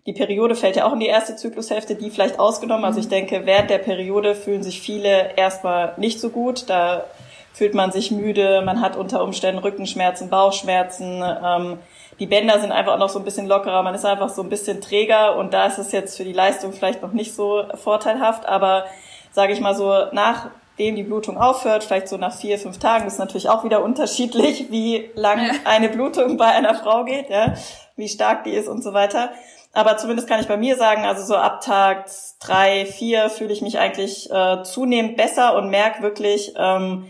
die 0.06 0.14
Periode 0.14 0.54
fällt 0.54 0.76
ja 0.76 0.86
auch 0.86 0.94
in 0.94 1.00
die 1.00 1.06
erste 1.06 1.36
Zyklushälfte, 1.36 1.94
die 1.94 2.10
vielleicht 2.10 2.38
ausgenommen. 2.38 2.84
Also 2.84 2.98
ich 2.98 3.06
mhm. 3.06 3.10
denke, 3.10 3.42
während 3.44 3.70
der 3.70 3.78
Periode 3.78 4.34
fühlen 4.34 4.62
sich 4.62 4.80
viele 4.80 5.36
erstmal 5.36 5.94
nicht 5.98 6.20
so 6.20 6.30
gut. 6.30 6.68
Da 6.68 7.04
fühlt 7.52 7.74
man 7.74 7.92
sich 7.92 8.10
müde, 8.10 8.62
man 8.64 8.80
hat 8.80 8.96
unter 8.96 9.22
Umständen 9.22 9.60
Rückenschmerzen, 9.60 10.30
Bauchschmerzen. 10.30 11.22
Ähm, 11.22 11.78
die 12.20 12.26
Bänder 12.26 12.60
sind 12.60 12.70
einfach 12.70 12.92
auch 12.92 12.98
noch 12.98 13.08
so 13.08 13.18
ein 13.18 13.24
bisschen 13.24 13.46
lockerer, 13.46 13.82
man 13.82 13.94
ist 13.94 14.04
einfach 14.04 14.28
so 14.28 14.42
ein 14.42 14.50
bisschen 14.50 14.82
träger 14.82 15.36
und 15.36 15.54
da 15.54 15.66
ist 15.66 15.78
es 15.78 15.90
jetzt 15.90 16.18
für 16.18 16.24
die 16.24 16.34
Leistung 16.34 16.72
vielleicht 16.72 17.02
noch 17.02 17.12
nicht 17.12 17.34
so 17.34 17.64
vorteilhaft, 17.74 18.46
aber 18.46 18.84
sage 19.32 19.54
ich 19.54 19.60
mal 19.60 19.74
so, 19.74 19.90
nachdem 20.12 20.96
die 20.96 21.02
Blutung 21.02 21.38
aufhört, 21.38 21.82
vielleicht 21.82 22.08
so 22.08 22.18
nach 22.18 22.34
vier, 22.34 22.58
fünf 22.58 22.78
Tagen, 22.78 23.06
ist 23.06 23.18
natürlich 23.18 23.48
auch 23.48 23.64
wieder 23.64 23.82
unterschiedlich, 23.82 24.70
wie 24.70 25.10
lang 25.14 25.38
ja. 25.38 25.52
eine 25.64 25.88
Blutung 25.88 26.36
bei 26.36 26.46
einer 26.46 26.74
Frau 26.74 27.04
geht, 27.04 27.30
ja, 27.30 27.54
wie 27.96 28.08
stark 28.08 28.44
die 28.44 28.50
ist 28.50 28.68
und 28.68 28.84
so 28.84 28.92
weiter. 28.92 29.30
Aber 29.72 29.96
zumindest 29.96 30.28
kann 30.28 30.40
ich 30.40 30.48
bei 30.48 30.56
mir 30.56 30.76
sagen, 30.76 31.04
also 31.04 31.24
so 31.24 31.36
ab 31.36 31.62
Tag 31.62 32.06
drei, 32.40 32.84
vier 32.84 33.30
fühle 33.30 33.52
ich 33.52 33.62
mich 33.62 33.78
eigentlich 33.78 34.30
äh, 34.30 34.62
zunehmend 34.64 35.16
besser 35.16 35.56
und 35.56 35.70
merke 35.70 36.02
wirklich, 36.02 36.54
ähm, 36.58 37.06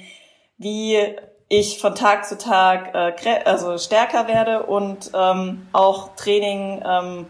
wie 0.58 1.16
ich 1.52 1.80
von 1.80 1.96
Tag 1.96 2.26
zu 2.26 2.38
Tag 2.38 2.94
äh, 2.94 3.42
also 3.44 3.76
stärker 3.76 4.28
werde 4.28 4.62
und 4.62 5.10
ähm, 5.12 5.66
auch 5.72 6.14
Training 6.14 6.80
ähm, 6.86 7.26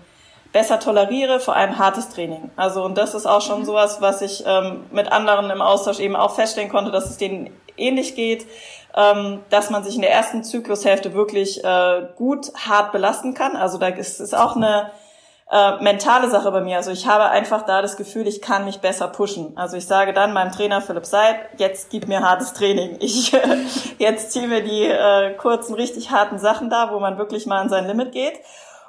besser 0.53 0.79
toleriere, 0.79 1.41
vor 1.41 1.57
allem 1.57 1.79
hartes 1.79 2.11
Training. 2.11 2.51
Also 2.55 2.85
und 2.85 2.99
das 2.99 3.15
ist 3.15 3.25
auch 3.25 3.41
schon 3.41 3.61
mhm. 3.61 3.65
sowas, 3.65 4.03
was 4.03 4.21
ich 4.21 4.45
ähm, 4.47 4.85
mit 4.93 5.11
anderen 5.11 5.49
im 5.49 5.63
Austausch 5.63 6.01
eben 6.01 6.17
auch 6.17 6.35
feststellen 6.35 6.69
konnte, 6.69 6.91
dass 6.91 7.09
es 7.09 7.17
denen 7.17 7.51
ähnlich 7.79 8.15
geht, 8.15 8.47
ähm, 8.95 9.41
dass 9.49 9.71
man 9.71 9.83
sich 9.85 9.95
in 9.95 10.03
der 10.03 10.13
ersten 10.13 10.45
Zyklushälfte 10.45 11.15
wirklich 11.15 11.65
äh, 11.65 12.03
gut 12.17 12.53
hart 12.55 12.93
belasten 12.93 13.33
kann. 13.33 13.57
Also 13.57 13.79
da 13.79 13.89
ist 13.89 14.21
es 14.21 14.35
auch 14.35 14.55
eine 14.55 14.91
äh, 15.51 15.83
mentale 15.83 16.31
Sache 16.31 16.51
bei 16.53 16.61
mir. 16.61 16.77
Also 16.77 16.93
ich 16.93 17.07
habe 17.07 17.25
einfach 17.25 17.63
da 17.63 17.83
das 17.83 17.97
Gefühl, 17.97 18.29
ich 18.29 18.41
kann 18.41 18.65
mich 18.65 18.81
besser 18.81 19.09
pushen. 19.09 19.57
Also 19.57 19.77
ich 19.77 19.87
sage 19.87 20.13
dann 20.13 20.33
meinem 20.33 20.53
Trainer 20.53 20.81
Philipp 20.81 21.07
Seid, 21.07 21.37
jetzt 21.59 21.91
gib 21.91 22.07
mir 22.07 22.21
hartes 22.21 22.53
Training. 22.53 22.97
Ich 23.01 23.33
jetzt 23.99 24.31
ziehe 24.33 24.47
mir 24.47 24.63
die 24.63 24.85
äh, 24.85 25.35
kurzen, 25.35 25.75
richtig 25.75 26.11
harten 26.11 26.39
Sachen 26.39 26.71
da, 26.71 26.93
wo 26.93 27.01
man 27.01 27.19
wirklich 27.19 27.47
mal 27.47 27.61
an 27.61 27.69
sein 27.69 27.87
Limit 27.87 28.13
geht. 28.13 28.35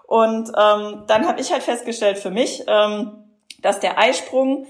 Und 0.06 0.50
ähm, 0.50 1.04
dann 1.08 1.28
habe 1.28 1.42
ich 1.42 1.52
halt 1.52 1.64
festgestellt 1.64 2.20
für 2.20 2.32
mich, 2.32 2.64
ähm, 2.68 3.24
dass 3.62 3.80
der 3.80 3.98
Eisprung 3.98 4.68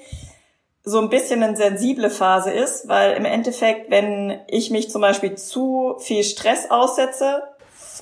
so 0.83 0.99
ein 0.99 1.09
bisschen 1.09 1.43
eine 1.43 1.57
sensible 1.57 2.09
Phase 2.09 2.51
ist, 2.51 2.87
weil 2.87 3.13
im 3.13 3.25
Endeffekt, 3.25 3.91
wenn 3.91 4.39
ich 4.47 4.71
mich 4.71 4.89
zum 4.89 5.01
Beispiel 5.01 5.35
zu 5.35 5.95
viel 5.99 6.23
Stress 6.23 6.71
aussetze, 6.71 7.43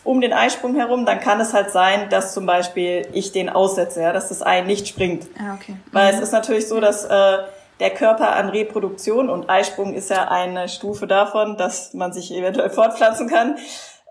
um 0.03 0.21
den 0.21 0.33
Eisprung 0.33 0.75
herum, 0.75 1.05
dann 1.05 1.19
kann 1.19 1.39
es 1.39 1.53
halt 1.53 1.71
sein, 1.71 2.09
dass 2.09 2.33
zum 2.33 2.45
Beispiel 2.45 3.07
ich 3.13 3.31
den 3.31 3.49
aussetze, 3.49 4.01
ja, 4.01 4.13
dass 4.13 4.29
das 4.29 4.41
Ei 4.41 4.61
nicht 4.61 4.87
springt. 4.87 5.27
Ah, 5.37 5.55
okay. 5.55 5.75
Weil 5.91 6.13
mhm. 6.13 6.17
es 6.17 6.23
ist 6.25 6.31
natürlich 6.31 6.67
so, 6.67 6.79
dass 6.79 7.05
äh, 7.05 7.37
der 7.79 7.89
Körper 7.91 8.35
an 8.35 8.49
Reproduktion 8.49 9.29
und 9.29 9.49
Eisprung 9.49 9.93
ist 9.93 10.09
ja 10.09 10.29
eine 10.29 10.67
Stufe 10.67 11.07
davon, 11.07 11.57
dass 11.57 11.93
man 11.93 12.13
sich 12.13 12.31
eventuell 12.33 12.69
fortpflanzen 12.69 13.29
kann, 13.29 13.57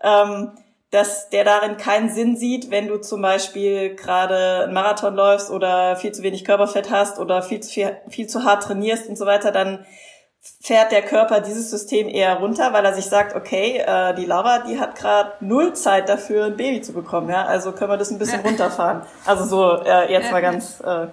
ähm, 0.03 0.51
dass 0.91 1.29
der 1.29 1.43
darin 1.43 1.77
keinen 1.77 2.09
Sinn 2.09 2.35
sieht, 2.35 2.71
wenn 2.71 2.87
du 2.87 2.97
zum 2.97 3.21
Beispiel 3.21 3.95
gerade 3.95 4.63
einen 4.63 4.73
Marathon 4.73 5.15
läufst 5.15 5.51
oder 5.51 5.95
viel 5.95 6.11
zu 6.11 6.23
wenig 6.23 6.45
Körperfett 6.45 6.89
hast 6.89 7.19
oder 7.19 7.43
viel 7.43 7.59
zu 7.59 7.71
viel, 7.71 7.97
viel 8.09 8.27
zu 8.27 8.43
hart 8.43 8.63
trainierst 8.63 9.07
und 9.07 9.15
so 9.15 9.27
weiter, 9.27 9.51
dann 9.51 9.85
fährt 10.61 10.91
der 10.91 11.01
Körper 11.01 11.39
dieses 11.39 11.69
System 11.69 12.07
eher 12.07 12.35
runter, 12.37 12.73
weil 12.73 12.85
er 12.85 12.93
sich 12.93 13.05
sagt, 13.05 13.35
okay, 13.35 13.77
äh, 13.85 14.13
die 14.15 14.25
Laura, 14.25 14.59
die 14.59 14.79
hat 14.79 14.95
gerade 14.95 15.31
null 15.39 15.73
Zeit 15.73 16.09
dafür, 16.09 16.45
ein 16.45 16.57
Baby 16.57 16.81
zu 16.81 16.93
bekommen, 16.93 17.29
ja, 17.29 17.45
also 17.45 17.71
können 17.71 17.91
wir 17.91 17.97
das 17.97 18.11
ein 18.11 18.19
bisschen 18.19 18.41
runterfahren. 18.41 19.03
Also 19.25 19.45
so 19.45 19.83
äh, 19.83 20.11
jetzt 20.11 20.31
mal 20.31 20.41
ganz 20.41 20.81
äh, 20.81 21.07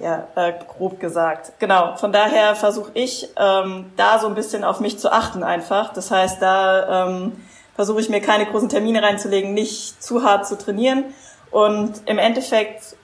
ja, 0.00 0.28
äh, 0.34 0.52
grob 0.68 1.00
gesagt. 1.00 1.52
Genau, 1.58 1.96
von 1.96 2.12
daher 2.12 2.54
versuche 2.54 2.90
ich 2.94 3.28
ähm, 3.36 3.92
da 3.96 4.18
so 4.18 4.26
ein 4.26 4.34
bisschen 4.34 4.64
auf 4.64 4.80
mich 4.80 4.98
zu 4.98 5.12
achten 5.12 5.42
einfach. 5.42 5.92
Das 5.92 6.10
heißt, 6.10 6.40
da 6.42 7.06
ähm, 7.06 7.32
versuche 7.74 8.00
ich 8.00 8.08
mir 8.08 8.20
keine 8.20 8.46
großen 8.46 8.68
Termine 8.68 9.02
reinzulegen, 9.02 9.54
nicht 9.54 10.02
zu 10.02 10.22
hart 10.22 10.46
zu 10.46 10.58
trainieren 10.58 11.04
und 11.50 12.02
im 12.06 12.18
Endeffekt 12.18 12.96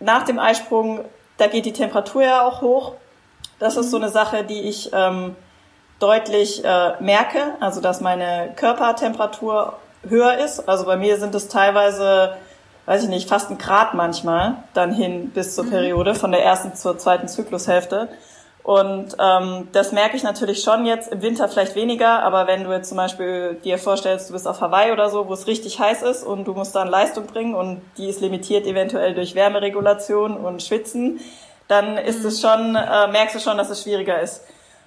nach 0.00 0.24
dem 0.24 0.38
Eisprung, 0.38 1.04
da 1.38 1.46
geht 1.46 1.64
die 1.64 1.72
Temperatur 1.72 2.22
ja 2.22 2.42
auch 2.46 2.60
hoch 2.60 2.94
das 3.62 3.76
ist 3.76 3.90
so 3.92 3.96
eine 3.96 4.08
Sache, 4.08 4.42
die 4.42 4.60
ich 4.62 4.90
ähm, 4.92 5.36
deutlich 6.00 6.64
äh, 6.64 7.00
merke, 7.00 7.54
also 7.60 7.80
dass 7.80 8.00
meine 8.00 8.52
Körpertemperatur 8.56 9.74
höher 10.08 10.38
ist. 10.38 10.68
Also 10.68 10.84
bei 10.84 10.96
mir 10.96 11.16
sind 11.18 11.32
es 11.36 11.46
teilweise, 11.46 12.36
weiß 12.86 13.04
ich 13.04 13.08
nicht, 13.08 13.28
fast 13.28 13.50
ein 13.50 13.58
Grad 13.58 13.94
manchmal, 13.94 14.56
dann 14.74 14.92
hin 14.92 15.30
bis 15.30 15.54
zur 15.54 15.64
mhm. 15.64 15.70
Periode, 15.70 16.16
von 16.16 16.32
der 16.32 16.44
ersten 16.44 16.74
zur 16.74 16.98
zweiten 16.98 17.28
Zyklushälfte. 17.28 18.08
Und 18.64 19.16
ähm, 19.20 19.68
das 19.70 19.92
merke 19.92 20.16
ich 20.16 20.24
natürlich 20.24 20.62
schon 20.62 20.84
jetzt 20.84 21.12
im 21.12 21.22
Winter 21.22 21.48
vielleicht 21.48 21.76
weniger, 21.76 22.22
aber 22.24 22.48
wenn 22.48 22.64
du 22.64 22.72
jetzt 22.72 22.88
zum 22.88 22.96
Beispiel 22.96 23.60
dir 23.62 23.78
vorstellst, 23.78 24.28
du 24.28 24.34
bist 24.34 24.46
auf 24.46 24.60
Hawaii 24.60 24.92
oder 24.92 25.08
so, 25.08 25.28
wo 25.28 25.32
es 25.34 25.46
richtig 25.46 25.78
heiß 25.78 26.02
ist 26.02 26.24
und 26.24 26.44
du 26.46 26.52
musst 26.52 26.74
dann 26.74 26.88
Leistung 26.88 27.26
bringen 27.26 27.54
und 27.54 27.80
die 27.96 28.08
ist 28.08 28.20
limitiert 28.20 28.66
eventuell 28.66 29.14
durch 29.14 29.34
Wärmeregulation 29.34 30.36
und 30.36 30.62
Schwitzen, 30.62 31.20
dann 31.68 31.96
ist 31.96 32.24
es 32.24 32.40
schon, 32.40 32.76
äh, 32.76 33.08
merkst 33.08 33.36
du 33.36 33.40
schon, 33.40 33.56
dass 33.56 33.70
es 33.70 33.82
schwieriger 33.82 34.20
ist. 34.20 34.42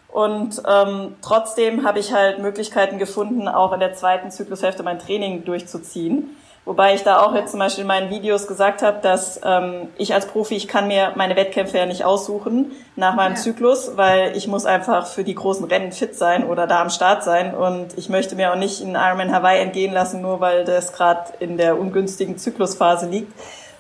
Und 0.08 0.62
ähm, 0.66 1.16
trotzdem 1.22 1.86
habe 1.86 2.00
ich 2.00 2.14
halt 2.14 2.40
Möglichkeiten 2.40 3.00
gefunden, 3.00 3.48
auch 3.48 3.74
in 3.74 3.82
der 3.82 3.94
zweiten 3.96 4.32
Zyklushälfte 4.32 4.82
mein 4.82 5.00
Training 5.00 5.44
durchzuziehen. 5.44 6.38
Wobei 6.66 6.96
ich 6.96 7.04
da 7.04 7.22
auch 7.22 7.36
jetzt 7.36 7.52
zum 7.52 7.60
Beispiel 7.60 7.84
in 7.84 7.88
meinen 7.88 8.10
Videos 8.10 8.48
gesagt 8.48 8.82
habe, 8.82 9.00
dass 9.02 9.40
ähm, 9.46 9.90
ich 9.98 10.16
als 10.16 10.26
Profi, 10.26 10.56
ich 10.56 10.68
kann 10.68 10.88
mir 10.88 11.12
meine 11.16 11.36
Wettkämpfe 11.36 11.78
ja 11.78 11.86
nicht 11.86 12.06
aussuchen 12.06 12.72
nach 12.96 13.14
meinem 13.14 13.36
ja. 13.36 13.40
Zyklus, 13.40 13.98
weil 13.98 14.36
ich 14.36 14.48
muss 14.48 14.66
einfach 14.66 15.06
für 15.06 15.24
die 15.24 15.36
großen 15.36 15.66
Rennen 15.66 15.92
fit 15.92 16.16
sein 16.16 16.44
oder 16.44 16.66
da 16.66 16.82
am 16.82 16.90
Start 16.90 17.24
sein. 17.24 17.54
Und 17.54 17.96
ich 17.98 18.10
möchte 18.10 18.36
mir 18.36 18.52
auch 18.52 18.58
nicht 18.58 18.82
in 18.82 18.96
Ironman 18.96 19.32
Hawaii 19.32 19.62
entgehen 19.62 19.94
lassen, 19.94 20.22
nur 20.22 20.40
weil 20.40 20.66
das 20.66 20.92
gerade 20.94 21.34
in 21.40 21.58
der 21.58 21.80
ungünstigen 21.80 22.40
Zyklusphase 22.40 23.08
liegt. 23.08 23.32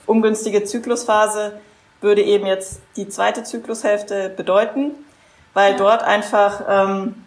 Ungünstige 0.05 0.63
Zyklusphase 0.63 1.53
würde 2.01 2.21
eben 2.21 2.45
jetzt 2.45 2.81
die 2.95 3.07
zweite 3.09 3.43
Zyklushälfte 3.43 4.29
bedeuten, 4.29 4.91
weil 5.53 5.71
ja. 5.71 5.77
dort 5.77 6.03
einfach 6.03 6.61
ähm, 6.67 7.25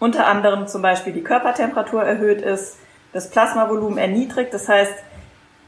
unter 0.00 0.26
anderem 0.26 0.66
zum 0.66 0.82
Beispiel 0.82 1.12
die 1.12 1.22
Körpertemperatur 1.22 2.02
erhöht 2.02 2.42
ist, 2.42 2.76
das 3.12 3.30
Plasmavolumen 3.30 3.98
erniedrigt. 3.98 4.52
Das 4.52 4.68
heißt, 4.68 4.94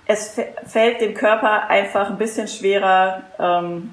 es 0.06 0.36
fällt 0.66 1.00
dem 1.00 1.14
Körper 1.14 1.68
einfach 1.68 2.10
ein 2.10 2.18
bisschen 2.18 2.48
schwerer, 2.48 3.22
ähm, 3.38 3.92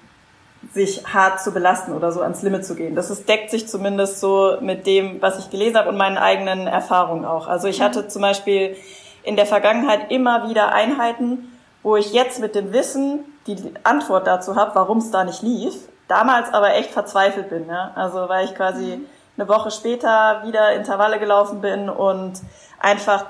sich 0.71 1.05
hart 1.05 1.41
zu 1.41 1.51
belasten 1.51 1.93
oder 1.93 2.11
so 2.11 2.21
ans 2.21 2.41
Limit 2.41 2.65
zu 2.65 2.75
gehen. 2.75 2.95
Das 2.95 3.09
ist, 3.09 3.27
deckt 3.27 3.51
sich 3.51 3.67
zumindest 3.67 4.19
so 4.19 4.57
mit 4.61 4.87
dem, 4.87 5.21
was 5.21 5.39
ich 5.39 5.49
gelesen 5.49 5.77
habe 5.77 5.89
und 5.89 5.97
meinen 5.97 6.17
eigenen 6.17 6.67
Erfahrungen 6.67 7.25
auch. 7.25 7.47
Also 7.47 7.67
ich 7.67 7.81
hatte 7.81 8.07
zum 8.07 8.21
Beispiel 8.21 8.77
in 9.23 9.35
der 9.35 9.45
Vergangenheit 9.45 10.11
immer 10.11 10.49
wieder 10.49 10.73
Einheiten, 10.73 11.51
wo 11.81 11.97
ich 11.97 12.13
jetzt 12.13 12.39
mit 12.39 12.55
dem 12.55 12.71
Wissen 12.71 13.25
die 13.47 13.73
Antwort 13.83 14.27
dazu 14.27 14.55
habe, 14.55 14.75
warum 14.75 14.99
es 14.99 15.11
da 15.11 15.23
nicht 15.23 15.41
lief, 15.41 15.75
damals 16.07 16.53
aber 16.53 16.75
echt 16.75 16.91
verzweifelt 16.91 17.49
bin. 17.49 17.67
Ja? 17.67 17.91
Also 17.95 18.29
weil 18.29 18.45
ich 18.45 18.55
quasi 18.55 18.97
mhm. 18.97 19.05
eine 19.37 19.49
Woche 19.49 19.71
später 19.71 20.43
wieder 20.45 20.73
Intervalle 20.73 21.19
gelaufen 21.19 21.61
bin 21.61 21.89
und 21.89 22.41
einfach 22.79 23.25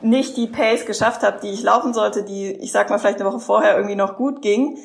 nicht 0.00 0.36
die 0.36 0.46
Pace 0.46 0.86
geschafft 0.86 1.22
habe, 1.22 1.40
die 1.42 1.50
ich 1.50 1.62
laufen 1.62 1.92
sollte, 1.92 2.22
die 2.22 2.52
ich 2.52 2.72
sag 2.72 2.88
mal 2.88 2.98
vielleicht 2.98 3.20
eine 3.20 3.30
Woche 3.30 3.40
vorher 3.40 3.76
irgendwie 3.76 3.96
noch 3.96 4.16
gut 4.16 4.40
ging 4.40 4.78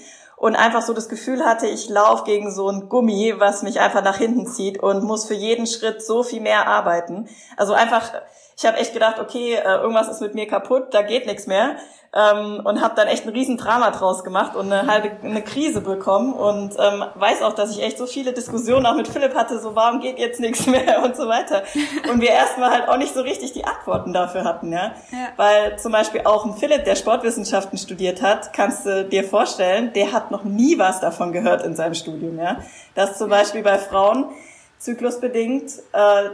und 0.43 0.57
einfach 0.57 0.81
so 0.81 0.93
das 0.93 1.07
Gefühl 1.07 1.45
hatte, 1.45 1.67
ich 1.67 1.87
laufe 1.87 2.25
gegen 2.25 2.51
so 2.51 2.67
ein 2.67 2.89
Gummi, 2.89 3.35
was 3.37 3.63
mich 3.63 3.79
einfach 3.79 4.03
nach 4.03 4.17
hinten 4.17 4.45
zieht 4.45 4.77
und 4.77 5.03
muss 5.03 5.25
für 5.25 5.33
jeden 5.33 5.67
Schritt 5.67 6.03
so 6.03 6.21
viel 6.21 6.41
mehr 6.41 6.67
arbeiten. 6.67 7.29
Also 7.55 7.71
einfach, 7.71 8.11
ich 8.57 8.65
habe 8.65 8.77
echt 8.77 8.93
gedacht, 8.93 9.19
okay, 9.19 9.55
äh, 9.55 9.75
irgendwas 9.75 10.09
ist 10.09 10.21
mit 10.21 10.35
mir 10.35 10.47
kaputt, 10.47 10.93
da 10.93 11.01
geht 11.01 11.25
nichts 11.25 11.47
mehr. 11.47 11.77
Ähm, 12.15 12.61
und 12.63 12.79
habe 12.79 12.93
dann 12.95 13.07
echt 13.07 13.25
ein 13.25 13.33
riesen 13.33 13.57
Drama 13.57 13.89
draus 13.89 14.23
gemacht 14.23 14.55
und 14.55 14.71
eine 14.71 14.87
halbe 14.87 15.09
eine 15.23 15.41
Krise 15.41 15.81
bekommen. 15.81 16.33
Und 16.33 16.75
ähm, 16.77 17.03
weiß 17.15 17.41
auch, 17.41 17.53
dass 17.53 17.71
ich 17.71 17.81
echt 17.81 17.97
so 17.97 18.05
viele 18.05 18.33
Diskussionen 18.33 18.85
auch 18.85 18.95
mit 18.95 19.07
Philipp 19.07 19.33
hatte, 19.33 19.59
so 19.59 19.75
warum 19.75 19.99
geht 19.99 20.19
jetzt 20.19 20.39
nichts 20.39 20.67
mehr 20.67 21.01
und 21.03 21.15
so 21.15 21.27
weiter. 21.27 21.63
Und 22.11 22.21
wir 22.21 22.29
erstmal 22.29 22.69
halt 22.69 22.87
auch 22.87 22.97
nicht 22.97 23.15
so 23.15 23.21
richtig 23.21 23.53
die 23.53 23.65
Antworten 23.65 24.13
dafür 24.13 24.43
hatten, 24.43 24.71
ja, 24.71 24.93
ja. 25.11 25.29
weil 25.37 25.79
zum 25.79 25.91
Beispiel 25.91 26.21
auch 26.25 26.45
ein 26.45 26.53
Philipp, 26.53 26.85
der 26.85 26.95
Sportwissenschaften 26.95 27.79
studiert 27.79 28.21
hat, 28.21 28.53
kannst 28.53 28.85
du 28.85 29.05
dir 29.05 29.23
vorstellen, 29.23 29.91
der 29.93 30.11
hat 30.11 30.29
noch 30.29 30.43
nie 30.43 30.77
was 30.77 30.99
davon 30.99 31.31
gehört 31.31 31.65
in 31.65 31.75
seinem 31.75 31.95
Studium, 31.95 32.37
ja, 32.37 32.57
dass 32.93 33.17
zum 33.17 33.29
Beispiel 33.29 33.63
bei 33.63 33.79
Frauen 33.79 34.29
zyklusbedingt 34.77 35.71
äh, 35.93 36.29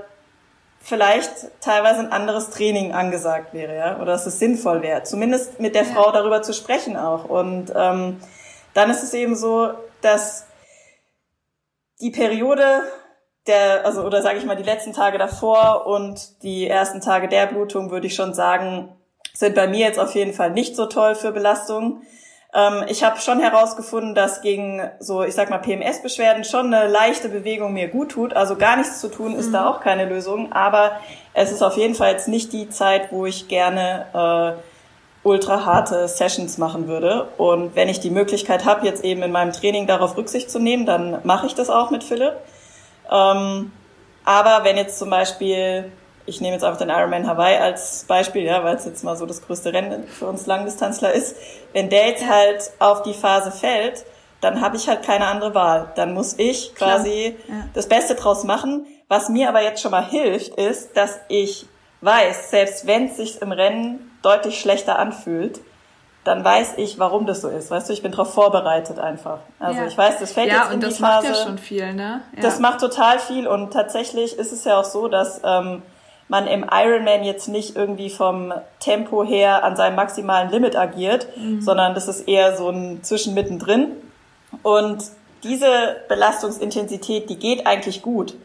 vielleicht 0.80 1.61
teilweise 1.61 1.99
ein 1.99 2.11
anderes 2.11 2.49
Training 2.49 2.93
angesagt 2.93 3.53
wäre, 3.53 3.75
ja, 3.75 3.95
oder 3.97 4.13
dass 4.13 4.25
es 4.25 4.39
sinnvoll 4.39 4.82
wäre, 4.82 5.03
zumindest 5.03 5.59
mit 5.59 5.75
der 5.75 5.84
ja. 5.84 5.93
Frau 5.93 6.11
darüber 6.11 6.41
zu 6.41 6.53
sprechen 6.53 6.97
auch. 6.97 7.25
Und 7.25 7.71
ähm, 7.75 8.19
dann 8.73 8.89
ist 8.89 9.03
es 9.03 9.13
eben 9.13 9.36
so, 9.36 9.73
dass 10.01 10.45
die 12.01 12.11
Periode 12.11 12.84
der, 13.47 13.86
also 13.86 14.03
oder 14.03 14.21
sage 14.21 14.38
ich 14.38 14.45
mal, 14.45 14.55
die 14.55 14.63
letzten 14.63 14.93
Tage 14.93 15.17
davor 15.17 15.86
und 15.86 16.43
die 16.43 16.67
ersten 16.67 17.01
Tage 17.01 17.27
der 17.27 17.47
Blutung 17.47 17.91
würde 17.91 18.07
ich 18.07 18.15
schon 18.15 18.34
sagen, 18.34 18.95
sind 19.34 19.55
bei 19.55 19.67
mir 19.67 19.80
jetzt 19.80 19.99
auf 19.99 20.15
jeden 20.15 20.34
Fall 20.34 20.51
nicht 20.51 20.75
so 20.75 20.86
toll 20.86 21.15
für 21.15 21.32
Belastung. 21.32 22.01
Ähm, 22.53 22.85
ich 22.87 23.03
habe 23.03 23.19
schon 23.19 23.39
herausgefunden, 23.39 24.15
dass 24.15 24.41
gegen 24.41 24.81
so, 24.99 25.23
ich 25.23 25.35
sag 25.35 25.49
mal, 25.49 25.59
PMS-Beschwerden 25.59 26.43
schon 26.43 26.73
eine 26.73 26.87
leichte 26.87 27.29
Bewegung 27.29 27.73
mir 27.73 27.87
gut 27.87 28.11
tut. 28.11 28.35
Also 28.35 28.55
gar 28.55 28.77
nichts 28.77 28.99
zu 28.99 29.09
tun 29.09 29.35
ist 29.35 29.49
mhm. 29.49 29.53
da 29.53 29.69
auch 29.69 29.81
keine 29.81 30.05
Lösung. 30.05 30.51
Aber 30.51 30.93
es 31.33 31.51
ist 31.51 31.61
auf 31.61 31.77
jeden 31.77 31.95
Fall 31.95 32.11
jetzt 32.11 32.27
nicht 32.27 32.51
die 32.53 32.69
Zeit, 32.69 33.11
wo 33.11 33.25
ich 33.25 33.47
gerne 33.47 34.57
äh, 34.57 35.27
ultra 35.27 35.65
harte 35.65 36.07
Sessions 36.07 36.57
machen 36.57 36.87
würde. 36.87 37.27
Und 37.37 37.75
wenn 37.75 37.89
ich 37.89 37.99
die 37.99 38.09
Möglichkeit 38.09 38.65
habe, 38.65 38.85
jetzt 38.85 39.03
eben 39.03 39.21
in 39.21 39.31
meinem 39.31 39.53
Training 39.53 39.85
darauf 39.85 40.17
Rücksicht 40.17 40.49
zu 40.49 40.59
nehmen, 40.59 40.85
dann 40.85 41.19
mache 41.23 41.45
ich 41.45 41.55
das 41.55 41.69
auch 41.69 41.91
mit 41.91 42.03
Philipp. 42.03 42.33
Ähm, 43.11 43.71
aber 44.25 44.63
wenn 44.63 44.77
jetzt 44.77 44.97
zum 44.97 45.09
Beispiel, 45.09 45.91
ich 46.26 46.41
nehme 46.41 46.53
jetzt 46.53 46.63
einfach 46.63 46.80
den 46.80 46.89
Ironman 46.89 47.28
Hawaii 47.28 47.57
als 47.57 48.05
Beispiel, 48.07 48.43
ja, 48.43 48.63
weil 48.63 48.76
es 48.76 48.86
jetzt 48.86 49.03
mal 49.03 49.15
so 49.15 49.26
das 49.26 49.41
größte 49.41 49.74
Rennen 49.74 50.07
für 50.07 50.28
uns 50.28 50.45
Langdistanzler 50.45 51.13
ist, 51.13 51.36
wenn 51.74 51.89
der 51.89 52.09
jetzt 52.09 52.28
halt 52.28 52.72
auf 52.80 53.01
die 53.03 53.13
Phase 53.13 53.51
fällt, 53.51 54.05
dann 54.41 54.61
habe 54.61 54.78
ich 54.78 54.88
halt 54.88 55.03
keine 55.03 55.28
andere 55.28 55.53
Wahl. 55.53 55.91
Dann 55.95 56.13
muss 56.13 56.38
ich 56.38 56.74
quasi 56.76 57.36
ja. 57.47 57.55
das 57.74 57.88
Beste 57.88 58.15
draus 58.15 58.43
machen. 58.43 58.86
Was 59.07 59.30
mir 59.30 59.49
aber 59.49 59.61
jetzt 59.61 59.82
schon 59.82 59.91
mal 59.91 60.05
hilft, 60.05 60.55
ist, 60.55 60.95
dass 60.95 61.20
ich 61.28 61.65
weiß, 62.01 62.51
selbst 62.51 62.88
wenn 62.88 63.07
es 63.07 63.17
sich 63.17 63.41
im 63.41 63.51
Rennen 63.51 64.17
deutlich 64.22 64.59
schlechter 64.59 64.99
anfühlt, 64.99 65.59
dann 66.24 66.43
weiß 66.43 66.74
ich, 66.78 66.99
warum 66.99 67.26
das 67.26 67.41
so 67.41 67.49
ist. 67.49 67.72
Weißt 67.72 67.89
du, 67.89 67.93
ich 67.93 68.01
bin 68.01 68.11
darauf 68.11 68.34
vorbereitet 68.34 68.99
einfach. 68.99 69.39
Also 69.59 69.82
ja. 69.82 69.88
ich 69.88 69.97
weiß, 69.97 70.20
das 70.20 70.34
fällt 70.34 70.49
ja, 70.49 70.63
jetzt 70.63 70.74
in 70.74 70.80
die 70.80 70.91
Phase. 70.91 71.01
Ja, 71.01 71.17
und 71.17 71.24
das 71.24 71.30
macht 71.30 71.39
ja 71.39 71.45
schon 71.45 71.57
viel, 71.57 71.93
ne? 71.93 72.22
Ja. 72.36 72.41
Das 72.41 72.59
macht 72.59 72.80
total 72.82 73.20
viel 73.20 73.47
und 73.47 73.72
tatsächlich 73.72 74.38
ist 74.38 74.51
es 74.51 74.63
ja 74.65 74.80
auch 74.80 74.86
so, 74.86 75.07
dass 75.07 75.41
ähm, 75.43 75.82
man 76.30 76.47
im 76.47 76.63
Ironman 76.71 77.23
jetzt 77.23 77.49
nicht 77.49 77.75
irgendwie 77.75 78.09
vom 78.09 78.53
Tempo 78.80 79.23
her 79.23 79.63
an 79.63 79.75
seinem 79.75 79.95
maximalen 79.95 80.49
Limit 80.49 80.75
agiert, 80.75 81.27
mhm. 81.36 81.61
sondern 81.61 81.95
das 81.95 82.07
ist 82.07 82.27
eher 82.27 82.55
so 82.55 82.69
ein 82.69 83.03
Zwischen 83.03 83.34
mittendrin. 83.34 83.91
Und 84.61 85.03
diese 85.43 85.97
Belastungsintensität, 86.07 87.30
die 87.30 87.38
geht 87.38 87.65
eigentlich 87.65 88.01
gut. 88.01 88.36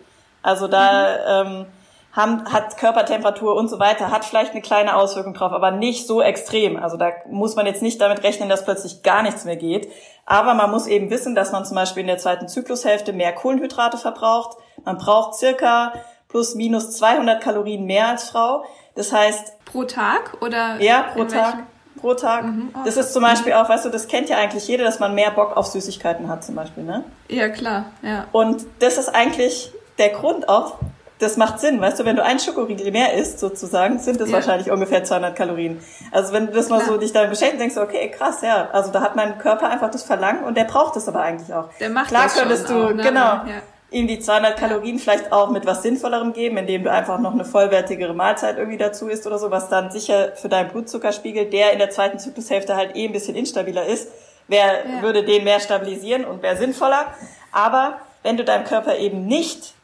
Also 0.42 0.66
da 0.66 1.42
mhm. 1.42 1.48
ähm, 1.48 1.66
haben, 2.12 2.52
hat 2.52 2.78
Körpertemperatur 2.78 3.54
und 3.54 3.68
so 3.68 3.78
weiter, 3.78 4.10
hat 4.10 4.24
vielleicht 4.24 4.52
eine 4.52 4.62
kleine 4.62 4.96
Auswirkung 4.96 5.34
drauf, 5.34 5.52
aber 5.52 5.70
nicht 5.70 6.06
so 6.06 6.22
extrem. 6.22 6.76
Also 6.76 6.96
da 6.96 7.10
muss 7.28 7.54
man 7.54 7.66
jetzt 7.66 7.82
nicht 7.82 8.00
damit 8.00 8.22
rechnen, 8.22 8.48
dass 8.48 8.64
plötzlich 8.64 9.02
gar 9.02 9.22
nichts 9.22 9.44
mehr 9.44 9.56
geht. 9.56 9.90
Aber 10.24 10.54
man 10.54 10.70
muss 10.70 10.86
eben 10.86 11.10
wissen, 11.10 11.34
dass 11.34 11.52
man 11.52 11.66
zum 11.66 11.74
Beispiel 11.74 12.00
in 12.00 12.06
der 12.06 12.18
zweiten 12.18 12.48
Zyklushälfte 12.48 13.12
mehr 13.12 13.32
Kohlenhydrate 13.32 13.98
verbraucht. 13.98 14.56
Man 14.84 14.96
braucht 14.96 15.34
circa 15.34 15.92
plus 16.34 16.56
minus 16.56 16.90
200 16.90 17.40
Kalorien 17.40 17.84
mehr 17.86 18.08
als 18.08 18.28
Frau. 18.28 18.64
Das 18.96 19.12
heißt... 19.12 19.52
Pro 19.66 19.84
Tag 19.84 20.36
oder? 20.40 20.80
Ja, 20.80 21.02
pro 21.14 21.22
Tag. 21.26 21.58
Pro 22.00 22.14
Tag. 22.14 22.44
Mhm. 22.46 22.70
Oh. 22.74 22.80
Das 22.84 22.96
ist 22.96 23.12
zum 23.12 23.22
Beispiel 23.22 23.52
auch, 23.52 23.68
weißt 23.68 23.84
du, 23.84 23.88
das 23.88 24.08
kennt 24.08 24.28
ja 24.28 24.38
eigentlich 24.38 24.66
jeder, 24.66 24.82
dass 24.82 24.98
man 24.98 25.14
mehr 25.14 25.30
Bock 25.30 25.56
auf 25.56 25.66
Süßigkeiten 25.66 26.28
hat 26.28 26.42
zum 26.42 26.56
Beispiel, 26.56 26.82
ne? 26.82 27.04
Ja, 27.28 27.48
klar, 27.50 27.92
ja. 28.02 28.26
Und 28.32 28.66
das 28.80 28.98
ist 28.98 29.14
eigentlich 29.14 29.70
der 29.98 30.08
Grund 30.08 30.48
auch, 30.48 30.78
das 31.20 31.36
macht 31.36 31.60
Sinn, 31.60 31.80
weißt 31.80 32.00
du, 32.00 32.04
wenn 32.04 32.16
du 32.16 32.24
ein 32.24 32.40
Schokoriegel 32.40 32.90
mehr 32.90 33.14
isst, 33.14 33.38
sozusagen, 33.38 34.00
sind 34.00 34.20
das 34.20 34.30
ja. 34.30 34.34
wahrscheinlich 34.34 34.72
ungefähr 34.72 35.04
200 35.04 35.36
Kalorien. 35.36 35.78
Also 36.10 36.32
wenn 36.32 36.48
du 36.48 36.52
das 36.52 36.68
mal 36.68 36.78
Klar. 36.80 36.94
so 36.94 36.98
dich 36.98 37.12
damit 37.12 37.30
beschäftigst, 37.30 37.60
denkst 37.60 37.76
du, 37.76 37.80
okay, 37.80 38.10
krass, 38.10 38.40
ja, 38.42 38.70
also 38.72 38.90
da 38.90 39.02
hat 39.02 39.14
mein 39.14 39.38
Körper 39.38 39.70
einfach 39.70 39.92
das 39.92 40.02
Verlangen 40.02 40.42
und 40.42 40.56
der 40.56 40.64
braucht 40.64 40.96
es 40.96 41.06
aber 41.06 41.20
eigentlich 41.20 41.54
auch. 41.54 41.68
Der 41.78 41.90
macht 41.90 42.08
Klar 42.08 42.24
das 42.24 42.34
könntest 42.34 42.68
du, 42.68 42.86
auch, 42.86 42.92
ne? 42.92 43.04
genau, 43.04 43.20
ja. 43.20 43.62
Ihm 43.94 44.08
die 44.08 44.18
200 44.18 44.58
Kalorien 44.58 44.98
vielleicht 44.98 45.32
auch 45.32 45.50
mit 45.50 45.66
was 45.66 45.82
Sinnvollerem 45.82 46.32
geben, 46.32 46.56
indem 46.56 46.84
du 46.84 46.90
einfach 46.90 47.18
noch 47.20 47.32
eine 47.32 47.44
vollwertigere 47.44 48.12
Mahlzeit 48.12 48.58
irgendwie 48.58 48.76
dazu 48.76 49.08
isst 49.08 49.26
oder 49.26 49.38
so, 49.38 49.50
was 49.50 49.68
dann 49.68 49.90
sicher 49.90 50.32
für 50.34 50.48
deinen 50.48 50.70
Blutzuckerspiegel, 50.70 51.46
der 51.46 51.72
in 51.72 51.78
der 51.78 51.90
zweiten 51.90 52.18
Zyklushälfte 52.18 52.76
halt 52.76 52.96
eh 52.96 53.06
ein 53.06 53.12
bisschen 53.12 53.36
instabiler 53.36 53.86
ist, 53.86 54.08
wer 54.48 54.86
ja. 54.86 55.02
würde 55.02 55.24
den 55.24 55.44
mehr 55.44 55.60
stabilisieren 55.60 56.24
und 56.24 56.42
wäre 56.42 56.56
sinnvoller. 56.56 57.06
Aber 57.52 57.98
wenn 58.22 58.36
du 58.36 58.44
deinem 58.44 58.64
Körper 58.64 58.96
eben 58.96 59.26
nicht 59.26 59.74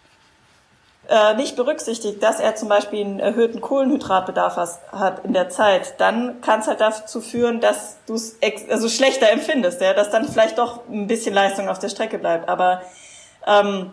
äh, 1.08 1.34
nicht 1.34 1.56
berücksichtigt, 1.56 2.22
dass 2.22 2.38
er 2.38 2.54
zum 2.54 2.68
Beispiel 2.68 3.00
einen 3.00 3.20
erhöhten 3.20 3.60
Kohlenhydratbedarf 3.60 4.56
hat 4.92 5.24
in 5.24 5.32
der 5.32 5.48
Zeit, 5.48 6.00
dann 6.00 6.40
kann 6.40 6.60
es 6.60 6.68
halt 6.68 6.80
dazu 6.80 7.20
führen, 7.20 7.60
dass 7.60 7.96
du 8.06 8.14
es 8.14 8.38
also 8.70 8.88
schlechter 8.88 9.28
empfindest, 9.30 9.80
ja, 9.80 9.92
dass 9.92 10.10
dann 10.10 10.28
vielleicht 10.28 10.58
doch 10.58 10.88
ein 10.88 11.08
bisschen 11.08 11.34
Leistung 11.34 11.68
auf 11.68 11.80
der 11.80 11.88
Strecke 11.88 12.18
bleibt. 12.18 12.48
Aber 12.48 12.82
ähm, 13.46 13.92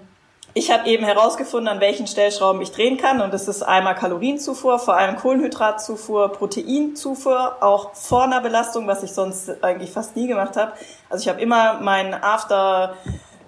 ich 0.58 0.72
habe 0.72 0.90
eben 0.90 1.06
herausgefunden, 1.06 1.68
an 1.68 1.80
welchen 1.80 2.08
Stellschrauben 2.08 2.62
ich 2.62 2.72
drehen 2.72 2.98
kann. 2.98 3.22
Und 3.22 3.32
das 3.32 3.48
ist 3.48 3.62
einmal 3.62 3.94
Kalorienzufuhr, 3.94 4.80
vor 4.80 4.98
allem 4.98 5.16
Kohlenhydratzufuhr, 5.16 6.30
Proteinzufuhr, 6.30 7.58
auch 7.62 7.94
vor 7.94 8.24
einer 8.24 8.42
Belastung, 8.42 8.88
was 8.88 9.04
ich 9.04 9.12
sonst 9.12 9.64
eigentlich 9.64 9.92
fast 9.92 10.16
nie 10.16 10.28
gemacht 10.28 10.56
habe. 10.58 10.74
Also 11.10 11.22
ich 11.22 11.30
habe 11.30 11.40
immer 11.42 11.80
meinen 11.80 12.16
After 12.16 12.96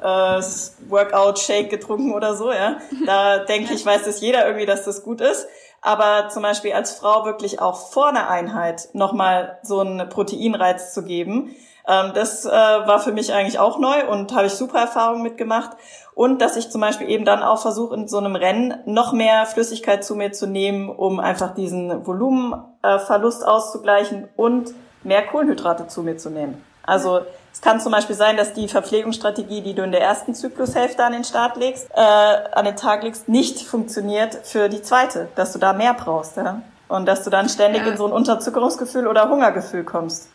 äh, 0.01 0.41
Workout-Shake 0.87 1.71
getrunken 1.71 2.13
oder 2.13 2.35
so, 2.35 2.51
ja. 2.51 2.77
Da 3.05 3.39
denke 3.39 3.73
ich, 3.73 3.83
weiß 3.83 4.03
das 4.05 4.21
jeder 4.21 4.45
irgendwie, 4.45 4.67
dass 4.67 4.85
das 4.85 5.03
gut 5.03 5.19
ist. 5.19 5.47
Aber 5.81 6.29
zum 6.29 6.43
Beispiel 6.43 6.73
als 6.73 6.93
Frau 6.93 7.25
wirklich 7.25 7.59
auch 7.59 7.89
vor 7.89 8.09
einer 8.09 8.29
Einheit 8.29 8.89
nochmal 8.93 9.57
so 9.63 9.79
einen 9.79 10.09
Proteinreiz 10.09 10.93
zu 10.93 11.03
geben, 11.03 11.55
ähm, 11.89 12.11
das 12.13 12.45
äh, 12.45 12.51
war 12.51 12.99
für 12.99 13.11
mich 13.11 13.33
eigentlich 13.33 13.57
auch 13.57 13.79
neu 13.79 14.07
und 14.07 14.33
habe 14.33 14.45
ich 14.45 14.53
super 14.53 14.79
Erfahrungen 14.79 15.23
mitgemacht. 15.23 15.71
Und 16.13 16.41
dass 16.41 16.55
ich 16.55 16.69
zum 16.69 16.81
Beispiel 16.81 17.09
eben 17.09 17.25
dann 17.25 17.41
auch 17.41 17.61
versuche, 17.61 17.95
in 17.95 18.07
so 18.07 18.17
einem 18.17 18.35
Rennen 18.35 18.75
noch 18.85 19.11
mehr 19.11 19.45
Flüssigkeit 19.45 20.03
zu 20.03 20.15
mir 20.15 20.31
zu 20.31 20.47
nehmen, 20.47 20.89
um 20.89 21.19
einfach 21.19 21.55
diesen 21.55 22.05
Volumenverlust 22.05 23.45
auszugleichen 23.45 24.27
und 24.35 24.73
mehr 25.03 25.25
Kohlenhydrate 25.25 25.87
zu 25.87 26.03
mir 26.03 26.17
zu 26.17 26.29
nehmen. 26.29 26.63
Also 26.83 27.21
es 27.51 27.61
kann 27.61 27.79
zum 27.79 27.91
Beispiel 27.91 28.15
sein, 28.15 28.37
dass 28.37 28.53
die 28.53 28.67
Verpflegungsstrategie, 28.67 29.61
die 29.61 29.73
du 29.73 29.83
in 29.83 29.91
der 29.91 30.01
ersten 30.01 30.35
Zyklushälfte 30.35 31.03
an 31.03 31.13
den 31.13 31.23
Start 31.23 31.57
legst, 31.57 31.89
äh, 31.95 32.01
an 32.01 32.65
den 32.65 32.75
Tag 32.75 33.03
legst, 33.03 33.27
nicht 33.27 33.61
funktioniert 33.61 34.39
für 34.43 34.69
die 34.69 34.81
zweite, 34.81 35.29
dass 35.35 35.53
du 35.53 35.59
da 35.59 35.73
mehr 35.73 35.93
brauchst, 35.93 36.37
ja? 36.37 36.61
Und 36.87 37.05
dass 37.05 37.23
du 37.23 37.29
dann 37.29 37.49
ständig 37.49 37.83
ja. 37.83 37.91
in 37.91 37.97
so 37.97 38.05
ein 38.07 38.11
Unterzuckerungsgefühl 38.11 39.07
oder 39.07 39.29
Hungergefühl 39.29 39.83
kommst. 39.83 40.29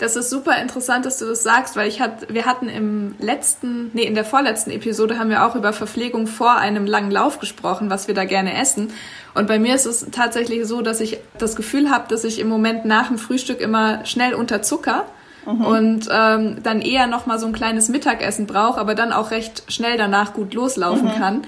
Das 0.00 0.16
ist 0.16 0.30
super 0.30 0.56
interessant, 0.56 1.04
dass 1.04 1.18
du 1.18 1.26
das 1.26 1.42
sagst, 1.42 1.76
weil 1.76 1.86
ich 1.86 2.00
hat, 2.00 2.32
wir 2.32 2.46
hatten 2.46 2.70
im 2.70 3.16
letzten, 3.18 3.90
nee, 3.92 4.04
in 4.04 4.14
der 4.14 4.24
vorletzten 4.24 4.70
Episode 4.70 5.18
haben 5.18 5.28
wir 5.28 5.44
auch 5.44 5.56
über 5.56 5.74
Verpflegung 5.74 6.26
vor 6.26 6.56
einem 6.56 6.86
langen 6.86 7.10
Lauf 7.10 7.38
gesprochen, 7.38 7.90
was 7.90 8.08
wir 8.08 8.14
da 8.14 8.24
gerne 8.24 8.58
essen. 8.58 8.94
Und 9.34 9.46
bei 9.46 9.58
mir 9.58 9.74
ist 9.74 9.84
es 9.84 10.06
tatsächlich 10.10 10.66
so, 10.66 10.80
dass 10.80 11.02
ich 11.02 11.18
das 11.36 11.54
Gefühl 11.54 11.90
habe, 11.90 12.08
dass 12.08 12.24
ich 12.24 12.40
im 12.40 12.48
Moment 12.48 12.86
nach 12.86 13.08
dem 13.08 13.18
Frühstück 13.18 13.60
immer 13.60 14.06
schnell 14.06 14.32
unterzucker 14.32 15.04
mhm. 15.44 15.66
und 15.66 16.08
ähm, 16.10 16.62
dann 16.62 16.80
eher 16.80 17.06
noch 17.06 17.26
mal 17.26 17.38
so 17.38 17.46
ein 17.46 17.52
kleines 17.52 17.90
Mittagessen 17.90 18.46
brauche, 18.46 18.80
aber 18.80 18.94
dann 18.94 19.12
auch 19.12 19.32
recht 19.32 19.70
schnell 19.70 19.98
danach 19.98 20.32
gut 20.32 20.54
loslaufen 20.54 21.08
mhm. 21.08 21.18
kann. 21.18 21.42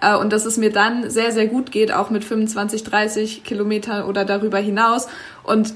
Äh, 0.00 0.14
und 0.14 0.32
dass 0.32 0.44
es 0.44 0.58
mir 0.58 0.70
dann 0.70 1.10
sehr, 1.10 1.32
sehr 1.32 1.48
gut 1.48 1.72
geht, 1.72 1.90
auch 1.90 2.10
mit 2.10 2.22
25, 2.22 2.84
30 2.84 3.42
Kilometern 3.42 4.04
oder 4.04 4.24
darüber 4.24 4.58
hinaus. 4.58 5.08
Und 5.42 5.74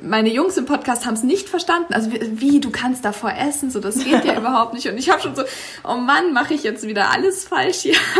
meine 0.00 0.30
Jungs 0.30 0.56
im 0.56 0.64
Podcast 0.64 1.06
haben 1.06 1.14
es 1.14 1.22
nicht 1.22 1.48
verstanden. 1.48 1.92
Also 1.92 2.10
wie, 2.12 2.60
du 2.60 2.70
kannst 2.70 3.04
davor 3.04 3.32
essen, 3.36 3.70
so 3.70 3.80
das 3.80 4.02
geht 4.02 4.24
ja 4.24 4.36
überhaupt 4.38 4.74
nicht. 4.74 4.88
Und 4.88 4.96
ich 4.96 5.10
habe 5.10 5.20
schon 5.20 5.34
so, 5.34 5.42
oh 5.84 5.96
Mann, 5.96 6.32
mache 6.32 6.54
ich 6.54 6.62
jetzt 6.62 6.86
wieder 6.86 7.10
alles 7.10 7.44
falsch 7.44 7.78
hier. 7.78 7.96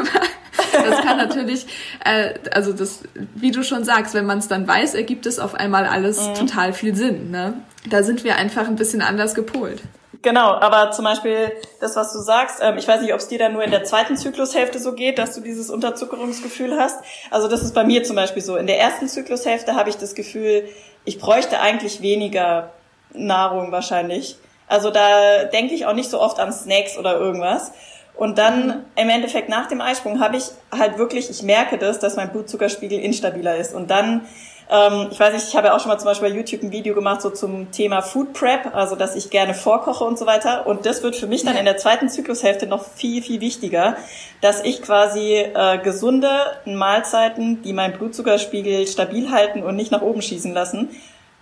Aber 0.74 0.88
das 0.88 1.00
kann 1.02 1.16
natürlich, 1.16 1.66
äh, 2.04 2.34
also 2.52 2.72
das, 2.72 3.00
wie 3.34 3.50
du 3.50 3.62
schon 3.62 3.84
sagst, 3.84 4.14
wenn 4.14 4.26
man 4.26 4.38
es 4.38 4.48
dann 4.48 4.66
weiß, 4.66 4.94
ergibt 4.94 5.26
es 5.26 5.38
auf 5.38 5.54
einmal 5.54 5.86
alles 5.86 6.20
mhm. 6.20 6.34
total 6.34 6.72
viel 6.72 6.94
Sinn. 6.94 7.30
Ne? 7.30 7.54
Da 7.88 8.02
sind 8.02 8.24
wir 8.24 8.36
einfach 8.36 8.68
ein 8.68 8.76
bisschen 8.76 9.02
anders 9.02 9.34
gepolt. 9.34 9.82
Genau, 10.22 10.52
aber 10.52 10.92
zum 10.92 11.04
Beispiel 11.04 11.52
das, 11.80 11.96
was 11.96 12.12
du 12.12 12.20
sagst, 12.20 12.60
ähm, 12.62 12.78
ich 12.78 12.86
weiß 12.86 13.00
nicht, 13.00 13.12
ob 13.12 13.18
es 13.18 13.26
dir 13.26 13.40
dann 13.40 13.52
nur 13.52 13.64
in 13.64 13.72
der 13.72 13.82
zweiten 13.82 14.16
Zyklushälfte 14.16 14.78
so 14.78 14.92
geht, 14.92 15.18
dass 15.18 15.34
du 15.34 15.40
dieses 15.40 15.68
Unterzuckerungsgefühl 15.68 16.78
hast. 16.78 17.00
Also 17.32 17.48
das 17.48 17.62
ist 17.62 17.74
bei 17.74 17.82
mir 17.82 18.04
zum 18.04 18.14
Beispiel 18.14 18.40
so. 18.40 18.56
In 18.56 18.68
der 18.68 18.78
ersten 18.78 19.08
Zyklushälfte 19.08 19.74
habe 19.74 19.90
ich 19.90 19.96
das 19.96 20.14
Gefühl, 20.14 20.68
ich 21.04 21.18
bräuchte 21.18 21.58
eigentlich 21.58 22.02
weniger 22.02 22.72
Nahrung 23.12 23.72
wahrscheinlich. 23.72 24.36
Also 24.68 24.90
da 24.90 25.44
denke 25.44 25.74
ich 25.74 25.86
auch 25.86 25.94
nicht 25.94 26.08
so 26.08 26.20
oft 26.20 26.38
an 26.38 26.52
Snacks 26.52 26.96
oder 26.96 27.18
irgendwas. 27.18 27.72
Und 28.14 28.38
dann 28.38 28.84
im 28.94 29.08
Endeffekt 29.08 29.48
nach 29.48 29.66
dem 29.66 29.80
Eisprung 29.80 30.20
habe 30.20 30.36
ich 30.36 30.44
halt 30.70 30.98
wirklich, 30.98 31.30
ich 31.30 31.42
merke 31.42 31.78
das, 31.78 31.98
dass 31.98 32.14
mein 32.14 32.30
Blutzuckerspiegel 32.30 33.00
instabiler 33.00 33.56
ist. 33.56 33.74
Und 33.74 33.90
dann 33.90 34.28
ähm, 34.70 35.08
ich 35.10 35.20
weiß 35.20 35.32
nicht, 35.34 35.48
ich 35.48 35.56
habe 35.56 35.68
ja 35.68 35.76
auch 35.76 35.80
schon 35.80 35.88
mal 35.88 35.98
zum 35.98 36.06
Beispiel 36.06 36.30
bei 36.30 36.34
YouTube 36.34 36.62
ein 36.62 36.72
Video 36.72 36.94
gemacht 36.94 37.22
so 37.22 37.30
zum 37.30 37.70
Thema 37.72 38.02
Food 38.02 38.32
Prep, 38.32 38.74
also 38.74 38.96
dass 38.96 39.16
ich 39.16 39.30
gerne 39.30 39.54
vorkoche 39.54 40.04
und 40.04 40.18
so 40.18 40.26
weiter. 40.26 40.66
Und 40.66 40.86
das 40.86 41.02
wird 41.02 41.16
für 41.16 41.26
mich 41.26 41.44
dann 41.44 41.56
in 41.56 41.64
der 41.64 41.76
zweiten 41.76 42.08
Zyklushälfte 42.08 42.66
noch 42.66 42.84
viel, 42.84 43.22
viel 43.22 43.40
wichtiger, 43.40 43.96
dass 44.40 44.62
ich 44.62 44.82
quasi 44.82 45.36
äh, 45.36 45.78
gesunde 45.78 46.30
Mahlzeiten, 46.64 47.62
die 47.62 47.72
meinen 47.72 47.94
Blutzuckerspiegel 47.98 48.86
stabil 48.86 49.30
halten 49.30 49.62
und 49.62 49.76
nicht 49.76 49.92
nach 49.92 50.02
oben 50.02 50.22
schießen 50.22 50.52
lassen, 50.52 50.90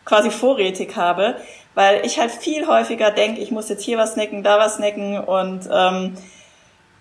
quasi 0.05 0.31
vorrätig 0.31 0.97
habe, 0.97 1.37
weil 1.75 2.05
ich 2.05 2.19
halt 2.19 2.31
viel 2.31 2.67
häufiger 2.67 3.11
denke, 3.11 3.41
ich 3.41 3.51
muss 3.51 3.69
jetzt 3.69 3.85
hier 3.85 3.99
was 3.99 4.15
snacken, 4.15 4.43
da 4.43 4.59
was 4.59 4.77
snacken 4.77 5.19
und 5.19 5.69
ähm, 5.73 6.17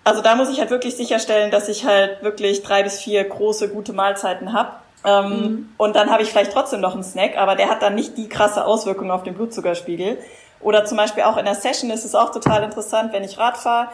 also 0.03 0.21
da 0.21 0.35
muss 0.35 0.49
ich 0.49 0.59
halt 0.59 0.69
wirklich 0.69 0.95
sicherstellen, 0.95 1.51
dass 1.51 1.69
ich 1.69 1.85
halt 1.85 2.23
wirklich 2.23 2.63
drei 2.63 2.83
bis 2.83 2.99
vier 2.99 3.23
große, 3.23 3.69
gute 3.69 3.93
Mahlzeiten 3.93 4.53
habe. 4.53 4.71
Ähm, 5.05 5.30
mhm. 5.30 5.73
Und 5.77 5.95
dann 5.95 6.11
habe 6.11 6.23
ich 6.23 6.30
vielleicht 6.30 6.51
trotzdem 6.51 6.81
noch 6.81 6.93
einen 6.93 7.03
Snack, 7.03 7.38
aber 7.38 7.55
der 7.55 7.69
hat 7.69 7.81
dann 7.81 7.95
nicht 7.95 8.17
die 8.17 8.27
krasse 8.27 8.65
Auswirkung 8.65 9.11
auf 9.11 9.23
den 9.23 9.35
Blutzuckerspiegel. 9.35 10.17
Oder 10.61 10.85
zum 10.85 10.97
Beispiel 10.97 11.23
auch 11.23 11.38
in 11.38 11.45
der 11.45 11.55
Session 11.55 11.89
ist 11.89 12.03
es 12.03 12.15
auch 12.15 12.31
total 12.31 12.63
interessant, 12.63 13.13
wenn 13.13 13.23
ich 13.23 13.38
Rad 13.38 13.57
fahre, 13.57 13.89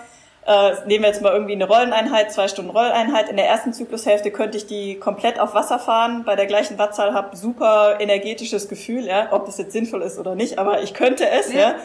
äh, 0.48 0.74
nehmen 0.86 1.04
wir 1.04 1.10
jetzt 1.10 1.22
mal 1.22 1.34
irgendwie 1.34 1.54
eine 1.54 1.68
Rolleneinheit, 1.68 2.32
zwei 2.32 2.48
Stunden 2.48 2.70
Rolleinheit. 2.70 3.30
In 3.30 3.38
der 3.38 3.48
ersten 3.48 3.74
Zyklushälfte 3.74 4.32
könnte 4.32 4.58
ich 4.58 4.68
die 4.68 5.00
komplett 5.00 5.40
auf 5.40 5.56
Wasser 5.56 5.80
fahren, 5.80 6.24
bei 6.24 6.36
der 6.36 6.46
gleichen 6.46 6.78
Wattzahl 6.78 7.14
habe 7.14 7.36
super 7.36 8.00
energetisches 8.00 8.70
Gefühl, 8.70 9.06
ja, 9.06 9.30
ob 9.32 9.46
das 9.46 9.58
jetzt 9.58 9.74
sinnvoll 9.74 10.04
ist 10.04 10.20
oder 10.20 10.36
nicht, 10.36 10.60
aber 10.60 10.84
ich 10.84 10.94
könnte 10.94 11.28
es, 11.28 11.52
ja. 11.52 11.60
ja. 11.60 11.76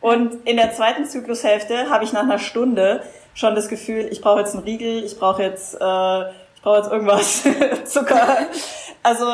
Und 0.00 0.46
in 0.46 0.56
der 0.56 0.72
zweiten 0.72 1.04
Zyklushälfte 1.04 1.90
habe 1.90 2.04
ich 2.04 2.12
nach 2.12 2.22
einer 2.22 2.38
Stunde 2.38 3.02
schon 3.34 3.54
das 3.54 3.68
Gefühl, 3.68 4.08
ich 4.10 4.20
brauche 4.20 4.40
jetzt 4.40 4.54
einen 4.54 4.64
Riegel, 4.64 5.04
ich 5.04 5.18
brauche 5.18 5.42
jetzt, 5.42 5.74
äh, 5.74 6.24
brauche 6.68 6.78
jetzt 6.78 6.92
irgendwas, 6.92 7.44
Zucker. 7.92 8.46
Also 9.02 9.24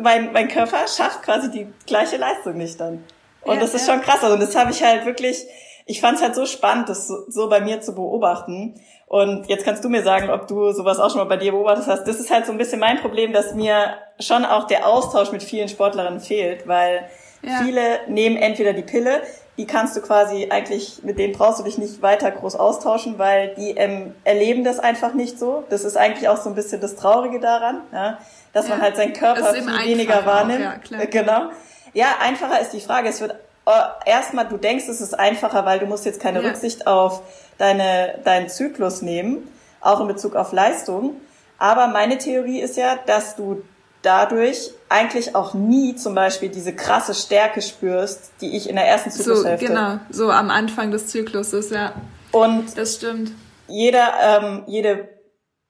mein, 0.00 0.32
mein 0.32 0.48
Körper 0.48 0.86
schafft 0.88 1.22
quasi 1.22 1.50
die 1.50 1.68
gleiche 1.86 2.16
Leistung 2.16 2.56
nicht 2.56 2.80
dann. 2.80 3.04
Und 3.42 3.54
ja, 3.54 3.60
das 3.60 3.74
ist 3.74 3.86
ja. 3.86 3.94
schon 3.94 4.02
krass. 4.02 4.22
Also, 4.22 4.34
und 4.34 4.40
das 4.40 4.56
habe 4.56 4.72
ich 4.72 4.82
halt 4.82 5.06
wirklich, 5.06 5.46
ich 5.86 6.00
fand 6.00 6.16
es 6.16 6.22
halt 6.22 6.34
so 6.34 6.46
spannend, 6.46 6.88
das 6.88 7.06
so, 7.06 7.14
so 7.28 7.48
bei 7.48 7.60
mir 7.60 7.80
zu 7.80 7.94
beobachten. 7.94 8.80
Und 9.06 9.48
jetzt 9.48 9.64
kannst 9.64 9.84
du 9.84 9.88
mir 9.88 10.02
sagen, 10.02 10.30
ob 10.30 10.48
du 10.48 10.72
sowas 10.72 10.98
auch 10.98 11.10
schon 11.10 11.18
mal 11.18 11.24
bei 11.26 11.36
dir 11.36 11.52
beobachtet 11.52 11.86
hast. 11.86 12.04
Das 12.04 12.18
ist 12.18 12.30
halt 12.30 12.46
so 12.46 12.52
ein 12.52 12.58
bisschen 12.58 12.80
mein 12.80 13.00
Problem, 13.00 13.32
dass 13.32 13.54
mir 13.54 13.94
schon 14.18 14.44
auch 14.44 14.66
der 14.66 14.88
Austausch 14.88 15.30
mit 15.30 15.44
vielen 15.44 15.68
Sportlerinnen 15.68 16.18
fehlt, 16.18 16.66
weil 16.66 17.08
ja. 17.42 17.60
viele 17.62 18.00
nehmen 18.08 18.36
entweder 18.36 18.72
die 18.72 18.82
Pille, 18.82 19.22
die 19.56 19.66
kannst 19.66 19.96
du 19.96 20.02
quasi 20.02 20.48
eigentlich, 20.50 21.02
mit 21.02 21.18
denen 21.18 21.32
brauchst 21.32 21.60
du 21.60 21.64
dich 21.64 21.78
nicht 21.78 22.02
weiter 22.02 22.30
groß 22.30 22.56
austauschen, 22.56 23.18
weil 23.18 23.54
die 23.54 23.70
ähm, 23.70 24.14
erleben 24.24 24.64
das 24.64 24.78
einfach 24.78 25.14
nicht 25.14 25.38
so. 25.38 25.64
Das 25.70 25.84
ist 25.84 25.96
eigentlich 25.96 26.28
auch 26.28 26.36
so 26.36 26.50
ein 26.50 26.54
bisschen 26.54 26.80
das 26.80 26.96
Traurige 26.96 27.40
daran, 27.40 27.80
ja, 27.92 28.18
dass 28.52 28.68
ja. 28.68 28.74
man 28.74 28.82
halt 28.82 28.96
seinen 28.96 29.14
Körper 29.14 29.54
viel 29.54 29.66
weniger 29.66 30.26
wahrnimmt. 30.26 30.66
Auch, 30.66 30.90
ja, 30.90 31.04
genau. 31.06 31.50
Ja, 31.94 32.16
einfacher 32.20 32.60
ist 32.60 32.72
die 32.72 32.80
Frage. 32.80 33.08
Es 33.08 33.20
wird 33.22 33.34
äh, 33.66 33.70
erstmal, 34.04 34.46
du 34.46 34.58
denkst, 34.58 34.88
es 34.88 35.00
ist 35.00 35.18
einfacher, 35.18 35.64
weil 35.64 35.78
du 35.78 35.86
musst 35.86 36.04
jetzt 36.04 36.20
keine 36.20 36.42
ja. 36.42 36.48
Rücksicht 36.48 36.86
auf 36.86 37.22
deine, 37.56 38.18
deinen 38.24 38.50
Zyklus 38.50 39.00
nehmen, 39.00 39.50
auch 39.80 40.00
in 40.00 40.06
Bezug 40.06 40.36
auf 40.36 40.52
Leistung. 40.52 41.20
Aber 41.58 41.86
meine 41.86 42.18
Theorie 42.18 42.60
ist 42.60 42.76
ja, 42.76 42.96
dass 43.06 43.36
du 43.36 43.62
dadurch 44.02 44.72
eigentlich 44.88 45.34
auch 45.34 45.54
nie 45.54 45.96
zum 45.96 46.14
Beispiel 46.14 46.48
diese 46.48 46.74
krasse 46.74 47.14
Stärke 47.14 47.60
spürst, 47.62 48.32
die 48.40 48.56
ich 48.56 48.68
in 48.68 48.76
der 48.76 48.86
ersten 48.86 49.10
Zyklushälfte. 49.10 49.66
So, 49.66 49.72
genau, 49.72 49.98
so 50.10 50.30
am 50.30 50.50
Anfang 50.50 50.90
des 50.90 51.08
Zykluses, 51.08 51.70
ja. 51.70 51.92
Und 52.32 52.76
das 52.78 52.96
stimmt. 52.96 53.32
Jeder, 53.68 54.12
ähm, 54.22 54.62
jede 54.66 55.08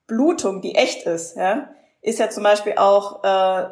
Blutung, 0.07 0.61
die 0.61 0.75
echt 0.75 1.07
ist, 1.07 1.37
ja, 1.37 1.69
ist 2.03 2.19
ja 2.19 2.29
zum 2.31 2.43
Beispiel 2.43 2.75
auch 2.77 3.25
äh, 3.25 3.67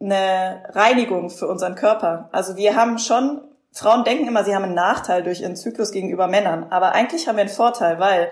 eine 0.00 0.62
Reinigung 0.70 1.30
für 1.30 1.46
unseren 1.46 1.74
Körper. 1.74 2.28
Also 2.32 2.56
wir 2.56 2.74
haben 2.74 2.98
schon, 2.98 3.42
Frauen 3.72 4.04
denken 4.04 4.26
immer, 4.26 4.44
sie 4.44 4.54
haben 4.54 4.64
einen 4.64 4.74
Nachteil 4.74 5.22
durch 5.22 5.42
ihren 5.42 5.56
Zyklus 5.56 5.92
gegenüber 5.92 6.28
Männern, 6.28 6.66
aber 6.70 6.92
eigentlich 6.92 7.28
haben 7.28 7.36
wir 7.36 7.42
einen 7.42 7.50
Vorteil, 7.50 8.00
weil 8.00 8.30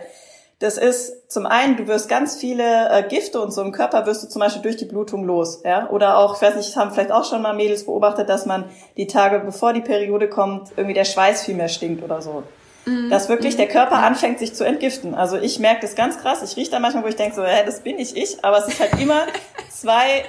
das 0.60 0.76
ist 0.76 1.32
zum 1.32 1.46
einen, 1.46 1.78
du 1.78 1.88
wirst 1.88 2.10
ganz 2.10 2.36
viele 2.36 2.90
äh, 2.90 3.02
Gifte 3.08 3.40
und 3.40 3.50
so 3.50 3.62
im 3.62 3.72
Körper 3.72 4.04
wirst 4.04 4.22
du 4.22 4.28
zum 4.28 4.40
Beispiel 4.40 4.60
durch 4.60 4.76
die 4.76 4.84
Blutung 4.84 5.24
los, 5.24 5.62
ja. 5.64 5.88
Oder 5.88 6.18
auch, 6.18 6.36
ich 6.36 6.42
weiß 6.42 6.54
nicht, 6.56 6.76
haben 6.76 6.90
vielleicht 6.90 7.12
auch 7.12 7.24
schon 7.24 7.40
mal 7.40 7.54
Mädels 7.54 7.86
beobachtet, 7.86 8.28
dass 8.28 8.44
man 8.44 8.66
die 8.98 9.06
Tage 9.06 9.40
bevor 9.40 9.72
die 9.72 9.80
Periode 9.80 10.28
kommt, 10.28 10.68
irgendwie 10.76 10.94
der 10.94 11.06
Schweiß 11.06 11.46
viel 11.46 11.54
mehr 11.54 11.68
stinkt 11.68 12.04
oder 12.04 12.20
so. 12.20 12.42
Mhm. 12.84 13.08
Dass 13.08 13.30
wirklich 13.30 13.56
der 13.56 13.68
Körper 13.68 14.02
anfängt, 14.02 14.38
sich 14.38 14.54
zu 14.54 14.64
entgiften. 14.64 15.14
Also 15.14 15.38
ich 15.38 15.58
merke 15.58 15.80
das 15.80 15.94
ganz 15.94 16.18
krass. 16.18 16.42
Ich 16.42 16.54
rieche 16.58 16.70
da 16.70 16.78
manchmal, 16.78 17.04
wo 17.04 17.08
ich 17.08 17.16
denke 17.16 17.34
so, 17.34 17.42
hä, 17.42 17.62
das 17.64 17.80
bin 17.80 17.98
ich 17.98 18.14
ich, 18.14 18.44
aber 18.44 18.58
es 18.58 18.68
ist 18.68 18.80
halt 18.80 19.00
immer 19.00 19.22
zwei, 19.70 20.24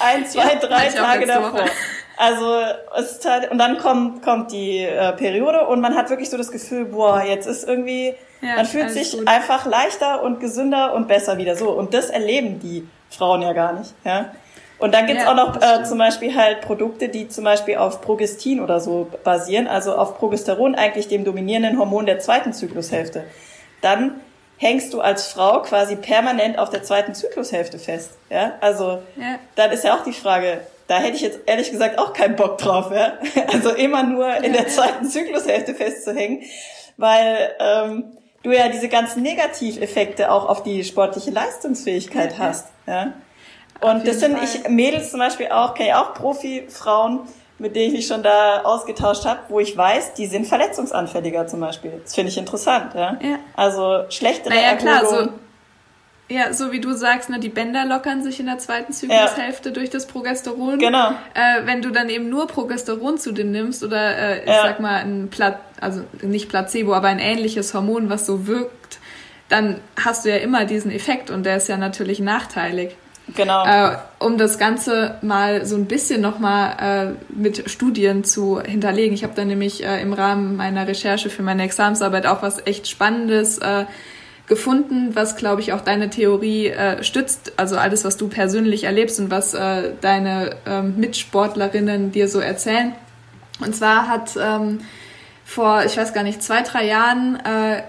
ein, 0.00 0.26
zwei, 0.26 0.54
ja, 0.54 0.58
drei 0.58 0.88
Tage 0.88 1.26
davor. 1.26 1.64
Also 2.16 2.60
es 2.98 3.12
ist 3.12 3.24
halt, 3.24 3.52
und 3.52 3.58
dann 3.58 3.78
kommt 3.78 4.22
kommt 4.22 4.50
die 4.50 4.80
äh, 4.80 5.12
Periode 5.12 5.68
und 5.68 5.80
man 5.80 5.94
hat 5.94 6.10
wirklich 6.10 6.28
so 6.28 6.36
das 6.36 6.50
Gefühl, 6.50 6.86
boah, 6.86 7.22
jetzt 7.22 7.46
ist 7.46 7.68
irgendwie 7.68 8.14
ja, 8.40 8.56
man 8.56 8.66
fühlt 8.66 8.90
sich 8.90 9.12
gut. 9.12 9.28
einfach 9.28 9.66
leichter 9.66 10.22
und 10.22 10.40
gesünder 10.40 10.94
und 10.94 11.08
besser 11.08 11.38
wieder 11.38 11.56
so. 11.56 11.70
Und 11.70 11.94
das 11.94 12.10
erleben 12.10 12.60
die 12.60 12.86
Frauen 13.10 13.42
ja 13.42 13.52
gar 13.52 13.72
nicht. 13.72 13.92
Ja? 14.04 14.32
Und 14.78 14.94
dann 14.94 15.06
gibt's 15.06 15.24
ja, 15.24 15.30
auch 15.30 15.36
noch 15.36 15.60
äh, 15.60 15.84
zum 15.84 15.98
Beispiel 15.98 16.34
halt 16.34 16.62
Produkte, 16.62 17.10
die 17.10 17.28
zum 17.28 17.44
Beispiel 17.44 17.76
auf 17.76 18.00
Progestin 18.00 18.60
oder 18.60 18.80
so 18.80 19.08
basieren, 19.24 19.66
also 19.66 19.94
auf 19.94 20.16
Progesteron, 20.18 20.74
eigentlich 20.74 21.06
dem 21.06 21.24
dominierenden 21.24 21.78
Hormon 21.78 22.06
der 22.06 22.18
zweiten 22.18 22.54
Zyklushälfte. 22.54 23.24
Dann 23.82 24.20
hängst 24.56 24.92
du 24.94 25.00
als 25.00 25.26
Frau 25.28 25.60
quasi 25.62 25.96
permanent 25.96 26.58
auf 26.58 26.70
der 26.70 26.82
zweiten 26.82 27.14
Zyklushälfte 27.14 27.78
fest. 27.78 28.12
Ja? 28.30 28.54
Also 28.60 29.02
ja. 29.16 29.38
dann 29.54 29.70
ist 29.70 29.84
ja 29.84 29.98
auch 29.98 30.04
die 30.04 30.12
Frage, 30.12 30.60
da 30.86 30.98
hätte 30.98 31.16
ich 31.16 31.22
jetzt 31.22 31.40
ehrlich 31.46 31.70
gesagt 31.70 31.98
auch 31.98 32.14
keinen 32.14 32.34
Bock 32.34 32.58
drauf, 32.58 32.90
ja? 32.90 33.12
Also 33.52 33.70
immer 33.70 34.02
nur 34.02 34.34
in 34.38 34.52
der 34.52 34.66
zweiten 34.66 35.08
Zyklushälfte 35.08 35.72
festzuhängen, 35.72 36.42
weil 36.96 37.54
ähm, 37.60 38.16
du 38.42 38.52
ja 38.52 38.68
diese 38.68 38.88
ganzen 38.88 39.22
Negativeffekte 39.22 40.30
auch 40.30 40.48
auf 40.48 40.62
die 40.62 40.84
sportliche 40.84 41.30
Leistungsfähigkeit 41.30 42.38
hast. 42.38 42.68
Ja? 42.86 43.12
Und 43.80 44.06
das 44.06 44.20
sind 44.20 44.36
Fall. 44.36 44.44
ich 44.44 44.68
Mädels 44.68 45.10
zum 45.10 45.20
Beispiel 45.20 45.48
auch, 45.48 45.74
kenne 45.74 45.90
ich 45.90 45.94
auch 45.94 46.14
Profi-Frauen, 46.14 47.20
mit 47.58 47.76
denen 47.76 47.88
ich 47.88 47.92
mich 47.92 48.06
schon 48.06 48.22
da 48.22 48.62
ausgetauscht 48.62 49.24
habe, 49.24 49.40
wo 49.48 49.60
ich 49.60 49.76
weiß, 49.76 50.14
die 50.14 50.26
sind 50.26 50.46
verletzungsanfälliger 50.46 51.46
zum 51.46 51.60
Beispiel. 51.60 52.00
Das 52.02 52.14
finde 52.14 52.30
ich 52.30 52.38
interessant. 52.38 52.94
Ja? 52.94 53.18
ja. 53.22 53.38
Also 53.54 54.04
schlechtere 54.08 54.54
naja, 54.54 54.72
Erholung. 54.72 54.80
Klar, 54.80 55.06
so 55.06 55.32
ja, 56.30 56.52
so 56.52 56.70
wie 56.70 56.80
du 56.80 56.92
sagst, 56.92 57.28
ne, 57.28 57.40
die 57.40 57.48
Bänder 57.48 57.84
lockern 57.84 58.22
sich 58.22 58.38
in 58.38 58.46
der 58.46 58.58
zweiten 58.58 58.92
Zyklushälfte 58.92 59.70
ja. 59.70 59.74
durch 59.74 59.90
das 59.90 60.06
Progesteron. 60.06 60.78
Genau. 60.78 61.10
Äh, 61.34 61.66
wenn 61.66 61.82
du 61.82 61.90
dann 61.90 62.08
eben 62.08 62.28
nur 62.28 62.46
Progesteron 62.46 63.18
zu 63.18 63.32
dir 63.32 63.44
nimmst 63.44 63.82
oder 63.82 64.16
äh, 64.16 64.40
ich 64.44 64.48
ja. 64.48 64.62
sag 64.62 64.78
mal 64.78 65.00
ein 65.00 65.28
Pla 65.28 65.58
also 65.80 66.02
nicht 66.22 66.48
Placebo, 66.48 66.94
aber 66.94 67.08
ein 67.08 67.18
ähnliches 67.18 67.74
Hormon, 67.74 68.10
was 68.10 68.26
so 68.26 68.46
wirkt, 68.46 69.00
dann 69.48 69.80
hast 70.02 70.24
du 70.24 70.30
ja 70.30 70.36
immer 70.36 70.66
diesen 70.66 70.92
Effekt 70.92 71.30
und 71.30 71.44
der 71.44 71.56
ist 71.56 71.68
ja 71.68 71.76
natürlich 71.76 72.20
nachteilig. 72.20 72.96
Genau. 73.34 73.64
Äh, 73.64 73.96
um 74.18 74.38
das 74.38 74.58
Ganze 74.58 75.16
mal 75.22 75.66
so 75.66 75.76
ein 75.76 75.86
bisschen 75.86 76.20
nochmal 76.20 77.16
äh, 77.32 77.32
mit 77.32 77.68
Studien 77.70 78.22
zu 78.22 78.60
hinterlegen. 78.60 79.14
Ich 79.14 79.24
habe 79.24 79.34
dann 79.34 79.48
nämlich 79.48 79.84
äh, 79.84 80.00
im 80.00 80.12
Rahmen 80.12 80.56
meiner 80.56 80.86
Recherche 80.86 81.30
für 81.30 81.42
meine 81.42 81.64
Examensarbeit 81.64 82.26
auch 82.26 82.42
was 82.42 82.66
echt 82.66 82.88
Spannendes 82.88 83.58
äh, 83.58 83.84
gefunden, 84.50 85.14
was, 85.14 85.36
glaube 85.36 85.62
ich, 85.62 85.72
auch 85.72 85.80
deine 85.80 86.10
Theorie 86.10 86.66
äh, 86.66 87.02
stützt. 87.04 87.52
Also 87.56 87.78
alles, 87.78 88.04
was 88.04 88.16
du 88.16 88.28
persönlich 88.28 88.84
erlebst 88.84 89.20
und 89.20 89.30
was 89.30 89.54
äh, 89.54 89.92
deine 90.00 90.56
ähm, 90.66 90.96
Mitsportlerinnen 90.98 92.10
dir 92.10 92.28
so 92.28 92.40
erzählen. 92.40 92.92
Und 93.60 93.76
zwar 93.76 94.08
hat 94.08 94.36
ähm, 94.36 94.80
vor, 95.44 95.84
ich 95.84 95.96
weiß 95.96 96.12
gar 96.12 96.24
nicht, 96.24 96.42
zwei, 96.42 96.62
drei 96.62 96.84
Jahren 96.84 97.36
äh, 97.36 97.82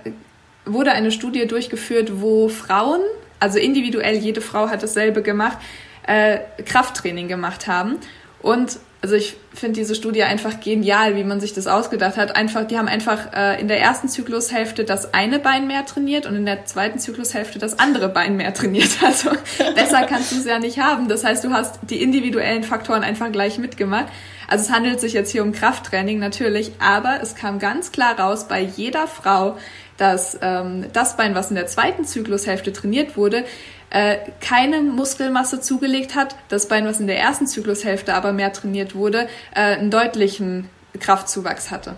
wurde 0.66 0.92
eine 0.92 1.12
Studie 1.12 1.48
durchgeführt, 1.48 2.22
wo 2.22 2.48
Frauen, 2.48 3.02
also 3.40 3.58
individuell 3.58 4.18
jede 4.18 4.42
Frau 4.42 4.70
hat 4.70 4.84
dasselbe 4.84 5.24
gemacht, 5.24 5.58
äh, 6.06 6.38
Krafttraining 6.64 7.28
gemacht 7.28 7.66
haben. 7.66 7.98
Und 8.44 8.78
also 9.04 9.16
ich 9.16 9.36
finde 9.54 9.80
diese 9.80 9.96
Studie 9.96 10.22
einfach 10.22 10.60
genial, 10.60 11.16
wie 11.16 11.24
man 11.24 11.42
sich 11.42 11.54
das 11.54 11.66
ausgedacht 11.66 12.18
hat. 12.18 12.36
Einfach, 12.36 12.68
die 12.68 12.78
haben 12.78 12.88
einfach 12.88 13.34
äh, 13.34 13.60
in 13.60 13.68
der 13.68 13.82
ersten 13.82 14.08
Zyklushälfte 14.10 14.84
das 14.84 15.16
eine 15.16 15.40
Bein 15.40 15.66
mehr 15.66 15.86
trainiert 15.88 16.28
und 16.28 16.36
in 16.36 16.46
der 16.46 16.66
zweiten 16.66 17.00
Zyklushälfte 17.00 17.58
das 17.58 17.80
andere 17.80 18.10
Bein 18.10 18.38
mehr 18.38 18.54
trainiert. 18.54 18.90
Also 19.04 19.32
besser 19.76 20.04
kannst 20.04 20.32
du 20.32 20.38
es 20.38 20.46
ja 20.46 20.60
nicht 20.60 20.80
haben. 20.80 21.08
Das 21.08 21.24
heißt, 21.24 21.44
du 21.44 21.52
hast 21.52 21.80
die 21.90 22.02
individuellen 22.02 22.64
Faktoren 22.64 23.04
einfach 23.04 23.32
gleich 23.32 23.58
mitgemacht. 23.58 24.06
Also 24.48 24.66
es 24.66 24.72
handelt 24.72 25.02
sich 25.02 25.14
jetzt 25.14 25.32
hier 25.32 25.44
um 25.44 25.52
Krafttraining 25.52 26.20
natürlich, 26.20 26.72
aber 26.80 27.20
es 27.22 27.36
kam 27.36 27.58
ganz 27.58 27.92
klar 27.92 28.20
raus 28.20 28.48
bei 28.48 28.62
jeder 28.62 29.08
Frau, 29.08 29.58
dass 30.02 30.36
ähm, 30.42 30.88
das 30.94 31.16
Bein, 31.16 31.36
was 31.36 31.52
in 31.52 31.56
der 31.56 31.68
zweiten 31.68 32.06
Zyklushälfte 32.06 32.74
trainiert 32.74 33.18
wurde, 33.18 33.46
äh, 33.92 34.18
keine 34.40 34.82
Muskelmasse 34.82 35.62
zugelegt 35.62 36.16
hat, 36.16 36.36
das 36.50 36.68
Bein, 36.68 36.88
was 36.88 37.00
in 37.00 37.06
der 37.06 37.20
ersten 37.20 37.46
Zyklushälfte 37.46 38.16
aber 38.16 38.34
mehr 38.34 38.52
trainiert 38.52 38.96
wurde, 38.96 39.28
äh, 39.54 39.78
einen 39.78 39.92
deutlichen 39.92 40.70
Kraftzuwachs 41.00 41.70
hatte. 41.70 41.96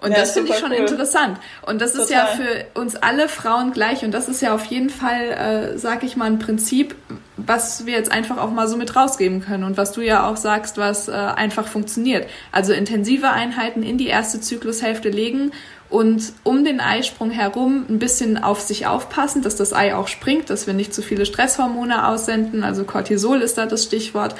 Und 0.00 0.12
ja, 0.12 0.18
das 0.18 0.32
finde 0.32 0.52
ich 0.52 0.58
schon 0.58 0.70
cool. 0.70 0.78
interessant. 0.78 1.38
Und 1.66 1.80
das 1.80 1.92
Total. 1.92 2.04
ist 2.04 2.10
ja 2.10 2.26
für 2.26 2.80
uns 2.80 2.94
alle 2.96 3.28
Frauen 3.28 3.72
gleich. 3.72 4.04
Und 4.04 4.12
das 4.12 4.28
ist 4.28 4.40
ja 4.40 4.54
auf 4.54 4.64
jeden 4.66 4.90
Fall, 4.90 5.30
äh, 5.74 5.78
sag 5.78 6.04
ich 6.04 6.16
mal, 6.16 6.26
ein 6.26 6.38
Prinzip, 6.38 6.94
was 7.36 7.84
wir 7.84 7.94
jetzt 7.94 8.12
einfach 8.12 8.38
auch 8.38 8.50
mal 8.50 8.68
so 8.68 8.76
mit 8.76 8.94
rausgeben 8.94 9.44
können. 9.44 9.64
Und 9.64 9.76
was 9.76 9.90
du 9.92 10.00
ja 10.00 10.24
auch 10.28 10.36
sagst, 10.36 10.78
was 10.78 11.08
äh, 11.08 11.12
einfach 11.12 11.66
funktioniert. 11.66 12.28
Also 12.52 12.72
intensive 12.72 13.30
Einheiten 13.30 13.82
in 13.82 13.98
die 13.98 14.06
erste 14.06 14.40
Zyklushälfte 14.40 15.08
legen 15.08 15.50
und 15.90 16.34
um 16.44 16.64
den 16.64 16.80
Eisprung 16.80 17.30
herum 17.30 17.86
ein 17.88 17.98
bisschen 17.98 18.42
auf 18.42 18.60
sich 18.60 18.86
aufpassen, 18.86 19.40
dass 19.40 19.56
das 19.56 19.72
Ei 19.72 19.94
auch 19.94 20.08
springt, 20.08 20.50
dass 20.50 20.66
wir 20.66 20.74
nicht 20.74 20.92
zu 20.92 21.00
viele 21.00 21.24
Stresshormone 21.24 22.06
aussenden, 22.06 22.62
also 22.62 22.84
Cortisol 22.84 23.40
ist 23.40 23.56
da 23.56 23.64
das 23.64 23.84
Stichwort. 23.84 24.34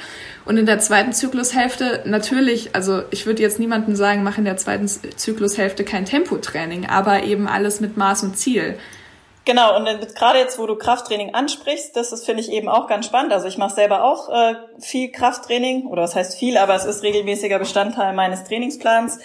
Und 0.45 0.57
in 0.57 0.67
der 0.67 0.79
zweiten 0.79 1.11
Zyklushälfte 1.11 2.03
natürlich, 2.05 2.75
also 2.75 3.01
ich 3.09 3.25
würde 3.25 3.41
jetzt 3.41 3.59
niemandem 3.59 3.95
sagen, 3.95 4.21
mach 4.21 4.37
in 4.37 4.45
der 4.45 4.57
zweiten 4.57 4.87
Zyklushälfte 4.87 5.83
kein 5.83 6.05
Tempotraining, 6.05 6.87
aber 6.87 7.23
eben 7.23 7.47
alles 7.47 7.79
mit 7.79 7.97
Maß 7.97 8.23
und 8.23 8.37
Ziel. 8.37 8.77
Genau, 9.45 9.75
und 9.75 9.87
gerade 10.15 10.37
jetzt, 10.37 10.59
wo 10.59 10.67
du 10.67 10.75
Krafttraining 10.75 11.33
ansprichst, 11.33 11.95
das 11.95 12.23
finde 12.23 12.41
ich, 12.41 12.51
eben 12.51 12.69
auch 12.69 12.85
ganz 12.85 13.07
spannend. 13.07 13.33
Also 13.33 13.47
ich 13.47 13.57
mache 13.57 13.73
selber 13.73 14.03
auch 14.03 14.29
äh, 14.29 14.53
viel 14.79 15.11
Krafttraining, 15.11 15.87
oder 15.87 16.03
was 16.03 16.15
heißt 16.15 16.37
viel, 16.37 16.57
aber 16.57 16.75
es 16.75 16.85
ist 16.85 17.01
regelmäßiger 17.01 17.57
Bestandteil 17.57 18.13
meines 18.13 18.43
Trainingsplans. 18.43 19.17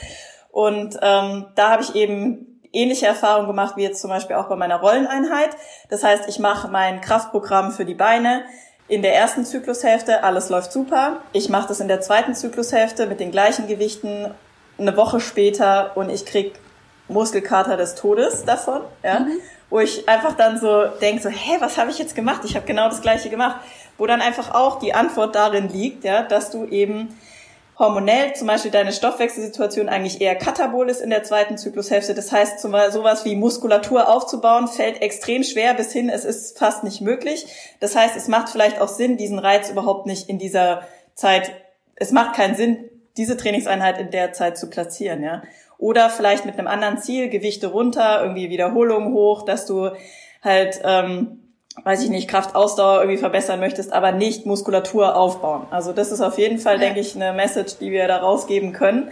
Und 0.54 0.96
ähm, 1.02 1.46
da 1.56 1.70
habe 1.70 1.82
ich 1.82 1.96
eben 1.96 2.60
ähnliche 2.72 3.06
Erfahrungen 3.06 3.48
gemacht 3.48 3.76
wie 3.76 3.82
jetzt 3.82 4.00
zum 4.00 4.08
Beispiel 4.08 4.36
auch 4.36 4.48
bei 4.48 4.54
meiner 4.54 4.78
Rolleneinheit. 4.78 5.50
Das 5.90 6.04
heißt, 6.04 6.28
ich 6.28 6.38
mache 6.38 6.68
mein 6.68 7.00
Kraftprogramm 7.00 7.72
für 7.72 7.84
die 7.84 7.94
Beine 7.94 8.44
in 8.86 9.02
der 9.02 9.16
ersten 9.16 9.44
Zyklushälfte, 9.44 10.22
alles 10.22 10.50
läuft 10.50 10.70
super. 10.70 11.16
Ich 11.32 11.48
mache 11.48 11.66
das 11.66 11.80
in 11.80 11.88
der 11.88 12.00
zweiten 12.02 12.36
Zyklushälfte 12.36 13.06
mit 13.06 13.18
den 13.18 13.32
gleichen 13.32 13.66
Gewichten 13.66 14.32
eine 14.78 14.96
Woche 14.96 15.18
später 15.18 15.96
und 15.96 16.08
ich 16.08 16.24
krieg 16.24 16.54
Muskelkater 17.08 17.76
des 17.76 17.96
Todes 17.96 18.44
davon. 18.44 18.82
Ja? 19.02 19.20
Mhm 19.20 19.40
wo 19.74 19.80
ich 19.80 20.08
einfach 20.08 20.36
dann 20.36 20.60
so 20.60 20.84
denke, 21.00 21.20
so, 21.20 21.28
hä, 21.28 21.56
was 21.58 21.78
habe 21.78 21.90
ich 21.90 21.98
jetzt 21.98 22.14
gemacht? 22.14 22.42
Ich 22.44 22.54
habe 22.54 22.64
genau 22.64 22.88
das 22.88 23.00
gleiche 23.00 23.28
gemacht. 23.28 23.56
Wo 23.98 24.06
dann 24.06 24.20
einfach 24.20 24.54
auch 24.54 24.78
die 24.78 24.94
Antwort 24.94 25.34
darin 25.34 25.68
liegt, 25.68 26.04
ja, 26.04 26.22
dass 26.22 26.52
du 26.52 26.64
eben 26.66 27.18
hormonell 27.78 28.34
zum 28.34 28.46
Beispiel 28.46 28.70
deine 28.70 28.92
Stoffwechselsituation 28.92 29.88
eigentlich 29.88 30.20
eher 30.20 30.36
katabol 30.36 30.88
ist 30.88 31.00
in 31.00 31.10
der 31.10 31.24
zweiten 31.24 31.58
Zyklushälfte. 31.58 32.14
Das 32.14 32.30
heißt, 32.30 32.60
zum 32.60 32.74
sowas 32.90 33.24
wie 33.24 33.34
Muskulatur 33.34 34.08
aufzubauen 34.08 34.68
fällt 34.68 35.02
extrem 35.02 35.42
schwer 35.42 35.74
bis 35.74 35.92
hin, 35.92 36.08
es 36.08 36.24
ist 36.24 36.58
fast 36.58 36.84
nicht 36.84 37.00
möglich. 37.00 37.46
Das 37.80 37.96
heißt, 37.96 38.16
es 38.16 38.28
macht 38.28 38.48
vielleicht 38.48 38.80
auch 38.80 38.88
Sinn, 38.88 39.16
diesen 39.16 39.38
Reiz 39.38 39.70
überhaupt 39.70 40.06
nicht 40.06 40.28
in 40.28 40.38
dieser 40.38 40.82
Zeit, 41.14 41.52
es 41.96 42.12
macht 42.12 42.36
keinen 42.36 42.54
Sinn, 42.54 42.90
diese 43.16 43.36
Trainingseinheit 43.36 43.98
in 43.98 44.10
der 44.10 44.32
Zeit 44.32 44.58
zu 44.58 44.68
platzieren, 44.68 45.22
ja. 45.22 45.42
Oder 45.78 46.10
vielleicht 46.10 46.46
mit 46.46 46.58
einem 46.58 46.68
anderen 46.68 46.98
Ziel, 46.98 47.28
Gewichte 47.28 47.68
runter, 47.68 48.22
irgendwie 48.22 48.50
Wiederholungen 48.50 49.12
hoch, 49.12 49.42
dass 49.42 49.66
du 49.66 49.90
halt, 50.42 50.80
ähm, 50.84 51.43
weiß 51.82 52.04
ich 52.04 52.10
nicht, 52.10 52.28
Kraftausdauer 52.28 53.00
irgendwie 53.00 53.18
verbessern 53.18 53.58
möchtest, 53.58 53.92
aber 53.92 54.12
nicht 54.12 54.46
Muskulatur 54.46 55.16
aufbauen. 55.16 55.66
Also 55.70 55.92
das 55.92 56.12
ist 56.12 56.20
auf 56.20 56.38
jeden 56.38 56.58
Fall, 56.58 56.74
ja. 56.74 56.80
denke 56.80 57.00
ich, 57.00 57.16
eine 57.16 57.32
Message, 57.32 57.78
die 57.78 57.90
wir 57.90 58.06
da 58.06 58.18
rausgeben 58.18 58.72
können. 58.72 59.10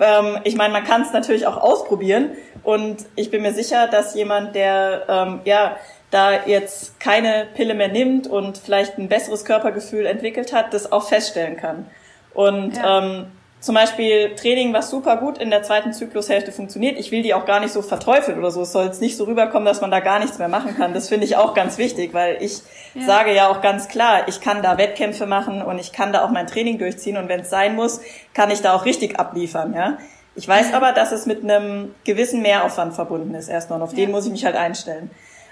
Ähm, 0.00 0.38
ich 0.44 0.56
meine, 0.56 0.72
man 0.72 0.84
kann 0.84 1.02
es 1.02 1.12
natürlich 1.12 1.46
auch 1.46 1.58
ausprobieren 1.58 2.30
und 2.64 3.04
ich 3.14 3.30
bin 3.30 3.42
mir 3.42 3.52
sicher, 3.52 3.86
dass 3.86 4.14
jemand, 4.14 4.54
der 4.54 5.04
ähm, 5.08 5.40
ja 5.44 5.76
da 6.10 6.44
jetzt 6.44 7.00
keine 7.00 7.46
Pille 7.54 7.74
mehr 7.74 7.88
nimmt 7.88 8.26
und 8.26 8.58
vielleicht 8.58 8.98
ein 8.98 9.08
besseres 9.08 9.44
Körpergefühl 9.44 10.04
entwickelt 10.04 10.52
hat, 10.52 10.74
das 10.74 10.92
auch 10.92 11.08
feststellen 11.08 11.56
kann. 11.56 11.86
Und 12.34 12.76
ja. 12.76 12.98
ähm, 12.98 13.26
zum 13.62 13.76
Beispiel 13.76 14.34
Training, 14.34 14.72
was 14.72 14.90
super 14.90 15.16
gut 15.16 15.38
in 15.38 15.50
der 15.50 15.62
zweiten 15.62 15.92
Zyklushälfte 15.92 16.50
funktioniert. 16.50 16.98
Ich 16.98 17.12
will 17.12 17.22
die 17.22 17.32
auch 17.32 17.46
gar 17.46 17.60
nicht 17.60 17.72
so 17.72 17.80
verteufeln 17.80 18.36
oder 18.36 18.50
so. 18.50 18.62
Es 18.62 18.72
soll 18.72 18.86
jetzt 18.86 19.00
nicht 19.00 19.16
so 19.16 19.22
rüberkommen, 19.22 19.64
dass 19.64 19.80
man 19.80 19.92
da 19.92 20.00
gar 20.00 20.18
nichts 20.18 20.38
mehr 20.40 20.48
machen 20.48 20.76
kann. 20.76 20.92
Das 20.94 21.08
finde 21.08 21.26
ich 21.26 21.36
auch 21.36 21.54
ganz 21.54 21.78
wichtig, 21.78 22.12
weil 22.12 22.42
ich 22.42 22.60
ja. 22.94 23.06
sage 23.06 23.32
ja 23.32 23.48
auch 23.48 23.60
ganz 23.60 23.86
klar, 23.86 24.26
ich 24.26 24.40
kann 24.40 24.62
da 24.62 24.78
Wettkämpfe 24.78 25.26
machen 25.26 25.62
und 25.62 25.78
ich 25.78 25.92
kann 25.92 26.12
da 26.12 26.24
auch 26.24 26.30
mein 26.30 26.48
Training 26.48 26.78
durchziehen 26.78 27.16
und 27.16 27.28
wenn 27.28 27.40
es 27.40 27.50
sein 27.50 27.76
muss, 27.76 28.00
kann 28.34 28.50
ich 28.50 28.62
da 28.62 28.74
auch 28.74 28.84
richtig 28.84 29.20
abliefern, 29.20 29.74
ja. 29.74 29.96
Ich 30.34 30.48
weiß 30.48 30.74
aber, 30.74 30.92
dass 30.92 31.12
es 31.12 31.26
mit 31.26 31.44
einem 31.44 31.94
gewissen 32.04 32.42
Mehraufwand 32.42 32.94
verbunden 32.94 33.34
ist 33.34 33.48
erstmal 33.48 33.78
und 33.78 33.84
auf 33.84 33.92
ja. 33.92 33.98
den 33.98 34.10
muss 34.10 34.26
ich 34.26 34.32
mich 34.32 34.44
halt 34.44 34.56
einstellen. 34.56 35.10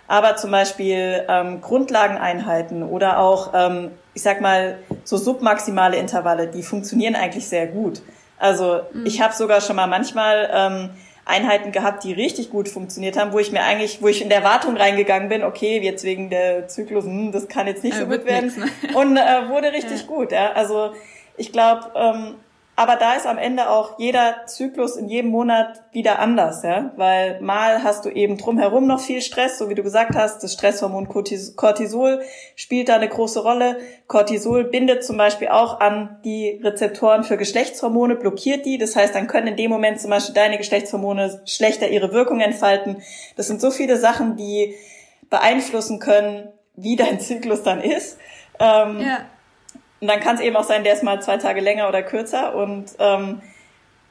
Aber 0.09 0.35
zum 0.35 0.51
Beispiel 0.51 1.25
ähm, 1.29 1.61
Grundlageneinheiten 1.61 2.83
oder 2.83 3.21
auch 3.21 3.53
ähm, 3.55 3.93
ich 4.15 4.23
sag 4.23 4.41
mal, 4.41 4.79
so 5.05 5.17
submaximale 5.17 5.97
Intervalle, 5.97 6.49
die 6.49 6.63
funktionieren 6.63 7.15
eigentlich 7.15 7.49
sehr 7.49 7.67
gut. 7.67 8.03
Also 8.39 8.81
mhm. 8.93 9.07
ich 9.07 9.21
habe 9.21 9.35
sogar 9.35 9.61
schon 9.61 9.77
mal 9.77 9.87
manchmal 9.87 10.51
ähm, 10.53 10.91
Einheiten 11.25 11.73
gehabt, 11.73 12.05
die 12.05 12.13
richtig 12.13 12.51
gut 12.51 12.69
funktioniert 12.69 13.17
haben, 13.17 13.33
wo 13.33 13.39
ich 13.39 13.53
mir 13.53 13.63
eigentlich, 13.63 14.03
wo 14.03 14.09
ich 14.09 14.23
in 14.23 14.29
der 14.29 14.39
Erwartung 14.39 14.77
reingegangen 14.77 15.29
bin, 15.29 15.45
okay, 15.45 15.81
jetzt 15.81 16.05
wegen 16.05 16.31
der 16.31 16.67
Zyklus, 16.67 17.05
hm, 17.05 17.33
das 17.33 17.49
kann 17.49 17.67
jetzt 17.67 17.85
nicht 17.85 17.95
ja, 17.95 18.01
so 18.01 18.07
gut 18.07 18.25
werden. 18.25 18.47
Nix, 18.47 18.57
ne? 18.57 18.97
Und 18.97 19.17
äh, 19.17 19.49
wurde 19.49 19.73
richtig 19.73 20.01
ja. 20.01 20.07
gut. 20.07 20.33
Ja? 20.33 20.53
Also 20.53 20.93
ich 21.37 21.53
glaube, 21.53 21.91
ähm, 21.95 22.35
aber 22.81 22.97
da 22.97 23.13
ist 23.13 23.27
am 23.27 23.37
Ende 23.37 23.69
auch 23.69 23.99
jeder 23.99 24.47
Zyklus 24.47 24.97
in 24.97 25.07
jedem 25.07 25.31
Monat 25.31 25.83
wieder 25.93 26.19
anders, 26.19 26.63
ja, 26.63 26.93
weil 26.97 27.39
mal 27.43 27.85
hast 27.85 28.07
du 28.07 28.09
eben 28.09 28.39
drumherum 28.39 28.87
noch 28.87 29.01
viel 29.01 29.21
Stress, 29.21 29.59
so 29.59 29.69
wie 29.69 29.75
du 29.75 29.83
gesagt 29.83 30.17
hast, 30.17 30.43
das 30.43 30.55
Stresshormon 30.55 31.07
Cortisol 31.07 32.23
spielt 32.57 32.89
da 32.89 32.95
eine 32.95 33.11
große 33.11 33.43
Rolle. 33.43 33.77
Cortisol 34.07 34.65
bindet 34.65 35.05
zum 35.05 35.19
Beispiel 35.19 35.49
auch 35.49 35.81
an 35.81 36.21
die 36.25 36.59
Rezeptoren 36.65 37.23
für 37.23 37.37
Geschlechtshormone, 37.37 38.17
blockiert 38.17 38.65
die. 38.65 38.79
Das 38.79 38.97
heißt, 38.97 39.15
dann 39.15 39.27
können 39.27 39.49
in 39.49 39.57
dem 39.57 39.71
Moment 39.71 40.01
zum 40.01 40.09
Beispiel 40.09 40.35
deine 40.35 40.57
Geschlechtshormone 40.57 41.43
schlechter 41.45 41.89
ihre 41.89 42.15
Wirkung 42.15 42.41
entfalten. 42.41 43.03
Das 43.37 43.47
sind 43.47 43.61
so 43.61 43.71
viele 43.71 43.99
Sachen, 43.99 44.37
die 44.37 44.75
beeinflussen 45.29 45.99
können, 45.99 46.49
wie 46.77 46.97
dein 46.97 47.21
Zyklus 47.21 47.63
dann 47.63 47.83
ist. 47.83 48.17
Ähm, 48.59 49.01
ja 49.01 49.19
und 50.01 50.09
dann 50.09 50.21
kann 50.21 50.37
es 50.37 50.41
eben 50.41 50.57
auch 50.57 50.65
sein, 50.65 50.85
der 50.85 50.95
ist 50.95 51.03
mal 51.03 51.21
zwei 51.23 51.37
Tage 51.37 51.61
länger 51.61 51.89
oder 51.89 52.03
kürzer 52.03 52.55
und 52.55 52.87
ähm, 52.99 53.43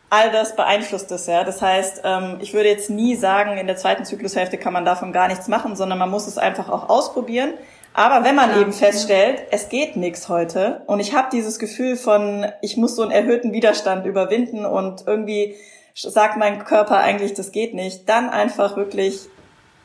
all 0.10 0.32
das 0.32 0.56
beeinflusst 0.56 1.12
es, 1.12 1.28
ja. 1.28 1.44
Das 1.44 1.62
heißt, 1.62 2.02
ähm, 2.04 2.38
ich 2.42 2.54
würde 2.54 2.70
jetzt 2.70 2.90
nie 2.90 3.16
sagen, 3.16 3.58
in 3.58 3.68
der 3.68 3.76
zweiten 3.76 4.06
Zyklushälfte 4.06 4.58
kann 4.58 4.74
man 4.74 4.86
davon 4.86 5.14
gar 5.14 5.28
nichts 5.28 5.48
machen, 5.48 5.76
sondern 5.76 6.00
man 6.00 6.10
muss 6.10 6.28
es 6.28 6.38
einfach 6.38 6.70
auch 6.70 6.90
ausprobieren. 6.90 7.54
Aber 7.94 8.24
wenn 8.24 8.36
man 8.36 8.52
ja, 8.52 8.62
eben 8.62 8.72
feststellt, 8.72 9.40
ja. 9.40 9.46
es 9.52 9.70
geht 9.70 9.96
nichts 9.96 10.30
heute 10.30 10.82
und 10.86 11.00
ich 11.00 11.16
habe 11.16 11.30
dieses 11.32 11.58
Gefühl 11.58 11.96
von, 11.96 12.46
ich 12.62 12.78
muss 12.78 12.96
so 12.96 13.02
einen 13.02 13.12
erhöhten 13.12 13.52
Widerstand 13.52 14.06
überwinden 14.06 14.66
und 14.66 15.08
irgendwie 15.08 15.56
sagt 15.96 16.38
mein 16.38 16.64
Körper 16.64 17.00
eigentlich, 17.00 17.34
das 17.34 17.52
geht 17.52 17.74
nicht, 17.74 18.08
dann 18.08 18.30
einfach 18.30 18.78
wirklich 18.78 19.22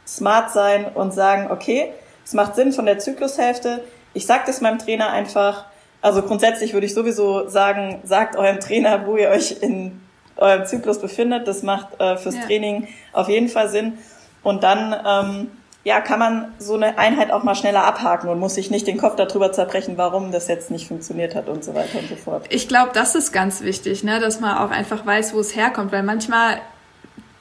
smart 0.06 0.52
sein 0.52 0.86
und 0.94 1.12
sagen, 1.12 1.50
okay, 1.50 1.92
es 2.24 2.34
macht 2.34 2.54
Sinn 2.54 2.72
von 2.72 2.86
der 2.86 2.98
Zyklushälfte. 2.98 3.82
Ich 4.12 4.26
sage 4.26 4.44
das 4.46 4.60
meinem 4.60 4.78
Trainer 4.78 5.08
einfach, 5.08 5.64
also 6.04 6.20
grundsätzlich 6.20 6.74
würde 6.74 6.84
ich 6.84 6.92
sowieso 6.92 7.48
sagen, 7.48 8.00
sagt 8.04 8.36
eurem 8.36 8.60
Trainer, 8.60 9.06
wo 9.06 9.16
ihr 9.16 9.30
euch 9.30 9.62
in 9.62 10.02
eurem 10.36 10.66
Zyklus 10.66 11.00
befindet. 11.00 11.48
Das 11.48 11.62
macht 11.62 11.98
äh, 11.98 12.18
fürs 12.18 12.34
ja. 12.34 12.42
Training 12.42 12.88
auf 13.14 13.30
jeden 13.30 13.48
Fall 13.48 13.70
Sinn. 13.70 13.96
Und 14.42 14.62
dann 14.62 14.94
ähm, 15.06 15.50
ja, 15.82 16.02
kann 16.02 16.18
man 16.18 16.52
so 16.58 16.74
eine 16.74 16.98
Einheit 16.98 17.30
auch 17.30 17.42
mal 17.42 17.54
schneller 17.54 17.84
abhaken 17.84 18.28
und 18.28 18.38
muss 18.38 18.54
sich 18.54 18.70
nicht 18.70 18.86
den 18.86 18.98
Kopf 18.98 19.16
darüber 19.16 19.50
zerbrechen, 19.52 19.96
warum 19.96 20.30
das 20.30 20.46
jetzt 20.46 20.70
nicht 20.70 20.88
funktioniert 20.88 21.34
hat 21.34 21.48
und 21.48 21.64
so 21.64 21.74
weiter 21.74 21.98
und 21.98 22.08
so 22.10 22.16
fort. 22.16 22.44
Ich 22.50 22.68
glaube, 22.68 22.90
das 22.92 23.14
ist 23.14 23.32
ganz 23.32 23.62
wichtig, 23.62 24.04
ne, 24.04 24.20
dass 24.20 24.40
man 24.40 24.58
auch 24.58 24.70
einfach 24.70 25.06
weiß, 25.06 25.32
wo 25.32 25.40
es 25.40 25.56
herkommt, 25.56 25.90
weil 25.90 26.02
manchmal 26.02 26.58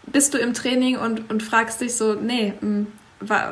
bist 0.06 0.34
du 0.34 0.38
im 0.38 0.53
Training 0.53 0.98
und, 0.98 1.30
und 1.30 1.44
fragst 1.44 1.81
dich 1.81 1.98
so, 1.98 2.14
nee, 2.14 2.53
hm, 2.61 2.88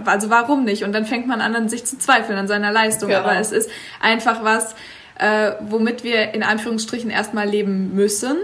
also 0.05 0.29
warum 0.29 0.63
nicht? 0.63 0.85
Und 0.85 0.93
dann 0.93 1.05
fängt 1.05 1.27
man 1.27 1.41
an, 1.41 1.53
an 1.53 1.67
sich 1.67 1.85
zu 1.85 1.97
zweifeln, 1.97 2.37
an 2.37 2.47
seiner 2.47 2.71
Leistung. 2.71 3.09
Genau. 3.09 3.21
Aber 3.21 3.35
es 3.37 3.51
ist 3.51 3.69
einfach 4.01 4.43
was, 4.43 4.73
äh, 5.21 5.53
womit 5.69 6.03
wir 6.03 6.33
in 6.33 6.43
Anführungsstrichen 6.43 7.11
erstmal 7.11 7.47
leben 7.47 7.95
müssen. 7.95 8.37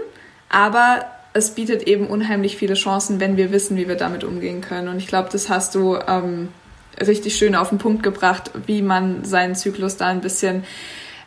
Aber 0.48 1.04
es 1.34 1.50
bietet 1.50 1.82
eben 1.82 2.06
unheimlich 2.06 2.56
viele 2.56 2.74
Chancen, 2.74 3.20
wenn 3.20 3.36
wir 3.36 3.52
wissen, 3.52 3.76
wie 3.76 3.88
wir 3.88 3.96
damit 3.96 4.24
umgehen 4.24 4.60
können. 4.60 4.88
Und 4.88 4.98
ich 4.98 5.08
glaube, 5.08 5.28
das 5.30 5.50
hast 5.50 5.74
du 5.74 5.98
ähm, 6.06 6.48
richtig 7.04 7.36
schön 7.36 7.54
auf 7.54 7.68
den 7.70 7.78
Punkt 7.78 8.02
gebracht, 8.02 8.52
wie 8.66 8.80
man 8.80 9.24
seinen 9.24 9.56
Zyklus 9.56 9.96
da 9.96 10.06
ein 10.06 10.20
bisschen 10.20 10.64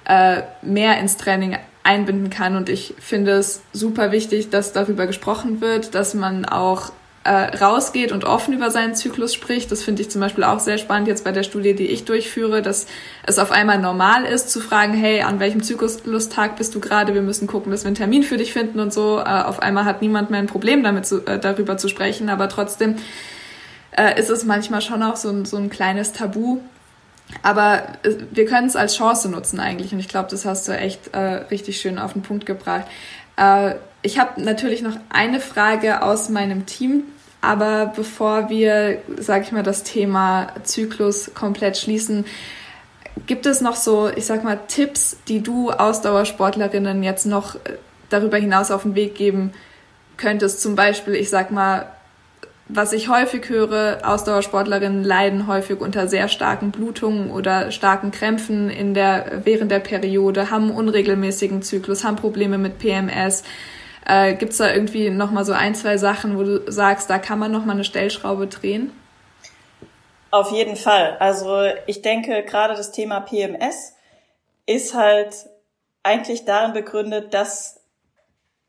äh, 0.05 0.41
mehr 0.61 0.97
ins 0.99 1.17
Training 1.17 1.57
einbinden 1.83 2.29
kann. 2.29 2.55
Und 2.55 2.69
ich 2.69 2.93
finde 2.99 3.33
es 3.33 3.61
super 3.73 4.11
wichtig, 4.11 4.49
dass 4.49 4.71
darüber 4.71 5.05
gesprochen 5.05 5.59
wird, 5.59 5.95
dass 5.95 6.13
man 6.13 6.45
auch 6.45 6.93
äh, 7.23 7.55
rausgeht 7.57 8.11
und 8.11 8.25
offen 8.25 8.53
über 8.53 8.71
seinen 8.71 8.95
Zyklus 8.95 9.33
spricht. 9.33 9.71
Das 9.71 9.83
finde 9.83 10.01
ich 10.01 10.09
zum 10.09 10.21
Beispiel 10.21 10.43
auch 10.43 10.59
sehr 10.59 10.79
spannend 10.79 11.07
jetzt 11.07 11.23
bei 11.23 11.31
der 11.31 11.43
Studie, 11.43 11.75
die 11.75 11.85
ich 11.85 12.05
durchführe, 12.05 12.63
dass 12.63 12.87
es 13.27 13.37
auf 13.37 13.51
einmal 13.51 13.77
normal 13.77 14.25
ist 14.25 14.49
zu 14.49 14.59
fragen, 14.59 14.93
hey, 14.93 15.21
an 15.21 15.39
welchem 15.39 15.61
Zyklustag 15.61 16.55
bist 16.55 16.73
du 16.73 16.79
gerade? 16.79 17.13
Wir 17.13 17.21
müssen 17.21 17.45
gucken, 17.45 17.71
dass 17.71 17.83
wir 17.83 17.87
einen 17.87 17.95
Termin 17.95 18.23
für 18.23 18.37
dich 18.37 18.53
finden 18.53 18.79
und 18.79 18.91
so. 18.91 19.19
Äh, 19.19 19.23
auf 19.23 19.61
einmal 19.61 19.85
hat 19.85 20.01
niemand 20.01 20.31
mehr 20.31 20.39
ein 20.39 20.47
Problem 20.47 20.83
damit 20.83 21.05
zu, 21.05 21.23
äh, 21.27 21.37
darüber 21.37 21.77
zu 21.77 21.89
sprechen, 21.89 22.27
aber 22.29 22.49
trotzdem 22.49 22.95
äh, 23.91 24.19
ist 24.19 24.31
es 24.31 24.43
manchmal 24.43 24.81
schon 24.81 25.03
auch 25.03 25.15
so 25.15 25.29
ein, 25.29 25.45
so 25.45 25.57
ein 25.57 25.69
kleines 25.69 26.13
Tabu. 26.13 26.59
Aber 27.43 27.83
äh, 28.01 28.15
wir 28.31 28.45
können 28.47 28.65
es 28.65 28.75
als 28.75 28.95
Chance 28.95 29.29
nutzen 29.29 29.59
eigentlich 29.59 29.93
und 29.93 29.99
ich 29.99 30.07
glaube, 30.07 30.29
das 30.31 30.45
hast 30.45 30.67
du 30.67 30.75
echt 30.75 31.13
äh, 31.13 31.19
richtig 31.19 31.79
schön 31.79 31.99
auf 31.99 32.13
den 32.13 32.23
Punkt 32.23 32.47
gebracht. 32.47 32.85
Ich 34.03 34.17
habe 34.17 34.41
natürlich 34.41 34.81
noch 34.81 34.97
eine 35.09 35.39
Frage 35.39 36.01
aus 36.01 36.29
meinem 36.29 36.65
Team, 36.65 37.03
aber 37.41 37.93
bevor 37.95 38.49
wir, 38.49 39.01
sage 39.17 39.43
ich 39.43 39.51
mal, 39.51 39.63
das 39.63 39.83
Thema 39.83 40.53
Zyklus 40.63 41.33
komplett 41.33 41.77
schließen, 41.77 42.25
gibt 43.27 43.45
es 43.45 43.61
noch 43.61 43.75
so, 43.75 44.09
ich 44.09 44.25
sag 44.25 44.43
mal, 44.43 44.59
Tipps, 44.67 45.17
die 45.27 45.41
du 45.41 45.71
Ausdauersportlerinnen 45.71 47.03
jetzt 47.03 47.25
noch 47.25 47.55
äh, 47.55 47.77
darüber 48.09 48.37
hinaus 48.37 48.71
auf 48.71 48.83
den 48.83 48.95
Weg 48.95 49.15
geben 49.15 49.53
könntest? 50.17 50.61
Zum 50.61 50.75
Beispiel, 50.75 51.15
ich 51.15 51.29
sag 51.29 51.51
mal, 51.51 51.87
was 52.67 52.93
ich 52.93 53.09
häufig 53.09 53.49
höre, 53.49 53.99
Ausdauersportlerinnen 54.03 55.03
leiden 55.03 55.45
häufig 55.45 55.81
unter 55.81 56.07
sehr 56.07 56.27
starken 56.29 56.71
Blutungen 56.71 57.29
oder 57.29 57.69
starken 57.71 58.11
Krämpfen 58.11 58.69
in 58.69 58.93
der, 58.93 59.41
während 59.43 59.71
der 59.71 59.79
Periode, 59.79 60.49
haben 60.51 60.71
unregelmäßigen 60.71 61.61
Zyklus, 61.61 62.03
haben 62.03 62.15
Probleme 62.15 62.57
mit 62.57 62.79
PMS. 62.79 63.43
Äh, 64.05 64.35
Gibt 64.35 64.51
es 64.51 64.57
da 64.57 64.73
irgendwie 64.73 65.09
nochmal 65.09 65.45
so 65.45 65.53
ein, 65.53 65.75
zwei 65.75 65.97
Sachen, 65.97 66.37
wo 66.37 66.43
du 66.43 66.71
sagst, 66.71 67.09
da 67.09 67.19
kann 67.19 67.39
man 67.39 67.51
nochmal 67.51 67.75
eine 67.75 67.83
Stellschraube 67.83 68.47
drehen? 68.47 68.91
Auf 70.31 70.51
jeden 70.51 70.75
Fall. 70.75 71.17
Also 71.19 71.65
ich 71.87 72.01
denke, 72.01 72.43
gerade 72.43 72.73
das 72.73 72.91
Thema 72.91 73.19
PMS 73.19 73.93
ist 74.65 74.95
halt 74.95 75.35
eigentlich 76.03 76.45
darin 76.45 76.73
begründet, 76.73 77.33
dass 77.33 77.81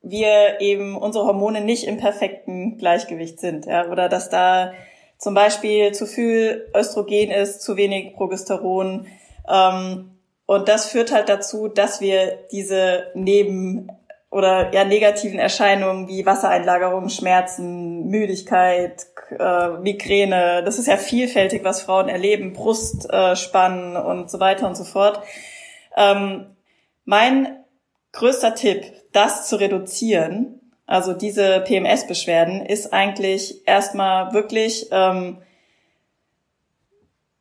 wir 0.02 0.60
eben 0.60 0.96
unsere 0.96 1.24
Hormone 1.24 1.60
nicht 1.60 1.84
im 1.86 1.96
perfekten 1.96 2.76
Gleichgewicht 2.76 3.38
sind, 3.38 3.66
ja, 3.66 3.86
oder 3.88 4.08
dass 4.08 4.28
da 4.28 4.72
zum 5.16 5.34
Beispiel 5.34 5.92
zu 5.92 6.06
viel 6.06 6.68
Östrogen 6.76 7.30
ist, 7.30 7.62
zu 7.62 7.76
wenig 7.76 8.14
Progesteron. 8.14 9.06
Ähm, 9.48 10.10
und 10.46 10.68
das 10.68 10.86
führt 10.86 11.12
halt 11.12 11.28
dazu, 11.28 11.68
dass 11.68 12.00
wir 12.00 12.38
diese 12.50 13.06
Neben- 13.14 13.88
oder 14.32 14.72
ja 14.72 14.84
negativen 14.84 15.38
Erscheinungen 15.38 16.08
wie 16.08 16.24
Wassereinlagerung, 16.24 17.10
Schmerzen, 17.10 18.06
Müdigkeit, 18.06 19.06
äh, 19.38 19.68
Migräne, 19.78 20.62
das 20.64 20.78
ist 20.78 20.86
ja 20.86 20.96
vielfältig, 20.96 21.64
was 21.64 21.82
Frauen 21.82 22.08
erleben, 22.08 22.54
Brustspannen 22.54 23.94
äh, 23.94 23.98
und 23.98 24.30
so 24.30 24.40
weiter 24.40 24.66
und 24.66 24.74
so 24.74 24.84
fort. 24.84 25.22
Ähm, 25.98 26.56
mein 27.04 27.62
größter 28.12 28.54
Tipp, 28.54 28.84
das 29.12 29.48
zu 29.48 29.56
reduzieren, 29.56 30.60
also 30.86 31.12
diese 31.12 31.60
PMS-Beschwerden, 31.60 32.64
ist 32.64 32.90
eigentlich 32.94 33.68
erstmal 33.68 34.32
wirklich 34.32 34.88
ähm, 34.92 35.42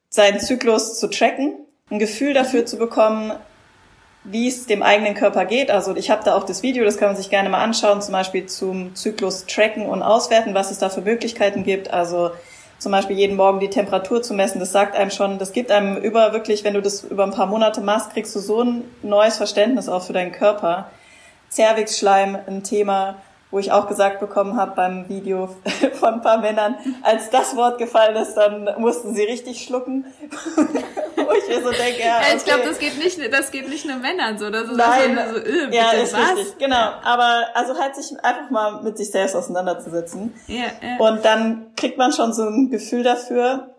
seinen 0.10 0.42
Zyklus 0.42 1.00
zu 1.00 1.10
tracken, 1.10 1.56
ein 1.90 2.00
Gefühl 2.00 2.34
dafür 2.34 2.66
zu 2.66 2.78
bekommen, 2.78 3.32
wie 4.24 4.48
es 4.48 4.68
dem 4.68 4.84
eigenen 4.84 5.16
Körper 5.16 5.46
geht. 5.46 5.72
Also 5.72 5.96
ich 5.96 6.12
habe 6.12 6.24
da 6.24 6.36
auch 6.36 6.44
das 6.44 6.62
Video, 6.64 6.84
das 6.84 6.98
kann 6.98 7.10
man 7.10 7.18
sich 7.18 7.30
gerne 7.30 7.50
mal 7.50 7.64
anschauen, 7.64 8.02
zum 8.02 8.12
Beispiel 8.12 8.46
zum 8.46 8.96
Zyklus 8.96 9.46
tracken 9.46 9.88
und 9.88 10.04
auswerten, 10.04 10.54
was 10.54 10.70
es 10.70 10.78
da 10.78 10.90
für 10.90 11.02
Möglichkeiten 11.02 11.64
gibt. 11.64 11.92
Also 11.92 12.32
zum 12.78 12.92
Beispiel 12.92 13.16
jeden 13.16 13.36
Morgen 13.36 13.60
die 13.60 13.70
Temperatur 13.70 14.22
zu 14.22 14.34
messen, 14.34 14.60
das 14.60 14.72
sagt 14.72 14.96
einem 14.96 15.12
schon, 15.12 15.38
das 15.38 15.54
gibt 15.54 15.72
einem 15.72 15.98
über 15.98 16.34
wirklich, 16.34 16.64
wenn 16.64 16.74
du 16.74 16.82
das 16.82 17.04
über 17.04 17.24
ein 17.24 17.32
paar 17.32 17.46
Monate 17.46 17.82
machst, 17.82 18.12
kriegst 18.12 18.36
du 18.36 18.40
so 18.40 18.64
ein 18.64 18.84
neues 19.04 19.38
Verständnis 19.38 19.90
auch 19.90 20.04
für 20.04 20.14
deinen 20.14 20.32
Körper. 20.32 20.90
Zervixschleim, 21.50 22.38
ein 22.48 22.64
Thema, 22.64 23.18
wo 23.52 23.60
ich 23.60 23.72
auch 23.72 23.88
gesagt 23.88 24.20
bekommen 24.20 24.56
habe 24.56 24.76
beim 24.76 25.10
Video 25.10 25.50
von 25.94 26.16
ein 26.16 26.22
paar 26.22 26.40
Männern, 26.40 26.76
als 27.04 27.30
das 27.30 27.56
Wort 27.56 27.78
gefallen 27.78 28.16
ist, 28.16 28.34
dann 28.36 28.70
mussten 28.80 29.14
sie 29.14 29.24
richtig 29.24 29.64
schlucken. 29.64 30.06
wo 31.16 31.32
ich 31.34 31.48
mir 31.48 31.62
so 31.62 31.72
denke, 31.72 32.00
ja, 32.00 32.20
okay. 32.20 32.38
Ich 32.38 32.46
glaube, 32.46 32.64
das 32.64 32.80
geht 32.80 32.98
nicht, 32.98 33.20
das 33.32 33.52
geht 33.52 33.70
nicht 33.70 33.86
nur 33.86 33.98
Männern 33.98 34.38
so. 34.38 34.50
Das 34.50 34.64
ist 34.70 34.78
Nein, 34.78 35.20
so, 35.34 35.38
äh, 35.38 35.76
ja, 35.76 35.92
ist 35.92 36.14
was? 36.14 36.38
richtig, 36.38 36.58
genau. 36.58 36.92
Aber 37.04 37.48
also 37.54 37.78
halt 37.78 37.96
sich 37.96 38.18
einfach 38.24 38.50
mal 38.50 38.82
mit 38.82 38.98
sich 38.98 39.12
selbst 39.12 39.36
auseinanderzusetzen. 39.36 40.34
Ja, 40.48 40.66
ja. 40.82 40.98
Und 41.00 41.26
dann 41.26 41.74
kriegt 41.76 41.98
man 41.98 42.12
schon 42.14 42.34
so 42.34 42.44
ein 42.44 42.70
Gefühl 42.70 43.04
dafür, 43.04 43.76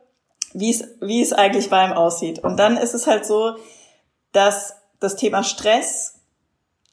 wie 0.53 0.70
es, 0.70 0.85
wie 1.01 1.23
es 1.23 1.32
eigentlich 1.32 1.70
bei 1.70 1.85
ihm 1.85 1.93
aussieht. 1.93 2.40
Und 2.40 2.59
dann 2.59 2.77
ist 2.77 2.94
es 2.94 3.07
halt 3.07 3.27
so, 3.27 3.57
dass 4.32 4.77
das 5.01 5.16
Thema 5.16 5.43
Stress 5.43 6.12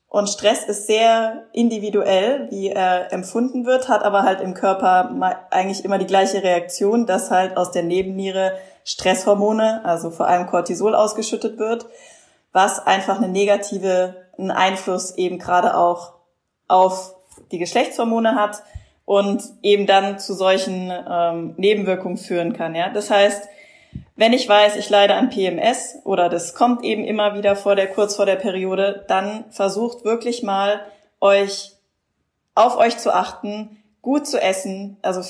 und 0.10 0.28
Stress 0.28 0.64
ist 0.64 0.88
sehr 0.88 1.46
individuell, 1.54 2.48
wie 2.50 2.70
er 2.70 3.14
empfunden 3.14 3.66
wird, 3.66 3.88
hat 3.88 4.04
aber 4.04 4.24
halt 4.24 4.42
im 4.42 4.56
Körper 4.56 5.46
eigentlich 5.52 5.86
immer 5.86 6.00
die 6.00 6.08
gleiche 6.08 6.42
Reaktion, 6.44 7.06
dass 7.06 7.30
halt 7.30 7.56
aus 7.58 7.72
der 7.72 7.84
Nebenniere 7.84 8.54
Stresshormone, 8.84 9.86
also 9.86 10.10
vor 10.10 10.28
allem 10.28 10.48
Cortisol 10.48 10.96
ausgeschüttet 10.96 11.60
wird, 11.60 11.86
was 12.52 12.86
einfach 12.86 13.18
eine 13.18 13.28
negative 13.28 14.16
einen 14.40 14.52
Einfluss 14.52 15.12
eben 15.18 15.38
gerade 15.38 15.78
auch 15.78 16.14
auf 16.68 17.16
die 17.52 17.60
Geschlechtshormone 17.60 18.36
hat 18.36 18.64
und 19.06 19.44
eben 19.62 19.86
dann 19.86 20.18
zu 20.18 20.34
solchen 20.34 20.92
ähm, 20.92 21.54
Nebenwirkungen 21.58 22.18
führen 22.18 22.54
kann. 22.54 22.74
Ja, 22.74 22.90
das 22.90 23.12
heißt, 23.12 23.48
wenn 24.20 24.34
ich 24.34 24.50
weiß, 24.50 24.76
ich 24.76 24.90
leide 24.90 25.16
an 25.16 25.30
PMS 25.30 26.00
oder 26.04 26.28
das 26.28 26.54
kommt 26.54 26.84
eben 26.84 27.06
immer 27.06 27.36
wieder 27.36 27.56
vor 27.56 27.78
der 27.78 27.88
kurz 27.88 28.18
vor 28.18 28.26
der 28.26 28.36
Periode, 28.36 29.06
dann 29.08 29.46
versucht 29.50 30.04
wirklich 30.04 30.44
mal 30.44 30.82
euch 31.22 31.72
auf 32.54 32.76
euch 32.76 32.98
zu 32.98 33.14
achten, 33.14 33.82
gut 34.02 34.28
zu 34.28 34.42
essen, 34.42 34.98
also 35.02 35.22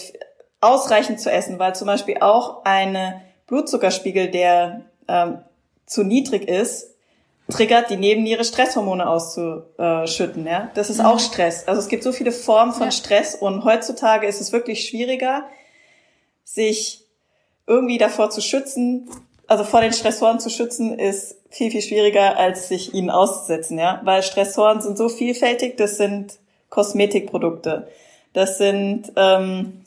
ausreichend 0.59 1.21
zu 1.21 1.31
essen, 1.31 1.59
weil 1.59 1.75
zum 1.75 1.85
Beispiel 1.85 2.17
auch 2.21 2.65
eine 2.65 3.21
Blutzuckerspiegel, 3.45 4.31
der 4.31 4.85
ähm, 5.07 5.43
zu 5.85 6.03
niedrig 6.03 6.49
ist, 6.49 6.95
triggert 7.47 7.91
die 7.91 7.97
Nebenniere 7.97 8.43
Stresshormone 8.43 9.07
auszuschütten. 9.07 10.47
Ja? 10.47 10.71
Das 10.73 10.89
ist 10.89 10.97
mhm. 10.97 11.05
auch 11.05 11.19
Stress. 11.19 11.67
Also 11.67 11.79
es 11.79 11.89
gibt 11.89 12.01
so 12.01 12.11
viele 12.11 12.31
Formen 12.31 12.73
von 12.73 12.85
ja. 12.85 12.91
Stress 12.91 13.35
und 13.35 13.63
heutzutage 13.65 14.25
ist 14.25 14.41
es 14.41 14.51
wirklich 14.51 14.87
schwieriger, 14.87 15.43
sich 16.43 17.05
irgendwie 17.69 17.99
davor 17.99 18.31
zu 18.31 18.41
schützen, 18.41 19.07
also 19.47 19.63
vor 19.63 19.81
den 19.81 19.93
Stressoren 19.93 20.39
zu 20.39 20.49
schützen, 20.49 20.97
ist 20.97 21.37
viel, 21.49 21.71
viel 21.71 21.81
schwieriger, 21.81 22.37
als 22.37 22.67
sich 22.67 22.93
ihnen 22.93 23.09
auszusetzen, 23.09 23.79
ja. 23.79 24.01
Weil 24.03 24.23
Stressoren 24.23 24.81
sind 24.81 24.97
so 24.97 25.07
vielfältig, 25.07 25.77
das 25.77 25.97
sind 25.97 26.37
Kosmetikprodukte. 26.69 27.87
Das 28.33 28.57
sind, 28.57 29.11
ähm, 29.15 29.81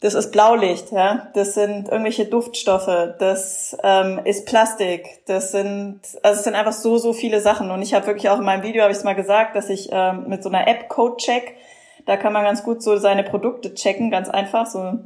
das 0.00 0.14
ist 0.14 0.32
Blaulicht, 0.32 0.92
ja. 0.92 1.28
Das 1.34 1.54
sind 1.54 1.88
irgendwelche 1.88 2.26
Duftstoffe, 2.26 3.14
das 3.18 3.76
ähm, 3.82 4.20
ist 4.24 4.46
Plastik, 4.46 5.20
das 5.26 5.52
sind, 5.52 6.00
also 6.22 6.38
es 6.38 6.44
sind 6.44 6.54
einfach 6.54 6.72
so, 6.72 6.98
so 6.98 7.12
viele 7.12 7.40
Sachen. 7.40 7.70
Und 7.70 7.82
ich 7.82 7.94
habe 7.94 8.06
wirklich 8.06 8.28
auch 8.28 8.38
in 8.38 8.44
meinem 8.44 8.64
Video, 8.64 8.82
habe 8.82 8.92
ich 8.92 8.98
es 8.98 9.04
mal 9.04 9.14
gesagt, 9.14 9.54
dass 9.56 9.68
ich 9.68 9.90
ähm, 9.92 10.28
mit 10.28 10.42
so 10.42 10.48
einer 10.48 10.66
App 10.66 10.88
Code 10.88 11.16
check, 11.18 11.54
da 12.06 12.16
kann 12.16 12.32
man 12.32 12.44
ganz 12.44 12.64
gut 12.64 12.82
so 12.82 12.96
seine 12.96 13.22
Produkte 13.22 13.74
checken, 13.74 14.10
ganz 14.10 14.28
einfach, 14.28 14.66
so 14.66 14.98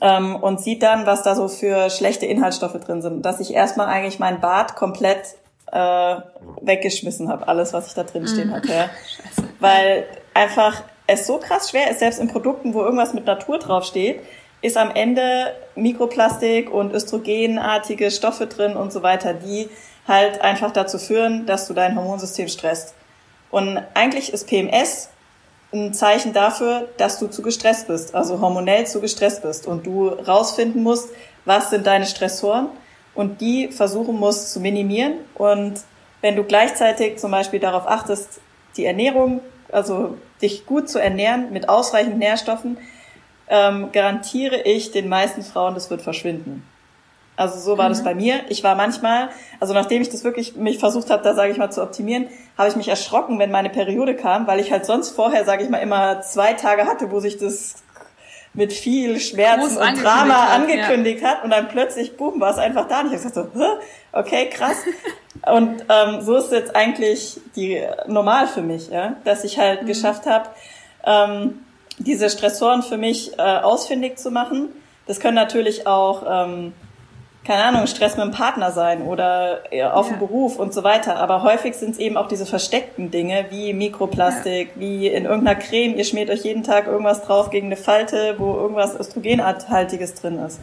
ähm, 0.00 0.36
und 0.36 0.60
sieht 0.60 0.82
dann, 0.82 1.06
was 1.06 1.22
da 1.22 1.34
so 1.34 1.48
für 1.48 1.90
schlechte 1.90 2.26
Inhaltsstoffe 2.26 2.78
drin 2.80 3.02
sind. 3.02 3.24
Dass 3.24 3.40
ich 3.40 3.54
erstmal 3.54 3.88
eigentlich 3.88 4.18
mein 4.18 4.40
Bad 4.40 4.76
komplett 4.76 5.36
äh, 5.72 6.16
weggeschmissen 6.60 7.28
habe, 7.28 7.48
alles, 7.48 7.72
was 7.72 7.88
ich 7.88 7.94
da 7.94 8.04
drin 8.04 8.26
stehen 8.26 8.48
mhm. 8.48 8.54
hatte. 8.54 8.72
Ja. 8.72 8.90
Weil 9.60 10.06
einfach 10.34 10.82
es 11.06 11.26
so 11.26 11.38
krass 11.38 11.70
schwer 11.70 11.90
ist, 11.90 12.00
selbst 12.00 12.20
in 12.20 12.28
Produkten, 12.28 12.74
wo 12.74 12.82
irgendwas 12.82 13.14
mit 13.14 13.26
Natur 13.26 13.58
draufsteht, 13.58 14.20
ist 14.62 14.76
am 14.76 14.90
Ende 14.90 15.54
Mikroplastik 15.74 16.72
und 16.72 16.92
östrogenartige 16.92 18.10
Stoffe 18.10 18.46
drin 18.46 18.76
und 18.76 18.92
so 18.92 19.02
weiter, 19.02 19.34
die 19.34 19.68
halt 20.08 20.40
einfach 20.40 20.72
dazu 20.72 20.98
führen, 20.98 21.46
dass 21.46 21.66
du 21.68 21.74
dein 21.74 21.96
Hormonsystem 21.96 22.48
stresst. 22.48 22.94
Und 23.50 23.80
eigentlich 23.94 24.32
ist 24.32 24.48
PMS 24.48 25.10
ein 25.72 25.94
Zeichen 25.94 26.32
dafür, 26.32 26.88
dass 26.96 27.18
du 27.18 27.26
zu 27.26 27.42
gestresst 27.42 27.88
bist, 27.88 28.14
also 28.14 28.40
hormonell 28.40 28.86
zu 28.86 29.00
gestresst 29.00 29.42
bist 29.42 29.66
und 29.66 29.86
du 29.86 30.08
rausfinden 30.08 30.82
musst, 30.82 31.10
was 31.44 31.70
sind 31.70 31.86
deine 31.86 32.06
Stressoren 32.06 32.68
und 33.14 33.40
die 33.40 33.68
versuchen 33.68 34.16
musst 34.16 34.52
zu 34.52 34.60
minimieren. 34.60 35.14
Und 35.34 35.80
wenn 36.20 36.36
du 36.36 36.44
gleichzeitig 36.44 37.18
zum 37.18 37.30
Beispiel 37.30 37.60
darauf 37.60 37.86
achtest, 37.86 38.40
die 38.76 38.84
Ernährung, 38.84 39.40
also 39.72 40.16
dich 40.40 40.66
gut 40.66 40.88
zu 40.88 41.00
ernähren 41.00 41.52
mit 41.52 41.68
ausreichend 41.68 42.18
Nährstoffen, 42.18 42.78
ähm, 43.48 43.90
garantiere 43.92 44.62
ich 44.62 44.90
den 44.90 45.08
meisten 45.08 45.42
Frauen, 45.42 45.74
das 45.74 45.90
wird 45.90 46.02
verschwinden. 46.02 46.64
Also 47.36 47.58
so 47.58 47.78
war 47.78 47.88
mhm. 47.88 47.92
das 47.92 48.04
bei 48.04 48.14
mir. 48.14 48.40
Ich 48.48 48.64
war 48.64 48.74
manchmal, 48.74 49.28
also 49.60 49.74
nachdem 49.74 50.02
ich 50.02 50.08
das 50.08 50.24
wirklich 50.24 50.56
mich 50.56 50.78
versucht 50.78 51.10
habe, 51.10 51.22
da 51.22 51.34
sage 51.34 51.52
ich 51.52 51.58
mal 51.58 51.70
zu 51.70 51.82
optimieren, 51.82 52.28
habe 52.56 52.68
ich 52.68 52.76
mich 52.76 52.88
erschrocken, 52.88 53.38
wenn 53.38 53.50
meine 53.50 53.68
Periode 53.68 54.16
kam, 54.16 54.46
weil 54.46 54.60
ich 54.60 54.72
halt 54.72 54.86
sonst 54.86 55.10
vorher, 55.10 55.44
sage 55.44 55.62
ich 55.64 55.70
mal, 55.70 55.78
immer 55.78 56.22
zwei 56.22 56.54
Tage 56.54 56.86
hatte, 56.86 57.10
wo 57.10 57.20
sich 57.20 57.36
das 57.36 57.76
mit 58.54 58.72
viel 58.72 59.20
Schmerzen 59.20 59.76
und 59.76 60.02
Drama 60.02 60.48
hat, 60.48 60.60
angekündigt 60.60 61.20
ja. 61.20 61.28
hat 61.28 61.44
und 61.44 61.50
dann 61.50 61.68
plötzlich, 61.68 62.16
boom, 62.16 62.40
war 62.40 62.50
es 62.50 62.58
einfach 62.58 62.88
da. 62.88 63.00
Und 63.00 63.06
ich 63.08 63.12
habe 63.12 63.22
gesagt 63.22 63.54
so, 63.54 63.78
okay, 64.12 64.48
krass. 64.48 64.76
und 65.46 65.84
ähm, 65.90 66.22
so 66.22 66.36
ist 66.36 66.50
jetzt 66.50 66.74
eigentlich 66.74 67.38
die 67.54 67.82
normal 68.06 68.46
für 68.48 68.62
mich, 68.62 68.88
ja, 68.88 69.16
dass 69.24 69.44
ich 69.44 69.58
halt 69.58 69.82
mhm. 69.82 69.86
geschafft 69.86 70.24
habe, 70.24 70.48
ähm, 71.04 71.60
diese 71.98 72.30
Stressoren 72.30 72.82
für 72.82 72.96
mich 72.96 73.38
äh, 73.38 73.42
ausfindig 73.42 74.18
zu 74.18 74.30
machen. 74.30 74.70
Das 75.06 75.20
können 75.20 75.34
natürlich 75.34 75.86
auch 75.86 76.24
ähm, 76.26 76.72
keine 77.46 77.62
Ahnung, 77.62 77.86
Stress 77.86 78.16
mit 78.16 78.26
dem 78.26 78.32
Partner 78.32 78.72
sein 78.72 79.02
oder 79.02 79.60
auf 79.92 80.06
ja. 80.06 80.14
dem 80.14 80.18
Beruf 80.18 80.56
und 80.56 80.74
so 80.74 80.82
weiter. 80.82 81.16
Aber 81.16 81.44
häufig 81.44 81.74
sind 81.74 81.92
es 81.92 81.98
eben 81.98 82.16
auch 82.16 82.26
diese 82.26 82.44
versteckten 82.44 83.12
Dinge 83.12 83.46
wie 83.50 83.72
Mikroplastik, 83.72 84.72
ja. 84.74 84.80
wie 84.80 85.06
in 85.06 85.26
irgendeiner 85.26 85.56
Creme, 85.58 85.94
ihr 85.96 86.04
schmiert 86.04 86.28
euch 86.28 86.42
jeden 86.42 86.64
Tag 86.64 86.88
irgendwas 86.88 87.22
drauf 87.22 87.50
gegen 87.50 87.66
eine 87.66 87.76
Falte, 87.76 88.34
wo 88.38 88.54
irgendwas 88.56 88.98
Östrogenhaltiges 88.98 90.14
drin 90.14 90.40
ist. 90.40 90.60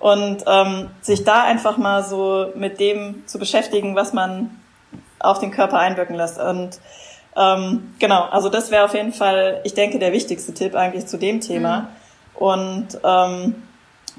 Und 0.00 0.44
ähm, 0.46 0.90
sich 1.02 1.22
da 1.22 1.44
einfach 1.44 1.76
mal 1.76 2.02
so 2.02 2.48
mit 2.56 2.80
dem 2.80 3.22
zu 3.26 3.38
beschäftigen, 3.38 3.94
was 3.94 4.12
man 4.12 4.50
auf 5.20 5.38
den 5.38 5.52
Körper 5.52 5.78
einwirken 5.78 6.16
lässt. 6.16 6.40
Und 6.40 6.80
ähm, 7.36 7.94
genau, 8.00 8.24
also 8.24 8.48
das 8.48 8.72
wäre 8.72 8.84
auf 8.84 8.94
jeden 8.94 9.12
Fall, 9.12 9.60
ich 9.62 9.74
denke, 9.74 10.00
der 10.00 10.12
wichtigste 10.12 10.52
Tipp 10.52 10.74
eigentlich 10.74 11.06
zu 11.06 11.16
dem 11.16 11.40
Thema. 11.40 11.80
Mhm. 11.80 11.86
Und 12.34 12.88
ähm, 13.04 13.62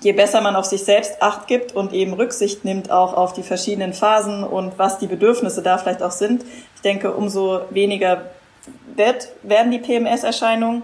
je 0.01 0.13
besser 0.13 0.41
man 0.41 0.55
auf 0.55 0.65
sich 0.65 0.83
selbst 0.83 1.21
Acht 1.21 1.47
gibt 1.47 1.75
und 1.75 1.93
eben 1.93 2.13
Rücksicht 2.13 2.65
nimmt 2.65 2.91
auch 2.91 3.13
auf 3.13 3.33
die 3.33 3.43
verschiedenen 3.43 3.93
Phasen 3.93 4.43
und 4.43 4.77
was 4.77 4.97
die 4.99 5.07
Bedürfnisse 5.07 5.61
da 5.61 5.77
vielleicht 5.77 6.01
auch 6.01 6.11
sind, 6.11 6.43
ich 6.75 6.81
denke, 6.81 7.13
umso 7.13 7.61
weniger 7.69 8.21
wird, 8.95 9.29
werden 9.43 9.71
die 9.71 9.79
PMS-Erscheinungen 9.79 10.83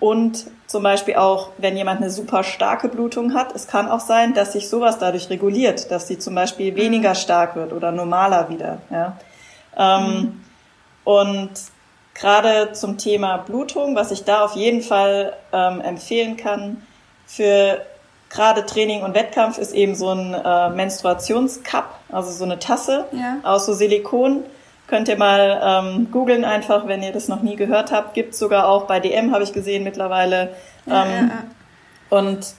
und 0.00 0.46
zum 0.66 0.82
Beispiel 0.82 1.16
auch, 1.16 1.50
wenn 1.58 1.76
jemand 1.76 2.00
eine 2.00 2.10
super 2.10 2.42
starke 2.42 2.88
Blutung 2.88 3.34
hat, 3.34 3.54
es 3.54 3.68
kann 3.68 3.88
auch 3.88 4.00
sein, 4.00 4.34
dass 4.34 4.52
sich 4.52 4.68
sowas 4.68 4.98
dadurch 4.98 5.30
reguliert, 5.30 5.90
dass 5.90 6.08
sie 6.08 6.18
zum 6.18 6.34
Beispiel 6.34 6.74
weniger 6.74 7.14
stark 7.14 7.54
wird 7.56 7.72
oder 7.72 7.92
normaler 7.92 8.48
wieder. 8.48 8.78
Ja. 8.90 9.16
Ähm, 9.76 10.04
mhm. 10.04 10.44
Und 11.04 11.50
gerade 12.14 12.72
zum 12.72 12.98
Thema 12.98 13.36
Blutung, 13.38 13.94
was 13.94 14.10
ich 14.10 14.24
da 14.24 14.44
auf 14.44 14.56
jeden 14.56 14.82
Fall 14.82 15.34
ähm, 15.52 15.80
empfehlen 15.80 16.36
kann 16.36 16.82
für 17.26 17.82
gerade 18.32 18.66
Training 18.66 19.02
und 19.02 19.14
Wettkampf, 19.14 19.58
ist 19.58 19.72
eben 19.72 19.94
so 19.94 20.10
ein 20.10 20.34
äh, 20.34 20.70
Menstruationscup, 20.70 21.84
also 22.10 22.30
so 22.30 22.44
eine 22.44 22.58
Tasse 22.58 23.06
ja. 23.12 23.38
aus 23.42 23.66
so 23.66 23.74
Silikon. 23.74 24.44
Könnt 24.86 25.08
ihr 25.08 25.16
mal 25.16 25.60
ähm, 25.64 26.08
googeln 26.10 26.44
einfach, 26.44 26.86
wenn 26.86 27.02
ihr 27.02 27.12
das 27.12 27.28
noch 27.28 27.42
nie 27.42 27.56
gehört 27.56 27.92
habt. 27.92 28.14
Gibt 28.14 28.34
sogar 28.34 28.68
auch 28.68 28.86
bei 28.86 29.00
DM, 29.00 29.32
habe 29.32 29.44
ich 29.44 29.52
gesehen 29.52 29.84
mittlerweile. 29.84 30.54
Ja, 30.86 31.06
ähm, 31.06 31.30
ja, 31.30 32.18
und 32.18 32.54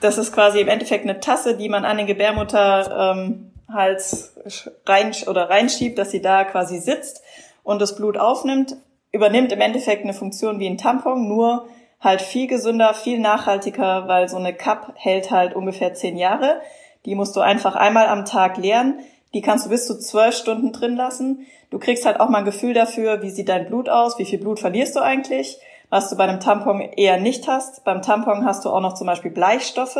das 0.00 0.18
ist 0.18 0.32
quasi 0.32 0.60
im 0.60 0.68
Endeffekt 0.68 1.04
eine 1.04 1.20
Tasse, 1.20 1.56
die 1.56 1.68
man 1.68 1.84
an 1.84 1.98
den 1.98 2.06
Gebärmutter 2.06 3.14
ähm, 3.16 3.50
rein 3.68 5.12
oder 5.26 5.50
reinschiebt, 5.50 5.98
dass 5.98 6.10
sie 6.10 6.22
da 6.22 6.44
quasi 6.44 6.78
sitzt 6.78 7.22
und 7.62 7.80
das 7.80 7.96
Blut 7.96 8.16
aufnimmt, 8.16 8.76
übernimmt 9.12 9.52
im 9.52 9.60
Endeffekt 9.60 10.04
eine 10.04 10.14
Funktion 10.14 10.58
wie 10.58 10.66
ein 10.66 10.78
Tampon, 10.78 11.28
nur 11.28 11.68
halt 12.00 12.22
viel 12.22 12.46
gesünder, 12.46 12.94
viel 12.94 13.18
nachhaltiger, 13.18 14.08
weil 14.08 14.28
so 14.28 14.36
eine 14.36 14.54
Cup 14.54 14.92
hält 14.96 15.30
halt 15.30 15.54
ungefähr 15.54 15.94
zehn 15.94 16.16
Jahre. 16.16 16.60
Die 17.04 17.14
musst 17.14 17.36
du 17.36 17.40
einfach 17.40 17.74
einmal 17.74 18.06
am 18.06 18.24
Tag 18.24 18.56
leeren. 18.56 19.00
Die 19.34 19.42
kannst 19.42 19.66
du 19.66 19.70
bis 19.70 19.86
zu 19.86 19.98
zwölf 19.98 20.34
Stunden 20.34 20.72
drin 20.72 20.96
lassen. 20.96 21.46
Du 21.70 21.78
kriegst 21.78 22.06
halt 22.06 22.20
auch 22.20 22.28
mal 22.28 22.38
ein 22.38 22.44
Gefühl 22.44 22.72
dafür, 22.72 23.22
wie 23.22 23.30
sieht 23.30 23.48
dein 23.48 23.66
Blut 23.66 23.88
aus, 23.88 24.18
wie 24.18 24.24
viel 24.24 24.38
Blut 24.38 24.58
verlierst 24.60 24.96
du 24.96 25.00
eigentlich, 25.00 25.58
was 25.90 26.08
du 26.08 26.16
bei 26.16 26.24
einem 26.24 26.40
Tampon 26.40 26.80
eher 26.80 27.18
nicht 27.18 27.46
hast. 27.46 27.84
Beim 27.84 28.00
Tampon 28.00 28.44
hast 28.44 28.64
du 28.64 28.70
auch 28.70 28.80
noch 28.80 28.94
zum 28.94 29.06
Beispiel 29.06 29.30
Bleichstoffe 29.30 29.98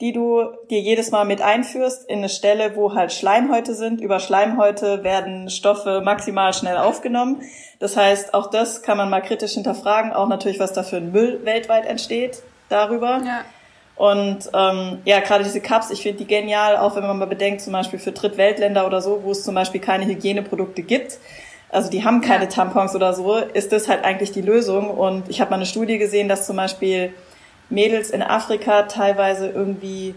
die 0.00 0.12
du 0.12 0.44
dir 0.70 0.80
jedes 0.80 1.10
Mal 1.10 1.24
mit 1.24 1.42
einführst 1.42 2.08
in 2.08 2.18
eine 2.18 2.28
Stelle, 2.28 2.74
wo 2.74 2.94
halt 2.94 3.12
Schleimhäute 3.12 3.74
sind. 3.74 4.00
Über 4.00 4.18
Schleimhäute 4.18 5.04
werden 5.04 5.50
Stoffe 5.50 6.00
maximal 6.02 6.54
schnell 6.54 6.78
aufgenommen. 6.78 7.42
Das 7.78 7.96
heißt, 7.96 8.32
auch 8.32 8.48
das 8.48 8.82
kann 8.82 8.96
man 8.96 9.10
mal 9.10 9.20
kritisch 9.20 9.52
hinterfragen, 9.52 10.12
auch 10.12 10.28
natürlich, 10.28 10.58
was 10.58 10.72
da 10.72 10.82
für 10.82 10.96
ein 10.96 11.12
Müll 11.12 11.40
weltweit 11.44 11.84
entsteht 11.86 12.42
darüber. 12.68 13.20
Ja. 13.24 13.44
Und 13.96 14.48
ähm, 14.54 15.00
ja, 15.04 15.20
gerade 15.20 15.44
diese 15.44 15.60
Cups, 15.60 15.90
ich 15.90 16.00
finde 16.02 16.18
die 16.18 16.26
genial, 16.26 16.78
auch 16.78 16.96
wenn 16.96 17.02
man 17.02 17.18
mal 17.18 17.26
bedenkt, 17.26 17.60
zum 17.60 17.74
Beispiel 17.74 17.98
für 17.98 18.12
Drittweltländer 18.12 18.86
oder 18.86 19.02
so, 19.02 19.22
wo 19.24 19.32
es 19.32 19.44
zum 19.44 19.54
Beispiel 19.54 19.82
keine 19.82 20.06
Hygieneprodukte 20.06 20.82
gibt. 20.82 21.18
Also 21.68 21.90
die 21.90 22.02
haben 22.02 22.22
keine 22.22 22.44
ja. 22.44 22.50
Tampons 22.50 22.94
oder 22.94 23.12
so, 23.12 23.36
ist 23.36 23.72
das 23.72 23.88
halt 23.88 24.02
eigentlich 24.02 24.32
die 24.32 24.40
Lösung. 24.40 24.88
Und 24.88 25.28
ich 25.28 25.42
habe 25.42 25.50
mal 25.50 25.56
eine 25.56 25.66
Studie 25.66 25.98
gesehen, 25.98 26.28
dass 26.28 26.46
zum 26.46 26.56
Beispiel 26.56 27.12
Mädels 27.70 28.10
in 28.10 28.22
Afrika 28.22 28.82
teilweise 28.82 29.48
irgendwie, 29.48 30.14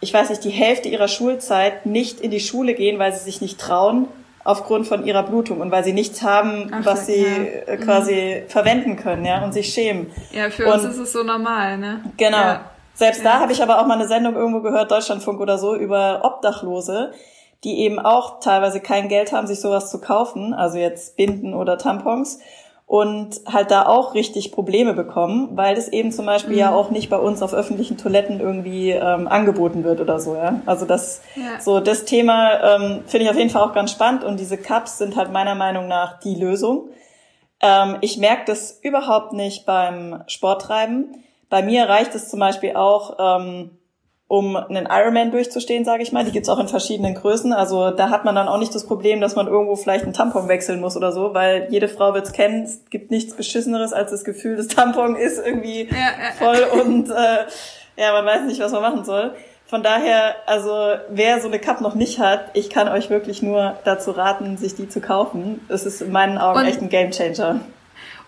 ich 0.00 0.14
weiß 0.14 0.30
nicht, 0.30 0.44
die 0.44 0.50
Hälfte 0.50 0.88
ihrer 0.88 1.08
Schulzeit 1.08 1.86
nicht 1.86 2.20
in 2.20 2.30
die 2.30 2.40
Schule 2.40 2.74
gehen, 2.74 2.98
weil 2.98 3.12
sie 3.12 3.24
sich 3.24 3.40
nicht 3.40 3.60
trauen 3.60 4.08
aufgrund 4.44 4.86
von 4.86 5.04
ihrer 5.04 5.24
Blutung 5.24 5.60
und 5.60 5.72
weil 5.72 5.82
sie 5.82 5.92
nichts 5.92 6.22
haben, 6.22 6.70
Ach, 6.72 6.84
was 6.84 7.06
sie 7.06 7.24
ja. 7.24 7.72
Äh, 7.72 7.76
quasi 7.78 8.42
mhm. 8.42 8.48
verwenden 8.48 8.96
können, 8.96 9.24
ja, 9.24 9.44
und 9.44 9.52
sich 9.52 9.74
schämen. 9.74 10.12
Ja, 10.30 10.50
für 10.50 10.66
und, 10.66 10.74
uns 10.74 10.84
ist 10.84 10.98
es 10.98 11.12
so 11.12 11.24
normal, 11.24 11.78
ne? 11.78 12.04
Genau. 12.16 12.38
Ja. 12.38 12.70
Selbst 12.94 13.24
ja. 13.24 13.32
da 13.32 13.40
habe 13.40 13.52
ich 13.52 13.60
aber 13.60 13.80
auch 13.80 13.86
mal 13.86 13.98
eine 13.98 14.06
Sendung 14.06 14.36
irgendwo 14.36 14.60
gehört, 14.60 14.90
Deutschlandfunk 14.90 15.40
oder 15.40 15.58
so, 15.58 15.74
über 15.74 16.24
Obdachlose, 16.24 17.12
die 17.64 17.80
eben 17.80 17.98
auch 17.98 18.38
teilweise 18.38 18.80
kein 18.80 19.08
Geld 19.08 19.32
haben, 19.32 19.48
sich 19.48 19.60
sowas 19.60 19.90
zu 19.90 20.00
kaufen, 20.00 20.54
also 20.54 20.78
jetzt 20.78 21.16
Binden 21.16 21.52
oder 21.52 21.76
Tampons 21.76 22.38
und 22.86 23.40
halt 23.46 23.72
da 23.72 23.86
auch 23.86 24.14
richtig 24.14 24.52
Probleme 24.52 24.94
bekommen, 24.94 25.50
weil 25.56 25.74
das 25.74 25.88
eben 25.88 26.12
zum 26.12 26.24
Beispiel 26.24 26.52
mhm. 26.52 26.58
ja 26.58 26.74
auch 26.74 26.90
nicht 26.90 27.10
bei 27.10 27.18
uns 27.18 27.42
auf 27.42 27.52
öffentlichen 27.52 27.98
Toiletten 27.98 28.38
irgendwie 28.38 28.90
ähm, 28.90 29.26
angeboten 29.26 29.82
wird 29.82 30.00
oder 30.00 30.20
so, 30.20 30.36
ja. 30.36 30.60
Also 30.66 30.86
das, 30.86 31.20
ja. 31.34 31.60
so 31.60 31.80
das 31.80 32.04
Thema 32.04 32.76
ähm, 32.76 33.02
finde 33.06 33.24
ich 33.24 33.30
auf 33.30 33.36
jeden 33.36 33.50
Fall 33.50 33.62
auch 33.62 33.74
ganz 33.74 33.90
spannend 33.90 34.22
und 34.22 34.38
diese 34.38 34.56
Cups 34.56 34.98
sind 34.98 35.16
halt 35.16 35.32
meiner 35.32 35.56
Meinung 35.56 35.88
nach 35.88 36.20
die 36.20 36.36
Lösung. 36.36 36.90
Ähm, 37.60 37.96
ich 38.02 38.18
merke 38.18 38.44
das 38.46 38.78
überhaupt 38.82 39.32
nicht 39.32 39.66
beim 39.66 40.22
Sporttreiben. 40.28 41.24
Bei 41.48 41.62
mir 41.62 41.88
reicht 41.88 42.14
es 42.14 42.28
zum 42.28 42.38
Beispiel 42.38 42.76
auch, 42.76 43.16
ähm, 43.18 43.75
um 44.28 44.56
einen 44.56 44.88
Ironman 44.90 45.30
durchzustehen, 45.30 45.84
sage 45.84 46.02
ich 46.02 46.10
mal. 46.10 46.24
Die 46.24 46.32
gibt's 46.32 46.48
auch 46.48 46.58
in 46.58 46.66
verschiedenen 46.66 47.14
Größen. 47.14 47.52
Also 47.52 47.90
da 47.92 48.10
hat 48.10 48.24
man 48.24 48.34
dann 48.34 48.48
auch 48.48 48.58
nicht 48.58 48.74
das 48.74 48.86
Problem, 48.86 49.20
dass 49.20 49.36
man 49.36 49.46
irgendwo 49.46 49.76
vielleicht 49.76 50.04
einen 50.04 50.14
Tampon 50.14 50.48
wechseln 50.48 50.80
muss 50.80 50.96
oder 50.96 51.12
so, 51.12 51.32
weil 51.32 51.68
jede 51.70 51.86
Frau 51.86 52.12
wird's 52.12 52.32
kennen. 52.32 52.64
Es 52.64 52.80
gibt 52.90 53.10
nichts 53.12 53.34
Beschisseneres 53.34 53.92
als 53.92 54.10
das 54.10 54.24
Gefühl, 54.24 54.56
das 54.56 54.66
Tampon 54.66 55.14
ist 55.14 55.38
irgendwie 55.44 55.84
ja, 55.84 55.96
ja. 55.96 56.32
voll 56.38 56.80
und 56.80 57.08
äh, 57.08 57.44
ja, 57.96 58.12
man 58.12 58.26
weiß 58.26 58.42
nicht, 58.42 58.60
was 58.60 58.72
man 58.72 58.82
machen 58.82 59.04
soll. 59.04 59.32
Von 59.68 59.82
daher, 59.82 60.36
also 60.46 60.94
wer 61.08 61.40
so 61.40 61.48
eine 61.48 61.58
Cup 61.58 61.80
noch 61.80 61.94
nicht 61.94 62.20
hat, 62.20 62.50
ich 62.54 62.70
kann 62.70 62.88
euch 62.88 63.10
wirklich 63.10 63.42
nur 63.42 63.76
dazu 63.84 64.12
raten, 64.12 64.56
sich 64.56 64.74
die 64.76 64.88
zu 64.88 65.00
kaufen. 65.00 65.60
Es 65.68 65.86
ist 65.86 66.02
in 66.02 66.12
meinen 66.12 66.38
Augen 66.38 66.60
und, 66.60 66.66
echt 66.66 66.82
ein 66.82 66.88
Gamechanger. 66.88 67.60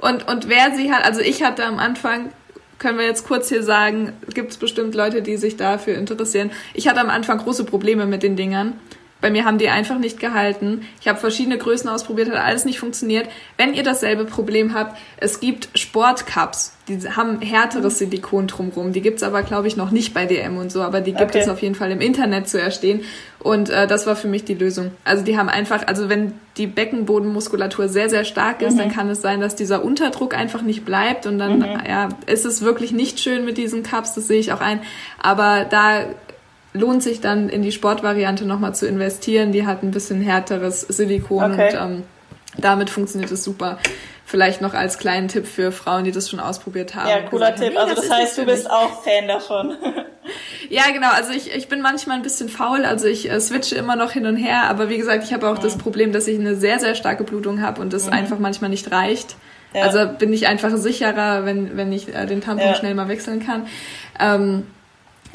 Und, 0.01 0.29
und 0.29 0.49
wer 0.49 0.75
sie 0.75 0.93
hat, 0.93 1.05
also 1.05 1.21
ich 1.21 1.43
hatte 1.43 1.65
am 1.65 1.79
Anfang 1.79 2.33
können 2.79 2.99
wir 2.99 3.07
jetzt 3.07 3.27
kurz 3.27 3.49
hier 3.49 3.63
sagen, 3.63 4.13
gibt 4.35 4.53
es 4.53 4.57
bestimmt 4.57 4.95
Leute, 4.95 5.23
die 5.23 5.37
sich 5.37 5.57
dafür 5.57 5.97
interessieren. 5.97 6.51
Ich 6.75 6.89
hatte 6.89 7.01
am 7.01 7.11
Anfang 7.11 7.39
große 7.39 7.65
Probleme 7.65 8.07
mit 8.07 8.23
den 8.23 8.37
Dingern. 8.37 8.75
Bei 9.21 9.31
mir 9.31 9.45
haben 9.45 9.59
die 9.59 9.69
einfach 9.69 9.99
nicht 9.99 10.21
gehalten. 10.21 10.87
Ich 11.01 11.09
habe 11.09 11.19
verschiedene 11.19 11.59
Größen 11.59 11.89
ausprobiert, 11.89 12.31
hat 12.31 12.37
alles 12.37 12.65
nicht 12.65 12.79
funktioniert. 12.79 13.29
Wenn 13.57 13.75
ihr 13.75 13.83
dasselbe 13.83 14.25
Problem 14.25 14.75
habt, 14.75 14.97
es 15.17 15.41
gibt 15.41 15.69
Sportcups, 15.77 16.75
die 16.89 16.99
haben 17.11 17.41
härteres 17.41 17.99
Silikon 17.99 18.47
drumrum. 18.47 18.93
Die 18.93 19.01
gibt's 19.01 19.23
aber, 19.25 19.43
glaube 19.43 19.67
ich, 19.67 19.77
noch 19.77 19.91
nicht 19.91 20.15
bei 20.15 20.25
DM 20.25 20.57
und 20.57 20.71
so, 20.71 20.83
aber 20.83 21.01
die 21.01 21.13
gibt 21.13 21.31
okay. 21.31 21.41
es 21.41 21.49
auf 21.49 21.61
jeden 21.61 21.75
Fall 21.75 21.91
im 21.91 22.01
Internet 22.01 22.49
zu 22.49 22.61
erstehen. 22.61 23.03
Und 23.41 23.71
äh, 23.71 23.87
das 23.89 24.07
war 24.07 24.15
für 24.15 24.29
mich 24.29 24.45
die 24.45 24.55
Lösung. 24.55 24.93
Also 25.05 25.25
die 25.25 25.37
haben 25.37 25.49
einfach, 25.49 25.87
also 25.87 26.09
wenn 26.09 26.33
die 26.57 26.67
Beckenbodenmuskulatur 26.67 27.89
sehr, 27.89 28.09
sehr 28.09 28.25
stark 28.25 28.63
ist, 28.63 28.75
mhm. 28.75 28.79
dann 28.79 28.93
kann 28.93 29.11
es 29.11 29.21
sein, 29.21 29.41
dass 29.41 29.57
dieser 29.57 29.85
Unterdruck 29.85 30.35
einfach 30.37 30.63
nicht 30.63 30.85
bleibt 30.85 31.27
und 31.27 31.39
dann 31.39 31.59
mhm. 31.59 31.79
ja, 31.89 32.09
ist 32.27 32.47
es 32.47 32.63
wirklich 32.63 32.93
nicht 32.93 33.21
schön 33.21 33.45
mit 33.45 33.59
diesen 33.59 33.83
Cups, 33.83 34.15
das 34.15 34.29
sehe 34.29 34.41
ich 34.41 34.53
auch 34.53 34.61
ein. 34.61 34.81
Aber 35.21 35.65
da 35.65 36.07
lohnt 36.73 37.03
sich 37.03 37.21
dann 37.21 37.49
in 37.49 37.63
die 37.63 37.73
Sportvariante 37.73 38.45
nochmal 38.45 38.75
zu 38.75 38.87
investieren. 38.87 39.53
Die 39.53 39.67
hat 39.67 39.83
ein 39.83 39.91
bisschen 39.91 40.21
härteres 40.21 40.83
Silikon 40.83 41.53
okay. 41.53 41.77
und 41.77 41.83
ähm, 41.83 42.03
damit 42.57 42.91
funktioniert 42.91 43.31
es 43.31 43.45
super. 43.45 43.79
Vielleicht 44.25 44.61
noch 44.61 44.75
als 44.75 44.99
kleinen 44.99 45.29
Tipp 45.29 45.47
für 45.47 45.73
Frauen, 45.73 46.05
die 46.05 46.13
das 46.13 46.29
schon 46.29 46.39
ausprobiert 46.39 46.95
haben. 46.95 47.09
Ja, 47.09 47.23
cooler 47.23 47.55
Tipp. 47.55 47.79
also 47.79 47.95
das, 47.95 48.09
das 48.09 48.19
heißt, 48.19 48.39
du 48.39 48.45
bist 48.45 48.71
auch 48.71 49.03
Fan 49.03 49.27
davon. 49.27 49.77
ja, 50.69 50.83
genau. 50.93 51.11
Also 51.11 51.33
ich, 51.33 51.55
ich 51.55 51.69
bin 51.69 51.81
manchmal 51.81 52.17
ein 52.17 52.23
bisschen 52.23 52.51
faul. 52.51 52.85
Also 52.85 53.07
ich 53.07 53.31
äh, 53.31 53.41
switche 53.41 53.77
immer 53.77 53.97
noch 53.97 54.13
hin 54.13 54.27
und 54.27 54.37
her. 54.37 54.65
Aber 54.65 54.91
wie 54.91 54.99
gesagt, 54.99 55.25
ich 55.25 55.33
habe 55.33 55.49
auch 55.49 55.57
mhm. 55.57 55.63
das 55.63 55.79
Problem, 55.79 56.13
dass 56.13 56.27
ich 56.27 56.39
eine 56.39 56.57
sehr, 56.57 56.79
sehr 56.79 56.95
starke 56.95 57.25
Blutung 57.25 57.63
habe 57.63 57.81
und 57.81 57.95
das 57.95 58.07
mhm. 58.07 58.13
einfach 58.13 58.39
manchmal 58.39 58.69
nicht 58.69 58.93
reicht. 58.93 59.37
Ja. 59.73 59.83
Also 59.83 60.07
bin 60.07 60.33
ich 60.33 60.47
einfach 60.47 60.77
sicherer, 60.77 61.47
wenn, 61.47 61.79
wenn 61.79 61.91
ich 61.93 62.15
äh, 62.15 62.27
den 62.27 62.43
Tampon 62.43 62.67
ja. 62.67 62.75
schnell 62.75 62.95
mal 62.95 63.09
wechseln 63.09 63.45
kann. 63.45 63.67
Ähm, 64.21 64.67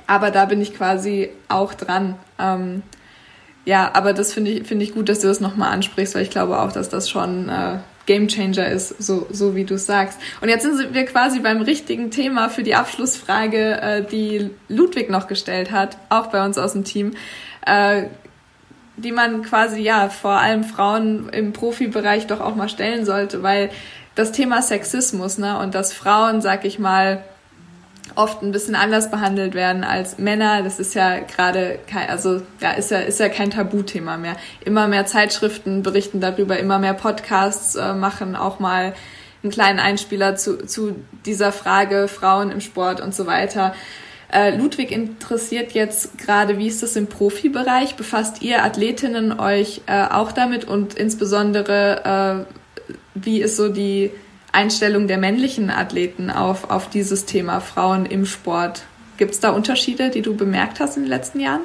aber 0.07 0.31
da 0.31 0.45
bin 0.45 0.61
ich 0.61 0.75
quasi 0.75 1.29
auch 1.47 1.73
dran. 1.73 2.15
Ähm, 2.39 2.83
ja, 3.65 3.91
aber 3.93 4.13
das 4.13 4.33
finde 4.33 4.51
ich, 4.51 4.67
finde 4.67 4.83
ich 4.83 4.93
gut, 4.93 5.09
dass 5.09 5.19
du 5.19 5.27
das 5.27 5.39
nochmal 5.39 5.71
ansprichst, 5.71 6.15
weil 6.15 6.23
ich 6.23 6.29
glaube 6.29 6.59
auch, 6.59 6.71
dass 6.71 6.89
das 6.89 7.09
schon 7.09 7.49
äh, 7.49 7.77
Game 8.05 8.27
Changer 8.27 8.67
ist, 8.67 9.01
so, 9.01 9.27
so 9.31 9.55
wie 9.55 9.63
du 9.63 9.77
sagst. 9.77 10.19
Und 10.41 10.49
jetzt 10.49 10.63
sind 10.63 10.93
wir 10.93 11.05
quasi 11.05 11.39
beim 11.39 11.61
richtigen 11.61 12.11
Thema 12.11 12.49
für 12.49 12.63
die 12.63 12.75
Abschlussfrage, 12.75 13.81
äh, 13.81 14.03
die 14.03 14.49
Ludwig 14.67 15.09
noch 15.09 15.27
gestellt 15.27 15.71
hat, 15.71 15.97
auch 16.09 16.27
bei 16.27 16.43
uns 16.43 16.57
aus 16.57 16.73
dem 16.73 16.83
Team, 16.83 17.13
äh, 17.65 18.03
die 18.97 19.13
man 19.13 19.43
quasi, 19.43 19.81
ja, 19.81 20.09
vor 20.09 20.33
allem 20.33 20.65
Frauen 20.65 21.29
im 21.29 21.53
Profibereich 21.53 22.27
doch 22.27 22.41
auch 22.41 22.55
mal 22.55 22.69
stellen 22.69 23.05
sollte, 23.05 23.41
weil 23.41 23.69
das 24.15 24.31
Thema 24.31 24.61
Sexismus, 24.61 25.37
ne, 25.37 25.57
und 25.57 25.73
dass 25.73 25.93
Frauen, 25.93 26.41
sag 26.41 26.65
ich 26.65 26.77
mal, 26.77 27.23
oft 28.15 28.41
ein 28.41 28.51
bisschen 28.51 28.75
anders 28.75 29.09
behandelt 29.09 29.53
werden 29.55 29.83
als 29.83 30.17
Männer. 30.17 30.61
Das 30.61 30.79
ist 30.79 30.93
ja 30.93 31.19
gerade 31.19 31.79
kein, 31.89 32.09
also 32.09 32.41
ja, 32.59 32.71
ist 32.71 32.91
ja, 32.91 32.99
ist 32.99 33.19
ja 33.19 33.29
kein 33.29 33.49
Tabuthema 33.49 34.17
mehr. 34.17 34.35
Immer 34.63 34.87
mehr 34.87 35.05
Zeitschriften 35.05 35.83
berichten 35.83 36.19
darüber, 36.19 36.59
immer 36.59 36.79
mehr 36.79 36.93
Podcasts 36.93 37.75
äh, 37.75 37.93
machen 37.93 38.35
auch 38.35 38.59
mal 38.59 38.93
einen 39.41 39.51
kleinen 39.51 39.79
Einspieler 39.79 40.35
zu, 40.35 40.65
zu 40.65 40.95
dieser 41.25 41.51
Frage 41.51 42.07
Frauen 42.07 42.51
im 42.51 42.61
Sport 42.61 43.01
und 43.01 43.13
so 43.13 43.25
weiter. 43.25 43.73
Äh, 44.31 44.55
Ludwig 44.55 44.91
interessiert 44.91 45.73
jetzt 45.73 46.17
gerade, 46.17 46.57
wie 46.57 46.67
ist 46.67 46.81
das 46.81 46.95
im 46.95 47.07
Profibereich? 47.07 47.95
Befasst 47.95 48.41
ihr 48.41 48.63
Athletinnen 48.63 49.39
euch 49.39 49.81
äh, 49.85 50.05
auch 50.09 50.31
damit 50.31 50.65
und 50.65 50.95
insbesondere 50.95 52.45
äh, 52.47 52.93
wie 53.15 53.41
ist 53.41 53.57
so 53.57 53.69
die 53.69 54.11
Einstellung 54.53 55.07
der 55.07 55.17
männlichen 55.17 55.69
Athleten 55.69 56.29
auf, 56.29 56.69
auf 56.69 56.89
dieses 56.89 57.25
Thema 57.25 57.59
Frauen 57.59 58.05
im 58.05 58.25
Sport. 58.25 58.83
Gibt 59.17 59.31
es 59.31 59.39
da 59.39 59.49
Unterschiede, 59.51 60.09
die 60.09 60.21
du 60.21 60.35
bemerkt 60.35 60.79
hast 60.79 60.95
in 60.95 61.03
den 61.03 61.09
letzten 61.09 61.39
Jahren? 61.39 61.61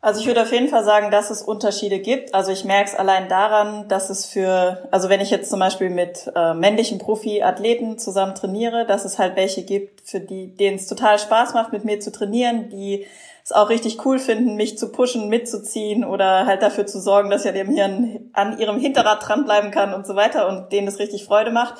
Also 0.00 0.20
ich 0.20 0.26
würde 0.28 0.42
auf 0.42 0.52
jeden 0.52 0.68
Fall 0.68 0.84
sagen, 0.84 1.10
dass 1.10 1.28
es 1.28 1.42
Unterschiede 1.42 1.98
gibt. 1.98 2.32
Also 2.32 2.52
ich 2.52 2.64
merke 2.64 2.90
es 2.90 2.94
allein 2.94 3.28
daran, 3.28 3.88
dass 3.88 4.10
es 4.10 4.26
für, 4.26 4.86
also 4.92 5.08
wenn 5.08 5.20
ich 5.20 5.30
jetzt 5.30 5.50
zum 5.50 5.58
Beispiel 5.58 5.90
mit 5.90 6.30
äh, 6.36 6.54
männlichen 6.54 6.98
Profi-Athleten 6.98 7.98
zusammen 7.98 8.36
trainiere, 8.36 8.86
dass 8.86 9.04
es 9.04 9.18
halt 9.18 9.34
welche 9.34 9.64
gibt, 9.64 10.08
für 10.08 10.20
die, 10.20 10.56
denen 10.56 10.76
es 10.76 10.86
total 10.86 11.18
Spaß 11.18 11.52
macht, 11.54 11.72
mit 11.72 11.84
mir 11.84 11.98
zu 11.98 12.12
trainieren, 12.12 12.68
die 12.70 13.06
es 13.48 13.52
auch 13.52 13.70
richtig 13.70 14.04
cool 14.04 14.18
finden, 14.18 14.56
mich 14.56 14.76
zu 14.76 14.92
pushen, 14.92 15.30
mitzuziehen 15.30 16.04
oder 16.04 16.44
halt 16.44 16.60
dafür 16.60 16.84
zu 16.84 17.00
sorgen, 17.00 17.30
dass 17.30 17.46
an 17.46 17.56
ihrem, 17.56 17.70
Hirn, 17.70 18.30
an 18.34 18.58
ihrem 18.58 18.78
Hinterrad 18.78 19.26
dranbleiben 19.26 19.70
kann 19.70 19.94
und 19.94 20.06
so 20.06 20.14
weiter 20.14 20.48
und 20.48 20.70
denen 20.70 20.86
es 20.86 20.98
richtig 20.98 21.24
Freude 21.24 21.50
macht 21.50 21.74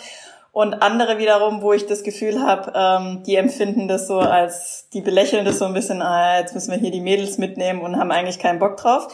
und 0.51 0.83
andere 0.83 1.19
wiederum, 1.19 1.61
wo 1.61 1.75
ich 1.75 1.85
das 1.85 2.05
Gefühl 2.05 2.41
habe, 2.41 2.73
ähm, 2.75 3.23
die 3.25 3.37
empfinden 3.37 3.87
das 3.87 4.07
so 4.07 4.19
als, 4.19 4.89
die 4.95 5.03
belächeln 5.03 5.45
das 5.45 5.59
so 5.59 5.67
ein 5.67 5.75
bisschen, 5.75 6.01
ah, 6.01 6.39
jetzt 6.39 6.55
müssen 6.55 6.71
wir 6.71 6.79
hier 6.79 6.91
die 6.91 7.03
Mädels 7.03 7.37
mitnehmen 7.37 7.83
und 7.83 7.99
haben 7.99 8.13
eigentlich 8.13 8.39
keinen 8.39 8.59
Bock 8.59 8.79
drauf. 8.79 9.09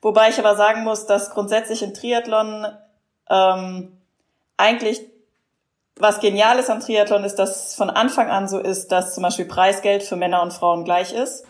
Wobei 0.00 0.28
ich 0.28 0.38
aber 0.38 0.54
sagen 0.54 0.84
muss, 0.84 1.06
dass 1.06 1.30
grundsätzlich 1.30 1.82
im 1.82 1.92
Triathlon 1.92 2.66
ähm, 3.28 3.98
eigentlich 4.56 5.00
was 5.98 6.20
genial 6.20 6.58
ist 6.58 6.70
am 6.70 6.80
Triathlon 6.80 7.24
ist, 7.24 7.34
dass 7.34 7.74
von 7.74 7.90
Anfang 7.90 8.30
an 8.30 8.48
so 8.48 8.58
ist, 8.58 8.92
dass 8.92 9.12
zum 9.12 9.22
Beispiel 9.22 9.44
Preisgeld 9.44 10.04
für 10.04 10.16
Männer 10.16 10.40
und 10.40 10.52
Frauen 10.52 10.84
gleich 10.84 11.12
ist. 11.12 11.44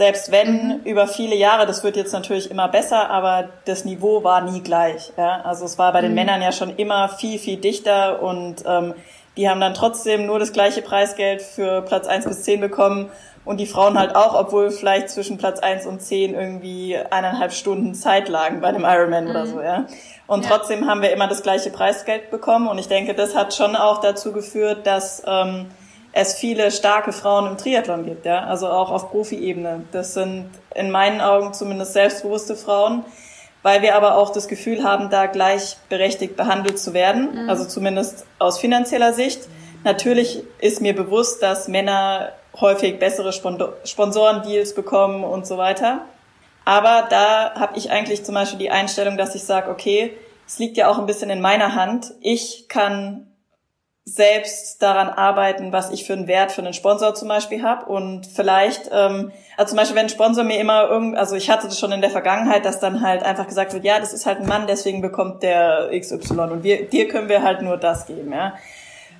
Selbst 0.00 0.32
wenn 0.32 0.52
mhm. 0.52 0.80
über 0.84 1.06
viele 1.06 1.36
Jahre, 1.36 1.66
das 1.66 1.84
wird 1.84 1.94
jetzt 1.94 2.14
natürlich 2.14 2.50
immer 2.50 2.68
besser, 2.68 3.10
aber 3.10 3.50
das 3.66 3.84
Niveau 3.84 4.24
war 4.24 4.40
nie 4.40 4.62
gleich. 4.62 5.12
Ja? 5.18 5.42
Also 5.42 5.66
es 5.66 5.76
war 5.76 5.92
bei 5.92 6.00
den 6.00 6.12
mhm. 6.12 6.14
Männern 6.14 6.40
ja 6.40 6.52
schon 6.52 6.74
immer 6.76 7.10
viel, 7.10 7.38
viel 7.38 7.58
dichter 7.58 8.22
und 8.22 8.64
ähm, 8.64 8.94
die 9.36 9.46
haben 9.46 9.60
dann 9.60 9.74
trotzdem 9.74 10.24
nur 10.24 10.38
das 10.38 10.54
gleiche 10.54 10.80
Preisgeld 10.80 11.42
für 11.42 11.82
Platz 11.82 12.06
eins 12.06 12.24
bis 12.24 12.44
zehn 12.44 12.62
bekommen 12.62 13.10
und 13.44 13.60
die 13.60 13.66
Frauen 13.66 13.98
halt 13.98 14.16
auch, 14.16 14.34
obwohl 14.34 14.70
vielleicht 14.70 15.10
zwischen 15.10 15.36
Platz 15.36 15.58
eins 15.58 15.84
und 15.84 16.00
zehn 16.00 16.32
irgendwie 16.32 16.96
eineinhalb 16.96 17.52
Stunden 17.52 17.94
Zeit 17.94 18.30
lagen 18.30 18.62
bei 18.62 18.68
einem 18.68 18.84
Ironman 18.84 19.24
mhm. 19.24 19.30
oder 19.30 19.46
so, 19.46 19.60
ja. 19.60 19.84
Und 20.26 20.46
ja. 20.46 20.50
trotzdem 20.50 20.88
haben 20.88 21.02
wir 21.02 21.12
immer 21.12 21.28
das 21.28 21.42
gleiche 21.42 21.68
Preisgeld 21.68 22.30
bekommen 22.30 22.68
und 22.68 22.78
ich 22.78 22.88
denke, 22.88 23.12
das 23.12 23.36
hat 23.36 23.52
schon 23.52 23.76
auch 23.76 24.00
dazu 24.00 24.32
geführt, 24.32 24.86
dass 24.86 25.22
ähm, 25.26 25.66
es 26.12 26.34
viele 26.34 26.70
starke 26.70 27.12
Frauen 27.12 27.46
im 27.46 27.58
Triathlon 27.58 28.04
gibt, 28.04 28.26
ja, 28.26 28.44
also 28.44 28.68
auch 28.68 28.90
auf 28.90 29.10
Profi-Ebene. 29.10 29.84
Das 29.92 30.14
sind 30.14 30.50
in 30.74 30.90
meinen 30.90 31.20
Augen 31.20 31.54
zumindest 31.54 31.92
selbstbewusste 31.92 32.56
Frauen, 32.56 33.04
weil 33.62 33.82
wir 33.82 33.94
aber 33.94 34.16
auch 34.16 34.30
das 34.30 34.48
Gefühl 34.48 34.82
haben, 34.82 35.10
da 35.10 35.26
gleichberechtigt 35.26 36.36
behandelt 36.36 36.78
zu 36.78 36.94
werden, 36.94 37.44
mhm. 37.44 37.50
also 37.50 37.64
zumindest 37.64 38.26
aus 38.38 38.58
finanzieller 38.58 39.12
Sicht. 39.12 39.42
Natürlich 39.84 40.42
ist 40.58 40.80
mir 40.80 40.94
bewusst, 40.94 41.42
dass 41.42 41.68
Männer 41.68 42.32
häufig 42.60 42.98
bessere 42.98 43.32
Sponsorendeals 43.32 44.74
bekommen 44.74 45.24
und 45.24 45.46
so 45.46 45.56
weiter. 45.56 46.02
Aber 46.64 47.06
da 47.08 47.54
habe 47.54 47.78
ich 47.78 47.90
eigentlich 47.90 48.24
zum 48.24 48.34
Beispiel 48.34 48.58
die 48.58 48.70
Einstellung, 48.70 49.16
dass 49.16 49.34
ich 49.34 49.44
sage, 49.44 49.70
okay, 49.70 50.16
es 50.46 50.58
liegt 50.58 50.76
ja 50.76 50.88
auch 50.88 50.98
ein 50.98 51.06
bisschen 51.06 51.30
in 51.30 51.40
meiner 51.40 51.74
Hand. 51.74 52.12
Ich 52.20 52.66
kann 52.68 53.29
selbst 54.14 54.82
daran 54.82 55.08
arbeiten, 55.08 55.72
was 55.72 55.90
ich 55.90 56.04
für 56.04 56.14
einen 56.14 56.26
Wert 56.26 56.52
für 56.52 56.62
einen 56.62 56.74
Sponsor 56.74 57.14
zum 57.14 57.28
Beispiel 57.28 57.62
habe 57.62 57.86
und 57.86 58.26
vielleicht, 58.26 58.90
ähm, 58.92 59.30
also 59.56 59.70
zum 59.70 59.78
Beispiel, 59.78 59.96
wenn 59.96 60.06
ein 60.06 60.10
Sponsor 60.10 60.42
mir 60.42 60.58
immer 60.58 60.88
irgend, 60.88 61.16
also 61.16 61.36
ich 61.36 61.48
hatte 61.48 61.68
das 61.68 61.78
schon 61.78 61.92
in 61.92 62.00
der 62.00 62.10
Vergangenheit, 62.10 62.64
dass 62.64 62.80
dann 62.80 63.02
halt 63.02 63.22
einfach 63.22 63.46
gesagt 63.46 63.72
wird, 63.72 63.84
ja, 63.84 64.00
das 64.00 64.12
ist 64.12 64.26
halt 64.26 64.40
ein 64.40 64.46
Mann, 64.46 64.66
deswegen 64.66 65.00
bekommt 65.00 65.42
der 65.42 65.90
XY 65.96 66.40
und 66.40 66.64
wir, 66.64 66.88
dir 66.88 67.08
können 67.08 67.28
wir 67.28 67.42
halt 67.42 67.62
nur 67.62 67.76
das 67.76 68.06
geben, 68.06 68.32
ja. 68.32 68.54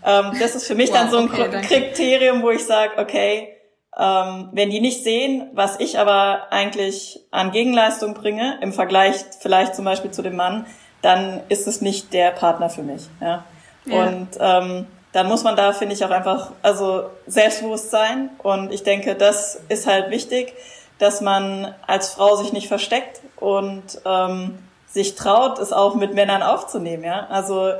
Ähm, 0.05 0.33
das 0.41 0.55
ist 0.55 0.67
für 0.67 0.75
mich 0.75 0.91
wow, 0.91 0.97
dann 0.97 1.11
so 1.11 1.19
ein 1.19 1.31
okay, 1.31 1.61
Kriterium, 1.62 2.43
wo 2.43 2.51
ich 2.51 2.65
sage, 2.65 2.93
okay, 2.99 3.49
ähm, 3.97 4.49
wenn 4.53 4.71
die 4.71 4.81
nicht 4.81 5.05
sehen, 5.05 5.51
was 5.53 5.79
ich 5.79 5.99
aber 5.99 6.53
eigentlich 6.53 7.21
an 7.31 7.53
Gegenleistung 7.53 8.15
bringe, 8.15 8.59
im 8.62 8.73
Vergleich 8.73 9.17
vielleicht 9.41 9.75
zum 9.75 9.85
Beispiel 9.85 10.11
zu 10.11 10.23
dem 10.23 10.37
Mann, 10.37 10.67
dann 11.03 11.43
ist 11.49 11.67
es 11.67 11.81
nicht 11.81 12.12
der 12.12 12.31
Partner 12.31 12.71
für 12.71 12.83
mich, 12.83 13.03
ja. 13.21 13.45
Und 13.86 14.28
ähm, 14.39 14.86
dann 15.12 15.27
muss 15.27 15.43
man 15.43 15.57
da, 15.57 15.73
finde 15.73 15.94
ich, 15.94 16.05
auch 16.05 16.11
einfach, 16.11 16.52
also 16.62 17.11
selbstbewusst 17.27 17.90
sein. 17.90 18.31
Und 18.43 18.73
ich 18.73 18.82
denke, 18.82 19.15
das 19.15 19.61
ist 19.69 19.86
halt 19.86 20.11
wichtig, 20.11 20.55
dass 20.98 21.20
man 21.20 21.74
als 21.86 22.11
Frau 22.11 22.36
sich 22.36 22.52
nicht 22.52 22.69
versteckt 22.69 23.20
und 23.36 23.82
ähm, 24.05 24.59
sich 24.86 25.15
traut, 25.15 25.59
es 25.59 25.73
auch 25.73 25.94
mit 25.94 26.15
Männern 26.15 26.43
aufzunehmen. 26.43 27.05
Ja, 27.05 27.27
also 27.31 27.73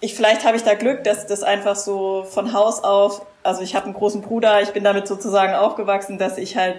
ich 0.00 0.14
vielleicht 0.14 0.44
habe 0.44 0.56
ich 0.56 0.62
da 0.62 0.74
Glück, 0.74 1.04
dass 1.04 1.26
das 1.26 1.42
einfach 1.42 1.76
so 1.76 2.24
von 2.30 2.52
Haus 2.52 2.84
auf, 2.84 3.22
also 3.42 3.62
ich 3.62 3.74
habe 3.74 3.86
einen 3.86 3.94
großen 3.94 4.22
Bruder, 4.22 4.62
ich 4.62 4.70
bin 4.70 4.84
damit 4.84 5.08
sozusagen 5.08 5.54
aufgewachsen, 5.54 6.18
dass 6.18 6.38
ich 6.38 6.56
halt 6.56 6.76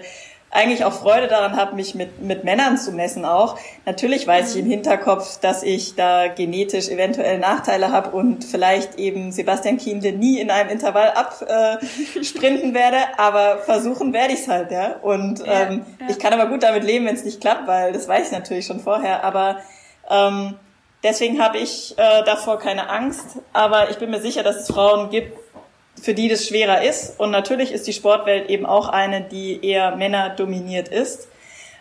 eigentlich 0.52 0.84
auch 0.84 0.92
Freude 0.92 1.28
daran 1.28 1.56
habe, 1.56 1.76
mich 1.76 1.94
mit, 1.94 2.20
mit 2.20 2.42
Männern 2.42 2.76
zu 2.76 2.90
messen 2.90 3.24
auch. 3.24 3.56
Natürlich 3.86 4.26
weiß 4.26 4.54
ich 4.54 4.60
im 4.60 4.68
Hinterkopf, 4.68 5.38
dass 5.38 5.62
ich 5.62 5.94
da 5.94 6.26
genetisch 6.26 6.88
eventuell 6.88 7.38
Nachteile 7.38 7.92
habe 7.92 8.10
und 8.10 8.44
vielleicht 8.44 8.98
eben 8.98 9.30
Sebastian 9.30 9.78
Kienle 9.78 10.12
nie 10.12 10.40
in 10.40 10.50
einem 10.50 10.68
Intervall 10.68 11.12
absprinten 11.12 12.70
äh, 12.70 12.74
werde, 12.74 12.96
aber 13.16 13.58
versuchen 13.58 14.12
werde 14.12 14.34
ich 14.34 14.40
es 14.40 14.48
halt, 14.48 14.72
ja. 14.72 14.96
Und 15.02 15.38
ja, 15.38 15.68
ähm, 15.68 15.86
ja. 16.00 16.06
ich 16.08 16.18
kann 16.18 16.32
aber 16.32 16.46
gut 16.46 16.64
damit 16.64 16.82
leben, 16.82 17.06
wenn 17.06 17.14
es 17.14 17.24
nicht 17.24 17.40
klappt, 17.40 17.68
weil 17.68 17.92
das 17.92 18.08
weiß 18.08 18.26
ich 18.26 18.32
natürlich 18.32 18.66
schon 18.66 18.80
vorher, 18.80 19.22
aber 19.22 19.58
ähm, 20.10 20.56
deswegen 21.04 21.40
habe 21.40 21.58
ich 21.58 21.94
äh, 21.96 22.24
davor 22.24 22.58
keine 22.58 22.90
Angst, 22.90 23.38
aber 23.52 23.90
ich 23.90 23.98
bin 23.98 24.10
mir 24.10 24.20
sicher, 24.20 24.42
dass 24.42 24.56
es 24.56 24.66
Frauen 24.66 25.10
gibt, 25.10 25.38
für 26.00 26.14
die 26.14 26.28
das 26.28 26.46
schwerer 26.46 26.82
ist. 26.82 27.18
Und 27.18 27.30
natürlich 27.30 27.72
ist 27.72 27.86
die 27.86 27.92
Sportwelt 27.92 28.48
eben 28.48 28.66
auch 28.66 28.88
eine, 28.88 29.22
die 29.22 29.64
eher 29.64 29.96
männerdominiert 29.96 30.88
ist. 30.88 31.28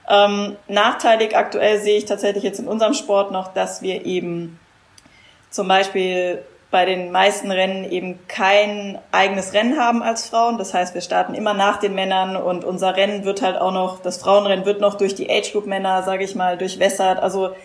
Ähm, 0.09 0.57
nachteilig 0.67 1.37
aktuell 1.37 1.79
sehe 1.79 1.97
ich 1.97 2.05
tatsächlich 2.05 2.43
jetzt 2.43 2.59
in 2.59 2.67
unserem 2.67 2.93
Sport 2.93 3.31
noch, 3.31 3.53
dass 3.53 3.81
wir 3.81 4.05
eben 4.05 4.59
zum 5.51 5.67
Beispiel 5.67 6.43
bei 6.71 6.85
den 6.85 7.11
meisten 7.11 7.49
Rennen 7.51 7.89
eben 7.91 8.19
kein 8.27 8.99
eigenes 9.11 9.53
Rennen 9.53 9.79
haben 9.79 10.03
als 10.03 10.27
Frauen. 10.27 10.57
Das 10.57 10.73
heißt, 10.73 10.93
wir 10.93 11.01
starten 11.01 11.33
immer 11.33 11.53
nach 11.53 11.77
den 11.77 11.95
Männern 11.95 12.35
und 12.35 12.63
unser 12.63 12.95
Rennen 12.95 13.23
wird 13.25 13.41
halt 13.41 13.57
auch 13.57 13.71
noch, 13.71 14.01
das 14.01 14.17
Frauenrennen 14.17 14.65
wird 14.65 14.79
noch 14.79 14.95
durch 14.95 15.15
die 15.15 15.29
Age 15.31 15.51
Group 15.51 15.65
Männer, 15.65 16.03
sage 16.03 16.23
ich 16.23 16.35
mal, 16.35 16.57
durchwässert. 16.57 17.19
Also 17.19 17.55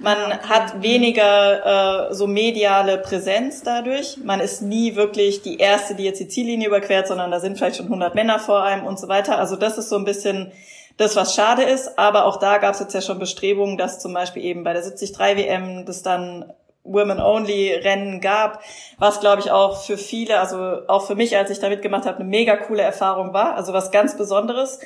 man 0.00 0.16
okay. 0.18 0.38
hat 0.48 0.82
weniger 0.82 2.08
äh, 2.10 2.14
so 2.14 2.26
mediale 2.26 2.98
Präsenz 2.98 3.62
dadurch. 3.62 4.18
Man 4.22 4.40
ist 4.40 4.62
nie 4.62 4.96
wirklich 4.96 5.42
die 5.42 5.58
Erste, 5.58 5.94
die 5.94 6.04
jetzt 6.04 6.20
die 6.20 6.28
Ziellinie 6.28 6.68
überquert, 6.68 7.06
sondern 7.06 7.30
da 7.30 7.40
sind 7.40 7.56
vielleicht 7.56 7.76
schon 7.76 7.86
100 7.86 8.14
Männer 8.14 8.38
vor 8.38 8.62
einem 8.62 8.86
und 8.86 8.98
so 8.98 9.08
weiter. 9.08 9.38
Also 9.38 9.56
das 9.56 9.78
ist 9.78 9.88
so 9.88 9.96
ein 9.96 10.04
bisschen 10.04 10.52
das, 10.96 11.16
was 11.16 11.34
schade 11.34 11.62
ist. 11.62 11.98
Aber 11.98 12.26
auch 12.26 12.38
da 12.38 12.58
gab 12.58 12.74
es 12.74 12.80
jetzt 12.80 12.94
ja 12.94 13.00
schon 13.00 13.18
Bestrebungen, 13.18 13.78
dass 13.78 14.00
zum 14.00 14.12
Beispiel 14.12 14.44
eben 14.44 14.64
bei 14.64 14.72
der 14.72 14.82
73 14.82 15.18
WM 15.18 15.86
das 15.86 16.02
dann 16.02 16.52
Women-Only-Rennen 16.84 18.20
gab, 18.20 18.60
was 18.98 19.20
glaube 19.20 19.40
ich 19.40 19.50
auch 19.50 19.82
für 19.82 19.96
viele, 19.96 20.38
also 20.38 20.86
auch 20.86 21.06
für 21.06 21.14
mich, 21.14 21.34
als 21.36 21.50
ich 21.50 21.58
da 21.58 21.70
mitgemacht 21.70 22.04
habe, 22.04 22.18
eine 22.18 22.28
mega 22.28 22.56
coole 22.56 22.82
Erfahrung 22.82 23.32
war, 23.32 23.54
also 23.54 23.72
was 23.72 23.90
ganz 23.90 24.16
Besonderes. 24.16 24.80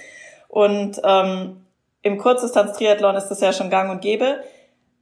Und 0.48 1.00
ähm, 1.02 1.64
im 2.02 2.18
Kurzdistanz-Triathlon 2.18 3.16
ist 3.16 3.28
das 3.28 3.40
ja 3.40 3.52
schon 3.52 3.68
gang 3.68 3.90
und 3.90 4.00
gäbe. 4.00 4.42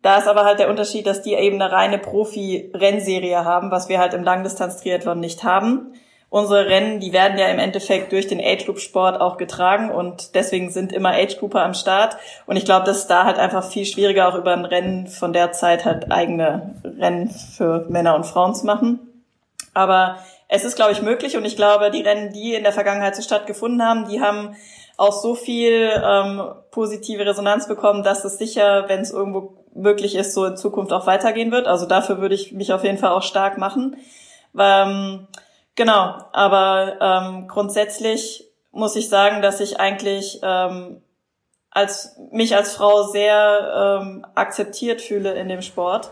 Da 0.02 0.18
ist 0.18 0.28
aber 0.28 0.44
halt 0.44 0.58
der 0.58 0.70
Unterschied, 0.70 1.06
dass 1.06 1.22
die 1.22 1.34
eben 1.34 1.60
eine 1.60 1.72
reine 1.72 1.98
Profi-Rennserie 1.98 3.44
haben, 3.44 3.70
was 3.70 3.88
wir 3.88 3.98
halt 3.98 4.14
im 4.14 4.22
Langdistanz-Triathlon 4.22 5.18
nicht 5.18 5.42
haben. 5.42 5.94
Unsere 6.28 6.66
Rennen, 6.66 7.00
die 7.00 7.12
werden 7.12 7.38
ja 7.38 7.46
im 7.48 7.58
Endeffekt 7.58 8.12
durch 8.12 8.26
den 8.26 8.40
Age 8.40 8.64
Group 8.66 8.80
Sport 8.80 9.20
auch 9.20 9.36
getragen 9.36 9.90
und 9.90 10.34
deswegen 10.34 10.70
sind 10.70 10.92
immer 10.92 11.10
Age 11.10 11.38
Grouper 11.38 11.62
am 11.62 11.72
Start. 11.72 12.16
Und 12.46 12.56
ich 12.56 12.64
glaube, 12.64 12.84
dass 12.84 13.06
da 13.06 13.24
halt 13.24 13.38
einfach 13.38 13.64
viel 13.64 13.86
schwieriger 13.86 14.28
auch 14.28 14.34
über 14.34 14.52
ein 14.52 14.64
Rennen 14.64 15.06
von 15.06 15.32
der 15.32 15.52
Zeit 15.52 15.84
halt 15.84 16.10
eigene 16.10 16.74
Rennen 16.84 17.30
für 17.30 17.86
Männer 17.88 18.16
und 18.16 18.26
Frauen 18.26 18.54
zu 18.54 18.66
machen. 18.66 19.24
Aber 19.72 20.18
es 20.48 20.64
ist, 20.64 20.76
glaube 20.76 20.92
ich, 20.92 21.02
möglich 21.02 21.36
und 21.36 21.44
ich 21.44 21.56
glaube, 21.56 21.90
die 21.90 22.02
Rennen, 22.02 22.32
die 22.32 22.54
in 22.54 22.64
der 22.64 22.72
Vergangenheit 22.72 23.14
so 23.14 23.22
stattgefunden 23.22 23.82
haben, 23.82 24.08
die 24.08 24.20
haben 24.20 24.56
auch 24.96 25.12
so 25.12 25.34
viel 25.34 25.90
ähm, 26.04 26.42
positive 26.70 27.24
Resonanz 27.24 27.68
bekommen, 27.68 28.02
dass 28.02 28.24
es 28.24 28.38
sicher, 28.38 28.84
wenn 28.88 29.00
es 29.00 29.10
irgendwo 29.10 29.54
möglich 29.76 30.14
ist, 30.14 30.34
so 30.34 30.44
in 30.44 30.56
Zukunft 30.56 30.92
auch 30.92 31.06
weitergehen 31.06 31.52
wird. 31.52 31.66
Also 31.66 31.86
dafür 31.86 32.20
würde 32.20 32.34
ich 32.34 32.52
mich 32.52 32.72
auf 32.72 32.84
jeden 32.84 32.98
Fall 32.98 33.10
auch 33.10 33.22
stark 33.22 33.58
machen. 33.58 33.96
Ähm, 34.58 35.26
genau, 35.74 36.16
aber 36.32 36.96
ähm, 37.00 37.48
grundsätzlich 37.48 38.44
muss 38.72 38.96
ich 38.96 39.08
sagen, 39.08 39.42
dass 39.42 39.60
ich 39.60 39.80
eigentlich 39.80 40.40
ähm, 40.42 41.02
als 41.70 42.16
mich 42.32 42.56
als 42.56 42.74
Frau 42.74 43.02
sehr 43.02 44.00
ähm, 44.00 44.26
akzeptiert 44.34 45.02
fühle 45.02 45.34
in 45.34 45.48
dem 45.48 45.60
Sport. 45.60 46.10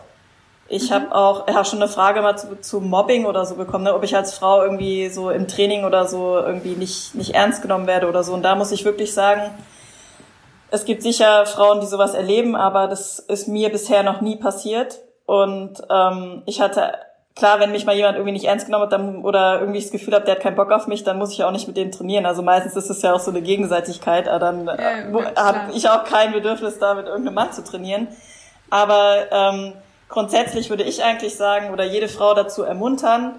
Ich 0.67 0.89
mhm. 0.89 0.93
habe 0.93 1.15
auch, 1.15 1.47
ich 1.47 1.55
habe 1.55 1.65
schon 1.65 1.81
eine 1.81 1.91
Frage 1.91 2.21
mal 2.21 2.37
zu, 2.37 2.59
zu 2.59 2.81
Mobbing 2.81 3.25
oder 3.25 3.45
so 3.45 3.55
bekommen, 3.55 3.83
ne, 3.83 3.95
ob 3.95 4.03
ich 4.03 4.15
als 4.15 4.35
Frau 4.35 4.63
irgendwie 4.63 5.09
so 5.09 5.29
im 5.31 5.47
Training 5.47 5.83
oder 5.83 6.07
so 6.07 6.37
irgendwie 6.37 6.75
nicht 6.75 7.15
nicht 7.15 7.33
ernst 7.33 7.61
genommen 7.61 7.87
werde 7.87 8.07
oder 8.07 8.23
so. 8.23 8.33
Und 8.33 8.43
da 8.43 8.55
muss 8.55 8.71
ich 8.71 8.85
wirklich 8.85 9.13
sagen, 9.13 9.51
es 10.71 10.85
gibt 10.85 11.03
sicher 11.03 11.45
Frauen, 11.45 11.79
die 11.79 11.87
sowas 11.87 12.13
erleben, 12.13 12.55
aber 12.55 12.87
das 12.87 13.19
ist 13.19 13.47
mir 13.47 13.69
bisher 13.69 14.03
noch 14.03 14.21
nie 14.21 14.35
passiert. 14.35 14.99
Und 15.25 15.81
ähm, 15.89 16.43
ich 16.45 16.61
hatte 16.61 16.93
klar, 17.35 17.59
wenn 17.59 17.71
mich 17.71 17.85
mal 17.85 17.95
jemand 17.95 18.15
irgendwie 18.15 18.31
nicht 18.31 18.45
ernst 18.45 18.65
genommen 18.65 18.83
hat 18.83 18.93
dann, 18.93 19.23
oder 19.23 19.59
irgendwie 19.59 19.81
das 19.81 19.91
Gefühl 19.91 20.15
hat, 20.15 20.27
der 20.27 20.35
hat 20.35 20.41
keinen 20.41 20.55
Bock 20.55 20.71
auf 20.71 20.87
mich, 20.87 21.03
dann 21.03 21.17
muss 21.17 21.33
ich 21.33 21.43
auch 21.43 21.51
nicht 21.51 21.67
mit 21.67 21.77
dem 21.77 21.91
trainieren. 21.91 22.25
Also 22.25 22.41
meistens 22.41 22.75
ist 22.75 22.89
es 22.89 23.01
ja 23.01 23.13
auch 23.13 23.19
so 23.19 23.31
eine 23.31 23.41
Gegenseitigkeit, 23.41 24.27
aber 24.27 24.39
dann 24.39 24.65
ja, 24.65 24.73
äh, 24.73 25.35
habe 25.35 25.73
ich 25.73 25.89
auch 25.89 26.05
kein 26.05 26.31
Bedürfnis, 26.31 26.79
da 26.79 26.93
mit 26.93 27.07
irgendeinem 27.07 27.35
Mann 27.35 27.51
zu 27.51 27.63
trainieren. 27.63 28.07
Aber 28.69 29.17
ähm, 29.31 29.73
grundsätzlich 30.09 30.69
würde 30.69 30.83
ich 30.83 31.03
eigentlich 31.03 31.35
sagen, 31.35 31.71
oder 31.71 31.83
jede 31.83 32.07
Frau 32.07 32.33
dazu 32.33 32.63
ermuntern, 32.63 33.35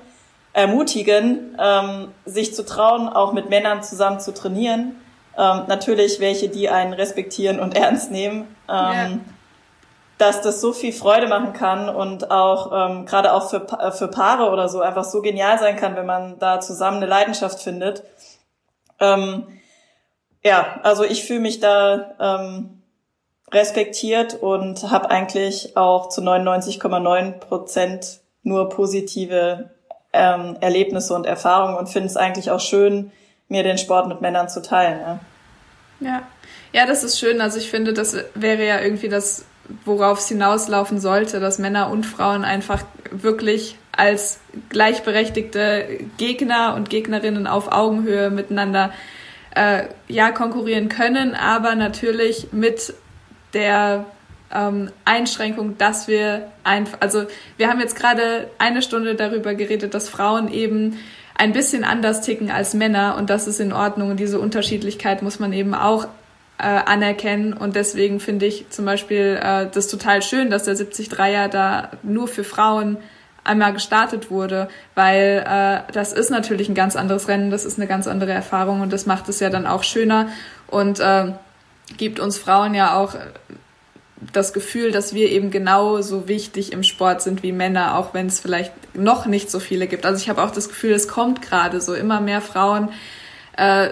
ermutigen, 0.53 1.57
ähm, 1.61 2.12
sich 2.24 2.55
zu 2.55 2.65
trauen, 2.65 3.09
auch 3.09 3.32
mit 3.32 3.51
Männern 3.51 3.82
zusammen 3.82 4.20
zu 4.20 4.32
trainieren. 4.32 4.97
Ähm, 5.39 5.65
natürlich 5.67 6.21
welche, 6.21 6.49
die 6.49 6.69
einen 6.69 6.93
respektieren 6.93 7.61
und 7.61 7.77
ernst 7.77 8.11
nehmen. 8.11 8.57
Ähm, 8.69 8.69
ja 8.69 9.19
dass 10.19 10.41
das 10.41 10.61
so 10.61 10.73
viel 10.73 10.93
Freude 10.93 11.29
machen 11.29 11.53
kann 11.53 11.89
und 11.89 12.31
auch 12.31 12.73
ähm, 12.73 13.07
gerade 13.07 13.33
auch 13.33 13.51
für, 13.51 13.67
äh, 13.79 13.93
für 13.93 14.09
Paare 14.09 14.51
oder 14.51 14.69
so 14.69 14.81
einfach 14.81 15.05
so 15.05 15.21
genial 15.21 15.59
sein 15.59 15.77
kann, 15.77 15.97
wenn 15.97 16.07
man 16.07 16.39
da 16.39 16.61
zusammen 16.61 16.99
eine 16.99 17.07
Leidenschaft 17.07 17.61
findet. 17.61 18.03
Ähm, 18.99 19.47
ja, 20.43 20.81
also 20.83 21.05
ich 21.05 21.25
fühle 21.25 21.41
mich 21.41 21.61
da 21.61 22.15
ähm, 22.19 22.83
respektiert 23.53 24.35
und 24.43 24.91
habe 24.91 25.11
eigentlich 25.11 25.77
auch 25.77 26.09
zu 26.09 26.23
99,9 26.23 27.33
Prozent 27.33 28.21
nur 28.43 28.69
positive 28.71 29.71
ähm, 30.13 30.57
Erlebnisse 30.61 31.15
und 31.15 31.27
Erfahrungen 31.27 31.77
und 31.77 31.89
finde 31.89 32.07
es 32.07 32.17
eigentlich 32.17 32.51
auch 32.51 32.61
schön, 32.61 33.13
mir 33.48 33.62
den 33.62 33.78
Sport 33.78 34.09
mit 34.09 34.20
Männern 34.20 34.48
zu 34.48 34.62
teilen. 34.62 35.01
Ja. 35.01 35.20
ja. 36.01 36.23
Ja, 36.73 36.86
das 36.86 37.05
ist 37.05 37.18
schön. 37.18 37.40
Also 37.40 37.59
ich 37.59 37.70
finde, 37.70 37.93
das 37.94 38.16
wäre 38.35 38.66
ja 38.66 38.81
irgendwie 38.81 39.09
das 39.09 39.47
worauf 39.85 40.18
es 40.18 40.28
hinauslaufen 40.28 41.01
sollte, 41.01 41.40
dass 41.40 41.59
Männer 41.59 41.90
und 41.90 42.06
Frauen 42.06 42.44
einfach 42.44 42.85
wirklich 43.10 43.77
als 43.93 44.40
gleichberechtigte 44.68 46.01
Gegner 46.18 46.74
und 46.74 46.90
Gegnerinnen 46.90 47.47
auf 47.47 47.73
Augenhöhe 47.73 48.31
miteinander 48.31 48.93
äh, 49.55 49.85
ja 50.09 50.31
konkurrieren 50.32 50.89
können, 50.89 51.35
aber 51.35 51.74
natürlich 51.74 52.48
mit 52.52 52.94
der 53.55 54.05
ähm, 54.55 54.90
Einschränkung, 55.05 55.78
dass 55.78 56.09
wir 56.09 56.52
einfach, 56.62 56.98
also 57.01 57.24
wir 57.56 57.68
haben 57.68 57.81
jetzt 57.81 57.97
gerade 57.97 58.51
eine 58.59 58.82
Stunde 58.82 59.14
darüber 59.14 59.55
geredet, 59.55 59.94
dass 59.94 60.09
Frauen 60.09 60.52
eben 60.52 60.98
ein 61.39 61.53
bisschen 61.53 61.85
anders 61.85 62.23
ticken 62.23 62.51
als 62.51 62.75
Männer 62.75 63.17
und 63.19 63.31
das 63.31 63.47
ist 63.47 63.61
in 63.61 63.73
Ordnung 63.73 64.11
und 64.11 64.21
diese 64.21 64.41
Unterschiedlichkeit 64.41 65.23
muss 65.23 65.39
man 65.39 65.53
eben 65.53 65.75
auch 65.75 66.09
äh, 66.59 66.63
anerkennen. 66.63 67.53
Und 67.53 67.77
deswegen 67.77 68.21
finde 68.21 68.47
ich 68.47 68.71
zum 68.71 68.85
Beispiel 68.85 69.39
äh, 69.43 69.67
das 69.73 69.89
total 69.89 70.23
schön, 70.23 70.51
dass 70.51 70.65
der 70.65 70.75
73er 70.75 71.49
da 71.49 71.91
nur 72.03 72.29
für 72.29 72.45
Frauen 72.45 72.97
einmal 73.45 73.73
gestartet 73.73 74.31
wurde, 74.31 74.69
weil 74.95 75.45
äh, 75.47 75.93
das 75.93 76.13
ist 76.13 76.31
natürlich 76.31 76.69
ein 76.69 76.75
ganz 76.75 76.97
anderes 76.97 77.29
Rennen, 77.29 77.51
das 77.51 77.65
ist 77.65 77.79
eine 77.79 77.87
ganz 77.87 78.09
andere 78.09 78.33
Erfahrung 78.33 78.81
und 78.81 78.93
das 78.93 79.07
macht 79.07 79.29
es 79.29 79.39
ja 79.39 79.51
dann 79.51 79.67
auch 79.67 79.85
schöner 79.85 80.29
und 80.67 80.99
äh, 80.99 81.33
gibt 81.97 82.19
uns 82.19 82.39
Frauen 82.39 82.75
ja 82.75 82.97
auch 82.97 83.15
das 84.32 84.52
Gefühl, 84.52 84.93
dass 84.93 85.14
wir 85.14 85.30
eben 85.30 85.51
genauso 85.51 86.26
wichtig 86.26 86.72
im 86.72 86.82
Sport 86.82 87.22
sind 87.22 87.43
wie 87.43 87.52
Männer, 87.52 87.98
auch 87.98 88.14
wenn 88.14 88.26
es 88.26 88.40
vielleicht 88.40 88.72
noch 88.94 89.26
nicht 89.26 89.51
so 89.51 89.60
viele 89.60 89.86
gibt. 89.86 90.06
Also 90.06 90.20
ich 90.20 90.28
habe 90.28 90.43
auch 90.43 90.51
das 90.51 90.68
Gefühl, 90.68 90.93
es 90.93 91.06
kommt 91.06 91.43
gerade 91.43 91.80
so 91.80 91.94
immer 91.94 92.20
mehr 92.20 92.40
Frauen 92.40 92.88
äh, 93.56 93.90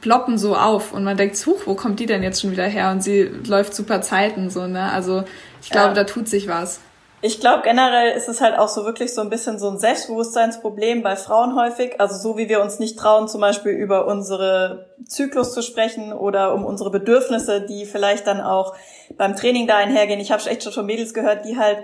ploppen 0.00 0.38
so 0.38 0.56
auf 0.56 0.92
und 0.92 1.04
man 1.04 1.16
denkt, 1.16 1.44
huch, 1.46 1.62
wo 1.66 1.74
kommt 1.74 2.00
die 2.00 2.06
denn 2.06 2.22
jetzt 2.22 2.40
schon 2.40 2.50
wieder 2.50 2.66
her? 2.66 2.90
Und 2.90 3.02
sie 3.02 3.22
läuft 3.22 3.74
super 3.74 4.00
Zeiten 4.02 4.50
so, 4.50 4.66
ne? 4.66 4.90
Also 4.92 5.24
ich 5.62 5.70
glaube, 5.70 5.88
ja. 5.88 5.94
da 5.94 6.04
tut 6.04 6.28
sich 6.28 6.48
was. 6.48 6.80
Ich 7.26 7.40
glaube, 7.40 7.62
generell 7.62 8.14
ist 8.14 8.28
es 8.28 8.42
halt 8.42 8.58
auch 8.58 8.68
so 8.68 8.84
wirklich 8.84 9.14
so 9.14 9.22
ein 9.22 9.30
bisschen 9.30 9.58
so 9.58 9.70
ein 9.70 9.78
Selbstbewusstseinsproblem 9.78 11.02
bei 11.02 11.16
Frauen 11.16 11.56
häufig. 11.56 11.98
Also 11.98 12.18
so 12.18 12.36
wie 12.36 12.50
wir 12.50 12.60
uns 12.60 12.80
nicht 12.80 12.98
trauen, 12.98 13.28
zum 13.28 13.40
Beispiel 13.40 13.72
über 13.72 14.06
unsere 14.06 14.90
Zyklus 15.08 15.54
zu 15.54 15.62
sprechen 15.62 16.12
oder 16.12 16.52
um 16.52 16.66
unsere 16.66 16.90
Bedürfnisse, 16.90 17.62
die 17.62 17.86
vielleicht 17.86 18.26
dann 18.26 18.42
auch 18.42 18.74
beim 19.16 19.34
Training 19.36 19.66
da 19.66 19.78
einhergehen. 19.78 20.20
Ich 20.20 20.32
habe 20.32 20.44
echt 20.44 20.64
schon 20.64 20.74
von 20.74 20.84
Mädels 20.84 21.14
gehört, 21.14 21.46
die 21.46 21.56
halt 21.56 21.78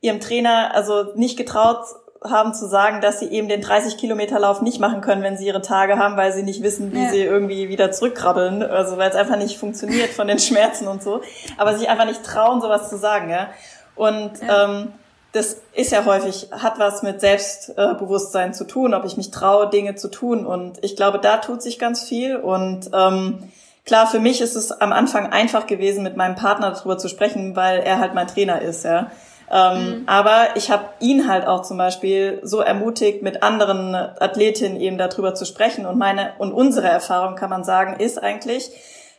ihrem 0.00 0.20
Trainer 0.20 0.74
also 0.74 1.12
nicht 1.16 1.36
getraut 1.36 1.84
haben 2.24 2.54
zu 2.54 2.66
sagen, 2.66 3.02
dass 3.02 3.20
sie 3.20 3.28
eben 3.28 3.48
den 3.48 3.60
30 3.60 3.98
Kilometer 3.98 4.38
Lauf 4.38 4.62
nicht 4.62 4.80
machen 4.80 5.02
können, 5.02 5.22
wenn 5.22 5.36
sie 5.36 5.46
ihre 5.46 5.60
Tage 5.60 5.98
haben, 5.98 6.16
weil 6.16 6.32
sie 6.32 6.42
nicht 6.42 6.62
wissen, 6.62 6.94
wie 6.94 7.02
ja. 7.02 7.10
sie 7.10 7.22
irgendwie 7.22 7.68
wieder 7.68 7.92
zurückkrabbeln, 7.92 8.62
also 8.62 8.96
weil 8.96 9.10
es 9.10 9.16
einfach 9.16 9.36
nicht 9.36 9.58
funktioniert 9.58 10.10
von 10.10 10.28
den 10.28 10.38
Schmerzen 10.38 10.88
und 10.88 11.02
so, 11.02 11.20
aber 11.58 11.76
sich 11.76 11.90
einfach 11.90 12.06
nicht 12.06 12.24
trauen, 12.24 12.62
sowas 12.62 12.88
zu 12.88 12.96
sagen, 12.96 13.28
ja. 13.28 13.50
Und 13.98 14.40
ja. 14.40 14.64
ähm, 14.64 14.92
das 15.32 15.58
ist 15.74 15.92
ja 15.92 16.04
häufig, 16.04 16.48
hat 16.52 16.78
was 16.78 17.02
mit 17.02 17.20
Selbstbewusstsein 17.20 18.54
zu 18.54 18.64
tun, 18.64 18.94
ob 18.94 19.04
ich 19.04 19.16
mich 19.16 19.30
traue, 19.30 19.68
Dinge 19.68 19.94
zu 19.94 20.08
tun. 20.08 20.46
Und 20.46 20.82
ich 20.82 20.96
glaube, 20.96 21.18
da 21.18 21.36
tut 21.36 21.62
sich 21.62 21.78
ganz 21.78 22.02
viel. 22.02 22.36
Und 22.36 22.90
ähm, 22.94 23.50
klar, 23.84 24.06
für 24.06 24.20
mich 24.20 24.40
ist 24.40 24.56
es 24.56 24.72
am 24.72 24.92
Anfang 24.92 25.30
einfach 25.30 25.66
gewesen, 25.66 26.02
mit 26.02 26.16
meinem 26.16 26.34
Partner 26.34 26.70
darüber 26.70 26.96
zu 26.96 27.08
sprechen, 27.08 27.56
weil 27.56 27.80
er 27.80 27.98
halt 27.98 28.14
mein 28.14 28.26
Trainer 28.26 28.62
ist, 28.62 28.84
ja. 28.84 29.10
Ähm, 29.50 30.00
mhm. 30.00 30.02
Aber 30.06 30.56
ich 30.56 30.70
habe 30.70 30.84
ihn 31.00 31.28
halt 31.28 31.46
auch 31.46 31.62
zum 31.62 31.78
Beispiel 31.78 32.40
so 32.42 32.60
ermutigt, 32.60 33.22
mit 33.22 33.42
anderen 33.42 33.94
Athletinnen 33.94 34.80
eben 34.80 34.98
darüber 34.98 35.34
zu 35.34 35.44
sprechen. 35.44 35.86
Und 35.86 35.98
meine 35.98 36.32
und 36.38 36.52
unsere 36.52 36.88
Erfahrung 36.88 37.34
kann 37.34 37.50
man 37.50 37.64
sagen, 37.64 37.98
ist 37.98 38.22
eigentlich, 38.22 38.70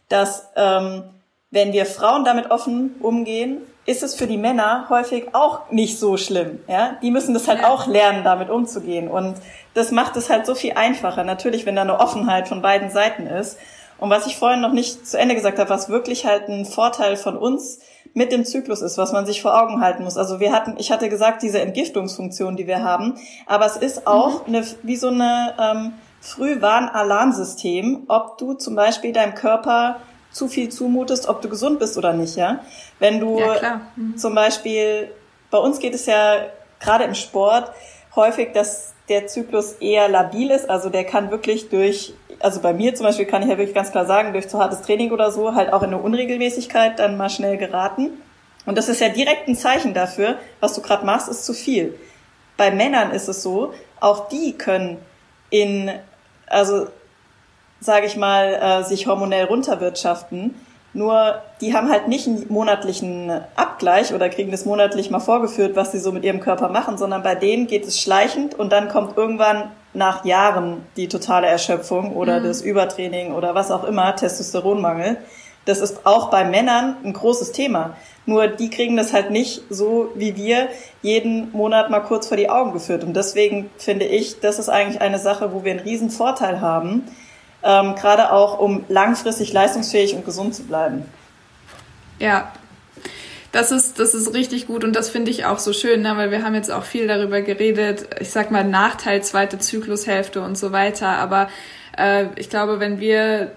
dass 0.07 0.49
ähm, 0.55 1.03
wenn 1.51 1.73
wir 1.73 1.85
Frauen 1.85 2.25
damit 2.25 2.51
offen 2.51 2.95
umgehen, 2.99 3.61
ist 3.85 4.03
es 4.03 4.15
für 4.15 4.27
die 4.27 4.37
Männer 4.37 4.87
häufig 4.89 5.33
auch 5.33 5.71
nicht 5.71 5.97
so 5.99 6.17
schlimm. 6.17 6.59
Ja, 6.67 6.97
die 7.01 7.11
müssen 7.11 7.33
das 7.33 7.47
halt 7.47 7.61
ja. 7.61 7.69
auch 7.69 7.87
lernen, 7.87 8.23
damit 8.23 8.49
umzugehen. 8.49 9.07
Und 9.07 9.35
das 9.73 9.91
macht 9.91 10.15
es 10.15 10.29
halt 10.29 10.45
so 10.45 10.55
viel 10.55 10.73
einfacher. 10.73 11.23
Natürlich, 11.23 11.65
wenn 11.65 11.75
da 11.75 11.81
eine 11.81 11.99
Offenheit 11.99 12.47
von 12.47 12.61
beiden 12.61 12.91
Seiten 12.91 13.25
ist. 13.25 13.57
Und 13.97 14.09
was 14.09 14.27
ich 14.27 14.37
vorhin 14.37 14.61
noch 14.61 14.71
nicht 14.71 15.07
zu 15.07 15.17
Ende 15.17 15.35
gesagt 15.35 15.59
habe, 15.59 15.69
was 15.69 15.89
wirklich 15.89 16.25
halt 16.25 16.47
ein 16.47 16.65
Vorteil 16.65 17.17
von 17.17 17.35
uns 17.37 17.79
mit 18.13 18.31
dem 18.31 18.45
Zyklus 18.45 18.81
ist, 18.81 18.97
was 18.97 19.11
man 19.11 19.25
sich 19.25 19.41
vor 19.41 19.61
Augen 19.61 19.81
halten 19.81 20.03
muss. 20.03 20.17
Also 20.17 20.39
wir 20.39 20.51
hatten, 20.51 20.75
ich 20.77 20.91
hatte 20.91 21.09
gesagt, 21.09 21.43
diese 21.43 21.59
Entgiftungsfunktion, 21.59 22.55
die 22.55 22.67
wir 22.67 22.83
haben, 22.83 23.19
aber 23.45 23.65
es 23.65 23.77
ist 23.77 24.07
auch 24.07 24.47
mhm. 24.47 24.55
eine, 24.55 24.67
wie 24.83 24.95
so 24.95 25.09
eine 25.09 25.53
ähm, 25.59 25.93
Frühwarn-Alarmsystem, 26.21 28.05
ob 28.07 28.37
du 28.37 28.53
zum 28.53 28.75
Beispiel 28.75 29.13
deinem 29.13 29.35
Körper 29.35 29.97
zu 30.31 30.47
viel 30.47 30.69
zumutest, 30.69 31.27
ob 31.27 31.41
du 31.41 31.49
gesund 31.49 31.79
bist 31.79 31.97
oder 31.97 32.13
nicht, 32.13 32.35
ja. 32.35 32.63
Wenn 32.99 33.19
du 33.19 33.39
ja, 33.39 33.81
mhm. 33.95 34.17
zum 34.17 34.35
Beispiel, 34.35 35.11
bei 35.49 35.57
uns 35.57 35.79
geht 35.79 35.95
es 35.95 36.05
ja 36.05 36.45
gerade 36.79 37.03
im 37.03 37.15
Sport 37.15 37.71
häufig, 38.15 38.53
dass 38.53 38.93
der 39.07 39.27
Zyklus 39.27 39.73
eher 39.73 40.07
labil 40.07 40.51
ist, 40.51 40.69
also 40.69 40.89
der 40.89 41.03
kann 41.03 41.31
wirklich 41.31 41.69
durch 41.69 42.13
also 42.39 42.61
bei 42.61 42.73
mir 42.73 42.95
zum 42.95 43.05
Beispiel 43.05 43.25
kann 43.25 43.41
ich 43.41 43.49
ja 43.49 43.57
wirklich 43.57 43.75
ganz 43.75 43.91
klar 43.91 44.05
sagen, 44.05 44.33
durch 44.33 44.47
zu 44.47 44.59
hartes 44.59 44.81
Training 44.81 45.11
oder 45.11 45.31
so, 45.31 45.55
halt 45.55 45.73
auch 45.73 45.83
in 45.83 45.89
eine 45.89 46.01
Unregelmäßigkeit 46.01 46.99
dann 46.99 47.17
mal 47.17 47.29
schnell 47.29 47.57
geraten. 47.57 48.21
Und 48.65 48.77
das 48.77 48.89
ist 48.89 49.01
ja 49.01 49.09
direkt 49.09 49.47
ein 49.47 49.55
Zeichen 49.55 49.93
dafür, 49.93 50.37
was 50.59 50.73
du 50.73 50.81
gerade 50.81 51.05
machst, 51.05 51.27
ist 51.29 51.45
zu 51.45 51.53
viel. 51.53 51.97
Bei 52.57 52.71
Männern 52.71 53.11
ist 53.11 53.27
es 53.27 53.41
so, 53.41 53.73
auch 53.99 54.29
die 54.29 54.53
können 54.53 54.97
in, 55.49 55.91
also 56.47 56.87
sage 57.79 58.05
ich 58.05 58.17
mal, 58.17 58.53
äh, 58.53 58.83
sich 58.83 59.07
hormonell 59.07 59.45
runterwirtschaften. 59.45 60.55
Nur 60.93 61.41
die 61.61 61.75
haben 61.75 61.89
halt 61.89 62.07
nicht 62.07 62.27
einen 62.27 62.45
monatlichen 62.49 63.31
Abgleich 63.55 64.13
oder 64.13 64.27
kriegen 64.29 64.49
das 64.49 64.65
monatlich 64.65 65.11
mal 65.11 65.19
vorgeführt, 65.19 65.75
was 65.75 65.91
sie 65.91 65.99
so 65.99 66.11
mit 66.11 66.23
ihrem 66.23 66.39
Körper 66.39 66.69
machen, 66.69 66.97
sondern 66.97 67.21
bei 67.21 67.35
denen 67.35 67.67
geht 67.67 67.85
es 67.85 68.01
schleichend 68.01 68.55
und 68.55 68.71
dann 68.71 68.89
kommt 68.89 69.15
irgendwann 69.15 69.71
nach 69.93 70.25
Jahren 70.25 70.83
die 70.97 71.07
totale 71.07 71.47
Erschöpfung 71.47 72.15
oder 72.15 72.39
mhm. 72.39 72.45
das 72.45 72.61
Übertraining 72.61 73.33
oder 73.33 73.53
was 73.53 73.69
auch 73.69 73.83
immer, 73.83 74.15
Testosteronmangel. 74.15 75.17
Das 75.65 75.79
ist 75.79 76.07
auch 76.07 76.31
bei 76.31 76.45
Männern 76.45 76.97
ein 77.03 77.13
großes 77.13 77.51
Thema. 77.51 77.95
Nur 78.25 78.47
die 78.47 78.69
kriegen 78.71 78.97
das 78.97 79.13
halt 79.13 79.29
nicht 79.29 79.61
so 79.69 80.09
wie 80.15 80.35
wir 80.35 80.69
jeden 81.03 81.51
Monat 81.51 81.91
mal 81.91 81.99
kurz 81.99 82.27
vor 82.27 82.37
die 82.37 82.49
Augen 82.49 82.73
geführt. 82.73 83.03
Und 83.03 83.15
deswegen 83.15 83.69
finde 83.77 84.05
ich, 84.05 84.39
das 84.39 84.57
ist 84.57 84.69
eigentlich 84.69 85.01
eine 85.01 85.19
Sache, 85.19 85.53
wo 85.53 85.63
wir 85.63 85.71
einen 85.71 85.81
riesen 85.81 86.09
Vorteil 86.09 86.61
haben, 86.61 87.03
ähm, 87.63 87.95
gerade 87.95 88.31
auch 88.31 88.59
um 88.59 88.85
langfristig 88.87 89.53
leistungsfähig 89.53 90.15
und 90.15 90.25
gesund 90.25 90.55
zu 90.55 90.63
bleiben. 90.63 91.05
Ja, 92.19 92.51
das 93.51 93.71
ist, 93.71 93.99
das 93.99 94.13
ist 94.13 94.33
richtig 94.33 94.67
gut 94.67 94.83
und 94.83 94.95
das 94.95 95.09
finde 95.09 95.31
ich 95.31 95.45
auch 95.45 95.59
so 95.59 95.73
schön, 95.73 96.01
ne? 96.01 96.15
weil 96.17 96.31
wir 96.31 96.43
haben 96.43 96.53
jetzt 96.53 96.71
auch 96.71 96.83
viel 96.83 97.07
darüber 97.07 97.41
geredet, 97.41 98.07
ich 98.19 98.29
sag 98.29 98.51
mal 98.51 98.63
Nachteil 98.63 99.23
zweite 99.23 99.57
Zyklushälfte 99.57 100.41
und 100.41 100.57
so 100.57 100.71
weiter, 100.71 101.07
aber 101.07 101.49
äh, 101.97 102.25
ich 102.35 102.49
glaube, 102.49 102.79
wenn 102.79 102.99
wir 102.99 103.51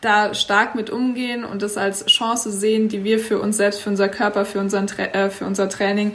da 0.00 0.34
stark 0.34 0.74
mit 0.74 0.90
umgehen 0.90 1.44
und 1.44 1.62
das 1.62 1.76
als 1.76 2.06
Chance 2.06 2.52
sehen, 2.52 2.88
die 2.88 3.04
wir 3.04 3.18
für 3.18 3.40
uns 3.40 3.56
selbst, 3.56 3.80
für 3.80 3.90
unser 3.90 4.08
Körper, 4.08 4.44
für, 4.44 4.60
unseren 4.60 4.86
Tra 4.86 5.04
äh, 5.04 5.30
für 5.30 5.44
unser 5.44 5.68
Training 5.68 6.14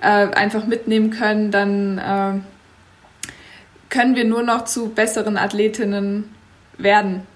äh, 0.00 0.06
einfach 0.06 0.64
mitnehmen 0.64 1.10
können, 1.10 1.50
dann 1.50 1.98
äh, 1.98 2.40
können 3.90 4.14
wir 4.14 4.24
nur 4.24 4.42
noch 4.42 4.64
zu 4.64 4.90
besseren 4.90 5.36
Athletinnen 5.36 6.34
werden. 6.82 7.26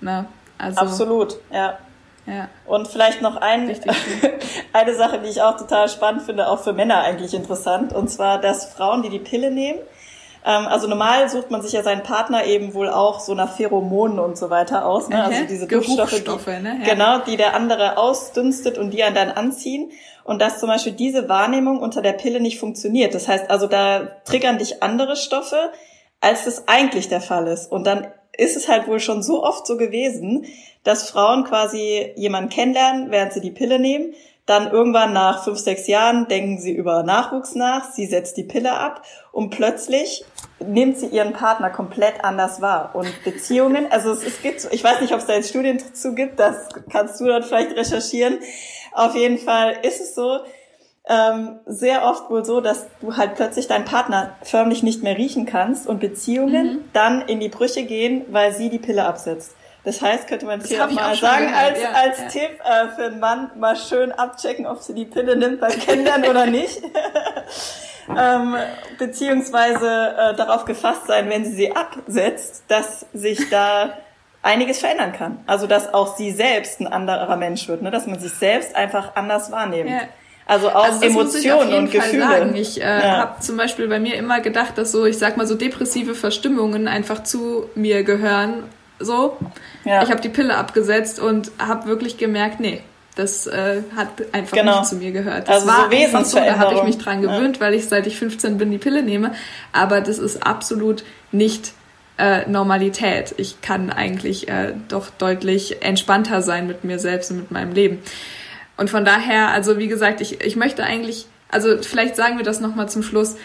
Ne? 0.00 0.26
Also, 0.58 0.80
Absolut, 0.80 1.36
ja. 1.52 1.78
Ja. 2.26 2.48
Und 2.64 2.88
vielleicht 2.88 3.20
noch 3.20 3.36
ein, 3.36 3.68
eine 4.72 4.94
Sache, 4.94 5.20
die 5.20 5.28
ich 5.28 5.42
auch 5.42 5.58
total 5.58 5.90
spannend 5.90 6.22
finde, 6.22 6.48
auch 6.48 6.60
für 6.60 6.72
Männer 6.72 7.02
eigentlich 7.02 7.34
interessant, 7.34 7.92
und 7.92 8.08
zwar, 8.08 8.40
dass 8.40 8.72
Frauen, 8.72 9.02
die 9.02 9.10
die 9.10 9.18
Pille 9.18 9.50
nehmen, 9.50 9.78
ähm, 10.44 10.66
also 10.66 10.86
normal 10.86 11.28
sucht 11.28 11.50
man 11.50 11.62
sich 11.62 11.72
ja 11.72 11.82
seinen 11.82 12.02
Partner 12.02 12.44
eben 12.44 12.74
wohl 12.74 12.90
auch 12.90 13.20
so 13.20 13.34
nach 13.34 13.56
Pheromonen 13.56 14.18
und 14.18 14.36
so 14.36 14.50
weiter 14.50 14.84
aus, 14.84 15.08
ne? 15.08 15.24
also 15.24 15.44
diese 15.48 15.66
Duftstoffe, 15.66 16.44
die, 16.46 16.62
ne? 16.62 16.78
ja. 16.82 16.94
genau, 16.94 17.18
die 17.18 17.36
der 17.36 17.54
andere 17.54 17.96
ausdünstet 17.96 18.76
und 18.78 18.90
die 18.90 19.02
einen 19.02 19.14
dann 19.14 19.30
anziehen. 19.30 19.90
Und 20.22 20.40
dass 20.40 20.58
zum 20.58 20.70
Beispiel 20.70 20.92
diese 20.92 21.28
Wahrnehmung 21.28 21.80
unter 21.80 22.00
der 22.00 22.14
Pille 22.14 22.40
nicht 22.40 22.58
funktioniert. 22.58 23.14
Das 23.14 23.28
heißt 23.28 23.50
also, 23.50 23.66
da 23.66 24.06
triggern 24.24 24.56
dich 24.56 24.82
andere 24.82 25.16
Stoffe, 25.16 25.70
als 26.22 26.46
das 26.46 26.66
eigentlich 26.66 27.10
der 27.10 27.20
Fall 27.20 27.46
ist. 27.46 27.70
Und 27.70 27.86
dann 27.86 28.06
ist 28.38 28.56
es 28.56 28.68
halt 28.68 28.86
wohl 28.86 29.00
schon 29.00 29.22
so 29.22 29.42
oft 29.42 29.66
so 29.66 29.76
gewesen, 29.76 30.46
dass 30.82 31.10
Frauen 31.10 31.44
quasi 31.44 32.12
jemanden 32.16 32.50
kennenlernen, 32.50 33.10
während 33.10 33.32
sie 33.32 33.40
die 33.40 33.50
Pille 33.50 33.78
nehmen. 33.78 34.14
Dann 34.46 34.70
irgendwann 34.70 35.14
nach 35.14 35.42
fünf, 35.42 35.58
sechs 35.58 35.86
Jahren 35.86 36.28
denken 36.28 36.60
sie 36.60 36.72
über 36.72 37.02
Nachwuchs 37.02 37.54
nach, 37.54 37.92
sie 37.92 38.04
setzt 38.04 38.36
die 38.36 38.42
Pille 38.42 38.72
ab 38.72 39.02
und 39.32 39.48
plötzlich 39.48 40.22
nimmt 40.60 40.98
sie 40.98 41.06
ihren 41.06 41.32
Partner 41.32 41.70
komplett 41.70 42.22
anders 42.22 42.60
wahr. 42.60 42.90
Und 42.94 43.08
Beziehungen, 43.24 43.90
also 43.90 44.12
es, 44.12 44.22
es 44.22 44.42
gibt, 44.42 44.68
ich 44.70 44.84
weiß 44.84 45.00
nicht, 45.00 45.14
ob 45.14 45.20
es 45.20 45.26
da 45.26 45.32
jetzt 45.32 45.48
Studien 45.48 45.78
dazu 45.78 46.14
gibt, 46.14 46.38
das 46.38 46.68
kannst 46.90 47.20
du 47.20 47.24
dann 47.24 47.42
vielleicht 47.42 47.74
recherchieren. 47.74 48.38
Auf 48.92 49.14
jeden 49.14 49.38
Fall 49.38 49.78
ist 49.82 50.02
es 50.02 50.14
so, 50.14 50.40
ähm, 51.06 51.60
sehr 51.66 52.04
oft 52.04 52.30
wohl 52.30 52.44
so, 52.44 52.60
dass 52.60 52.86
du 53.00 53.16
halt 53.16 53.34
plötzlich 53.34 53.66
deinen 53.66 53.84
Partner 53.84 54.36
förmlich 54.42 54.82
nicht 54.82 55.02
mehr 55.02 55.18
riechen 55.18 55.44
kannst 55.44 55.86
und 55.86 56.00
Beziehungen 56.00 56.66
mhm. 56.66 56.84
dann 56.92 57.22
in 57.22 57.40
die 57.40 57.50
Brüche 57.50 57.84
gehen, 57.84 58.24
weil 58.30 58.54
sie 58.54 58.70
die 58.70 58.78
Pille 58.78 59.04
absetzt. 59.04 59.54
Das 59.84 60.00
heißt, 60.00 60.28
könnte 60.28 60.46
man 60.46 60.62
hier 60.62 60.82
auch 60.82 60.90
mal 60.90 61.14
sagen, 61.14 61.48
gehört. 61.48 61.62
als, 61.62 61.82
ja, 61.82 61.90
als 61.92 62.18
ja. 62.18 62.28
Tipp 62.28 62.60
äh, 62.64 62.88
für 62.96 63.04
einen 63.04 63.20
Mann 63.20 63.50
mal 63.56 63.76
schön 63.76 64.12
abchecken, 64.12 64.66
ob 64.66 64.80
sie 64.80 64.94
die 64.94 65.04
Pille 65.04 65.36
nimmt 65.36 65.60
beim 65.60 65.78
Kennenlernen 65.78 66.30
oder 66.30 66.46
nicht. 66.46 66.80
ähm, 68.18 68.56
beziehungsweise 68.98 70.16
äh, 70.18 70.34
darauf 70.36 70.64
gefasst 70.64 71.06
sein, 71.06 71.28
wenn 71.28 71.44
sie 71.44 71.52
sie 71.52 71.76
absetzt, 71.76 72.64
dass 72.68 73.04
sich 73.12 73.50
da 73.50 73.98
einiges 74.40 74.78
verändern 74.78 75.12
kann. 75.12 75.44
Also 75.46 75.66
dass 75.66 75.92
auch 75.92 76.16
sie 76.16 76.30
selbst 76.30 76.80
ein 76.80 76.86
anderer 76.86 77.36
Mensch 77.36 77.68
wird, 77.68 77.82
ne? 77.82 77.90
dass 77.90 78.06
man 78.06 78.18
sich 78.18 78.32
selbst 78.32 78.74
einfach 78.74 79.16
anders 79.16 79.52
wahrnimmt. 79.52 79.90
Ja. 79.90 80.00
Also 80.46 80.68
auch 80.68 80.84
also 80.84 81.02
Emotionen 81.04 81.74
und 81.74 81.88
Fall 81.88 82.00
Gefühle. 82.00 82.22
Sagen. 82.22 82.56
Ich 82.56 82.80
äh, 82.80 82.84
ja. 82.84 83.18
habe 83.18 83.40
zum 83.40 83.56
Beispiel 83.56 83.88
bei 83.88 83.98
mir 83.98 84.16
immer 84.16 84.40
gedacht, 84.40 84.76
dass 84.76 84.92
so, 84.92 85.06
ich 85.06 85.18
sag 85.18 85.36
mal 85.36 85.46
so 85.46 85.54
depressive 85.54 86.14
Verstimmungen 86.14 86.86
einfach 86.86 87.22
zu 87.22 87.70
mir 87.74 88.04
gehören. 88.04 88.64
So, 88.98 89.36
ja. 89.84 90.02
ich 90.02 90.10
habe 90.10 90.20
die 90.20 90.28
Pille 90.28 90.56
abgesetzt 90.56 91.18
und 91.18 91.50
habe 91.58 91.88
wirklich 91.88 92.18
gemerkt, 92.18 92.60
nee, 92.60 92.82
das 93.16 93.46
äh, 93.46 93.82
hat 93.96 94.08
einfach 94.32 94.56
genau. 94.56 94.80
nicht 94.80 94.88
zu 94.88 94.96
mir 94.96 95.12
gehört. 95.12 95.48
Das 95.48 95.62
also 95.62 95.66
war 95.68 95.90
so 95.90 95.96
einfach 95.96 96.24
so, 96.24 96.38
da 96.38 96.58
habe 96.58 96.74
ich 96.74 96.82
mich 96.82 96.98
dran 96.98 97.22
gewöhnt, 97.22 97.56
ja. 97.56 97.62
weil 97.62 97.74
ich 97.74 97.88
seit 97.88 98.06
ich 98.06 98.18
15 98.18 98.58
bin 98.58 98.70
die 98.70 98.78
Pille 98.78 99.02
nehme. 99.02 99.32
Aber 99.72 100.00
das 100.00 100.18
ist 100.18 100.46
absolut 100.46 101.04
nicht 101.32 101.72
äh, 102.18 102.48
Normalität. 102.48 103.34
Ich 103.38 103.60
kann 103.60 103.90
eigentlich 103.90 104.48
äh, 104.48 104.74
doch 104.88 105.10
deutlich 105.10 105.82
entspannter 105.82 106.42
sein 106.42 106.66
mit 106.66 106.84
mir 106.84 106.98
selbst 106.98 107.30
und 107.30 107.38
mit 107.38 107.50
meinem 107.50 107.72
Leben. 107.72 108.02
Und 108.76 108.90
von 108.90 109.04
daher, 109.04 109.48
also 109.48 109.78
wie 109.78 109.88
gesagt, 109.88 110.20
ich, 110.20 110.40
ich 110.40 110.56
möchte 110.56 110.82
eigentlich, 110.82 111.26
also 111.50 111.80
vielleicht 111.82 112.16
sagen 112.16 112.36
wir 112.36 112.44
das 112.44 112.60
nochmal 112.60 112.88
zum 112.88 113.02
Schluss. 113.02 113.36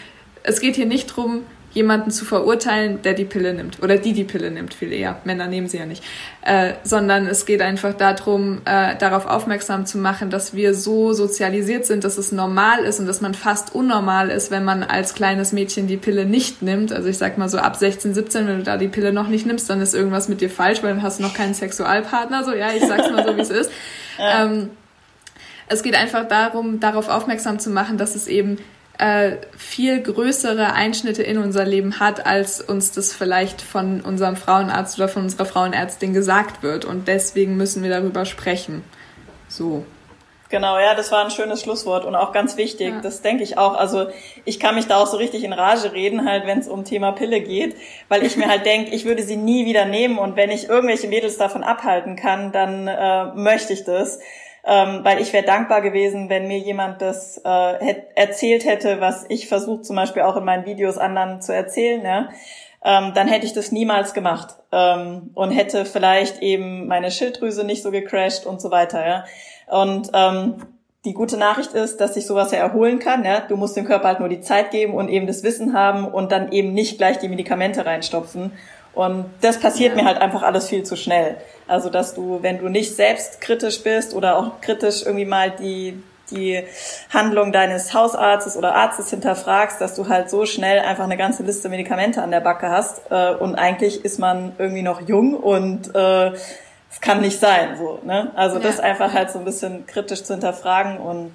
Es 0.42 0.60
geht 0.60 0.76
hier 0.76 0.86
nicht 0.86 1.06
drum, 1.06 1.42
jemanden 1.72 2.10
zu 2.10 2.24
verurteilen, 2.24 3.00
der 3.02 3.14
die 3.14 3.24
Pille 3.24 3.54
nimmt 3.54 3.82
oder 3.82 3.96
die 3.96 4.12
die 4.12 4.24
Pille 4.24 4.50
nimmt, 4.50 4.74
viel 4.74 4.92
eher. 4.92 5.20
Männer 5.24 5.46
nehmen 5.46 5.68
sie 5.68 5.78
ja 5.78 5.86
nicht. 5.86 6.02
Äh, 6.42 6.72
sondern 6.82 7.26
es 7.26 7.46
geht 7.46 7.62
einfach 7.62 7.94
darum, 7.94 8.62
äh, 8.64 8.96
darauf 8.96 9.26
aufmerksam 9.26 9.86
zu 9.86 9.98
machen, 9.98 10.30
dass 10.30 10.54
wir 10.54 10.74
so 10.74 11.12
sozialisiert 11.12 11.86
sind, 11.86 12.02
dass 12.02 12.18
es 12.18 12.32
normal 12.32 12.80
ist 12.80 12.98
und 12.98 13.06
dass 13.06 13.20
man 13.20 13.34
fast 13.34 13.74
unnormal 13.74 14.30
ist, 14.30 14.50
wenn 14.50 14.64
man 14.64 14.82
als 14.82 15.14
kleines 15.14 15.52
Mädchen 15.52 15.86
die 15.86 15.96
Pille 15.96 16.24
nicht 16.24 16.60
nimmt. 16.62 16.92
Also 16.92 17.08
ich 17.08 17.18
sag 17.18 17.38
mal 17.38 17.48
so 17.48 17.58
ab 17.58 17.76
16, 17.76 18.14
17, 18.14 18.48
wenn 18.48 18.58
du 18.58 18.62
da 18.64 18.76
die 18.76 18.88
Pille 18.88 19.12
noch 19.12 19.28
nicht 19.28 19.46
nimmst, 19.46 19.70
dann 19.70 19.80
ist 19.80 19.94
irgendwas 19.94 20.28
mit 20.28 20.40
dir 20.40 20.50
falsch, 20.50 20.82
weil 20.82 20.94
dann 20.94 21.02
hast 21.02 21.20
du 21.20 21.22
noch 21.22 21.34
keinen 21.34 21.54
Sexualpartner. 21.54 22.44
So, 22.44 22.52
ja, 22.52 22.72
ich 22.74 22.84
sag's 22.84 23.10
mal 23.10 23.24
so, 23.24 23.36
wie 23.36 23.40
es 23.40 23.50
ist. 23.50 23.70
Ja. 24.18 24.44
Ähm, 24.44 24.68
es 25.70 25.82
geht 25.82 25.94
einfach 25.94 26.26
darum, 26.26 26.80
darauf 26.80 27.08
aufmerksam 27.08 27.58
zu 27.58 27.70
machen, 27.70 27.96
dass 27.96 28.14
es 28.14 28.26
eben 28.26 28.58
äh, 28.98 29.36
viel 29.56 30.02
größere 30.02 30.74
Einschnitte 30.74 31.22
in 31.22 31.38
unser 31.38 31.64
Leben 31.64 32.00
hat, 32.00 32.26
als 32.26 32.60
uns 32.60 32.92
das 32.92 33.14
vielleicht 33.14 33.62
von 33.62 34.02
unserem 34.02 34.36
Frauenarzt 34.36 34.98
oder 34.98 35.08
von 35.08 35.22
unserer 35.22 35.46
Frauenärztin 35.46 36.12
gesagt 36.12 36.62
wird. 36.62 36.84
Und 36.84 37.08
deswegen 37.08 37.56
müssen 37.56 37.82
wir 37.82 37.90
darüber 37.90 38.26
sprechen. 38.26 38.84
So. 39.48 39.86
Genau, 40.50 40.80
ja, 40.80 40.96
das 40.96 41.12
war 41.12 41.24
ein 41.24 41.30
schönes 41.30 41.62
Schlusswort 41.62 42.04
und 42.04 42.16
auch 42.16 42.32
ganz 42.32 42.56
wichtig. 42.56 42.88
Ja. 42.88 43.00
Das 43.00 43.22
denke 43.22 43.44
ich 43.44 43.56
auch. 43.56 43.74
Also 43.76 44.08
ich 44.44 44.58
kann 44.58 44.74
mich 44.74 44.88
da 44.88 44.96
auch 44.96 45.06
so 45.06 45.16
richtig 45.16 45.44
in 45.44 45.52
Rage 45.52 45.92
reden, 45.92 46.28
halt, 46.28 46.44
wenn 46.46 46.58
es 46.58 46.66
um 46.66 46.84
Thema 46.84 47.12
Pille 47.12 47.40
geht, 47.40 47.76
weil 48.08 48.24
ich 48.24 48.36
mir 48.36 48.48
halt 48.48 48.66
denke, 48.66 48.90
ich 48.90 49.04
würde 49.04 49.22
sie 49.22 49.36
nie 49.36 49.64
wieder 49.64 49.84
nehmen 49.84 50.18
und 50.18 50.34
wenn 50.34 50.50
ich 50.50 50.68
irgendwelche 50.68 51.06
Mädels 51.06 51.38
davon 51.38 51.62
abhalten 51.62 52.16
kann, 52.16 52.50
dann 52.50 52.88
äh, 52.88 53.26
möchte 53.36 53.72
ich 53.72 53.84
das 53.84 54.18
ähm, 54.64 55.00
weil 55.02 55.20
ich 55.20 55.32
wäre 55.32 55.44
dankbar 55.44 55.80
gewesen, 55.80 56.28
wenn 56.28 56.48
mir 56.48 56.58
jemand 56.58 57.00
das 57.02 57.38
äh, 57.44 57.94
erzählt 58.14 58.64
hätte, 58.64 59.00
was 59.00 59.26
ich 59.28 59.48
versuche 59.48 59.82
zum 59.82 59.96
Beispiel 59.96 60.22
auch 60.22 60.36
in 60.36 60.44
meinen 60.44 60.66
Videos 60.66 60.98
anderen 60.98 61.40
zu 61.40 61.54
erzählen, 61.54 62.02
ja? 62.04 62.28
ähm, 62.84 63.12
dann 63.14 63.28
hätte 63.28 63.46
ich 63.46 63.52
das 63.52 63.72
niemals 63.72 64.14
gemacht 64.14 64.54
ähm, 64.72 65.30
und 65.34 65.50
hätte 65.50 65.84
vielleicht 65.84 66.40
eben 66.42 66.86
meine 66.86 67.10
Schilddrüse 67.10 67.64
nicht 67.64 67.82
so 67.82 67.90
gecrashed 67.90 68.46
und 68.46 68.60
so 68.60 68.70
weiter. 68.70 69.06
Ja? 69.06 69.24
Und 69.66 70.10
ähm, 70.14 70.56
die 71.04 71.14
gute 71.14 71.36
Nachricht 71.36 71.72
ist, 71.72 72.00
dass 72.00 72.14
sich 72.14 72.26
sowas 72.26 72.52
ja 72.52 72.58
erholen 72.58 72.98
kann. 72.98 73.24
Ja? 73.24 73.40
Du 73.40 73.56
musst 73.56 73.76
dem 73.76 73.86
Körper 73.86 74.08
halt 74.08 74.20
nur 74.20 74.28
die 74.28 74.40
Zeit 74.40 74.70
geben 74.70 74.94
und 74.94 75.08
eben 75.08 75.26
das 75.26 75.42
Wissen 75.42 75.74
haben 75.74 76.06
und 76.06 76.32
dann 76.32 76.52
eben 76.52 76.72
nicht 76.72 76.98
gleich 76.98 77.18
die 77.18 77.28
Medikamente 77.28 77.84
reinstopfen. 77.84 78.52
Und 78.92 79.26
das 79.40 79.58
passiert 79.58 79.96
ja. 79.96 80.02
mir 80.02 80.08
halt 80.08 80.20
einfach 80.20 80.42
alles 80.42 80.68
viel 80.68 80.82
zu 80.82 80.96
schnell. 80.96 81.36
Also, 81.66 81.90
dass 81.90 82.14
du, 82.14 82.42
wenn 82.42 82.58
du 82.58 82.68
nicht 82.68 82.96
selbst 82.96 83.40
kritisch 83.40 83.82
bist 83.82 84.14
oder 84.14 84.36
auch 84.36 84.60
kritisch 84.60 85.02
irgendwie 85.04 85.24
mal 85.24 85.50
die, 85.50 86.02
die 86.30 86.64
Handlung 87.12 87.52
deines 87.52 87.94
Hausarztes 87.94 88.56
oder 88.56 88.74
Arztes 88.74 89.10
hinterfragst, 89.10 89.80
dass 89.80 89.94
du 89.94 90.08
halt 90.08 90.30
so 90.30 90.46
schnell 90.46 90.80
einfach 90.80 91.04
eine 91.04 91.16
ganze 91.16 91.42
Liste 91.44 91.68
Medikamente 91.68 92.22
an 92.22 92.30
der 92.30 92.40
Backe 92.40 92.68
hast. 92.68 93.02
Äh, 93.10 93.34
und 93.34 93.54
eigentlich 93.54 94.04
ist 94.04 94.18
man 94.18 94.52
irgendwie 94.58 94.82
noch 94.82 95.06
jung 95.06 95.34
und 95.34 95.94
äh, 95.94 96.32
es 96.90 97.00
kann 97.00 97.20
nicht 97.20 97.38
sein. 97.38 97.76
So, 97.76 98.00
ne? 98.04 98.32
Also 98.34 98.56
ja. 98.56 98.62
das 98.62 98.80
einfach 98.80 99.12
halt 99.12 99.30
so 99.30 99.38
ein 99.38 99.44
bisschen 99.44 99.86
kritisch 99.86 100.24
zu 100.24 100.34
hinterfragen 100.34 100.98
und 100.98 101.32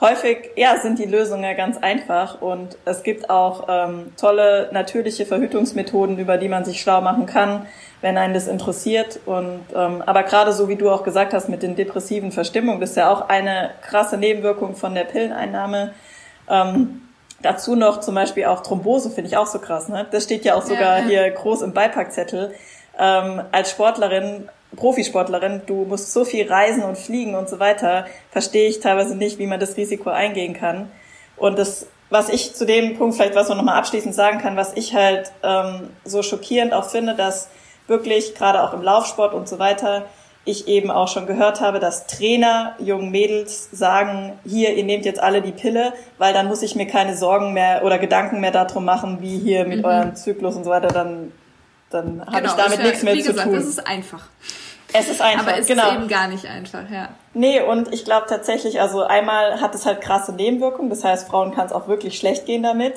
häufig 0.00 0.50
ja, 0.56 0.78
sind 0.78 0.98
die 0.98 1.04
Lösungen 1.04 1.56
ganz 1.56 1.78
einfach 1.78 2.40
und 2.40 2.76
es 2.84 3.02
gibt 3.02 3.30
auch 3.30 3.66
ähm, 3.68 4.12
tolle 4.16 4.68
natürliche 4.72 5.26
Verhütungsmethoden, 5.26 6.18
über 6.18 6.36
die 6.36 6.48
man 6.48 6.64
sich 6.64 6.80
schlau 6.80 7.00
machen 7.00 7.26
kann, 7.26 7.66
wenn 8.02 8.18
einen 8.18 8.34
das 8.34 8.46
interessiert. 8.46 9.20
Und 9.26 9.60
ähm, 9.74 10.02
aber 10.04 10.22
gerade 10.22 10.52
so 10.52 10.68
wie 10.68 10.76
du 10.76 10.90
auch 10.90 11.02
gesagt 11.02 11.32
hast 11.32 11.48
mit 11.48 11.62
den 11.62 11.76
depressiven 11.76 12.32
Verstimmungen, 12.32 12.80
das 12.80 12.90
ist 12.90 12.96
ja 12.96 13.10
auch 13.10 13.28
eine 13.28 13.70
krasse 13.82 14.18
Nebenwirkung 14.18 14.76
von 14.76 14.94
der 14.94 15.04
Pilleneinnahme. 15.04 15.94
Ähm, 16.48 17.02
dazu 17.42 17.74
noch 17.74 18.00
zum 18.00 18.14
Beispiel 18.14 18.44
auch 18.46 18.62
Thrombose, 18.62 19.10
finde 19.10 19.28
ich 19.28 19.36
auch 19.36 19.46
so 19.46 19.58
krass. 19.58 19.88
Ne? 19.88 20.06
Das 20.10 20.24
steht 20.24 20.44
ja 20.44 20.54
auch 20.54 20.62
sogar 20.62 20.98
ja, 20.98 21.02
ja. 21.02 21.08
hier 21.08 21.30
groß 21.30 21.62
im 21.62 21.72
Beipackzettel. 21.72 22.54
Ähm, 22.98 23.42
als 23.52 23.70
Sportlerin 23.70 24.48
Profisportlerin, 24.76 25.62
du 25.66 25.84
musst 25.84 26.12
so 26.12 26.24
viel 26.24 26.50
reisen 26.50 26.82
und 26.82 26.96
fliegen 26.96 27.34
und 27.34 27.48
so 27.48 27.58
weiter, 27.58 28.06
verstehe 28.30 28.68
ich 28.68 28.80
teilweise 28.80 29.16
nicht, 29.16 29.38
wie 29.38 29.46
man 29.46 29.60
das 29.60 29.76
Risiko 29.76 30.10
eingehen 30.10 30.54
kann. 30.54 30.90
Und 31.36 31.58
das, 31.58 31.86
was 32.10 32.28
ich 32.28 32.54
zu 32.54 32.64
dem 32.66 32.96
Punkt 32.96 33.16
vielleicht, 33.16 33.34
was 33.34 33.48
man 33.48 33.58
nochmal 33.58 33.78
abschließend 33.78 34.14
sagen 34.14 34.38
kann, 34.38 34.56
was 34.56 34.74
ich 34.74 34.94
halt 34.94 35.32
ähm, 35.42 35.90
so 36.04 36.22
schockierend 36.22 36.72
auch 36.72 36.88
finde, 36.88 37.14
dass 37.14 37.48
wirklich 37.88 38.34
gerade 38.34 38.62
auch 38.62 38.72
im 38.72 38.82
Laufsport 38.82 39.34
und 39.34 39.48
so 39.48 39.58
weiter, 39.58 40.06
ich 40.46 40.68
eben 40.68 40.92
auch 40.92 41.08
schon 41.08 41.26
gehört 41.26 41.60
habe, 41.60 41.80
dass 41.80 42.06
Trainer 42.06 42.76
jungen 42.78 43.10
Mädels 43.10 43.68
sagen, 43.72 44.38
hier, 44.44 44.74
ihr 44.76 44.84
nehmt 44.84 45.04
jetzt 45.04 45.20
alle 45.20 45.42
die 45.42 45.50
Pille, 45.50 45.92
weil 46.18 46.32
dann 46.32 46.46
muss 46.46 46.62
ich 46.62 46.76
mir 46.76 46.86
keine 46.86 47.16
Sorgen 47.16 47.52
mehr 47.52 47.84
oder 47.84 47.98
Gedanken 47.98 48.40
mehr 48.40 48.52
darum 48.52 48.84
machen, 48.84 49.18
wie 49.20 49.38
hier 49.38 49.66
mit 49.66 49.78
mhm. 49.78 49.84
eurem 49.84 50.14
Zyklus 50.14 50.54
und 50.54 50.64
so 50.64 50.70
weiter, 50.70 50.88
dann, 50.88 51.32
dann 51.90 52.20
habe 52.20 52.36
genau, 52.36 52.50
ich 52.50 52.62
damit 52.62 52.78
ja, 52.78 52.84
nichts 52.84 53.02
mehr 53.02 53.14
zu 53.14 53.32
gesagt, 53.32 53.42
tun. 53.42 53.54
Das 53.54 53.66
ist 53.66 53.86
einfach. 53.86 54.28
Es 54.98 55.08
ist 55.08 55.20
einfach, 55.20 55.46
Aber 55.46 55.58
es 55.58 55.66
genau. 55.66 55.88
ist 55.88 55.94
eben 55.94 56.08
gar 56.08 56.28
nicht 56.28 56.46
einfach, 56.46 56.88
ja. 56.90 57.08
Nee, 57.34 57.60
und 57.60 57.92
ich 57.92 58.04
glaube 58.04 58.26
tatsächlich, 58.28 58.80
also 58.80 59.02
einmal 59.02 59.60
hat 59.60 59.74
es 59.74 59.86
halt 59.86 60.00
krasse 60.00 60.32
Nebenwirkungen, 60.32 60.90
das 60.90 61.04
heißt, 61.04 61.28
Frauen 61.28 61.54
kann 61.54 61.66
es 61.66 61.72
auch 61.72 61.88
wirklich 61.88 62.18
schlecht 62.18 62.46
gehen 62.46 62.62
damit 62.62 62.94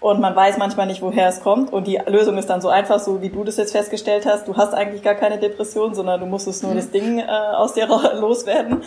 und 0.00 0.20
man 0.20 0.34
weiß 0.34 0.58
manchmal 0.58 0.86
nicht, 0.86 1.02
woher 1.02 1.28
es 1.28 1.40
kommt 1.40 1.72
und 1.72 1.86
die 1.86 2.00
Lösung 2.06 2.38
ist 2.38 2.48
dann 2.48 2.60
so 2.60 2.68
einfach, 2.68 2.98
so 2.98 3.22
wie 3.22 3.28
du 3.28 3.44
das 3.44 3.56
jetzt 3.56 3.72
festgestellt 3.72 4.26
hast, 4.26 4.48
du 4.48 4.56
hast 4.56 4.74
eigentlich 4.74 5.02
gar 5.02 5.14
keine 5.14 5.38
Depression, 5.38 5.94
sondern 5.94 6.20
du 6.20 6.26
musstest 6.26 6.62
nur 6.62 6.72
mhm. 6.72 6.76
das 6.76 6.90
Ding 6.90 7.18
äh, 7.18 7.24
aus 7.24 7.74
dir 7.74 7.86
loswerden 8.14 8.82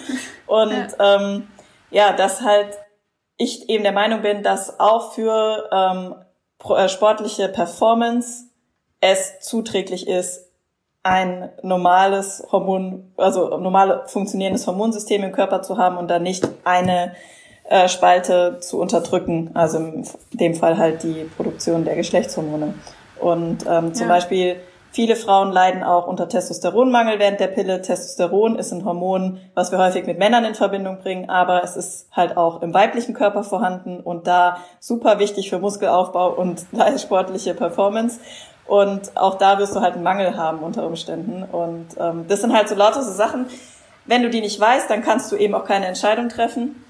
und 0.48 0.72
ja. 0.72 1.16
Ähm, 1.16 1.48
ja, 1.92 2.14
dass 2.14 2.42
halt 2.42 2.70
ich 3.38 3.70
eben 3.70 3.84
der 3.84 3.94
Meinung 3.94 4.22
bin, 4.22 4.44
dass 4.44 4.80
auch 4.80 5.14
für 5.14 5.70
ähm, 5.72 6.16
äh, 6.70 6.90
sportliche 6.90 7.50
Performance 7.50 8.46
es 9.02 9.40
zuträglich 9.40 10.08
ist, 10.08 10.45
ein 11.06 11.50
normales 11.62 12.44
Hormon, 12.52 13.14
also 13.16 13.60
normal 13.60 14.06
funktionierendes 14.08 14.66
Hormonsystem 14.66 15.24
im 15.24 15.32
Körper 15.32 15.62
zu 15.62 15.78
haben 15.78 15.98
und 15.98 16.10
dann 16.10 16.24
nicht 16.24 16.48
eine 16.64 17.14
äh, 17.70 17.88
Spalte 17.88 18.58
zu 18.60 18.80
unterdrücken, 18.80 19.52
also 19.54 19.78
in 19.78 20.04
dem 20.32 20.56
Fall 20.56 20.80
halt 20.80 21.04
die 21.04 21.30
Produktion 21.38 21.86
der 21.86 21.96
Geschlechtshormone. 21.96 22.74
Und 23.20 23.66
ähm, 23.70 23.94
zum 23.94 24.08
ja. 24.08 24.14
Beispiel 24.16 24.56
viele 24.90 25.16
Frauen 25.16 25.52
leiden 25.52 25.84
auch 25.84 26.08
unter 26.08 26.28
Testosteronmangel 26.28 27.20
während 27.20 27.40
der 27.40 27.50
Pille. 27.50 27.84
Testosteron 27.84 28.58
ist 28.58 28.72
ein 28.72 28.84
Hormon, 28.84 29.40
was 29.54 29.72
wir 29.72 29.78
häufig 29.78 30.08
mit 30.08 30.18
Männern 30.18 30.44
in 30.44 30.56
Verbindung 30.56 30.98
bringen, 30.98 31.30
aber 31.30 31.64
es 31.64 31.76
ist 31.76 32.08
halt 32.14 32.36
auch 32.36 32.64
im 32.64 32.74
weiblichen 32.74 33.14
Körper 33.14 33.44
vorhanden 33.44 34.00
und 34.00 34.26
da 34.26 34.58
super 34.80 35.20
wichtig 35.20 35.52
für 35.52 35.60
Muskelaufbau 35.60 36.32
und 36.32 36.66
sportliche 36.98 37.54
Performance. 37.54 38.20
Und 38.68 39.16
auch 39.16 39.38
da 39.38 39.60
wirst 39.60 39.76
du 39.76 39.82
halt 39.82 39.94
einen 39.94 40.04
Mangel 40.04 40.38
haben 40.38 40.60
unter 40.60 40.86
Umständen. 40.86 41.44
Und 41.44 41.88
ähm, 42.00 42.26
das 42.28 42.42
sind 42.42 42.54
halt 42.54 42.68
so 42.68 42.76
lauter 42.76 43.04
so 43.04 43.12
Sachen. 43.12 43.46
Wenn 44.06 44.24
du 44.24 44.30
die 44.30 44.42
nicht 44.42 44.60
weißt, 44.60 44.90
dann 44.90 45.04
kannst 45.04 45.32
du 45.32 45.36
eben 45.36 45.54
auch 45.54 45.66
keine 45.66 45.86
Entscheidung 45.86 46.30
treffen 46.30 46.84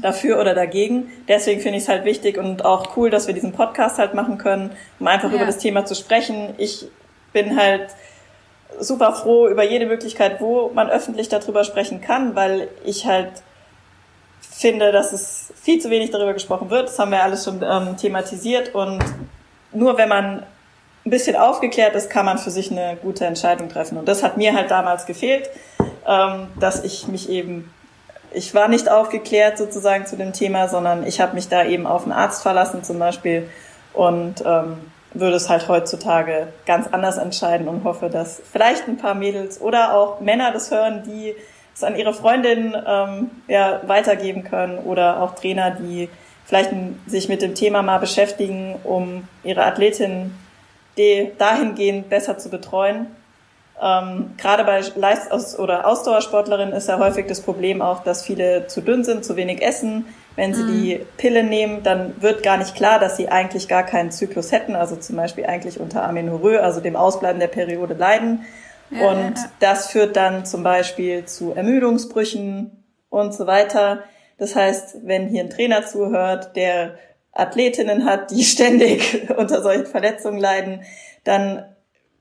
dafür 0.00 0.40
oder 0.40 0.54
dagegen. 0.54 1.10
Deswegen 1.28 1.60
finde 1.60 1.78
ich 1.78 1.84
es 1.84 1.88
halt 1.88 2.04
wichtig 2.04 2.38
und 2.38 2.64
auch 2.64 2.96
cool, 2.96 3.10
dass 3.10 3.26
wir 3.26 3.34
diesen 3.34 3.52
Podcast 3.52 3.98
halt 3.98 4.14
machen 4.14 4.38
können, 4.38 4.70
um 4.98 5.06
einfach 5.06 5.30
ja. 5.30 5.36
über 5.36 5.46
das 5.46 5.58
Thema 5.58 5.84
zu 5.84 5.94
sprechen. 5.94 6.54
Ich 6.58 6.86
bin 7.32 7.58
halt 7.58 7.88
super 8.80 9.12
froh 9.12 9.48
über 9.48 9.64
jede 9.64 9.86
Möglichkeit, 9.86 10.40
wo 10.40 10.70
man 10.74 10.88
öffentlich 10.88 11.28
darüber 11.28 11.64
sprechen 11.64 12.00
kann, 12.00 12.34
weil 12.34 12.68
ich 12.84 13.06
halt 13.06 13.30
finde, 14.40 14.92
dass 14.92 15.12
es 15.12 15.52
viel 15.60 15.80
zu 15.80 15.90
wenig 15.90 16.10
darüber 16.10 16.32
gesprochen 16.32 16.70
wird. 16.70 16.88
Das 16.88 16.98
haben 16.98 17.10
wir 17.10 17.22
alles 17.22 17.44
schon 17.44 17.62
ähm, 17.62 17.96
thematisiert 17.96 18.74
und 18.74 19.02
nur 19.72 19.96
wenn 19.96 20.08
man 20.08 20.42
ein 21.04 21.10
bisschen 21.10 21.36
aufgeklärt 21.36 21.94
ist, 21.94 22.10
kann 22.10 22.24
man 22.24 22.38
für 22.38 22.50
sich 22.50 22.70
eine 22.70 22.96
gute 22.96 23.26
Entscheidung 23.26 23.68
treffen. 23.68 23.98
Und 23.98 24.06
das 24.06 24.22
hat 24.22 24.36
mir 24.36 24.54
halt 24.54 24.70
damals 24.70 25.06
gefehlt, 25.06 25.50
ähm, 26.06 26.48
dass 26.58 26.84
ich 26.84 27.08
mich 27.08 27.28
eben, 27.28 27.72
ich 28.32 28.54
war 28.54 28.68
nicht 28.68 28.90
aufgeklärt 28.90 29.58
sozusagen 29.58 30.06
zu 30.06 30.16
dem 30.16 30.32
Thema, 30.32 30.68
sondern 30.68 31.06
ich 31.06 31.20
habe 31.20 31.34
mich 31.34 31.48
da 31.48 31.64
eben 31.64 31.86
auf 31.86 32.04
einen 32.04 32.12
Arzt 32.12 32.42
verlassen 32.42 32.84
zum 32.84 32.98
Beispiel 32.98 33.48
und 33.92 34.42
ähm, 34.46 34.78
würde 35.14 35.36
es 35.36 35.48
halt 35.48 35.68
heutzutage 35.68 36.48
ganz 36.66 36.86
anders 36.90 37.18
entscheiden 37.18 37.68
und 37.68 37.84
hoffe, 37.84 38.08
dass 38.08 38.40
vielleicht 38.50 38.88
ein 38.88 38.96
paar 38.96 39.14
Mädels 39.14 39.60
oder 39.60 39.94
auch 39.94 40.20
Männer 40.20 40.52
das 40.52 40.70
hören, 40.70 41.02
die 41.04 41.34
es 41.74 41.84
an 41.84 41.96
ihre 41.96 42.14
Freundin 42.14 42.74
ähm, 42.86 43.30
ja, 43.48 43.80
weitergeben 43.86 44.44
können 44.44 44.78
oder 44.78 45.20
auch 45.20 45.34
Trainer, 45.34 45.70
die 45.70 46.08
vielleicht 46.44 46.70
sich 47.06 47.28
mit 47.28 47.42
dem 47.42 47.54
Thema 47.54 47.82
mal 47.82 47.98
beschäftigen, 47.98 48.76
um 48.84 49.26
ihre 49.42 49.64
Athletin 49.64 50.34
die 50.96 51.32
dahingehend 51.38 52.08
besser 52.08 52.38
zu 52.38 52.48
betreuen. 52.50 53.06
Ähm, 53.80 54.34
gerade 54.36 54.64
bei 54.64 54.80
Leist- 54.94 55.58
oder 55.58 55.88
Ausdauersportlerinnen 55.88 56.72
ist 56.72 56.88
ja 56.88 56.98
häufig 56.98 57.26
das 57.26 57.40
Problem 57.40 57.82
auch, 57.82 58.04
dass 58.04 58.24
viele 58.24 58.68
zu 58.68 58.80
dünn 58.80 59.02
sind, 59.02 59.24
zu 59.24 59.34
wenig 59.36 59.60
essen. 59.62 60.06
Wenn 60.36 60.54
sie 60.54 60.62
mhm. 60.62 60.68
die 60.68 61.00
Pille 61.16 61.42
nehmen, 61.42 61.82
dann 61.82 62.14
wird 62.22 62.42
gar 62.42 62.56
nicht 62.56 62.74
klar, 62.74 62.98
dass 62.98 63.16
sie 63.16 63.28
eigentlich 63.28 63.68
gar 63.68 63.82
keinen 63.82 64.12
Zyklus 64.12 64.52
hätten, 64.52 64.76
also 64.76 64.96
zum 64.96 65.16
Beispiel 65.16 65.46
eigentlich 65.46 65.80
unter 65.80 66.04
Amenorrhoe, 66.04 66.60
also 66.60 66.80
dem 66.80 66.96
Ausbleiben 66.96 67.40
der 67.40 67.48
Periode 67.48 67.94
leiden. 67.94 68.44
Ja, 68.90 69.10
und 69.10 69.36
ja, 69.36 69.42
ja. 69.42 69.50
das 69.58 69.88
führt 69.88 70.16
dann 70.16 70.46
zum 70.46 70.62
Beispiel 70.62 71.24
zu 71.24 71.52
Ermüdungsbrüchen 71.52 72.84
und 73.10 73.34
so 73.34 73.46
weiter. 73.46 74.04
Das 74.38 74.54
heißt, 74.54 74.98
wenn 75.04 75.28
hier 75.28 75.42
ein 75.42 75.50
Trainer 75.50 75.84
zuhört, 75.86 76.56
der 76.56 76.94
Athletinnen 77.32 78.04
hat, 78.04 78.30
die 78.30 78.44
ständig 78.44 79.28
unter 79.36 79.62
solchen 79.62 79.86
Verletzungen 79.86 80.38
leiden, 80.38 80.82
dann 81.24 81.64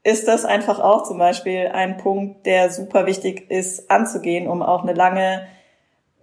ist 0.04 0.28
das 0.28 0.46
einfach 0.46 0.80
auch 0.80 1.04
zum 1.04 1.20
Beispiel 1.20 1.70
ein 1.74 1.98
Punkt, 1.98 2.46
der 2.46 2.72
super 2.72 3.06
wichtig 3.06 3.52
ist 3.52 3.92
anzugehen, 3.92 4.48
um 4.48 4.64
auch 4.64 4.82
eine 4.82 4.94
lange 4.94 5.48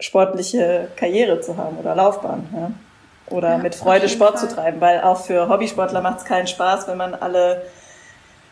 sportliche 0.00 0.88
Karriere 0.96 1.40
zu 1.40 1.56
haben 1.56 1.76
oder 1.78 1.94
Laufbahn. 1.94 2.48
Ja? 2.52 2.70
Oder 3.34 3.50
ja, 3.50 3.58
mit 3.58 3.74
Freude 3.74 4.08
Sport 4.08 4.38
Fall. 4.38 4.48
zu 4.48 4.54
treiben, 4.54 4.80
weil 4.80 5.02
auch 5.02 5.18
für 5.18 5.48
Hobbysportler 5.48 6.00
macht 6.00 6.18
es 6.18 6.24
keinen 6.24 6.46
Spaß, 6.46 6.88
wenn 6.88 6.96
man 6.96 7.14
alle 7.14 7.62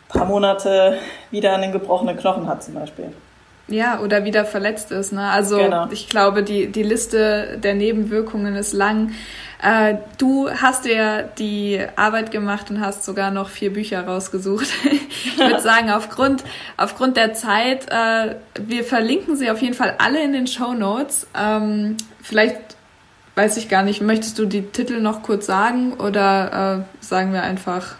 paar 0.07 0.25
Monate 0.25 0.99
wieder 1.31 1.53
einen 1.53 1.71
gebrochenen 1.71 2.15
Knochen 2.15 2.47
hat 2.47 2.63
zum 2.63 2.75
Beispiel. 2.75 3.13
Ja, 3.69 3.99
oder 3.99 4.23
wieder 4.23 4.45
verletzt 4.45 4.91
ist. 4.91 5.11
Ne? 5.11 5.29
Also 5.29 5.57
genau. 5.57 5.87
ich 5.91 6.07
glaube, 6.07 6.43
die, 6.43 6.67
die 6.71 6.83
Liste 6.83 7.57
der 7.61 7.73
Nebenwirkungen 7.73 8.55
ist 8.55 8.73
lang. 8.73 9.11
Äh, 9.61 9.95
du 10.17 10.49
hast 10.49 10.85
dir 10.85 11.29
die 11.37 11.81
Arbeit 11.95 12.31
gemacht 12.31 12.69
und 12.69 12.79
hast 12.79 13.03
sogar 13.03 13.31
noch 13.31 13.49
vier 13.49 13.73
Bücher 13.73 14.05
rausgesucht. 14.05 14.67
ich 15.09 15.37
würde 15.37 15.59
sagen, 15.61 15.89
aufgrund, 15.89 16.43
aufgrund 16.77 17.17
der 17.17 17.33
Zeit, 17.33 17.87
äh, 17.89 18.35
wir 18.59 18.83
verlinken 18.83 19.35
sie 19.35 19.49
auf 19.49 19.61
jeden 19.61 19.73
Fall 19.73 19.95
alle 19.97 20.23
in 20.23 20.31
den 20.31 20.47
Show 20.47 20.73
Notes. 20.73 21.27
Ähm, 21.37 21.97
vielleicht 22.21 22.77
weiß 23.35 23.57
ich 23.57 23.67
gar 23.67 23.83
nicht, 23.83 24.01
möchtest 24.01 24.39
du 24.39 24.45
die 24.45 24.63
Titel 24.63 24.99
noch 24.99 25.23
kurz 25.23 25.45
sagen 25.45 25.93
oder 25.93 26.85
äh, 27.01 27.03
sagen 27.03 27.33
wir 27.33 27.43
einfach, 27.43 27.95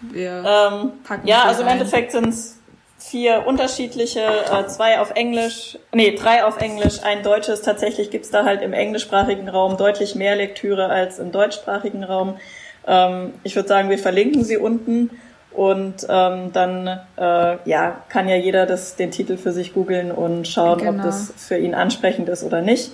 wir 0.00 0.42
ähm, 0.44 0.90
packen 1.04 1.26
Ja, 1.28 1.44
also 1.44 1.62
im 1.62 1.68
Endeffekt 1.68 2.10
sind 2.12 2.28
es 2.28 2.58
vier 3.02 3.46
unterschiedliche, 3.46 4.20
äh, 4.20 4.66
zwei 4.66 5.00
auf 5.00 5.10
Englisch, 5.12 5.78
nee, 5.92 6.14
drei 6.14 6.44
auf 6.44 6.60
Englisch, 6.60 7.02
ein 7.02 7.22
deutsches. 7.22 7.62
Tatsächlich 7.62 8.10
gibt's 8.10 8.30
da 8.30 8.44
halt 8.44 8.62
im 8.62 8.72
englischsprachigen 8.72 9.48
Raum 9.48 9.76
deutlich 9.76 10.14
mehr 10.14 10.36
Lektüre 10.36 10.86
als 10.88 11.18
im 11.18 11.32
deutschsprachigen 11.32 12.04
Raum. 12.04 12.36
Ähm, 12.86 13.34
ich 13.42 13.56
würde 13.56 13.68
sagen, 13.68 13.90
wir 13.90 13.98
verlinken 13.98 14.44
sie 14.44 14.56
unten 14.56 15.10
und 15.52 16.06
ähm, 16.08 16.52
dann 16.52 17.00
äh, 17.16 17.56
ja, 17.64 18.02
kann 18.08 18.28
ja 18.28 18.36
jeder 18.36 18.66
das, 18.66 18.96
den 18.96 19.10
Titel 19.10 19.36
für 19.36 19.52
sich 19.52 19.74
googeln 19.74 20.10
und 20.10 20.48
schauen, 20.48 20.78
genau. 20.78 20.90
ob 20.92 21.02
das 21.02 21.32
für 21.36 21.58
ihn 21.58 21.74
ansprechend 21.74 22.28
ist 22.28 22.44
oder 22.44 22.62
nicht. 22.62 22.92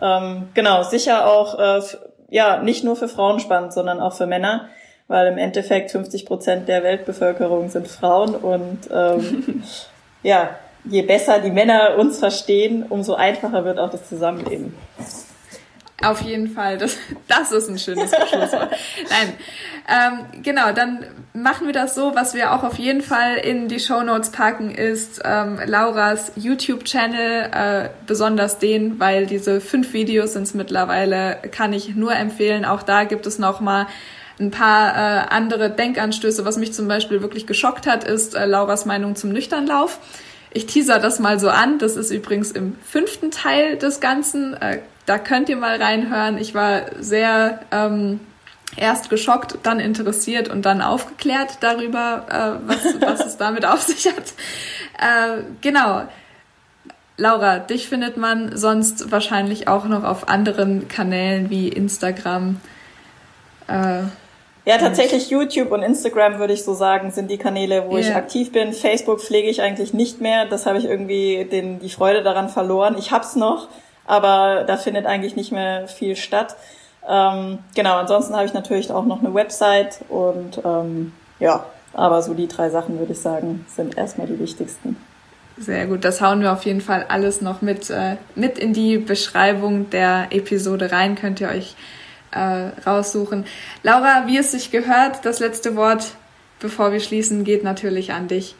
Ähm, 0.00 0.48
genau, 0.54 0.82
sicher 0.84 1.26
auch 1.26 1.58
äh, 1.58 1.82
ja 2.30 2.62
nicht 2.62 2.84
nur 2.84 2.96
für 2.96 3.08
Frauen 3.08 3.40
spannend, 3.40 3.72
sondern 3.72 4.00
auch 4.00 4.14
für 4.14 4.26
Männer 4.26 4.68
weil 5.08 5.26
im 5.26 5.38
Endeffekt 5.38 5.90
50 5.90 6.26
Prozent 6.26 6.68
der 6.68 6.82
Weltbevölkerung 6.82 7.70
sind 7.70 7.88
Frauen 7.88 8.34
und 8.34 8.78
ähm, 8.92 9.62
ja, 10.22 10.50
je 10.84 11.02
besser 11.02 11.40
die 11.40 11.50
Männer 11.50 11.96
uns 11.98 12.18
verstehen, 12.18 12.84
umso 12.88 13.14
einfacher 13.14 13.64
wird 13.64 13.78
auch 13.78 13.90
das 13.90 14.08
Zusammenleben. 14.08 14.74
Auf 16.00 16.20
jeden 16.20 16.46
Fall, 16.46 16.78
das, 16.78 16.96
das 17.26 17.50
ist 17.50 17.68
ein 17.68 17.78
schönes 17.78 18.12
Schlusswort. 18.12 18.70
Nein, 19.10 19.32
ähm, 19.88 20.42
genau, 20.42 20.70
dann 20.70 21.04
machen 21.32 21.66
wir 21.66 21.74
das 21.74 21.96
so. 21.96 22.14
Was 22.14 22.34
wir 22.34 22.52
auch 22.54 22.62
auf 22.62 22.78
jeden 22.78 23.00
Fall 23.00 23.34
in 23.38 23.66
die 23.66 23.80
Show 23.80 24.02
Notes 24.02 24.30
packen, 24.30 24.70
ist 24.70 25.20
ähm, 25.24 25.58
Lauras 25.64 26.30
YouTube-Channel, 26.36 27.50
äh, 27.52 27.88
besonders 28.06 28.58
den, 28.58 29.00
weil 29.00 29.26
diese 29.26 29.60
fünf 29.60 29.92
Videos 29.92 30.34
sind 30.34 30.44
es 30.44 30.54
mittlerweile, 30.54 31.38
kann 31.50 31.72
ich 31.72 31.96
nur 31.96 32.14
empfehlen. 32.14 32.64
Auch 32.64 32.84
da 32.84 33.02
gibt 33.02 33.26
es 33.26 33.40
noch 33.40 33.58
mal 33.58 33.88
ein 34.40 34.50
paar 34.50 34.94
äh, 34.94 35.26
andere 35.28 35.70
Denkanstöße. 35.70 36.44
Was 36.44 36.56
mich 36.56 36.72
zum 36.72 36.88
Beispiel 36.88 37.22
wirklich 37.22 37.46
geschockt 37.46 37.86
hat, 37.86 38.04
ist 38.04 38.34
äh, 38.34 38.46
Lauras 38.46 38.86
Meinung 38.86 39.16
zum 39.16 39.30
Nüchternlauf. 39.30 39.98
Ich 40.50 40.66
teaser 40.66 40.98
das 40.98 41.18
mal 41.18 41.38
so 41.38 41.50
an. 41.50 41.78
Das 41.78 41.96
ist 41.96 42.10
übrigens 42.10 42.52
im 42.52 42.76
fünften 42.82 43.30
Teil 43.30 43.76
des 43.76 44.00
Ganzen. 44.00 44.54
Äh, 44.54 44.80
da 45.06 45.18
könnt 45.18 45.48
ihr 45.48 45.56
mal 45.56 45.80
reinhören. 45.80 46.38
Ich 46.38 46.54
war 46.54 46.82
sehr 47.00 47.60
ähm, 47.70 48.20
erst 48.76 49.10
geschockt, 49.10 49.58
dann 49.62 49.80
interessiert 49.80 50.48
und 50.48 50.62
dann 50.62 50.82
aufgeklärt 50.82 51.58
darüber, 51.60 52.26
äh, 52.28 52.68
was, 52.68 53.00
was 53.00 53.26
es 53.26 53.36
damit 53.36 53.64
auf 53.64 53.82
sich 53.82 54.06
hat. 54.06 54.32
Äh, 54.98 55.42
genau. 55.60 56.02
Laura, 57.16 57.58
dich 57.58 57.88
findet 57.88 58.16
man 58.16 58.56
sonst 58.56 59.10
wahrscheinlich 59.10 59.66
auch 59.66 59.86
noch 59.86 60.04
auf 60.04 60.28
anderen 60.28 60.86
Kanälen 60.86 61.50
wie 61.50 61.68
Instagram. 61.68 62.60
Äh, 63.66 64.02
ja, 64.68 64.76
tatsächlich 64.76 65.30
YouTube 65.30 65.72
und 65.72 65.82
Instagram 65.82 66.38
würde 66.38 66.52
ich 66.52 66.62
so 66.62 66.74
sagen, 66.74 67.10
sind 67.10 67.30
die 67.30 67.38
Kanäle, 67.38 67.84
wo 67.88 67.92
yeah. 67.92 68.00
ich 68.00 68.14
aktiv 68.14 68.52
bin. 68.52 68.74
Facebook 68.74 69.18
pflege 69.18 69.48
ich 69.48 69.62
eigentlich 69.62 69.94
nicht 69.94 70.20
mehr. 70.20 70.44
Das 70.44 70.66
habe 70.66 70.76
ich 70.76 70.84
irgendwie 70.84 71.46
den, 71.50 71.78
die 71.78 71.88
Freude 71.88 72.22
daran 72.22 72.50
verloren. 72.50 72.94
Ich 72.98 73.10
hab's 73.10 73.34
noch, 73.34 73.68
aber 74.04 74.64
da 74.66 74.76
findet 74.76 75.06
eigentlich 75.06 75.36
nicht 75.36 75.52
mehr 75.52 75.88
viel 75.88 76.16
statt. 76.16 76.54
Ähm, 77.08 77.60
genau, 77.74 77.96
ansonsten 77.96 78.34
habe 78.34 78.44
ich 78.44 78.52
natürlich 78.52 78.92
auch 78.92 79.06
noch 79.06 79.20
eine 79.20 79.32
Website 79.32 80.00
und 80.10 80.60
ähm, 80.62 81.12
ja, 81.40 81.64
aber 81.94 82.20
so 82.20 82.34
die 82.34 82.46
drei 82.46 82.68
Sachen 82.68 82.98
würde 82.98 83.12
ich 83.12 83.20
sagen, 83.20 83.64
sind 83.74 83.96
erstmal 83.96 84.26
die 84.26 84.38
wichtigsten. 84.38 84.98
Sehr 85.56 85.86
gut, 85.86 86.04
das 86.04 86.20
hauen 86.20 86.42
wir 86.42 86.52
auf 86.52 86.66
jeden 86.66 86.82
Fall 86.82 87.06
alles 87.08 87.40
noch 87.40 87.62
mit, 87.62 87.88
äh, 87.88 88.16
mit 88.34 88.58
in 88.58 88.74
die 88.74 88.98
Beschreibung 88.98 89.88
der 89.88 90.26
Episode 90.28 90.92
rein. 90.92 91.14
Könnt 91.14 91.40
ihr 91.40 91.48
euch 91.48 91.74
äh, 92.32 92.70
raussuchen. 92.86 93.46
Laura, 93.82 94.24
wie 94.26 94.38
es 94.38 94.52
sich 94.52 94.70
gehört, 94.70 95.24
das 95.24 95.40
letzte 95.40 95.76
Wort, 95.76 96.12
bevor 96.60 96.92
wir 96.92 97.00
schließen, 97.00 97.44
geht 97.44 97.64
natürlich 97.64 98.12
an 98.12 98.28
dich. 98.28 98.54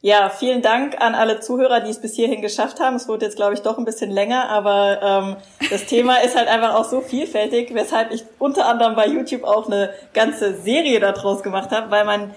Ja, 0.00 0.28
vielen 0.28 0.60
Dank 0.60 1.00
an 1.00 1.14
alle 1.14 1.40
Zuhörer, 1.40 1.80
die 1.80 1.90
es 1.90 1.98
bis 1.98 2.14
hierhin 2.14 2.42
geschafft 2.42 2.78
haben. 2.78 2.96
Es 2.96 3.08
wurde 3.08 3.24
jetzt, 3.24 3.36
glaube 3.36 3.54
ich, 3.54 3.62
doch 3.62 3.78
ein 3.78 3.86
bisschen 3.86 4.10
länger, 4.10 4.50
aber 4.50 5.00
ähm, 5.02 5.36
das 5.70 5.86
Thema 5.86 6.18
ist 6.18 6.36
halt 6.36 6.46
einfach 6.46 6.74
auch 6.74 6.84
so 6.84 7.00
vielfältig, 7.00 7.72
weshalb 7.72 8.12
ich 8.12 8.22
unter 8.38 8.66
anderem 8.66 8.96
bei 8.96 9.06
YouTube 9.06 9.44
auch 9.44 9.66
eine 9.66 9.90
ganze 10.12 10.60
Serie 10.60 11.00
daraus 11.00 11.42
gemacht 11.42 11.70
habe, 11.70 11.90
weil 11.90 12.04
man 12.04 12.34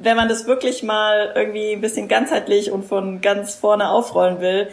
wenn 0.00 0.16
man 0.16 0.28
das 0.28 0.46
wirklich 0.46 0.82
mal 0.82 1.32
irgendwie 1.34 1.72
ein 1.72 1.80
bisschen 1.80 2.08
ganzheitlich 2.08 2.72
und 2.72 2.84
von 2.84 3.20
ganz 3.20 3.54
vorne 3.54 3.90
aufrollen 3.90 4.40
will, 4.40 4.68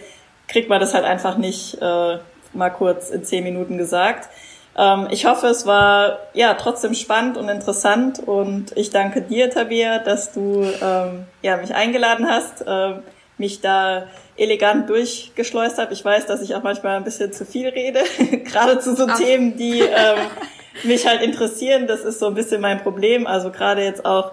kriegt 0.47 0.69
man 0.69 0.79
das 0.79 0.93
halt 0.93 1.03
einfach 1.03 1.38
nicht 1.38 1.77
äh, 1.81 2.17
mal 2.53 2.69
kurz 2.69 3.09
in 3.09 3.23
zehn 3.23 3.43
Minuten 3.43 3.77
gesagt. 3.77 4.29
Ähm, 4.77 5.07
ich 5.09 5.25
hoffe, 5.25 5.47
es 5.47 5.65
war 5.65 6.19
ja 6.33 6.53
trotzdem 6.53 6.93
spannend 6.93 7.37
und 7.37 7.49
interessant 7.49 8.19
und 8.19 8.77
ich 8.77 8.91
danke 8.91 9.21
dir, 9.21 9.49
Tabia, 9.49 9.99
dass 9.99 10.31
du 10.31 10.63
ähm, 10.81 11.25
ja, 11.41 11.57
mich 11.57 11.73
eingeladen 11.73 12.29
hast, 12.29 12.61
äh, 12.61 12.93
mich 13.39 13.61
da 13.61 14.03
elegant 14.35 14.89
durchgeschleust 14.89 15.79
habe. 15.79 15.93
Ich 15.93 16.05
weiß, 16.05 16.27
dass 16.27 16.41
ich 16.41 16.53
auch 16.55 16.63
manchmal 16.63 16.97
ein 16.97 17.03
bisschen 17.03 17.33
zu 17.33 17.45
viel 17.45 17.69
rede, 17.69 18.01
gerade 18.45 18.79
zu 18.79 18.95
so 18.95 19.07
Ach. 19.09 19.17
Themen, 19.17 19.57
die 19.57 19.79
ähm, 19.79 20.19
mich 20.83 21.07
halt 21.07 21.21
interessieren. 21.21 21.87
Das 21.87 22.01
ist 22.01 22.19
so 22.19 22.27
ein 22.27 22.35
bisschen 22.35 22.61
mein 22.61 22.81
Problem. 22.81 23.25
Also 23.25 23.49
gerade 23.49 23.83
jetzt 23.83 24.05
auch, 24.05 24.31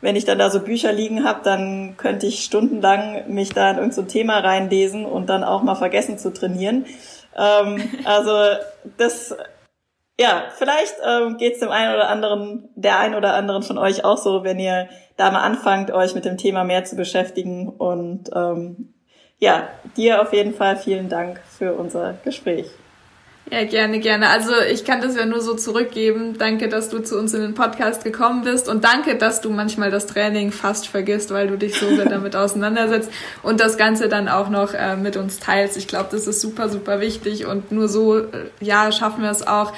wenn 0.00 0.16
ich 0.16 0.24
dann 0.24 0.38
da 0.38 0.48
so 0.48 0.60
Bücher 0.60 0.92
liegen 0.92 1.24
habe, 1.24 1.40
dann 1.44 1.98
könnte 1.98 2.26
ich 2.26 2.44
stundenlang 2.44 3.24
mich 3.28 3.50
da 3.50 3.70
in 3.70 3.76
irgendein 3.76 4.04
so 4.04 4.10
Thema 4.10 4.38
reinlesen 4.38 5.04
und 5.04 5.28
dann 5.28 5.44
auch 5.44 5.62
mal 5.62 5.74
vergessen 5.74 6.18
zu 6.18 6.32
trainieren. 6.32 6.86
Ähm, 7.36 7.82
also 8.04 8.32
das 8.96 9.34
ja, 10.22 10.44
vielleicht 10.56 10.94
ähm, 11.04 11.36
geht 11.36 11.54
es 11.54 11.58
dem 11.58 11.70
einen 11.70 11.94
oder 11.94 12.08
anderen, 12.08 12.68
der 12.76 13.00
einen 13.00 13.16
oder 13.16 13.34
anderen 13.34 13.64
von 13.64 13.76
euch 13.76 14.04
auch 14.04 14.16
so, 14.16 14.44
wenn 14.44 14.60
ihr 14.60 14.88
da 15.16 15.32
mal 15.32 15.42
anfangt, 15.42 15.90
euch 15.90 16.14
mit 16.14 16.24
dem 16.24 16.38
Thema 16.38 16.62
mehr 16.62 16.84
zu 16.84 16.94
beschäftigen. 16.94 17.68
Und 17.68 18.30
ähm, 18.32 18.94
ja, 19.38 19.68
dir 19.96 20.22
auf 20.22 20.32
jeden 20.32 20.54
Fall 20.54 20.76
vielen 20.76 21.08
Dank 21.08 21.40
für 21.58 21.74
unser 21.74 22.14
Gespräch. 22.24 22.70
Ja, 23.50 23.64
gerne, 23.64 23.98
gerne. 23.98 24.28
Also 24.28 24.52
ich 24.72 24.84
kann 24.84 25.02
das 25.02 25.16
ja 25.16 25.26
nur 25.26 25.40
so 25.40 25.54
zurückgeben. 25.54 26.38
Danke, 26.38 26.68
dass 26.68 26.88
du 26.88 27.00
zu 27.00 27.18
uns 27.18 27.34
in 27.34 27.42
den 27.42 27.54
Podcast 27.54 28.02
gekommen 28.02 28.44
bist 28.44 28.68
und 28.68 28.82
danke, 28.84 29.16
dass 29.16 29.40
du 29.40 29.50
manchmal 29.50 29.90
das 29.90 30.06
Training 30.06 30.52
fast 30.52 30.88
vergisst, 30.88 31.32
weil 31.32 31.48
du 31.48 31.58
dich 31.58 31.78
so 31.78 31.94
sehr 31.94 32.06
damit 32.06 32.34
auseinandersetzt 32.36 33.10
und 33.42 33.60
das 33.60 33.76
Ganze 33.76 34.08
dann 34.08 34.28
auch 34.28 34.48
noch 34.48 34.72
äh, 34.74 34.96
mit 34.96 35.16
uns 35.16 35.38
teilst. 35.38 35.76
Ich 35.76 35.86
glaube, 35.86 36.08
das 36.12 36.26
ist 36.26 36.40
super, 36.40 36.68
super 36.68 37.00
wichtig 37.00 37.44
und 37.44 37.72
nur 37.72 37.88
so, 37.88 38.18
äh, 38.18 38.26
ja, 38.60 38.90
schaffen 38.90 39.22
wir 39.22 39.30
es 39.30 39.46
auch, 39.46 39.72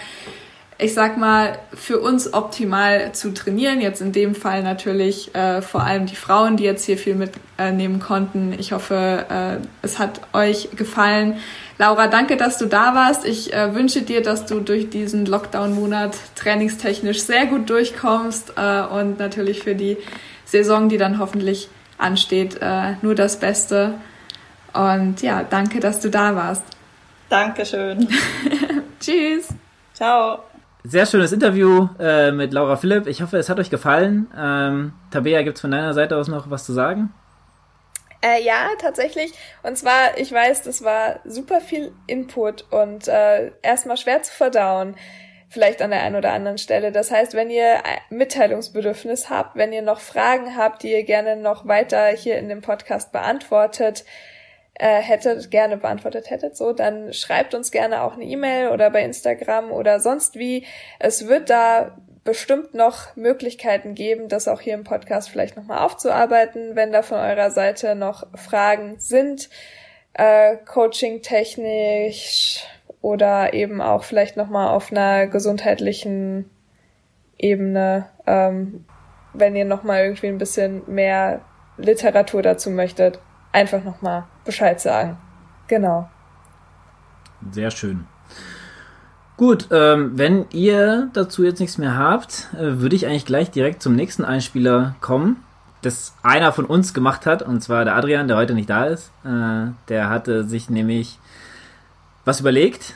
ich 0.78 0.92
sag 0.92 1.16
mal, 1.16 1.58
für 1.72 2.00
uns 2.00 2.32
optimal 2.32 3.12
zu 3.12 3.32
trainieren. 3.32 3.80
Jetzt 3.80 4.00
in 4.00 4.12
dem 4.12 4.34
Fall 4.34 4.62
natürlich 4.62 5.34
äh, 5.34 5.62
vor 5.62 5.82
allem 5.82 6.06
die 6.06 6.16
Frauen, 6.16 6.56
die 6.56 6.64
jetzt 6.64 6.84
hier 6.84 6.98
viel 6.98 7.14
mitnehmen 7.14 8.00
konnten. 8.00 8.54
Ich 8.58 8.72
hoffe, 8.72 9.26
äh, 9.30 9.66
es 9.82 9.98
hat 9.98 10.20
euch 10.32 10.70
gefallen. 10.76 11.38
Laura, 11.76 12.06
danke, 12.06 12.36
dass 12.36 12.59
du 12.59 12.66
da 12.66 12.94
warst. 12.94 13.24
Ich 13.24 13.52
äh, 13.52 13.74
wünsche 13.74 14.02
dir, 14.02 14.22
dass 14.22 14.46
du 14.46 14.60
durch 14.60 14.90
diesen 14.90 15.26
Lockdown-Monat 15.26 16.16
trainingstechnisch 16.36 17.22
sehr 17.22 17.46
gut 17.46 17.68
durchkommst 17.68 18.55
äh, 18.56 18.82
und 18.82 19.18
natürlich 19.18 19.62
für 19.62 19.74
die 19.74 19.96
Saison, 20.44 20.88
die 20.88 20.98
dann 20.98 21.18
hoffentlich 21.18 21.68
ansteht, 21.98 22.59
äh, 22.60 22.94
nur 23.02 23.16
das 23.16 23.40
Beste. 23.40 23.94
Und 24.72 25.22
ja, 25.22 25.42
danke, 25.42 25.80
dass 25.80 26.01
du 26.01 26.10
da 26.10 26.36
warst. 26.36 26.62
Dankeschön. 27.28 28.09
Tschüss. 29.01 29.48
Ciao. 29.94 30.40
Sehr 30.84 31.06
schönes 31.06 31.32
Interview 31.32 31.88
äh, 31.98 32.30
mit 32.30 32.52
Laura 32.52 32.76
Philipp. 32.76 33.06
Ich 33.06 33.22
hoffe, 33.22 33.38
es 33.38 33.48
hat 33.48 33.59
euch 33.59 33.70
gefallen. 33.70 34.28
Ähm, 34.36 34.92
Tabea, 35.10 35.42
gibt 35.42 35.56
es 35.56 35.60
von 35.60 35.70
deiner 35.70 35.94
Seite 35.94 36.16
aus 36.16 36.28
noch 36.28 36.51
was 36.51 36.64
zu 36.64 36.72
sagen? 36.72 37.12
Äh, 38.24 38.42
ja, 38.42 38.70
tatsächlich. 38.78 39.32
Und 39.62 39.76
zwar, 39.76 40.16
ich 40.16 40.32
weiß, 40.32 40.62
das 40.62 40.82
war 40.82 41.20
super 41.24 41.60
viel 41.60 41.92
Input 42.06 42.64
und 42.72 43.06
äh, 43.06 43.52
erstmal 43.60 43.98
schwer 43.98 44.22
zu 44.22 44.32
verdauen. 44.32 44.96
Vielleicht 45.51 45.82
an 45.82 45.90
der 45.90 46.02
einen 46.02 46.16
oder 46.16 46.32
anderen 46.32 46.56
Stelle. 46.56 46.90
Das 46.90 47.10
heißt, 47.10 47.34
wenn 47.34 47.51
ihr 47.51 47.82
Mitteilungsbedürfnis 48.09 49.28
habt, 49.28 49.56
wenn 49.56 49.74
ihr 49.74 49.82
noch 49.82 50.01
Fragen 50.01 50.56
habt, 50.56 50.82
die 50.82 50.92
ihr 50.92 51.05
gerne 51.05 51.36
noch 51.36 51.68
weiter 51.68 52.06
hier 52.09 52.38
in 52.38 52.48
dem 52.48 52.62
Podcast 52.62 53.12
beantwortet, 53.12 54.06
äh, 54.72 55.01
hättet, 55.01 55.51
gerne 55.51 55.76
beantwortet 55.76 56.30
hättet, 56.30 56.56
so, 56.56 56.72
dann 56.72 57.12
schreibt 57.12 57.55
uns 57.55 57.70
gerne 57.70 58.02
auch 58.02 58.14
eine 58.14 58.24
E-Mail 58.24 58.70
oder 58.70 58.90
bei 58.90 59.05
Instagram 59.05 59.70
oder 59.70 60.01
sonst 60.01 60.36
wie. 60.36 60.66
Es 60.98 61.28
wird 61.28 61.51
da 61.51 61.98
bestimmt 62.24 62.74
noch 62.74 63.14
Möglichkeiten 63.16 63.94
geben, 63.94 64.28
das 64.28 64.48
auch 64.48 64.60
hier 64.60 64.74
im 64.74 64.84
Podcast 64.84 65.28
vielleicht 65.28 65.56
nochmal 65.56 65.78
aufzuarbeiten, 65.78 66.74
wenn 66.74 66.90
da 66.90 67.02
von 67.02 67.18
eurer 67.18 67.51
Seite 67.51 67.94
noch 67.94 68.26
Fragen 68.34 68.98
sind, 68.98 69.51
äh, 70.14 70.56
coaching-technisch 70.56 72.64
oder 73.02 73.52
eben 73.52 73.82
auch 73.82 74.05
vielleicht 74.05 74.36
nochmal 74.36 74.68
auf 74.68 74.90
einer 74.90 75.26
gesundheitlichen 75.26 76.51
Ebene, 77.36 78.09
ähm, 78.26 78.86
wenn 79.34 79.55
ihr 79.55 79.66
nochmal 79.66 80.05
irgendwie 80.05 80.28
ein 80.28 80.38
bisschen 80.38 80.82
mehr 80.86 81.42
Literatur 81.76 82.40
dazu 82.40 82.70
möchtet, 82.70 83.20
einfach 83.52 83.84
nochmal 83.84 84.24
Bescheid 84.44 84.80
sagen. 84.80 85.18
Genau. 85.66 86.09
Sehr 87.51 87.70
schön. 87.70 88.06
Gut, 89.36 89.66
ähm, 89.73 90.12
wenn 90.15 90.47
ihr 90.52 91.11
dazu 91.12 91.43
jetzt 91.43 91.59
nichts 91.59 91.77
mehr 91.77 91.98
habt, 91.98 92.48
äh, 92.55 92.81
würde 92.81 92.94
ich 92.94 93.06
eigentlich 93.06 93.27
gleich 93.27 93.51
direkt 93.51 93.82
zum 93.82 93.97
nächsten 93.97 94.24
Einspieler 94.24 94.94
kommen, 95.01 95.43
das 95.82 96.15
einer 96.23 96.52
von 96.52 96.65
uns 96.65 96.94
gemacht 96.94 97.27
hat, 97.27 97.43
und 97.43 97.61
zwar 97.61 97.85
der 97.85 97.97
Adrian, 97.97 98.28
der 98.28 98.36
heute 98.36 98.55
nicht 98.55 98.70
da 98.70 98.86
ist. 98.86 99.11
Äh, 99.24 99.73
der 99.89 100.09
hatte 100.09 100.44
sich 100.44 100.70
nämlich 100.70 101.19
was 102.24 102.40
überlegt 102.40 102.94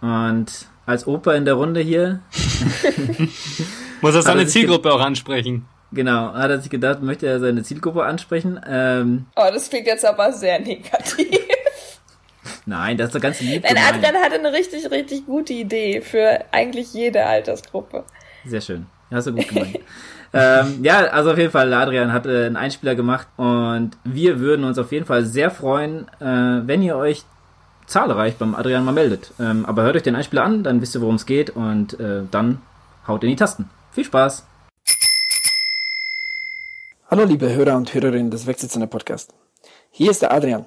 und 0.00 0.46
als 0.86 1.06
Opa 1.06 1.34
in 1.34 1.44
der 1.44 1.54
Runde 1.54 1.80
hier 1.80 2.20
muss 4.00 4.14
er 4.14 4.22
seine 4.22 4.46
Zielgruppe 4.46 4.92
auch 4.92 5.00
ansprechen. 5.00 5.66
Genau, 5.92 6.32
hat 6.34 6.50
er 6.50 6.60
sich 6.60 6.70
gedacht, 6.70 7.02
möchte 7.02 7.26
er 7.26 7.40
seine 7.40 7.62
Zielgruppe 7.62 8.04
ansprechen. 8.04 8.60
Ähm, 8.68 9.26
oh, 9.34 9.48
das 9.52 9.68
klingt 9.68 9.86
jetzt 9.86 10.04
aber 10.04 10.32
sehr 10.32 10.60
negativ. 10.60 11.35
Nein, 12.66 12.96
das 12.96 13.14
ist 13.14 13.20
ganz 13.20 13.40
lieb. 13.40 13.62
Nein, 13.62 13.76
Adrian 13.76 14.16
hatte 14.16 14.34
eine 14.34 14.52
richtig, 14.52 14.90
richtig 14.90 15.24
gute 15.24 15.52
Idee 15.52 16.00
für 16.00 16.44
eigentlich 16.50 16.92
jede 16.92 17.24
Altersgruppe. 17.24 18.04
Sehr 18.44 18.60
schön. 18.60 18.86
Hast 19.08 19.28
du 19.28 19.34
gut 19.34 19.48
gemacht. 19.48 19.78
ähm, 20.32 20.80
ja, 20.82 21.04
also 21.06 21.30
auf 21.30 21.38
jeden 21.38 21.52
Fall, 21.52 21.72
Adrian 21.72 22.12
hat 22.12 22.26
äh, 22.26 22.46
einen 22.46 22.56
Einspieler 22.56 22.96
gemacht 22.96 23.28
und 23.36 23.92
wir 24.02 24.40
würden 24.40 24.64
uns 24.64 24.78
auf 24.78 24.90
jeden 24.90 25.06
Fall 25.06 25.24
sehr 25.24 25.52
freuen, 25.52 26.08
äh, 26.20 26.66
wenn 26.66 26.82
ihr 26.82 26.96
euch 26.96 27.22
zahlreich 27.86 28.34
beim 28.34 28.56
Adrian 28.56 28.84
mal 28.84 28.92
meldet. 28.92 29.32
Ähm, 29.38 29.64
aber 29.64 29.84
hört 29.84 29.94
euch 29.94 30.02
den 30.02 30.16
Einspieler 30.16 30.42
an, 30.42 30.64
dann 30.64 30.82
wisst 30.82 30.96
ihr, 30.96 31.00
worum 31.00 31.14
es 31.14 31.26
geht 31.26 31.50
und 31.50 32.00
äh, 32.00 32.22
dann 32.32 32.60
haut 33.06 33.22
in 33.22 33.30
die 33.30 33.36
Tasten. 33.36 33.70
Viel 33.92 34.04
Spaß! 34.04 34.44
Hallo 37.08 37.22
liebe 37.22 37.54
Hörer 37.54 37.76
und 37.76 37.94
Hörerinnen 37.94 38.32
des 38.32 38.48
Wechselzone 38.48 38.88
Podcast. 38.88 39.32
Hier 39.92 40.10
ist 40.10 40.22
der 40.22 40.32
Adrian. 40.32 40.66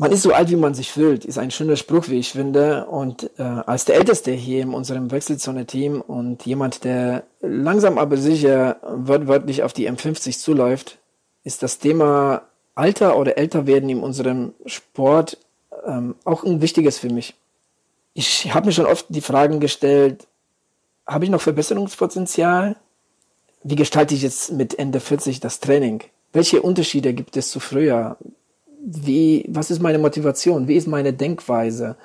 Man 0.00 0.12
ist 0.12 0.22
so 0.22 0.32
alt, 0.32 0.48
wie 0.48 0.56
man 0.56 0.72
sich 0.72 0.90
fühlt, 0.90 1.26
ist 1.26 1.36
ein 1.36 1.50
schöner 1.50 1.76
Spruch, 1.76 2.08
wie 2.08 2.18
ich 2.18 2.32
finde. 2.32 2.86
Und 2.86 3.28
äh, 3.38 3.42
als 3.42 3.84
der 3.84 3.96
Älteste 3.96 4.30
hier 4.30 4.62
in 4.62 4.72
unserem 4.72 5.10
Wechselzone-Team 5.10 6.00
und 6.00 6.46
jemand, 6.46 6.84
der 6.84 7.24
langsam 7.42 7.98
aber 7.98 8.16
sicher 8.16 8.78
wortwörtlich 8.82 9.62
auf 9.62 9.74
die 9.74 9.90
M50 9.90 10.38
zuläuft, 10.38 10.96
ist 11.44 11.62
das 11.62 11.80
Thema 11.80 12.44
Alter 12.74 13.18
oder 13.18 13.36
Älterwerden 13.36 13.90
in 13.90 14.00
unserem 14.00 14.54
Sport 14.64 15.36
ähm, 15.86 16.14
auch 16.24 16.44
ein 16.44 16.62
wichtiges 16.62 16.98
für 16.98 17.10
mich. 17.10 17.34
Ich 18.14 18.54
habe 18.54 18.68
mir 18.68 18.72
schon 18.72 18.86
oft 18.86 19.04
die 19.10 19.20
Fragen 19.20 19.60
gestellt, 19.60 20.26
habe 21.06 21.26
ich 21.26 21.30
noch 21.30 21.42
Verbesserungspotenzial? 21.42 22.76
Wie 23.64 23.76
gestalte 23.76 24.14
ich 24.14 24.22
jetzt 24.22 24.50
mit 24.50 24.78
Ende 24.78 24.98
40 24.98 25.40
das 25.40 25.60
Training? 25.60 26.04
Welche 26.32 26.62
Unterschiede 26.62 27.12
gibt 27.12 27.36
es 27.36 27.50
zu 27.50 27.60
früher? 27.60 28.16
Wie, 28.82 29.44
was 29.48 29.70
ist 29.70 29.80
meine 29.82 29.98
Motivation? 29.98 30.68
Wie 30.68 30.76
ist 30.76 30.88
meine 30.88 31.12
Denkweise? 31.12 31.96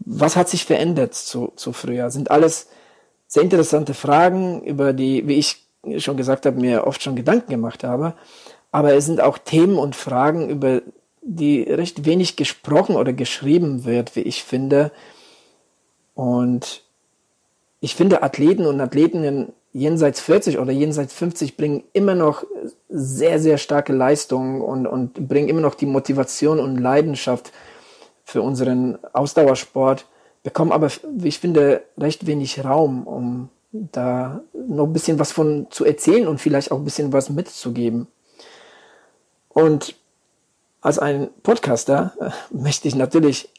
Was 0.00 0.36
hat 0.36 0.48
sich 0.48 0.64
verändert 0.64 1.14
zu, 1.14 1.52
zu 1.56 1.72
früher? 1.72 2.10
Sind 2.10 2.30
alles 2.30 2.68
sehr 3.26 3.42
interessante 3.42 3.94
Fragen, 3.94 4.62
über 4.62 4.92
die, 4.92 5.26
wie 5.26 5.34
ich 5.34 5.64
schon 5.98 6.16
gesagt 6.16 6.46
habe, 6.46 6.60
mir 6.60 6.86
oft 6.86 7.02
schon 7.02 7.16
Gedanken 7.16 7.50
gemacht 7.50 7.84
habe. 7.84 8.14
Aber 8.70 8.94
es 8.94 9.06
sind 9.06 9.20
auch 9.20 9.38
Themen 9.38 9.78
und 9.78 9.96
Fragen, 9.96 10.50
über 10.50 10.82
die 11.22 11.62
recht 11.62 12.04
wenig 12.04 12.36
gesprochen 12.36 12.96
oder 12.96 13.12
geschrieben 13.12 13.84
wird, 13.84 14.16
wie 14.16 14.22
ich 14.22 14.44
finde. 14.44 14.92
Und 16.14 16.82
ich 17.80 17.94
finde, 17.94 18.22
Athleten 18.22 18.66
und 18.66 18.80
Athletinnen 18.80 19.52
jenseits 19.72 20.20
40 20.20 20.58
oder 20.58 20.72
jenseits 20.72 21.12
50 21.14 21.56
bringen 21.56 21.84
immer 21.92 22.14
noch 22.14 22.44
sehr, 22.88 23.38
sehr 23.38 23.58
starke 23.58 23.92
Leistungen 23.92 24.60
und, 24.60 24.86
und 24.86 25.28
bringen 25.28 25.48
immer 25.48 25.60
noch 25.60 25.74
die 25.74 25.86
Motivation 25.86 26.58
und 26.58 26.78
Leidenschaft 26.78 27.52
für 28.24 28.42
unseren 28.42 28.98
Ausdauersport, 29.12 30.06
bekommen 30.42 30.72
aber, 30.72 30.90
wie 31.14 31.28
ich 31.28 31.38
finde, 31.38 31.82
recht 31.98 32.26
wenig 32.26 32.64
Raum, 32.64 33.06
um 33.06 33.48
da 33.72 34.40
noch 34.52 34.86
ein 34.86 34.92
bisschen 34.92 35.18
was 35.18 35.32
von 35.32 35.66
zu 35.70 35.84
erzählen 35.84 36.26
und 36.26 36.40
vielleicht 36.40 36.70
auch 36.70 36.78
ein 36.78 36.84
bisschen 36.84 37.12
was 37.12 37.30
mitzugeben. 37.30 38.06
Und 39.48 39.94
als 40.80 40.98
ein 40.98 41.28
Podcaster 41.42 42.12
äh, 42.20 42.30
möchte 42.54 42.88
ich 42.88 42.94
natürlich 42.94 43.50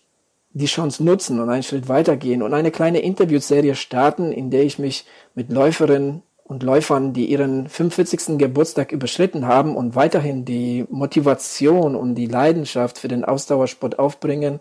die 0.51 0.65
Chance 0.65 1.03
nutzen 1.03 1.39
und 1.39 1.49
einen 1.49 1.63
Schritt 1.63 1.87
weitergehen 1.87 2.41
und 2.41 2.53
eine 2.53 2.71
kleine 2.71 2.99
Interviewserie 2.99 3.75
starten, 3.75 4.31
in 4.31 4.49
der 4.49 4.63
ich 4.63 4.79
mich 4.79 5.05
mit 5.35 5.51
Läuferinnen 5.51 6.23
und 6.43 6.63
Läufern, 6.63 7.13
die 7.13 7.27
ihren 7.27 7.69
45. 7.69 8.39
Geburtstag 8.39 8.91
überschritten 8.91 9.45
haben 9.45 9.75
und 9.75 9.95
weiterhin 9.95 10.45
die 10.45 10.85
Motivation 10.89 11.95
und 11.95 12.15
die 12.15 12.25
Leidenschaft 12.25 12.97
für 12.97 13.07
den 13.07 13.23
Ausdauersport 13.23 13.99
aufbringen, 13.99 14.59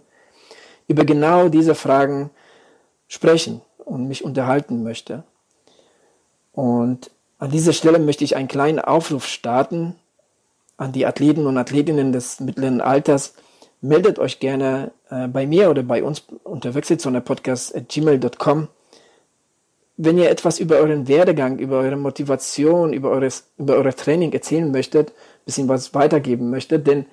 über 0.87 1.07
genau 1.07 1.49
diese 1.49 1.75
Fragen 1.75 2.31
sprechen 3.07 3.63
und 3.79 4.07
mich 4.07 4.23
unterhalten 4.23 4.83
möchte. 4.83 5.25
Und 6.53 7.11
an 7.39 7.51
dieser 7.51 7.73
Stelle 7.73 7.99
möchte 7.99 8.25
ich 8.25 8.37
einen 8.37 8.49
kleinen 8.49 8.81
Aufruf 8.81 9.27
starten 9.27 9.95
an 10.77 10.93
die 10.93 11.07
Athleten 11.07 11.47
und 11.47 11.57
Athletinnen 11.57 12.13
des 12.13 12.41
mittleren 12.41 12.81
Alters. 12.81 13.35
Meldet 13.81 14.19
euch 14.19 14.41
gerne 14.41 14.91
äh, 15.11 15.29
bei 15.29 15.47
mir 15.47 15.71
oder 15.71 15.83
bei 15.83 16.03
uns 16.03 16.25
unter 16.43 16.75
wechselzone-podcast.gmail.com, 16.75 18.69
wenn 19.97 20.19
ihr 20.19 20.31
etwas 20.31 20.59
über 20.59 20.77
euren 20.77 21.07
Werdegang, 21.09 21.59
über 21.59 21.79
eure 21.79 21.97
Motivation, 21.97 22.93
über, 22.93 23.11
eures, 23.11 23.51
über 23.57 23.75
euer 23.75 23.95
Training 23.95 24.33
erzählen 24.33 24.71
möchtet, 24.71 25.13
bisschen 25.45 25.69
was 25.69 25.95
weitergeben 25.95 26.51
möchtet, 26.51 26.87
denn 26.87 27.07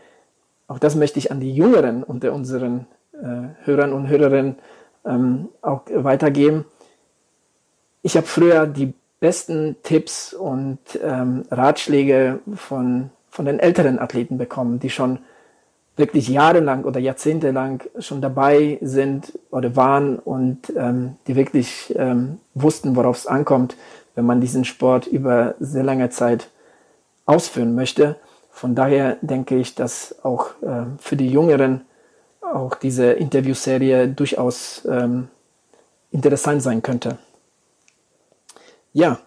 auch 0.68 0.80
das 0.80 0.96
möchte 0.96 1.20
ich 1.20 1.32
an 1.32 1.40
die 1.40 1.54
Jüngeren 1.54 2.04
unter 2.04 2.34
unseren 2.34 2.88
äh, 3.14 3.66
Hörern 3.66 3.94
und 3.94 4.08
Hörerinnen 4.08 4.56
ähm, 5.06 5.50
auch 5.62 5.84
weitergeben. 5.90 6.66
Ich 8.02 8.18
habe 8.18 8.28
früher 8.28 8.68
die 8.68 8.94
besten 9.20 9.78
Tipps 9.84 10.34
und 10.34 10.80
ähm, 11.02 11.44
Ratschläge 11.50 12.40
von, 12.56 13.10
von 13.30 13.46
den 13.46 13.60
älteren 13.60 14.00
Athleten 14.00 14.38
bekommen, 14.38 14.80
die 14.80 14.90
schon 14.90 15.20
wirklich 15.98 16.28
jahrelang 16.28 16.84
oder 16.84 17.00
jahrzehntelang 17.00 17.84
schon 18.00 18.22
dabei 18.22 18.78
sind 18.82 19.38
oder 19.50 19.76
waren 19.76 20.20
und 20.20 20.74
ähm, 20.76 21.16
die 21.28 21.36
wirklich 21.36 21.94
ähm, 21.98 22.40
wussten, 22.54 22.96
worauf 22.96 23.18
es 23.18 23.28
ankommt, 23.28 23.78
wenn 24.16 24.26
man 24.26 24.42
diesen 24.42 24.66
Sport 24.66 25.08
über 25.08 25.56
sehr 25.60 25.84
lange 25.84 26.10
Zeit 26.10 26.50
ausführen 27.26 27.76
möchte. 27.76 28.18
Von 28.52 28.76
daher 28.76 29.18
denke 29.22 29.58
ich, 29.58 29.76
dass 29.76 30.16
auch 30.24 30.62
äh, 30.62 30.86
für 31.00 31.16
die 31.16 31.30
Jüngeren 31.30 31.82
auch 32.42 32.76
diese 32.76 33.14
Interviewserie 33.14 34.08
durchaus 34.08 34.86
ähm, 34.86 35.30
interessant 36.12 36.62
sein 36.62 36.82
könnte. 36.82 37.18
Ja, 38.94 39.20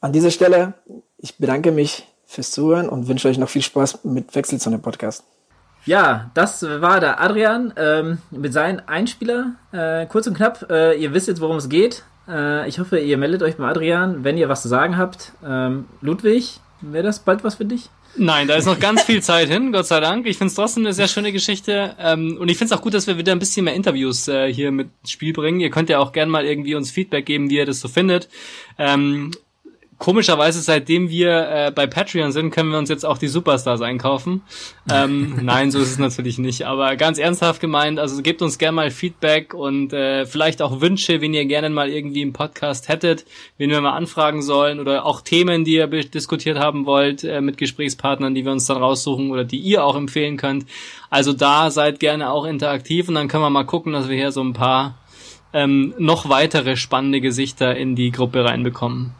an 0.00 0.12
dieser 0.12 0.30
Stelle, 0.30 0.74
ich 1.18 1.38
bedanke 1.38 1.72
mich 1.72 2.06
fürs 2.26 2.50
Zuhören 2.50 2.88
und 2.88 3.08
wünsche 3.08 3.28
euch 3.28 3.38
noch 3.38 3.48
viel 3.48 3.62
Spaß 3.62 4.04
mit 4.04 4.34
Wechselzone 4.34 4.78
Podcast. 4.78 5.24
Ja, 5.86 6.30
das 6.34 6.62
war 6.62 6.98
der 6.98 7.20
Adrian 7.20 7.72
ähm, 7.76 8.18
mit 8.30 8.52
seinem 8.52 8.82
Einspieler. 8.86 9.52
Äh, 9.72 10.06
kurz 10.06 10.26
und 10.26 10.34
knapp, 10.34 10.68
äh, 10.68 11.00
ihr 11.00 11.14
wisst 11.14 11.28
jetzt, 11.28 11.40
worum 11.40 11.56
es 11.56 11.68
geht. 11.68 12.02
Äh, 12.28 12.68
ich 12.68 12.80
hoffe, 12.80 12.98
ihr 12.98 13.16
meldet 13.16 13.42
euch 13.42 13.56
bei 13.56 13.64
Adrian, 13.64 14.24
wenn 14.24 14.36
ihr 14.36 14.48
was 14.48 14.62
zu 14.62 14.68
sagen 14.68 14.96
habt. 14.96 15.32
Ähm, 15.46 15.86
Ludwig, 16.00 16.60
wäre 16.80 17.04
das 17.04 17.20
bald 17.20 17.44
was 17.44 17.54
für 17.54 17.64
dich? 17.64 17.88
Nein, 18.18 18.48
da 18.48 18.56
ist 18.56 18.64
noch 18.64 18.80
ganz 18.80 19.02
viel 19.02 19.22
Zeit 19.22 19.48
hin, 19.48 19.72
Gott 19.72 19.86
sei 19.86 20.00
Dank. 20.00 20.26
Ich 20.26 20.38
finde 20.38 20.48
es 20.48 20.54
trotzdem 20.54 20.84
eine 20.84 20.94
sehr 20.94 21.06
schöne 21.06 21.32
Geschichte. 21.32 21.94
Ähm, 22.00 22.38
und 22.40 22.48
ich 22.48 22.56
finde 22.56 22.72
es 22.72 22.78
auch 22.78 22.82
gut, 22.82 22.94
dass 22.94 23.06
wir 23.06 23.18
wieder 23.18 23.32
ein 23.32 23.38
bisschen 23.38 23.64
mehr 23.64 23.74
Interviews 23.74 24.26
äh, 24.26 24.52
hier 24.52 24.72
mit 24.72 24.88
Spiel 25.06 25.32
bringen. 25.32 25.60
Ihr 25.60 25.70
könnt 25.70 25.90
ja 25.90 25.98
auch 25.98 26.12
gerne 26.12 26.32
mal 26.32 26.44
irgendwie 26.44 26.74
uns 26.74 26.90
Feedback 26.90 27.26
geben, 27.26 27.50
wie 27.50 27.58
ihr 27.58 27.66
das 27.66 27.80
so 27.80 27.88
findet. 27.88 28.28
Ähm, 28.78 29.32
komischerweise, 29.98 30.60
seitdem 30.60 31.08
wir 31.08 31.48
äh, 31.48 31.72
bei 31.74 31.86
Patreon 31.86 32.32
sind, 32.32 32.50
können 32.50 32.70
wir 32.70 32.78
uns 32.78 32.88
jetzt 32.88 33.04
auch 33.04 33.18
die 33.18 33.28
Superstars 33.28 33.80
einkaufen. 33.80 34.42
Ähm, 34.90 35.38
nein, 35.42 35.70
so 35.70 35.78
ist 35.78 35.90
es 35.90 35.98
natürlich 35.98 36.38
nicht. 36.38 36.66
Aber 36.66 36.96
ganz 36.96 37.18
ernsthaft 37.18 37.60
gemeint, 37.60 37.98
also 37.98 38.20
gebt 38.22 38.42
uns 38.42 38.58
gerne 38.58 38.76
mal 38.76 38.90
Feedback 38.90 39.54
und 39.54 39.92
äh, 39.92 40.26
vielleicht 40.26 40.60
auch 40.60 40.80
Wünsche, 40.80 41.20
wen 41.20 41.34
ihr 41.34 41.46
gerne 41.46 41.70
mal 41.70 41.88
irgendwie 41.88 42.22
im 42.22 42.32
Podcast 42.32 42.88
hättet, 42.88 43.24
wen 43.58 43.70
wir 43.70 43.80
mal 43.80 43.96
anfragen 43.96 44.42
sollen 44.42 44.80
oder 44.80 45.06
auch 45.06 45.22
Themen, 45.22 45.64
die 45.64 45.74
ihr 45.74 45.86
diskutiert 45.86 46.58
haben 46.58 46.86
wollt 46.86 47.24
äh, 47.24 47.40
mit 47.40 47.56
Gesprächspartnern, 47.56 48.34
die 48.34 48.44
wir 48.44 48.52
uns 48.52 48.66
dann 48.66 48.78
raussuchen 48.78 49.30
oder 49.30 49.44
die 49.44 49.58
ihr 49.58 49.84
auch 49.84 49.96
empfehlen 49.96 50.36
könnt. 50.36 50.66
Also 51.08 51.32
da 51.32 51.70
seid 51.70 52.00
gerne 52.00 52.30
auch 52.30 52.44
interaktiv 52.44 53.08
und 53.08 53.14
dann 53.14 53.28
können 53.28 53.42
wir 53.42 53.50
mal 53.50 53.64
gucken, 53.64 53.92
dass 53.92 54.08
wir 54.08 54.16
hier 54.16 54.32
so 54.32 54.42
ein 54.42 54.52
paar 54.52 54.98
ähm, 55.52 55.94
noch 55.98 56.28
weitere 56.28 56.76
spannende 56.76 57.20
Gesichter 57.20 57.74
in 57.76 57.96
die 57.96 58.10
Gruppe 58.10 58.44
reinbekommen. 58.44 59.14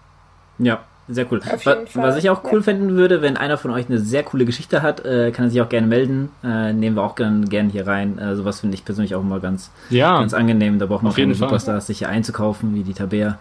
Ja, 0.58 0.80
sehr 1.08 1.30
cool. 1.30 1.40
Was, 1.64 1.94
was, 1.94 2.16
ich 2.16 2.30
auch 2.30 2.42
cool 2.44 2.58
ja. 2.58 2.62
finden 2.62 2.96
würde, 2.96 3.22
wenn 3.22 3.36
einer 3.36 3.58
von 3.58 3.70
euch 3.70 3.86
eine 3.88 4.00
sehr 4.00 4.24
coole 4.24 4.44
Geschichte 4.44 4.82
hat, 4.82 5.04
äh, 5.04 5.30
kann 5.30 5.46
er 5.46 5.50
sich 5.50 5.60
auch 5.60 5.68
gerne 5.68 5.86
melden. 5.86 6.30
Äh, 6.42 6.72
nehmen 6.72 6.96
wir 6.96 7.04
auch 7.04 7.14
gerne 7.14 7.46
gern 7.46 7.68
hier 7.68 7.86
rein. 7.86 8.18
Äh, 8.18 8.34
sowas 8.34 8.60
finde 8.60 8.74
ich 8.74 8.84
persönlich 8.84 9.14
auch 9.14 9.20
immer 9.20 9.38
ganz, 9.38 9.70
ja. 9.88 10.18
ganz 10.18 10.34
angenehm. 10.34 10.80
Da 10.80 10.86
braucht 10.86 11.04
man 11.04 11.14
keine 11.14 11.34
Superstars, 11.34 11.86
sich 11.86 11.98
hier 11.98 12.08
einzukaufen, 12.08 12.74
wie 12.74 12.82
die 12.82 12.92
Tabea. 12.92 13.38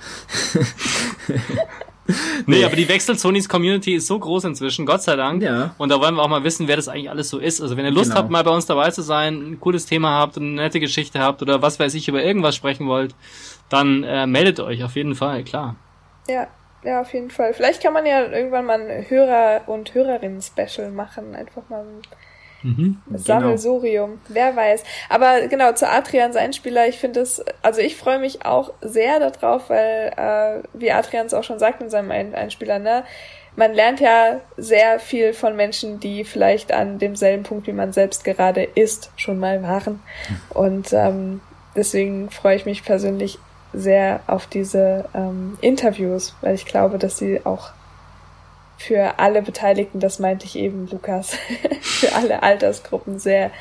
nee, 2.45 2.63
aber 2.63 2.75
die 2.75 2.87
Wechselzonis 2.87 3.49
Community 3.49 3.95
ist 3.95 4.05
so 4.05 4.19
groß 4.19 4.43
inzwischen, 4.43 4.85
Gott 4.85 5.01
sei 5.01 5.15
Dank. 5.15 5.41
Ja. 5.41 5.73
Und 5.79 5.89
da 5.89 5.99
wollen 5.99 6.13
wir 6.13 6.21
auch 6.21 6.29
mal 6.29 6.43
wissen, 6.43 6.67
wer 6.67 6.75
das 6.75 6.87
eigentlich 6.87 7.09
alles 7.09 7.29
so 7.29 7.39
ist. 7.39 7.61
Also 7.61 7.75
wenn 7.77 7.85
ihr 7.85 7.91
Lust 7.91 8.11
genau. 8.11 8.21
habt, 8.21 8.29
mal 8.29 8.43
bei 8.43 8.51
uns 8.51 8.67
dabei 8.67 8.91
zu 8.91 9.01
sein, 9.01 9.53
ein 9.53 9.59
cooles 9.59 9.87
Thema 9.87 10.11
habt, 10.11 10.37
eine 10.37 10.45
nette 10.45 10.79
Geschichte 10.79 11.17
habt 11.17 11.41
oder 11.41 11.63
was 11.63 11.79
weiß 11.79 11.95
ich, 11.95 12.07
über 12.07 12.23
irgendwas 12.23 12.55
sprechen 12.55 12.85
wollt, 12.85 13.15
dann 13.69 14.03
äh, 14.03 14.27
meldet 14.27 14.59
euch 14.59 14.83
auf 14.83 14.95
jeden 14.95 15.15
Fall, 15.15 15.43
klar. 15.43 15.75
Ja, 16.27 16.47
ja, 16.85 17.01
auf 17.01 17.13
jeden 17.13 17.31
Fall. 17.31 17.53
Vielleicht 17.53 17.81
kann 17.81 17.93
man 17.93 18.05
ja 18.05 18.25
irgendwann 18.25 18.65
mal 18.65 18.79
ein 18.79 19.09
Hörer- 19.09 19.63
und 19.67 19.93
Hörerinnen-Special 19.93 20.91
machen. 20.91 21.35
Einfach 21.35 21.67
mal 21.67 21.81
ein 21.81 22.01
mhm, 22.61 23.01
Sammelsurium. 23.15 24.11
Genau. 24.11 24.21
Wer 24.29 24.55
weiß. 24.55 24.83
Aber 25.09 25.47
genau, 25.47 25.73
zu 25.73 25.89
Adrians 25.89 26.35
Einspieler, 26.35 26.87
ich 26.87 26.99
finde 26.99 27.21
es, 27.21 27.43
also 27.63 27.81
ich 27.81 27.95
freue 27.95 28.19
mich 28.19 28.45
auch 28.45 28.71
sehr 28.81 29.19
darauf, 29.19 29.69
weil, 29.69 30.11
äh, 30.15 30.67
wie 30.73 30.91
Adrian 30.91 31.25
es 31.25 31.33
auch 31.33 31.43
schon 31.43 31.59
sagt 31.59 31.81
in 31.81 31.89
seinem 31.89 32.11
Einspieler, 32.11 32.77
ne, 32.77 33.03
man 33.55 33.73
lernt 33.73 33.99
ja 33.99 34.41
sehr 34.57 34.99
viel 34.99 35.33
von 35.33 35.55
Menschen, 35.55 35.99
die 35.99 36.23
vielleicht 36.23 36.71
an 36.71 36.99
demselben 36.99 37.43
Punkt, 37.43 37.67
wie 37.67 37.73
man 37.73 37.93
selbst 37.93 38.23
gerade 38.23 38.63
ist, 38.63 39.11
schon 39.15 39.39
mal 39.39 39.63
waren. 39.63 40.03
Hm. 40.27 40.41
Und 40.49 40.93
ähm, 40.93 41.41
deswegen 41.75 42.29
freue 42.29 42.57
ich 42.57 42.65
mich 42.65 42.83
persönlich 42.83 43.39
sehr 43.75 44.21
auf 44.27 44.47
diese 44.47 45.05
ähm, 45.13 45.57
Interviews, 45.61 46.35
weil 46.41 46.55
ich 46.55 46.65
glaube, 46.65 46.97
dass 46.97 47.17
sie 47.17 47.45
auch 47.45 47.71
für 48.77 49.19
alle 49.19 49.41
Beteiligten, 49.41 49.99
das 49.99 50.19
meinte 50.19 50.45
ich 50.45 50.57
eben, 50.57 50.87
Lukas, 50.91 51.37
für 51.81 52.13
alle 52.13 52.43
Altersgruppen 52.43 53.19
sehr 53.19 53.51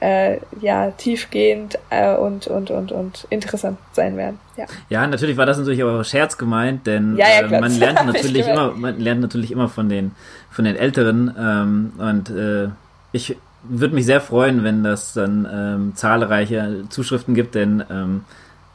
äh, 0.00 0.38
ja, 0.60 0.92
tiefgehend 0.92 1.78
äh, 1.90 2.14
und, 2.14 2.46
und, 2.46 2.70
und, 2.70 2.90
und 2.90 3.26
interessant 3.28 3.78
sein 3.92 4.16
werden. 4.16 4.38
Ja. 4.56 4.64
ja, 4.88 5.06
natürlich 5.06 5.36
war 5.36 5.46
das 5.46 5.58
natürlich 5.58 5.82
aber 5.82 6.02
Scherz 6.04 6.38
gemeint, 6.38 6.86
denn 6.86 7.16
ja, 7.16 7.26
ja, 7.28 7.46
äh, 7.46 7.60
man 7.60 7.74
lernt 7.78 8.06
natürlich 8.06 8.46
immer, 8.46 8.72
man 8.72 8.98
lernt 8.98 9.20
natürlich 9.20 9.50
immer 9.50 9.68
von 9.68 9.88
den, 9.88 10.12
von 10.50 10.64
den 10.64 10.76
Älteren 10.76 11.34
ähm, 11.38 11.92
und 11.98 12.30
äh, 12.30 12.68
ich 13.12 13.36
würde 13.62 13.94
mich 13.94 14.06
sehr 14.06 14.22
freuen, 14.22 14.64
wenn 14.64 14.82
das 14.82 15.12
dann 15.12 15.46
ähm, 15.52 15.92
zahlreiche 15.94 16.84
Zuschriften 16.88 17.34
gibt, 17.34 17.54
denn 17.54 17.84
ähm, 17.90 18.24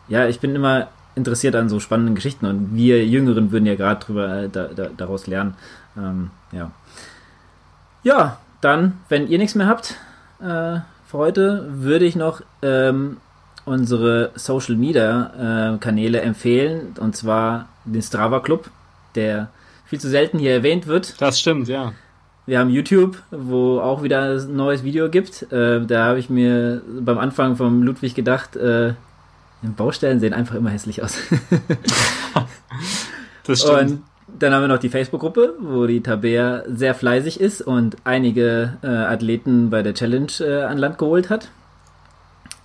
ja, 0.08 0.28
ich 0.28 0.40
bin 0.40 0.56
immer 0.56 0.88
interessiert 1.16 1.56
an 1.56 1.70
so 1.70 1.80
spannenden 1.80 2.16
Geschichten 2.16 2.46
und 2.46 2.76
wir 2.76 3.06
Jüngeren 3.06 3.52
würden 3.52 3.66
ja 3.66 3.76
gerade 3.76 4.06
drüber 4.06 4.44
äh, 4.44 4.50
da, 4.50 4.68
da, 4.68 4.90
daraus 4.96 5.28
lernen. 5.28 5.56
Ähm, 5.98 6.32
ja. 6.52 6.72
Ja, 8.04 8.38
dann, 8.62 9.00
wenn 9.10 9.28
ihr 9.28 9.38
nichts 9.38 9.56
mehr 9.56 9.68
habt 9.68 9.96
äh, 10.40 10.80
für 11.08 11.18
heute, 11.18 11.66
würde 11.70 12.06
ich 12.06 12.16
noch 12.16 12.42
ähm, 12.62 13.18
unsere 13.66 14.32
Social 14.36 14.76
Media 14.76 15.74
äh, 15.74 15.78
Kanäle 15.80 16.22
empfehlen 16.22 16.96
und 17.00 17.16
zwar 17.16 17.70
den 17.86 18.02
Strava 18.02 18.42
Club, 18.42 18.70
der 19.16 19.50
viel 19.86 20.00
zu 20.00 20.10
selten 20.10 20.38
hier 20.38 20.52
erwähnt 20.52 20.88
wird. 20.88 21.20
Das 21.22 21.40
stimmt, 21.40 21.68
ja. 21.68 21.94
Wir 22.46 22.60
haben 22.60 22.70
YouTube, 22.70 23.18
wo 23.32 23.80
auch 23.80 24.04
wieder 24.04 24.34
ein 24.34 24.56
neues 24.56 24.84
Video 24.84 25.10
gibt. 25.10 25.52
Äh, 25.52 25.84
da 25.86 26.06
habe 26.06 26.20
ich 26.20 26.30
mir 26.30 26.82
beim 27.00 27.18
Anfang 27.18 27.56
vom 27.56 27.82
Ludwig 27.82 28.14
gedacht, 28.14 28.56
äh, 28.56 28.94
Baustellen 29.74 30.20
sehen 30.20 30.34
einfach 30.34 30.56
immer 30.56 30.70
hässlich 30.70 31.02
aus. 31.02 31.18
das 33.46 33.62
stimmt. 33.62 33.80
Und 33.80 34.02
dann 34.40 34.54
haben 34.54 34.64
wir 34.64 34.68
noch 34.68 34.80
die 34.80 34.90
Facebook-Gruppe, 34.90 35.56
wo 35.60 35.86
die 35.86 36.02
Tabea 36.02 36.64
sehr 36.68 36.94
fleißig 36.94 37.40
ist 37.40 37.62
und 37.62 37.98
einige 38.04 38.78
äh, 38.84 38.88
Athleten 38.88 39.70
bei 39.70 39.82
der 39.82 39.94
Challenge 39.94 40.32
äh, 40.40 40.64
an 40.64 40.78
Land 40.78 40.98
geholt 40.98 41.30
hat. 41.30 41.50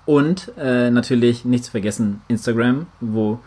Und 0.06 0.52
äh, 0.58 0.90
natürlich 0.90 1.44
nicht 1.44 1.64
zu 1.64 1.70
vergessen 1.70 2.22
Instagram, 2.28 2.86
wo, 3.00 3.38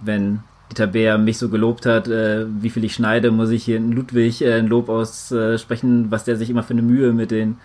wenn 0.00 0.40
die 0.70 0.74
Tabea 0.74 1.18
mich 1.18 1.38
so 1.38 1.48
gelobt 1.48 1.86
hat, 1.86 2.08
äh, 2.08 2.46
wie 2.60 2.70
viel 2.70 2.84
ich 2.84 2.94
schneide, 2.94 3.30
muss 3.30 3.50
ich 3.50 3.64
hier 3.64 3.78
in 3.78 3.90
Ludwig 3.90 4.42
äh, 4.42 4.58
ein 4.58 4.66
Lob 4.66 4.88
aussprechen, 4.88 6.10
was 6.10 6.24
der 6.24 6.36
sich 6.36 6.50
immer 6.50 6.62
für 6.62 6.74
eine 6.74 6.82
Mühe 6.82 7.12
mit 7.12 7.30
den 7.30 7.56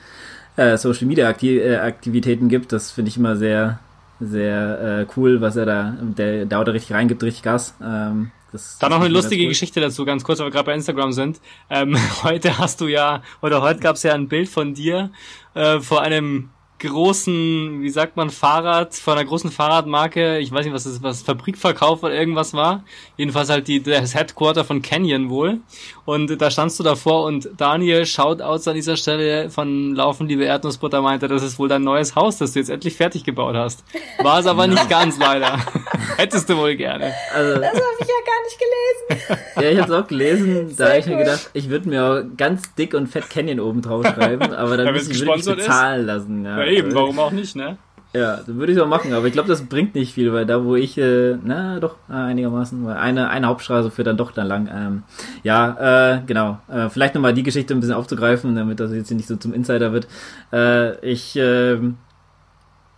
äh, 0.55 0.77
Social 0.77 1.07
Media 1.07 1.29
Aktivitäten 1.29 2.49
gibt. 2.49 2.71
Das 2.71 2.91
finde 2.91 3.09
ich 3.09 3.17
immer 3.17 3.35
sehr, 3.35 3.79
sehr 4.19 4.99
äh, 5.01 5.05
cool, 5.15 5.41
was 5.41 5.55
er 5.55 5.65
da, 5.65 5.97
der, 6.01 6.45
der 6.45 6.57
haut 6.57 6.67
da 6.67 6.71
richtig 6.71 6.95
reingibt, 6.95 7.23
richtig 7.23 7.43
Gas. 7.43 7.75
Ähm, 7.81 8.31
das, 8.51 8.79
da 8.79 8.89
noch 8.89 8.99
eine 8.99 9.09
lustige 9.09 9.43
cool. 9.43 9.49
Geschichte 9.49 9.79
dazu, 9.79 10.05
ganz 10.05 10.23
kurz, 10.23 10.39
weil 10.39 10.47
wir 10.47 10.51
gerade 10.51 10.65
bei 10.65 10.73
Instagram 10.73 11.11
sind. 11.11 11.39
Ähm, 11.69 11.97
heute 12.23 12.57
hast 12.57 12.81
du 12.81 12.87
ja, 12.87 13.21
oder 13.41 13.61
heute 13.61 13.79
gab 13.79 13.95
es 13.95 14.03
ja 14.03 14.13
ein 14.13 14.27
Bild 14.27 14.49
von 14.49 14.73
dir 14.73 15.11
äh, 15.53 15.79
vor 15.79 16.01
einem 16.01 16.49
großen, 16.79 17.81
wie 17.81 17.89
sagt 17.89 18.17
man, 18.17 18.29
Fahrrad, 18.29 18.95
von 18.95 19.13
einer 19.13 19.25
großen 19.25 19.51
Fahrradmarke, 19.51 20.39
ich 20.39 20.51
weiß 20.51 20.65
nicht, 20.65 20.73
was 20.73 20.85
das 20.85 21.03
was 21.03 21.21
Fabrikverkauf 21.21 22.03
oder 22.03 22.13
irgendwas 22.13 22.53
war. 22.53 22.83
Jedenfalls 23.17 23.49
halt 23.49 23.67
die, 23.67 23.83
das 23.83 24.15
Headquarter 24.15 24.63
von 24.63 24.81
Canyon 24.81 25.29
wohl. 25.29 25.59
Und 26.05 26.41
da 26.41 26.49
standst 26.49 26.79
du 26.79 26.83
davor 26.83 27.25
und 27.25 27.49
Daniel, 27.57 28.05
Shoutouts 28.05 28.67
an 28.67 28.75
dieser 28.75 28.97
Stelle 28.97 29.49
von 29.49 29.93
Laufen, 29.93 30.27
liebe 30.27 30.43
Erdnussbutter, 30.45 31.01
meinte, 31.01 31.27
das 31.27 31.43
ist 31.43 31.59
wohl 31.59 31.69
dein 31.69 31.83
neues 31.83 32.15
Haus, 32.15 32.37
das 32.37 32.53
du 32.53 32.59
jetzt 32.59 32.69
endlich 32.69 32.95
fertig 32.95 33.23
gebaut 33.23 33.55
hast. 33.55 33.83
War 34.19 34.39
es 34.39 34.47
aber 34.47 34.65
nicht 34.65 34.89
ganz 34.89 35.19
leider. 35.19 35.59
Hättest 36.17 36.49
du 36.49 36.57
wohl 36.57 36.75
gerne. 36.75 37.13
Also, 37.33 37.59
das 37.59 37.73
habe 37.73 37.81
ich 37.99 38.07
ja 38.07 38.15
gar 38.25 38.39
nicht 38.43 38.59
gelesen. 38.59 39.43
ja, 39.55 39.69
ich 39.69 39.79
habe 39.79 39.93
es 39.93 40.03
auch 40.03 40.07
gelesen. 40.07 40.75
da 40.77 40.89
habe 40.89 40.97
ich 40.99 41.05
mir 41.05 41.17
gedacht, 41.17 41.49
ich 41.53 41.69
würde 41.69 41.89
mir 41.89 42.29
ganz 42.37 42.73
dick 42.75 42.93
und 42.93 43.07
fett 43.07 43.29
Canyon 43.29 43.59
oben 43.59 43.81
drauf 43.81 44.05
schreiben, 44.05 44.53
aber 44.53 44.77
dann 44.77 44.93
müsste 44.93 45.13
ich 45.13 45.25
wirklich 45.25 45.45
bezahlen 45.45 46.01
ist. 46.01 46.07
lassen. 46.07 46.45
Ja, 46.45 46.63
ja 46.63 46.68
eben, 46.69 46.93
warum 46.93 47.19
auch 47.19 47.31
nicht, 47.31 47.55
ne? 47.55 47.77
Ja, 48.11 48.37
das 48.37 48.47
würde 48.47 48.73
ich 48.73 48.79
auch 48.79 48.87
machen, 48.87 49.13
aber 49.13 49.27
ich 49.27 49.33
glaube, 49.33 49.49
das 49.49 49.65
bringt 49.65 49.93
nicht 49.93 50.15
viel, 50.15 50.33
weil 50.33 50.47
da, 50.47 50.65
wo 50.65 50.75
ich, 50.75 50.97
äh, 50.97 51.37
na 51.43 51.79
doch, 51.79 51.97
äh, 52.09 52.13
einigermaßen, 52.13 52.83
weil 52.83 52.97
eine, 52.97 53.29
eine 53.29 53.45
Hauptstraße 53.45 53.91
führt 53.91 54.07
dann 54.07 54.17
doch 54.17 54.31
dann 54.31 54.47
lang. 54.47 54.67
Ähm, 54.73 55.03
ja, 55.43 56.15
äh, 56.15 56.21
genau. 56.25 56.57
Äh, 56.67 56.89
vielleicht 56.89 57.13
nochmal 57.13 57.35
die 57.35 57.43
Geschichte 57.43 57.75
ein 57.75 57.79
bisschen 57.79 57.95
aufzugreifen, 57.95 58.55
damit 58.55 58.79
das 58.79 58.91
jetzt 58.91 59.11
nicht 59.11 59.27
so 59.27 59.35
zum 59.35 59.53
Insider 59.53 59.93
wird. 59.93 60.07
Äh, 60.51 60.99
ich 61.05 61.35
äh, 61.35 61.77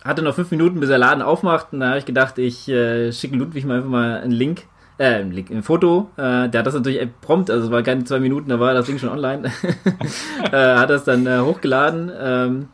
hatte 0.02 0.22
noch 0.22 0.34
fünf 0.34 0.50
Minuten, 0.50 0.80
bis 0.80 0.88
der 0.88 0.98
Laden 0.98 1.22
aufmacht, 1.22 1.74
und 1.74 1.80
da 1.80 1.88
habe 1.90 1.98
ich 1.98 2.06
gedacht, 2.06 2.38
ich 2.38 2.68
äh, 2.70 3.12
schicke 3.12 3.36
Ludwig 3.36 3.66
mal 3.66 3.76
einfach 3.76 3.90
mal 3.90 4.20
einen 4.20 4.32
Link 4.32 4.62
äh, 4.98 5.20
ein 5.20 5.62
Foto, 5.62 6.10
äh, 6.16 6.48
der 6.48 6.60
hat 6.60 6.66
das 6.66 6.74
natürlich 6.74 7.06
prompt, 7.20 7.50
also 7.50 7.66
es 7.66 7.70
war 7.70 7.82
keine 7.82 8.04
zwei 8.04 8.20
Minuten, 8.20 8.48
da 8.48 8.60
war 8.60 8.72
das 8.72 8.86
Ding 8.86 8.98
schon 8.98 9.08
online, 9.08 9.50
äh, 10.52 10.56
hat 10.76 10.90
das 10.90 11.04
dann 11.04 11.26
äh, 11.26 11.40
hochgeladen, 11.40 12.10
ähm, 12.18 12.68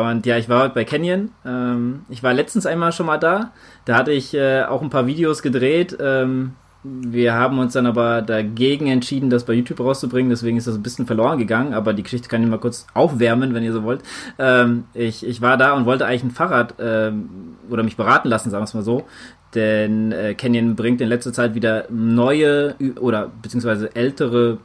und 0.00 0.26
ja, 0.26 0.38
ich 0.38 0.48
war 0.48 0.68
bei 0.70 0.84
Canyon. 0.84 1.30
Ähm, 1.44 2.04
ich 2.08 2.22
war 2.22 2.32
letztens 2.32 2.66
einmal 2.66 2.92
schon 2.92 3.06
mal 3.06 3.18
da. 3.18 3.52
Da 3.84 3.96
hatte 3.96 4.12
ich 4.12 4.34
äh, 4.34 4.62
auch 4.62 4.82
ein 4.82 4.90
paar 4.90 5.06
Videos 5.06 5.42
gedreht. 5.42 5.96
Ähm, 6.00 6.52
wir 6.82 7.32
haben 7.34 7.58
uns 7.58 7.72
dann 7.72 7.86
aber 7.86 8.20
dagegen 8.20 8.88
entschieden, 8.88 9.30
das 9.30 9.44
bei 9.44 9.54
YouTube 9.54 9.80
rauszubringen. 9.80 10.30
Deswegen 10.30 10.56
ist 10.56 10.66
das 10.66 10.74
ein 10.74 10.82
bisschen 10.82 11.06
verloren 11.06 11.38
gegangen. 11.38 11.74
Aber 11.74 11.92
die 11.92 12.02
Geschichte 12.02 12.28
kann 12.28 12.42
ich 12.42 12.48
mal 12.48 12.58
kurz 12.58 12.86
aufwärmen, 12.94 13.54
wenn 13.54 13.62
ihr 13.62 13.72
so 13.72 13.82
wollt. 13.82 14.02
Ähm, 14.38 14.84
ich, 14.94 15.26
ich 15.26 15.40
war 15.40 15.56
da 15.56 15.72
und 15.72 15.86
wollte 15.86 16.06
eigentlich 16.06 16.24
ein 16.24 16.30
Fahrrad 16.30 16.74
ähm, 16.78 17.56
oder 17.70 17.82
mich 17.82 17.96
beraten 17.96 18.28
lassen, 18.28 18.50
sagen 18.50 18.62
wir 18.62 18.66
es 18.66 18.74
mal 18.74 18.82
so. 18.82 19.04
Denn 19.54 20.12
äh, 20.12 20.34
Canyon 20.34 20.76
bringt 20.76 21.00
in 21.00 21.08
letzter 21.08 21.32
Zeit 21.32 21.54
wieder 21.54 21.86
neue 21.90 22.74
oder 23.00 23.30
beziehungsweise 23.40 23.94
ältere 23.94 24.58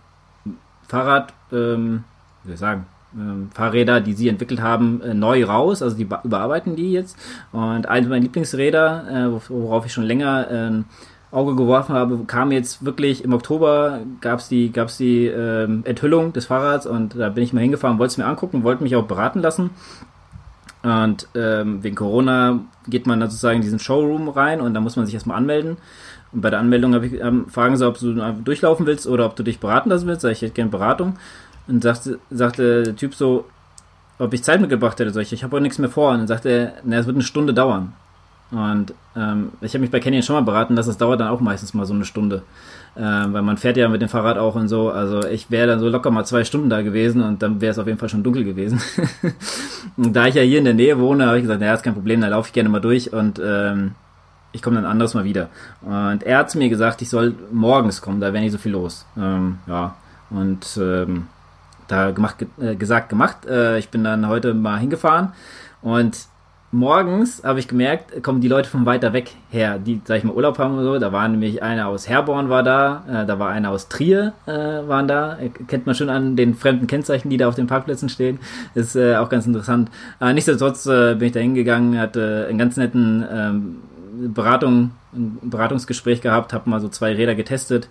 Fahrrad, 0.88 1.34
ähm, 1.52 2.04
wie 2.44 2.48
soll 2.48 2.54
ich 2.56 2.60
sagen, 2.60 2.86
Fahrräder, 3.54 4.02
die 4.02 4.14
sie 4.14 4.30
entwickelt 4.30 4.62
haben, 4.62 5.02
äh, 5.02 5.14
neu 5.14 5.44
raus. 5.46 5.82
Also 5.82 5.96
die 5.98 6.04
überarbeiten 6.04 6.76
die 6.76 6.92
jetzt. 6.92 7.18
Und 7.52 7.88
eines 7.88 8.10
meiner 8.10 8.22
Lieblingsräder, 8.22 9.06
äh, 9.10 9.50
worauf 9.50 9.86
ich 9.86 9.94
schon 9.94 10.04
länger 10.04 10.52
äh, 10.52 11.36
Auge 11.36 11.56
geworfen 11.56 11.94
habe, 11.94 12.20
kam 12.26 12.52
jetzt 12.52 12.84
wirklich 12.84 13.24
im 13.24 13.34
Oktober, 13.34 14.00
gab 14.20 14.40
es 14.40 14.48
die, 14.48 14.72
gab's 14.72 14.98
die 14.98 15.28
ähm, 15.28 15.84
Enthüllung 15.86 16.34
des 16.34 16.48
Fahrrads 16.48 16.88
und 16.88 17.16
da 17.16 17.30
bin 17.30 17.44
ich 17.44 17.54
mal 17.54 17.62
hingefahren, 17.62 18.00
wollte 18.00 18.12
es 18.12 18.18
mir 18.18 18.26
angucken, 18.26 18.64
wollte 18.64 18.82
mich 18.82 18.96
auch 18.96 19.06
beraten 19.06 19.42
lassen. 19.42 19.70
Und 20.82 21.28
ähm, 21.36 21.84
wegen 21.84 21.96
Corona 21.96 22.62
geht 22.88 23.06
man 23.06 23.20
da 23.20 23.28
sozusagen 23.28 23.58
in 23.58 23.62
diesen 23.62 23.80
Showroom 23.80 24.30
rein 24.30 24.62
und 24.62 24.74
da 24.74 24.80
muss 24.80 24.96
man 24.96 25.06
sich 25.06 25.14
erstmal 25.14 25.38
anmelden. 25.38 25.78
Und 26.32 26.42
bei 26.42 26.50
der 26.50 26.60
Anmeldung 26.60 27.04
ich, 27.04 27.20
ähm, 27.20 27.48
fragen 27.48 27.76
sie, 27.76 27.86
ob 27.86 28.00
du 28.00 28.14
durchlaufen 28.44 28.86
willst 28.86 29.06
oder 29.06 29.26
ob 29.26 29.36
du 29.36 29.44
dich 29.44 29.60
beraten 29.60 29.90
lassen 29.90 30.08
willst. 30.08 30.22
Sag 30.22 30.32
ich, 30.32 30.38
ich 30.38 30.42
hätte 30.44 30.54
gerne 30.54 30.72
Beratung. 30.72 31.18
Und 31.70 31.84
sagte, 31.84 32.20
sagte 32.32 32.84
der 32.84 32.96
Typ 32.96 33.14
so, 33.16 33.46
ob 34.18 34.34
ich 34.34 34.44
Zeit 34.44 34.60
mitgebracht 34.60 35.00
hätte. 35.00 35.22
Ich, 35.22 35.32
ich 35.32 35.44
habe 35.44 35.56
auch 35.56 35.62
nichts 35.62 35.78
mehr 35.78 35.90
vor. 35.90 36.12
Und 36.12 36.20
dann 36.20 36.28
sagte 36.28 36.50
er, 36.50 36.74
na, 36.84 36.98
es 36.98 37.06
wird 37.06 37.16
eine 37.16 37.24
Stunde 37.24 37.54
dauern. 37.54 37.94
Und 38.52 38.94
ähm, 39.16 39.52
ich 39.62 39.74
habe 39.74 39.82
mich 39.82 39.92
bei 39.92 40.00
Canyon 40.00 40.24
schon 40.24 40.36
mal 40.36 40.42
beraten, 40.42 40.76
dass 40.76 40.88
es 40.88 40.98
dauert 40.98 41.20
dann 41.20 41.28
auch 41.28 41.40
meistens 41.40 41.74
mal 41.74 41.86
so 41.86 41.94
eine 41.94 42.06
Stunde. 42.06 42.42
Ähm, 42.98 43.34
weil 43.34 43.44
man 43.44 43.58
fährt 43.58 43.78
ja 43.78 43.88
mit 43.88 44.02
dem 44.02 44.10
Fahrrad 44.10 44.38
auch 44.38 44.56
und 44.56 44.68
so. 44.68 44.90
Also 44.90 45.24
ich 45.28 45.52
wäre 45.52 45.68
dann 45.68 45.80
so 45.80 45.88
locker 45.88 46.10
mal 46.10 46.26
zwei 46.26 46.44
Stunden 46.44 46.70
da 46.70 46.82
gewesen 46.82 47.22
und 47.22 47.44
dann 47.44 47.62
wäre 47.62 47.72
es 47.72 47.80
auf 47.80 47.86
jeden 47.86 48.00
Fall 48.00 48.10
schon 48.10 48.24
dunkel 48.24 48.44
gewesen. 48.44 48.82
und 49.98 50.14
da 50.16 50.26
ich 50.26 50.36
ja 50.36 50.42
hier 50.42 50.58
in 50.58 50.66
der 50.66 50.74
Nähe 50.74 51.00
wohne, 51.00 51.28
habe 51.28 51.38
ich 51.38 51.44
gesagt, 51.44 51.62
naja, 51.62 51.76
ist 51.76 51.84
kein 51.84 51.94
Problem, 51.94 52.22
da 52.22 52.28
laufe 52.28 52.48
ich 52.48 52.54
gerne 52.54 52.70
mal 52.70 52.82
durch 52.82 53.14
und 53.14 53.40
ähm, 53.44 53.92
ich 54.52 54.64
komme 54.64 54.78
dann 54.78 54.86
anderes 54.86 55.14
mal 55.14 55.26
wieder. 55.26 55.50
Und 55.82 56.24
er 56.24 56.40
hat 56.40 56.50
zu 56.50 56.58
mir 56.58 56.70
gesagt, 56.70 57.04
ich 57.04 57.10
soll 57.10 57.36
morgens 57.52 58.02
kommen, 58.02 58.20
da 58.20 58.34
wäre 58.34 58.44
nicht 58.44 58.52
so 58.52 58.58
viel 58.58 58.72
los. 58.72 59.06
Ähm, 59.16 59.60
ja, 59.68 59.96
und 60.32 60.80
ähm, 60.82 61.28
da 61.92 62.12
gemacht, 62.12 62.46
äh, 62.62 62.76
gesagt, 62.76 63.10
gemacht. 63.10 63.46
Äh, 63.46 63.80
ich 63.80 63.90
bin 63.90 64.04
dann 64.04 64.28
heute 64.28 64.54
mal 64.54 64.78
hingefahren 64.78 65.34
und 65.82 66.18
morgens 66.72 67.44
habe 67.44 67.60
ich 67.60 67.68
gemerkt, 67.68 68.22
kommen 68.24 68.42
die 68.42 68.48
Leute 68.48 68.70
von 68.70 68.86
weiter 68.86 69.14
weg 69.14 69.32
her, 69.50 69.80
die, 69.80 70.02
sag 70.06 70.20
ich 70.20 70.24
mal, 70.24 70.34
Urlaub 70.34 70.60
haben 70.60 70.76
oder 70.76 70.84
so. 70.84 71.00
Da 71.00 71.12
war 71.12 71.28
nämlich 71.28 71.64
einer 71.64 71.88
aus 71.88 72.08
Herborn 72.08 72.50
war 72.50 72.64
da, 72.64 73.04
äh, 73.08 73.26
da 73.26 73.40
war 73.40 73.50
einer 73.50 73.72
aus 73.72 73.90
Trier 73.90 74.34
äh, 74.46 74.52
waren 74.52 75.08
da. 75.08 75.38
Kennt 75.68 75.86
man 75.86 75.96
schon 75.96 76.10
an 76.10 76.36
den 76.36 76.54
fremden 76.56 76.88
Kennzeichen, 76.88 77.30
die 77.30 77.38
da 77.38 77.48
auf 77.48 77.56
den 77.56 77.68
Parkplätzen 77.68 78.10
stehen. 78.10 78.40
Ist 78.76 78.96
äh, 78.96 79.16
auch 79.16 79.30
ganz 79.30 79.48
interessant. 79.48 79.90
Äh, 80.22 80.34
nichtsdestotrotz 80.34 80.86
äh, 80.86 81.16
bin 81.16 81.28
ich 81.28 81.34
da 81.34 81.40
hingegangen, 81.40 82.00
hatte 82.00 82.46
einen 82.50 82.60
ganz 82.60 82.78
netten 82.78 83.26
ähm, 83.32 84.34
Beratung, 84.34 84.92
ein 85.14 85.40
Beratungsgespräch 85.42 86.22
gehabt, 86.22 86.54
habe 86.54 86.70
mal 86.70 86.80
so 86.80 86.90
zwei 86.90 87.14
Räder 87.14 87.36
getestet. 87.36 87.90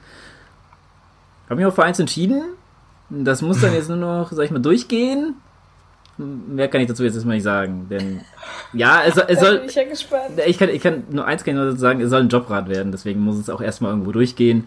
Habe 1.48 1.56
mich 1.56 1.66
auch 1.66 1.74
für 1.74 1.84
eins 1.84 1.98
entschieden, 1.98 2.42
das 3.10 3.42
muss 3.42 3.60
dann 3.60 3.74
jetzt 3.74 3.88
nur 3.88 3.96
noch, 3.96 4.32
sag 4.32 4.44
ich 4.44 4.50
mal, 4.50 4.58
durchgehen. 4.58 5.34
Mehr 6.18 6.68
kann 6.68 6.80
ich 6.80 6.88
dazu 6.88 7.04
jetzt 7.04 7.14
erstmal 7.14 7.36
nicht 7.36 7.44
sagen, 7.44 7.86
denn 7.88 8.22
ja, 8.72 9.02
es, 9.04 9.16
es 9.16 9.38
soll. 9.38 9.62
Ich, 9.66 9.74
ja 9.76 9.84
gespannt. 9.84 10.40
ich 10.44 10.58
kann, 10.58 10.68
ich 10.68 10.82
kann 10.82 11.04
nur 11.10 11.24
eins 11.24 11.44
kann 11.44 11.54
ich 11.54 11.60
nur 11.60 11.76
sagen, 11.76 12.00
es 12.00 12.10
soll 12.10 12.22
ein 12.22 12.28
Jobrad 12.28 12.68
werden, 12.68 12.90
deswegen 12.90 13.20
muss 13.20 13.36
es 13.36 13.48
auch 13.48 13.60
erstmal 13.60 13.92
irgendwo 13.92 14.10
durchgehen. 14.10 14.66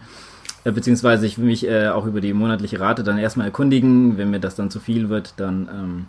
Äh, 0.64 0.72
beziehungsweise 0.72 1.26
ich 1.26 1.38
will 1.38 1.46
mich 1.46 1.66
äh, 1.66 1.88
auch 1.88 2.06
über 2.06 2.20
die 2.20 2.32
monatliche 2.32 2.80
Rate 2.80 3.02
dann 3.02 3.18
erstmal 3.18 3.46
erkundigen. 3.46 4.16
Wenn 4.16 4.30
mir 4.30 4.40
das 4.40 4.54
dann 4.54 4.70
zu 4.70 4.80
viel 4.80 5.08
wird, 5.08 5.34
dann 5.36 5.68
ähm, 5.72 6.06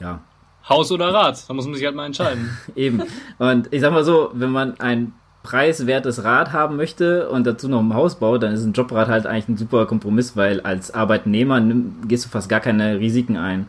ja. 0.00 0.20
Haus 0.68 0.92
oder 0.92 1.12
Rad, 1.12 1.48
da 1.48 1.54
muss 1.54 1.66
man 1.66 1.74
sich 1.74 1.84
halt 1.84 1.96
mal 1.96 2.06
entscheiden. 2.06 2.56
Eben. 2.74 3.02
Und 3.38 3.72
ich 3.72 3.80
sag 3.80 3.92
mal 3.92 4.04
so, 4.04 4.30
wenn 4.34 4.50
man 4.50 4.78
ein 4.80 5.12
preiswertes 5.42 6.22
Rad 6.24 6.52
haben 6.52 6.76
möchte 6.76 7.28
und 7.30 7.46
dazu 7.46 7.68
noch 7.68 7.80
ein 7.80 7.94
Haus 7.94 8.16
baut, 8.16 8.42
dann 8.42 8.52
ist 8.52 8.64
ein 8.64 8.72
Jobrad 8.72 9.08
halt 9.08 9.26
eigentlich 9.26 9.48
ein 9.48 9.56
super 9.56 9.86
Kompromiss, 9.86 10.36
weil 10.36 10.60
als 10.60 10.92
Arbeitnehmer 10.92 11.60
nimm, 11.60 11.96
gehst 12.06 12.26
du 12.26 12.28
fast 12.28 12.48
gar 12.48 12.60
keine 12.60 12.98
Risiken 12.98 13.36
ein. 13.36 13.66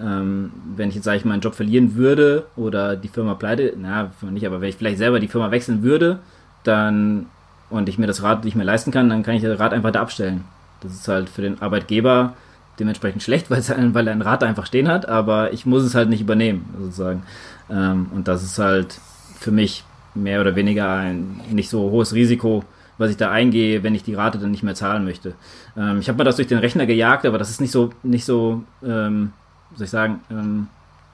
Ähm, 0.00 0.52
wenn 0.76 0.90
ich 0.90 0.94
jetzt, 0.94 1.04
sage 1.04 1.16
ich, 1.16 1.24
meinen 1.24 1.40
Job 1.40 1.56
verlieren 1.56 1.96
würde 1.96 2.46
oder 2.54 2.94
die 2.94 3.08
Firma 3.08 3.34
pleite, 3.34 3.74
na, 3.76 4.12
nicht, 4.30 4.46
aber 4.46 4.60
wenn 4.60 4.68
ich 4.68 4.76
vielleicht 4.76 4.98
selber 4.98 5.18
die 5.18 5.26
Firma 5.26 5.50
wechseln 5.50 5.82
würde, 5.82 6.20
dann 6.62 7.26
und 7.70 7.88
ich 7.88 7.98
mir 7.98 8.06
das 8.06 8.22
Rad 8.22 8.44
nicht 8.44 8.54
mehr 8.54 8.64
leisten 8.64 8.92
kann, 8.92 9.10
dann 9.10 9.22
kann 9.22 9.34
ich 9.34 9.42
das 9.42 9.58
Rad 9.58 9.72
einfach 9.72 9.90
da 9.90 10.00
abstellen. 10.00 10.44
Das 10.80 10.92
ist 10.92 11.08
halt 11.08 11.28
für 11.28 11.42
den 11.42 11.60
Arbeitgeber 11.60 12.34
dementsprechend 12.78 13.22
schlecht, 13.24 13.50
weil, 13.50 13.60
er 13.60 14.12
ein 14.12 14.22
Rad 14.22 14.44
einfach 14.44 14.66
stehen 14.66 14.88
hat, 14.88 15.08
aber 15.08 15.52
ich 15.52 15.66
muss 15.66 15.82
es 15.82 15.96
halt 15.96 16.08
nicht 16.08 16.20
übernehmen, 16.20 16.72
sozusagen. 16.78 17.24
Ähm, 17.68 18.06
und 18.14 18.28
das 18.28 18.44
ist 18.44 18.58
halt 18.58 19.00
für 19.38 19.50
mich 19.50 19.84
mehr 20.14 20.40
oder 20.40 20.56
weniger 20.56 20.92
ein 20.92 21.40
nicht 21.50 21.68
so 21.68 21.90
hohes 21.90 22.14
Risiko, 22.14 22.64
was 22.98 23.10
ich 23.10 23.16
da 23.16 23.30
eingehe, 23.30 23.82
wenn 23.82 23.94
ich 23.94 24.02
die 24.02 24.14
Rate 24.14 24.38
dann 24.38 24.50
nicht 24.50 24.62
mehr 24.62 24.74
zahlen 24.74 25.04
möchte. 25.04 25.34
Ähm, 25.76 26.00
ich 26.00 26.08
habe 26.08 26.18
mir 26.18 26.24
das 26.24 26.36
durch 26.36 26.48
den 26.48 26.58
Rechner 26.58 26.86
gejagt, 26.86 27.24
aber 27.26 27.38
das 27.38 27.50
ist 27.50 27.60
nicht 27.60 27.70
so, 27.70 27.90
nicht 28.02 28.24
so, 28.24 28.62
ähm, 28.84 29.32
soll 29.74 29.84
ich 29.84 29.90
sagen, 29.90 30.20
ähm, 30.30 30.66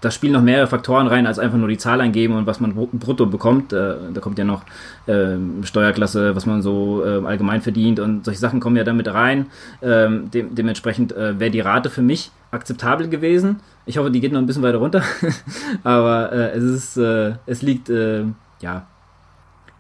da 0.05 0.11
spielen 0.11 0.35
noch 0.35 0.43
mehrere 0.43 0.67
Faktoren 0.67 1.07
rein, 1.07 1.27
als 1.27 1.39
einfach 1.39 1.57
nur 1.57 1.69
die 1.69 1.79
Zahl 1.79 2.01
eingeben 2.03 2.35
und 2.35 2.47
was 2.47 2.61
man 2.61 2.75
brutto 2.75 3.25
bekommt. 3.25 3.73
Äh, 3.73 3.95
da 4.13 4.21
kommt 4.21 4.39
ja 4.39 4.45
noch 4.45 4.63
äh, 5.07 5.37
Steuerklasse, 5.63 6.37
was 6.37 6.45
man 6.45 6.61
so 6.61 7.03
äh, 7.05 7.25
allgemein 7.25 7.63
verdient 7.63 8.01
und 8.01 8.25
solche 8.25 8.39
Sachen 8.39 8.61
kommen 8.61 8.77
ja 8.77 8.85
damit 8.85 9.09
rein. 9.09 9.47
Ähm, 9.81 10.31
de 10.31 10.45
dementsprechend 10.51 11.13
äh, 11.13 11.41
wäre 11.41 11.51
die 11.51 11.61
Rate 11.61 11.89
für 11.89 12.03
mich 12.03 12.31
akzeptabel 12.51 13.09
gewesen. 13.09 13.61
Ich 13.87 13.97
hoffe, 13.97 14.11
die 14.11 14.21
geht 14.21 14.33
noch 14.33 14.41
ein 14.41 14.47
bisschen 14.47 14.63
weiter 14.63 14.79
runter, 14.79 15.03
aber 15.85 16.33
äh, 16.33 16.51
es 16.51 16.65
ist, 16.65 16.97
äh, 16.99 17.33
es 17.47 17.63
liegt, 17.63 17.91
ja, 18.61 18.87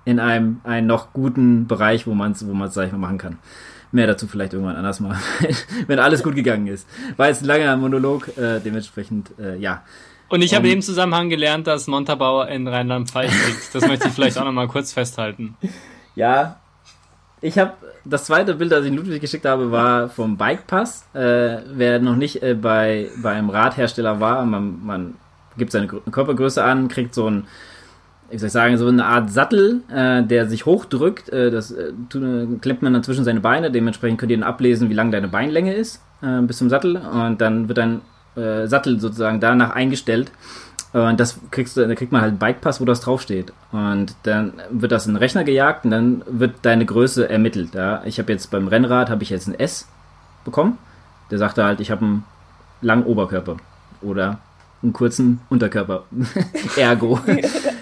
in 0.04 0.20
einem, 0.20 0.60
einem 0.64 0.86
noch 0.86 1.12
guten 1.12 1.66
Bereich, 1.66 2.06
wo 2.06 2.14
man 2.14 2.32
es, 2.32 2.46
wo 2.46 2.52
man 2.52 2.70
sag 2.70 2.86
ich 2.86 2.92
mal, 2.92 2.98
machen 2.98 3.18
kann. 3.18 3.38
Mehr 3.92 4.06
dazu 4.06 4.26
vielleicht 4.26 4.52
irgendwann 4.52 4.76
anders 4.76 5.00
mal, 5.00 5.16
wenn 5.86 5.98
alles 5.98 6.22
gut 6.22 6.34
gegangen 6.34 6.66
ist. 6.66 6.88
War 7.16 7.28
jetzt 7.28 7.42
ein 7.42 7.46
langer 7.46 7.76
Monolog, 7.76 8.36
äh, 8.36 8.60
dementsprechend, 8.60 9.30
äh, 9.38 9.56
ja. 9.56 9.82
Und 10.28 10.42
ich 10.42 10.54
habe 10.54 10.66
in 10.66 10.74
dem 10.74 10.82
Zusammenhang 10.82 11.28
gelernt, 11.28 11.66
dass 11.66 11.86
Montabaur 11.86 12.48
in 12.48 12.66
Rheinland-Pfalz 12.66 13.32
liegt. 13.46 13.74
Das 13.74 13.86
möchte 13.86 14.08
ich 14.08 14.14
vielleicht 14.14 14.36
auch 14.38 14.44
nochmal 14.44 14.68
kurz 14.68 14.92
festhalten. 14.92 15.56
Ja, 16.16 16.60
ich 17.40 17.58
habe 17.58 17.72
das 18.04 18.24
zweite 18.24 18.54
Bild, 18.54 18.70
das 18.70 18.86
ich 18.86 18.92
Ludwig 18.92 19.20
geschickt 19.20 19.44
habe, 19.44 19.72
war 19.72 20.08
vom 20.08 20.36
Bikepass. 20.36 21.06
Äh, 21.12 21.58
wer 21.74 21.98
noch 21.98 22.14
nicht 22.14 22.42
äh, 22.42 22.54
bei, 22.54 23.10
bei 23.22 23.32
einem 23.32 23.50
Radhersteller 23.50 24.20
war, 24.20 24.46
man, 24.46 24.84
man 24.84 25.14
gibt 25.58 25.72
seine 25.72 25.86
Körpergröße 25.86 26.62
an, 26.62 26.88
kriegt 26.88 27.14
so 27.14 27.28
ein 27.28 27.48
ich 28.30 28.40
soll 28.40 28.50
sagen, 28.50 28.76
so 28.78 28.88
eine 28.88 29.04
Art 29.04 29.30
Sattel, 29.30 29.82
äh, 29.92 30.22
der 30.22 30.48
sich 30.48 30.66
hochdrückt. 30.66 31.28
Äh, 31.28 31.50
das 31.50 31.70
äh, 31.70 31.92
klemmt 32.60 32.82
man 32.82 32.92
dann 32.92 33.02
zwischen 33.02 33.24
seine 33.24 33.40
Beine. 33.40 33.70
Dementsprechend 33.70 34.18
könnt 34.18 34.32
ihr 34.32 34.38
dann 34.38 34.48
ablesen, 34.48 34.90
wie 34.90 34.94
lang 34.94 35.10
deine 35.10 35.28
Beinlänge 35.28 35.74
ist 35.74 36.02
äh, 36.22 36.40
bis 36.42 36.58
zum 36.58 36.70
Sattel. 36.70 36.96
Und 36.96 37.40
dann 37.40 37.68
wird 37.68 37.78
dein 37.78 38.00
äh, 38.36 38.66
Sattel 38.66 38.98
sozusagen 39.00 39.40
danach 39.40 39.70
eingestellt. 39.70 40.30
Und 40.92 41.18
das 41.18 41.40
kriegst 41.50 41.76
du, 41.76 41.86
da 41.88 41.94
kriegt 41.96 42.12
man 42.12 42.20
halt 42.20 42.30
einen 42.30 42.38
Bikepass, 42.38 42.80
wo 42.80 42.84
das 42.84 43.00
draufsteht. 43.00 43.52
Und 43.72 44.14
dann 44.22 44.52
wird 44.70 44.92
das 44.92 45.06
in 45.06 45.14
den 45.14 45.18
Rechner 45.18 45.42
gejagt 45.42 45.84
und 45.84 45.90
dann 45.90 46.22
wird 46.26 46.54
deine 46.62 46.86
Größe 46.86 47.28
ermittelt. 47.28 47.74
Ja? 47.74 48.02
Ich 48.04 48.20
habe 48.20 48.30
jetzt 48.30 48.52
beim 48.52 48.68
Rennrad 48.68 49.10
habe 49.10 49.24
ich 49.24 49.30
jetzt 49.30 49.48
ein 49.48 49.58
S 49.58 49.88
bekommen. 50.44 50.78
Der 51.32 51.38
sagte 51.38 51.64
halt, 51.64 51.80
ich 51.80 51.90
habe 51.90 52.04
einen 52.04 52.24
langen 52.80 53.06
Oberkörper 53.06 53.56
oder 54.02 54.38
einen 54.84 54.92
kurzen 54.92 55.40
Unterkörper. 55.48 56.04
Ergo. 56.76 57.18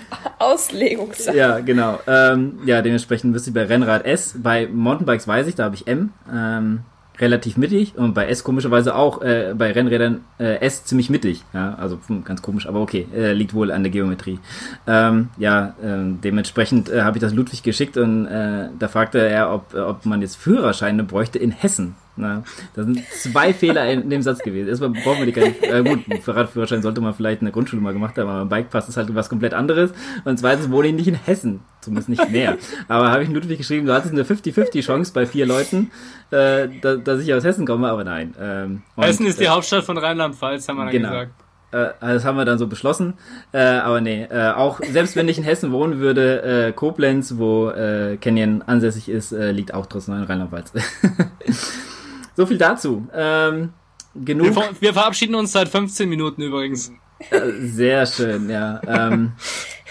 Auslegungssache. 0.42 1.36
Ja, 1.36 1.60
genau. 1.60 2.00
Ähm, 2.06 2.58
ja, 2.66 2.82
dementsprechend 2.82 3.34
wirst 3.34 3.46
du 3.46 3.52
bei 3.52 3.64
Rennrad 3.64 4.04
S. 4.04 4.34
Bei 4.42 4.66
Mountainbikes 4.66 5.26
weiß 5.26 5.46
ich, 5.46 5.54
da 5.54 5.64
habe 5.64 5.74
ich 5.74 5.86
M. 5.86 6.12
Ähm, 6.32 6.80
relativ 7.18 7.56
mittig 7.56 7.96
und 7.96 8.14
bei 8.14 8.26
S 8.26 8.42
komischerweise 8.42 8.94
auch 8.94 9.22
äh, 9.22 9.54
bei 9.56 9.70
Rennrädern 9.70 10.24
äh, 10.38 10.60
S 10.60 10.84
ziemlich 10.84 11.10
mittig. 11.10 11.44
Ja, 11.52 11.74
also 11.74 11.98
hm, 12.06 12.24
ganz 12.24 12.42
komisch, 12.42 12.66
aber 12.66 12.80
okay, 12.80 13.06
äh, 13.14 13.32
liegt 13.32 13.54
wohl 13.54 13.70
an 13.70 13.82
der 13.82 13.92
Geometrie. 13.92 14.38
Ähm, 14.86 15.28
ja, 15.38 15.74
äh, 15.82 16.14
dementsprechend 16.22 16.88
äh, 16.88 17.02
habe 17.02 17.18
ich 17.18 17.20
das 17.20 17.34
Ludwig 17.34 17.62
geschickt 17.62 17.96
und 17.96 18.26
äh, 18.26 18.68
da 18.78 18.88
fragte 18.88 19.18
er, 19.18 19.54
ob, 19.54 19.74
ob 19.74 20.06
man 20.06 20.20
jetzt 20.22 20.36
Führerscheine 20.36 21.04
bräuchte 21.04 21.38
in 21.38 21.50
Hessen. 21.50 21.94
Na, 22.14 22.44
da 22.74 22.84
sind 22.84 23.02
zwei 23.08 23.54
Fehler 23.54 23.90
in, 23.90 24.10
dem 24.10 24.20
Satz 24.20 24.40
gewesen. 24.40 24.68
Erstmal 24.68 24.90
brauchen 24.90 25.20
wir 25.20 25.26
die 25.26 25.32
keine, 25.32 25.54
äh, 25.62 25.82
gut, 25.82 26.00
Fahrradführerschein 26.22 26.82
sollte 26.82 27.00
man 27.00 27.14
vielleicht 27.14 27.40
in 27.40 27.46
der 27.46 27.52
Grundschule 27.52 27.80
mal 27.80 27.94
gemacht 27.94 28.18
haben, 28.18 28.28
aber 28.28 28.42
ein 28.42 28.48
Bikepass 28.50 28.88
ist 28.90 28.98
halt 28.98 29.14
was 29.14 29.30
komplett 29.30 29.54
anderes. 29.54 29.92
Und 30.24 30.38
zweitens 30.38 30.70
wohne 30.70 30.88
ich 30.88 30.94
nicht 30.94 31.08
in 31.08 31.14
Hessen. 31.14 31.60
Zumindest 31.80 32.10
nicht 32.10 32.30
mehr. 32.30 32.58
aber 32.88 33.10
habe 33.10 33.22
ich 33.22 33.30
Ludwig 33.30 33.56
geschrieben, 33.56 33.86
du 33.86 33.94
hattest 33.94 34.12
eine 34.12 34.24
50-50 34.24 34.82
Chance 34.82 35.12
bei 35.14 35.24
vier 35.24 35.46
Leuten, 35.46 35.90
äh, 36.30 36.68
da, 36.82 36.96
dass 36.96 37.22
ich 37.22 37.32
aus 37.32 37.44
Hessen 37.44 37.66
komme, 37.66 37.88
aber 37.88 38.04
nein. 38.04 38.34
Ähm, 38.38 38.82
Hessen 38.96 39.26
ist 39.26 39.40
die 39.40 39.44
äh, 39.44 39.48
Hauptstadt 39.48 39.84
von 39.84 39.96
Rheinland-Pfalz, 39.96 40.68
haben 40.68 40.76
wir 40.76 40.84
dann 40.84 40.92
genau. 40.92 41.08
gesagt. 41.08 41.32
Äh, 41.72 41.92
das 42.00 42.26
haben 42.26 42.36
wir 42.36 42.44
dann 42.44 42.58
so 42.58 42.66
beschlossen. 42.66 43.14
Äh, 43.52 43.62
aber 43.62 44.02
nee, 44.02 44.24
äh, 44.24 44.50
auch 44.50 44.80
selbst 44.82 45.16
wenn 45.16 45.28
ich 45.28 45.38
in 45.38 45.44
Hessen 45.44 45.72
wohnen 45.72 45.98
würde, 45.98 46.74
Koblenz, 46.76 47.38
wo 47.38 47.72
Canyon 48.20 48.60
ansässig 48.60 49.08
ist, 49.08 49.32
liegt 49.32 49.72
auch 49.72 49.86
trotzdem 49.86 50.16
in 50.16 50.24
Rheinland-Pfalz. 50.24 50.72
So 52.36 52.46
viel 52.46 52.58
dazu. 52.58 53.06
Ähm, 53.14 53.72
genug. 54.14 54.54
Wir, 54.56 54.70
wir, 54.80 54.94
verabschieden 54.94 55.34
uns 55.34 55.52
seit 55.52 55.68
15 55.68 56.08
Minuten 56.08 56.42
übrigens. 56.42 56.92
Äh, 57.30 57.52
sehr 57.60 58.06
schön, 58.06 58.50
ja. 58.50 58.80
Ähm, 58.86 59.32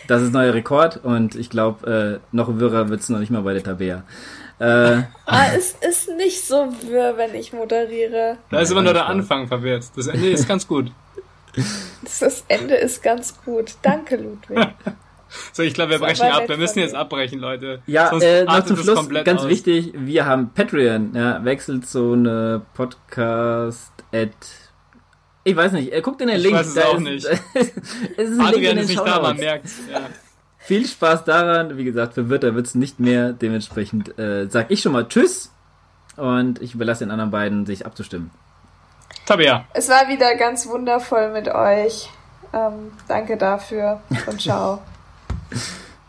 das 0.07 0.21
ist 0.21 0.33
neuer 0.33 0.53
Rekord 0.53 0.97
und 1.03 1.35
ich 1.35 1.49
glaube, 1.49 2.19
äh, 2.21 2.35
noch 2.35 2.59
wirrer 2.59 2.89
wird's 2.89 3.09
noch 3.09 3.19
nicht 3.19 3.31
mal 3.31 3.41
bei 3.41 3.53
der 3.53 3.63
Tabea. 3.63 4.03
Äh, 4.59 5.03
ah, 5.25 5.47
es 5.55 5.75
ist 5.81 6.09
nicht 6.17 6.45
so 6.45 6.71
wirr, 6.87 7.17
wenn 7.17 7.33
ich 7.33 7.51
moderiere. 7.53 8.37
Da 8.51 8.59
ist 8.59 8.71
immer 8.71 8.83
nur 8.83 8.93
der 8.93 9.07
Anfang 9.07 9.47
verwirrt. 9.47 9.85
Das 9.95 10.07
Ende 10.07 10.29
ist 10.29 10.47
ganz 10.47 10.67
gut. 10.67 10.91
Das 12.03 12.45
Ende 12.47 12.75
ist 12.75 13.01
ganz 13.01 13.43
gut. 13.43 13.75
Danke, 13.81 14.17
Ludwig. 14.17 14.67
So, 15.53 15.63
ich 15.63 15.73
glaube, 15.73 15.91
wir 15.91 15.99
brechen 15.99 16.27
ab. 16.27 16.47
Wir 16.47 16.57
müssen 16.57 16.79
jetzt 16.79 16.95
abbrechen, 16.95 17.39
Leute. 17.39 17.81
Ja, 17.87 18.09
Sonst 18.09 18.23
äh, 18.23 18.43
noch 18.43 18.65
zum 18.65 18.77
Schluss, 18.77 19.09
ganz 19.23 19.41
aus. 19.41 19.47
wichtig, 19.47 19.93
wir 19.95 20.25
haben 20.25 20.51
Patreon. 20.53 21.13
Ja, 21.15 21.43
wechselt 21.43 21.85
so 21.85 22.13
eine 22.13 22.61
Podcast 22.73 23.91
at 24.11 24.29
ich 25.43 25.55
weiß 25.55 25.71
nicht, 25.71 25.91
äh, 25.91 26.01
guckt 26.01 26.21
in 26.21 26.27
den 26.27 26.39
Link. 26.39 26.53
Ich 26.53 26.59
weiß 26.59 26.67
es 26.67 26.73
da 26.75 26.85
auch 26.85 26.95
ist, 26.95 27.01
nicht. 27.01 27.25
es 27.53 28.29
ist 28.29 28.39
ein 28.39 28.41
Adrian 28.41 28.51
Link 28.51 28.55
in 28.55 28.61
den 28.61 28.77
ist 28.79 28.89
nicht 28.89 29.05
da, 29.05 29.21
man 29.21 29.37
merkt. 29.37 29.65
Ja. 29.91 30.01
Viel 30.59 30.85
Spaß 30.85 31.23
daran. 31.23 31.77
Wie 31.77 31.83
gesagt, 31.83 32.13
verwirrter 32.13 32.53
wird's 32.53 32.75
nicht 32.75 32.99
mehr. 32.99 33.33
Dementsprechend 33.33 34.17
äh, 34.19 34.47
sag 34.49 34.69
ich 34.69 34.81
schon 34.81 34.91
mal 34.91 35.07
Tschüss 35.07 35.51
und 36.17 36.61
ich 36.61 36.75
überlasse 36.75 37.03
den 37.03 37.11
anderen 37.11 37.31
beiden, 37.31 37.65
sich 37.65 37.85
abzustimmen. 37.85 38.29
Tabea. 39.25 39.65
Es 39.73 39.89
war 39.89 40.07
wieder 40.07 40.35
ganz 40.35 40.67
wundervoll 40.67 41.31
mit 41.31 41.47
euch. 41.47 42.09
Ähm, 42.53 42.91
danke 43.07 43.37
dafür 43.37 44.01
und 44.27 44.39
ciao. 44.41 44.81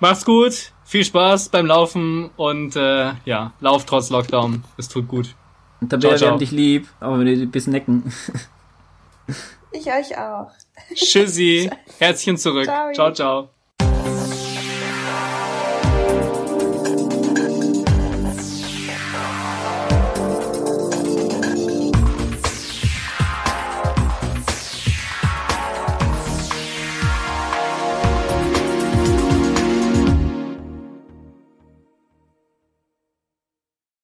Macht's 0.01 0.25
gut, 0.25 0.73
viel 0.85 1.05
Spaß 1.05 1.51
beim 1.51 1.67
Laufen 1.67 2.31
und 2.37 2.77
äh, 2.77 3.13
ja, 3.25 3.53
lauf 3.61 3.85
trotz 3.85 4.11
Lockdown. 4.11 4.65
Es 4.77 4.89
tut 4.89 5.09
gut. 5.09 5.35
Tabea, 5.89 6.21
wir 6.21 6.31
haben 6.31 6.39
dich 6.39 6.51
lieb, 6.51 6.89
aber 7.01 7.19
wenn 7.19 7.27
wir 7.27 7.37
ein 7.37 7.51
bisschen 7.51 7.73
necken. 7.73 8.13
Ich 9.73 9.87
euch 9.87 10.19
auch. 10.19 10.51
Tschüssi. 10.95 11.71
Herzchen 11.99 12.37
zurück. 12.37 12.65
Ciao, 12.65 12.93
ciao. 12.93 13.13
ciao. 13.13 13.62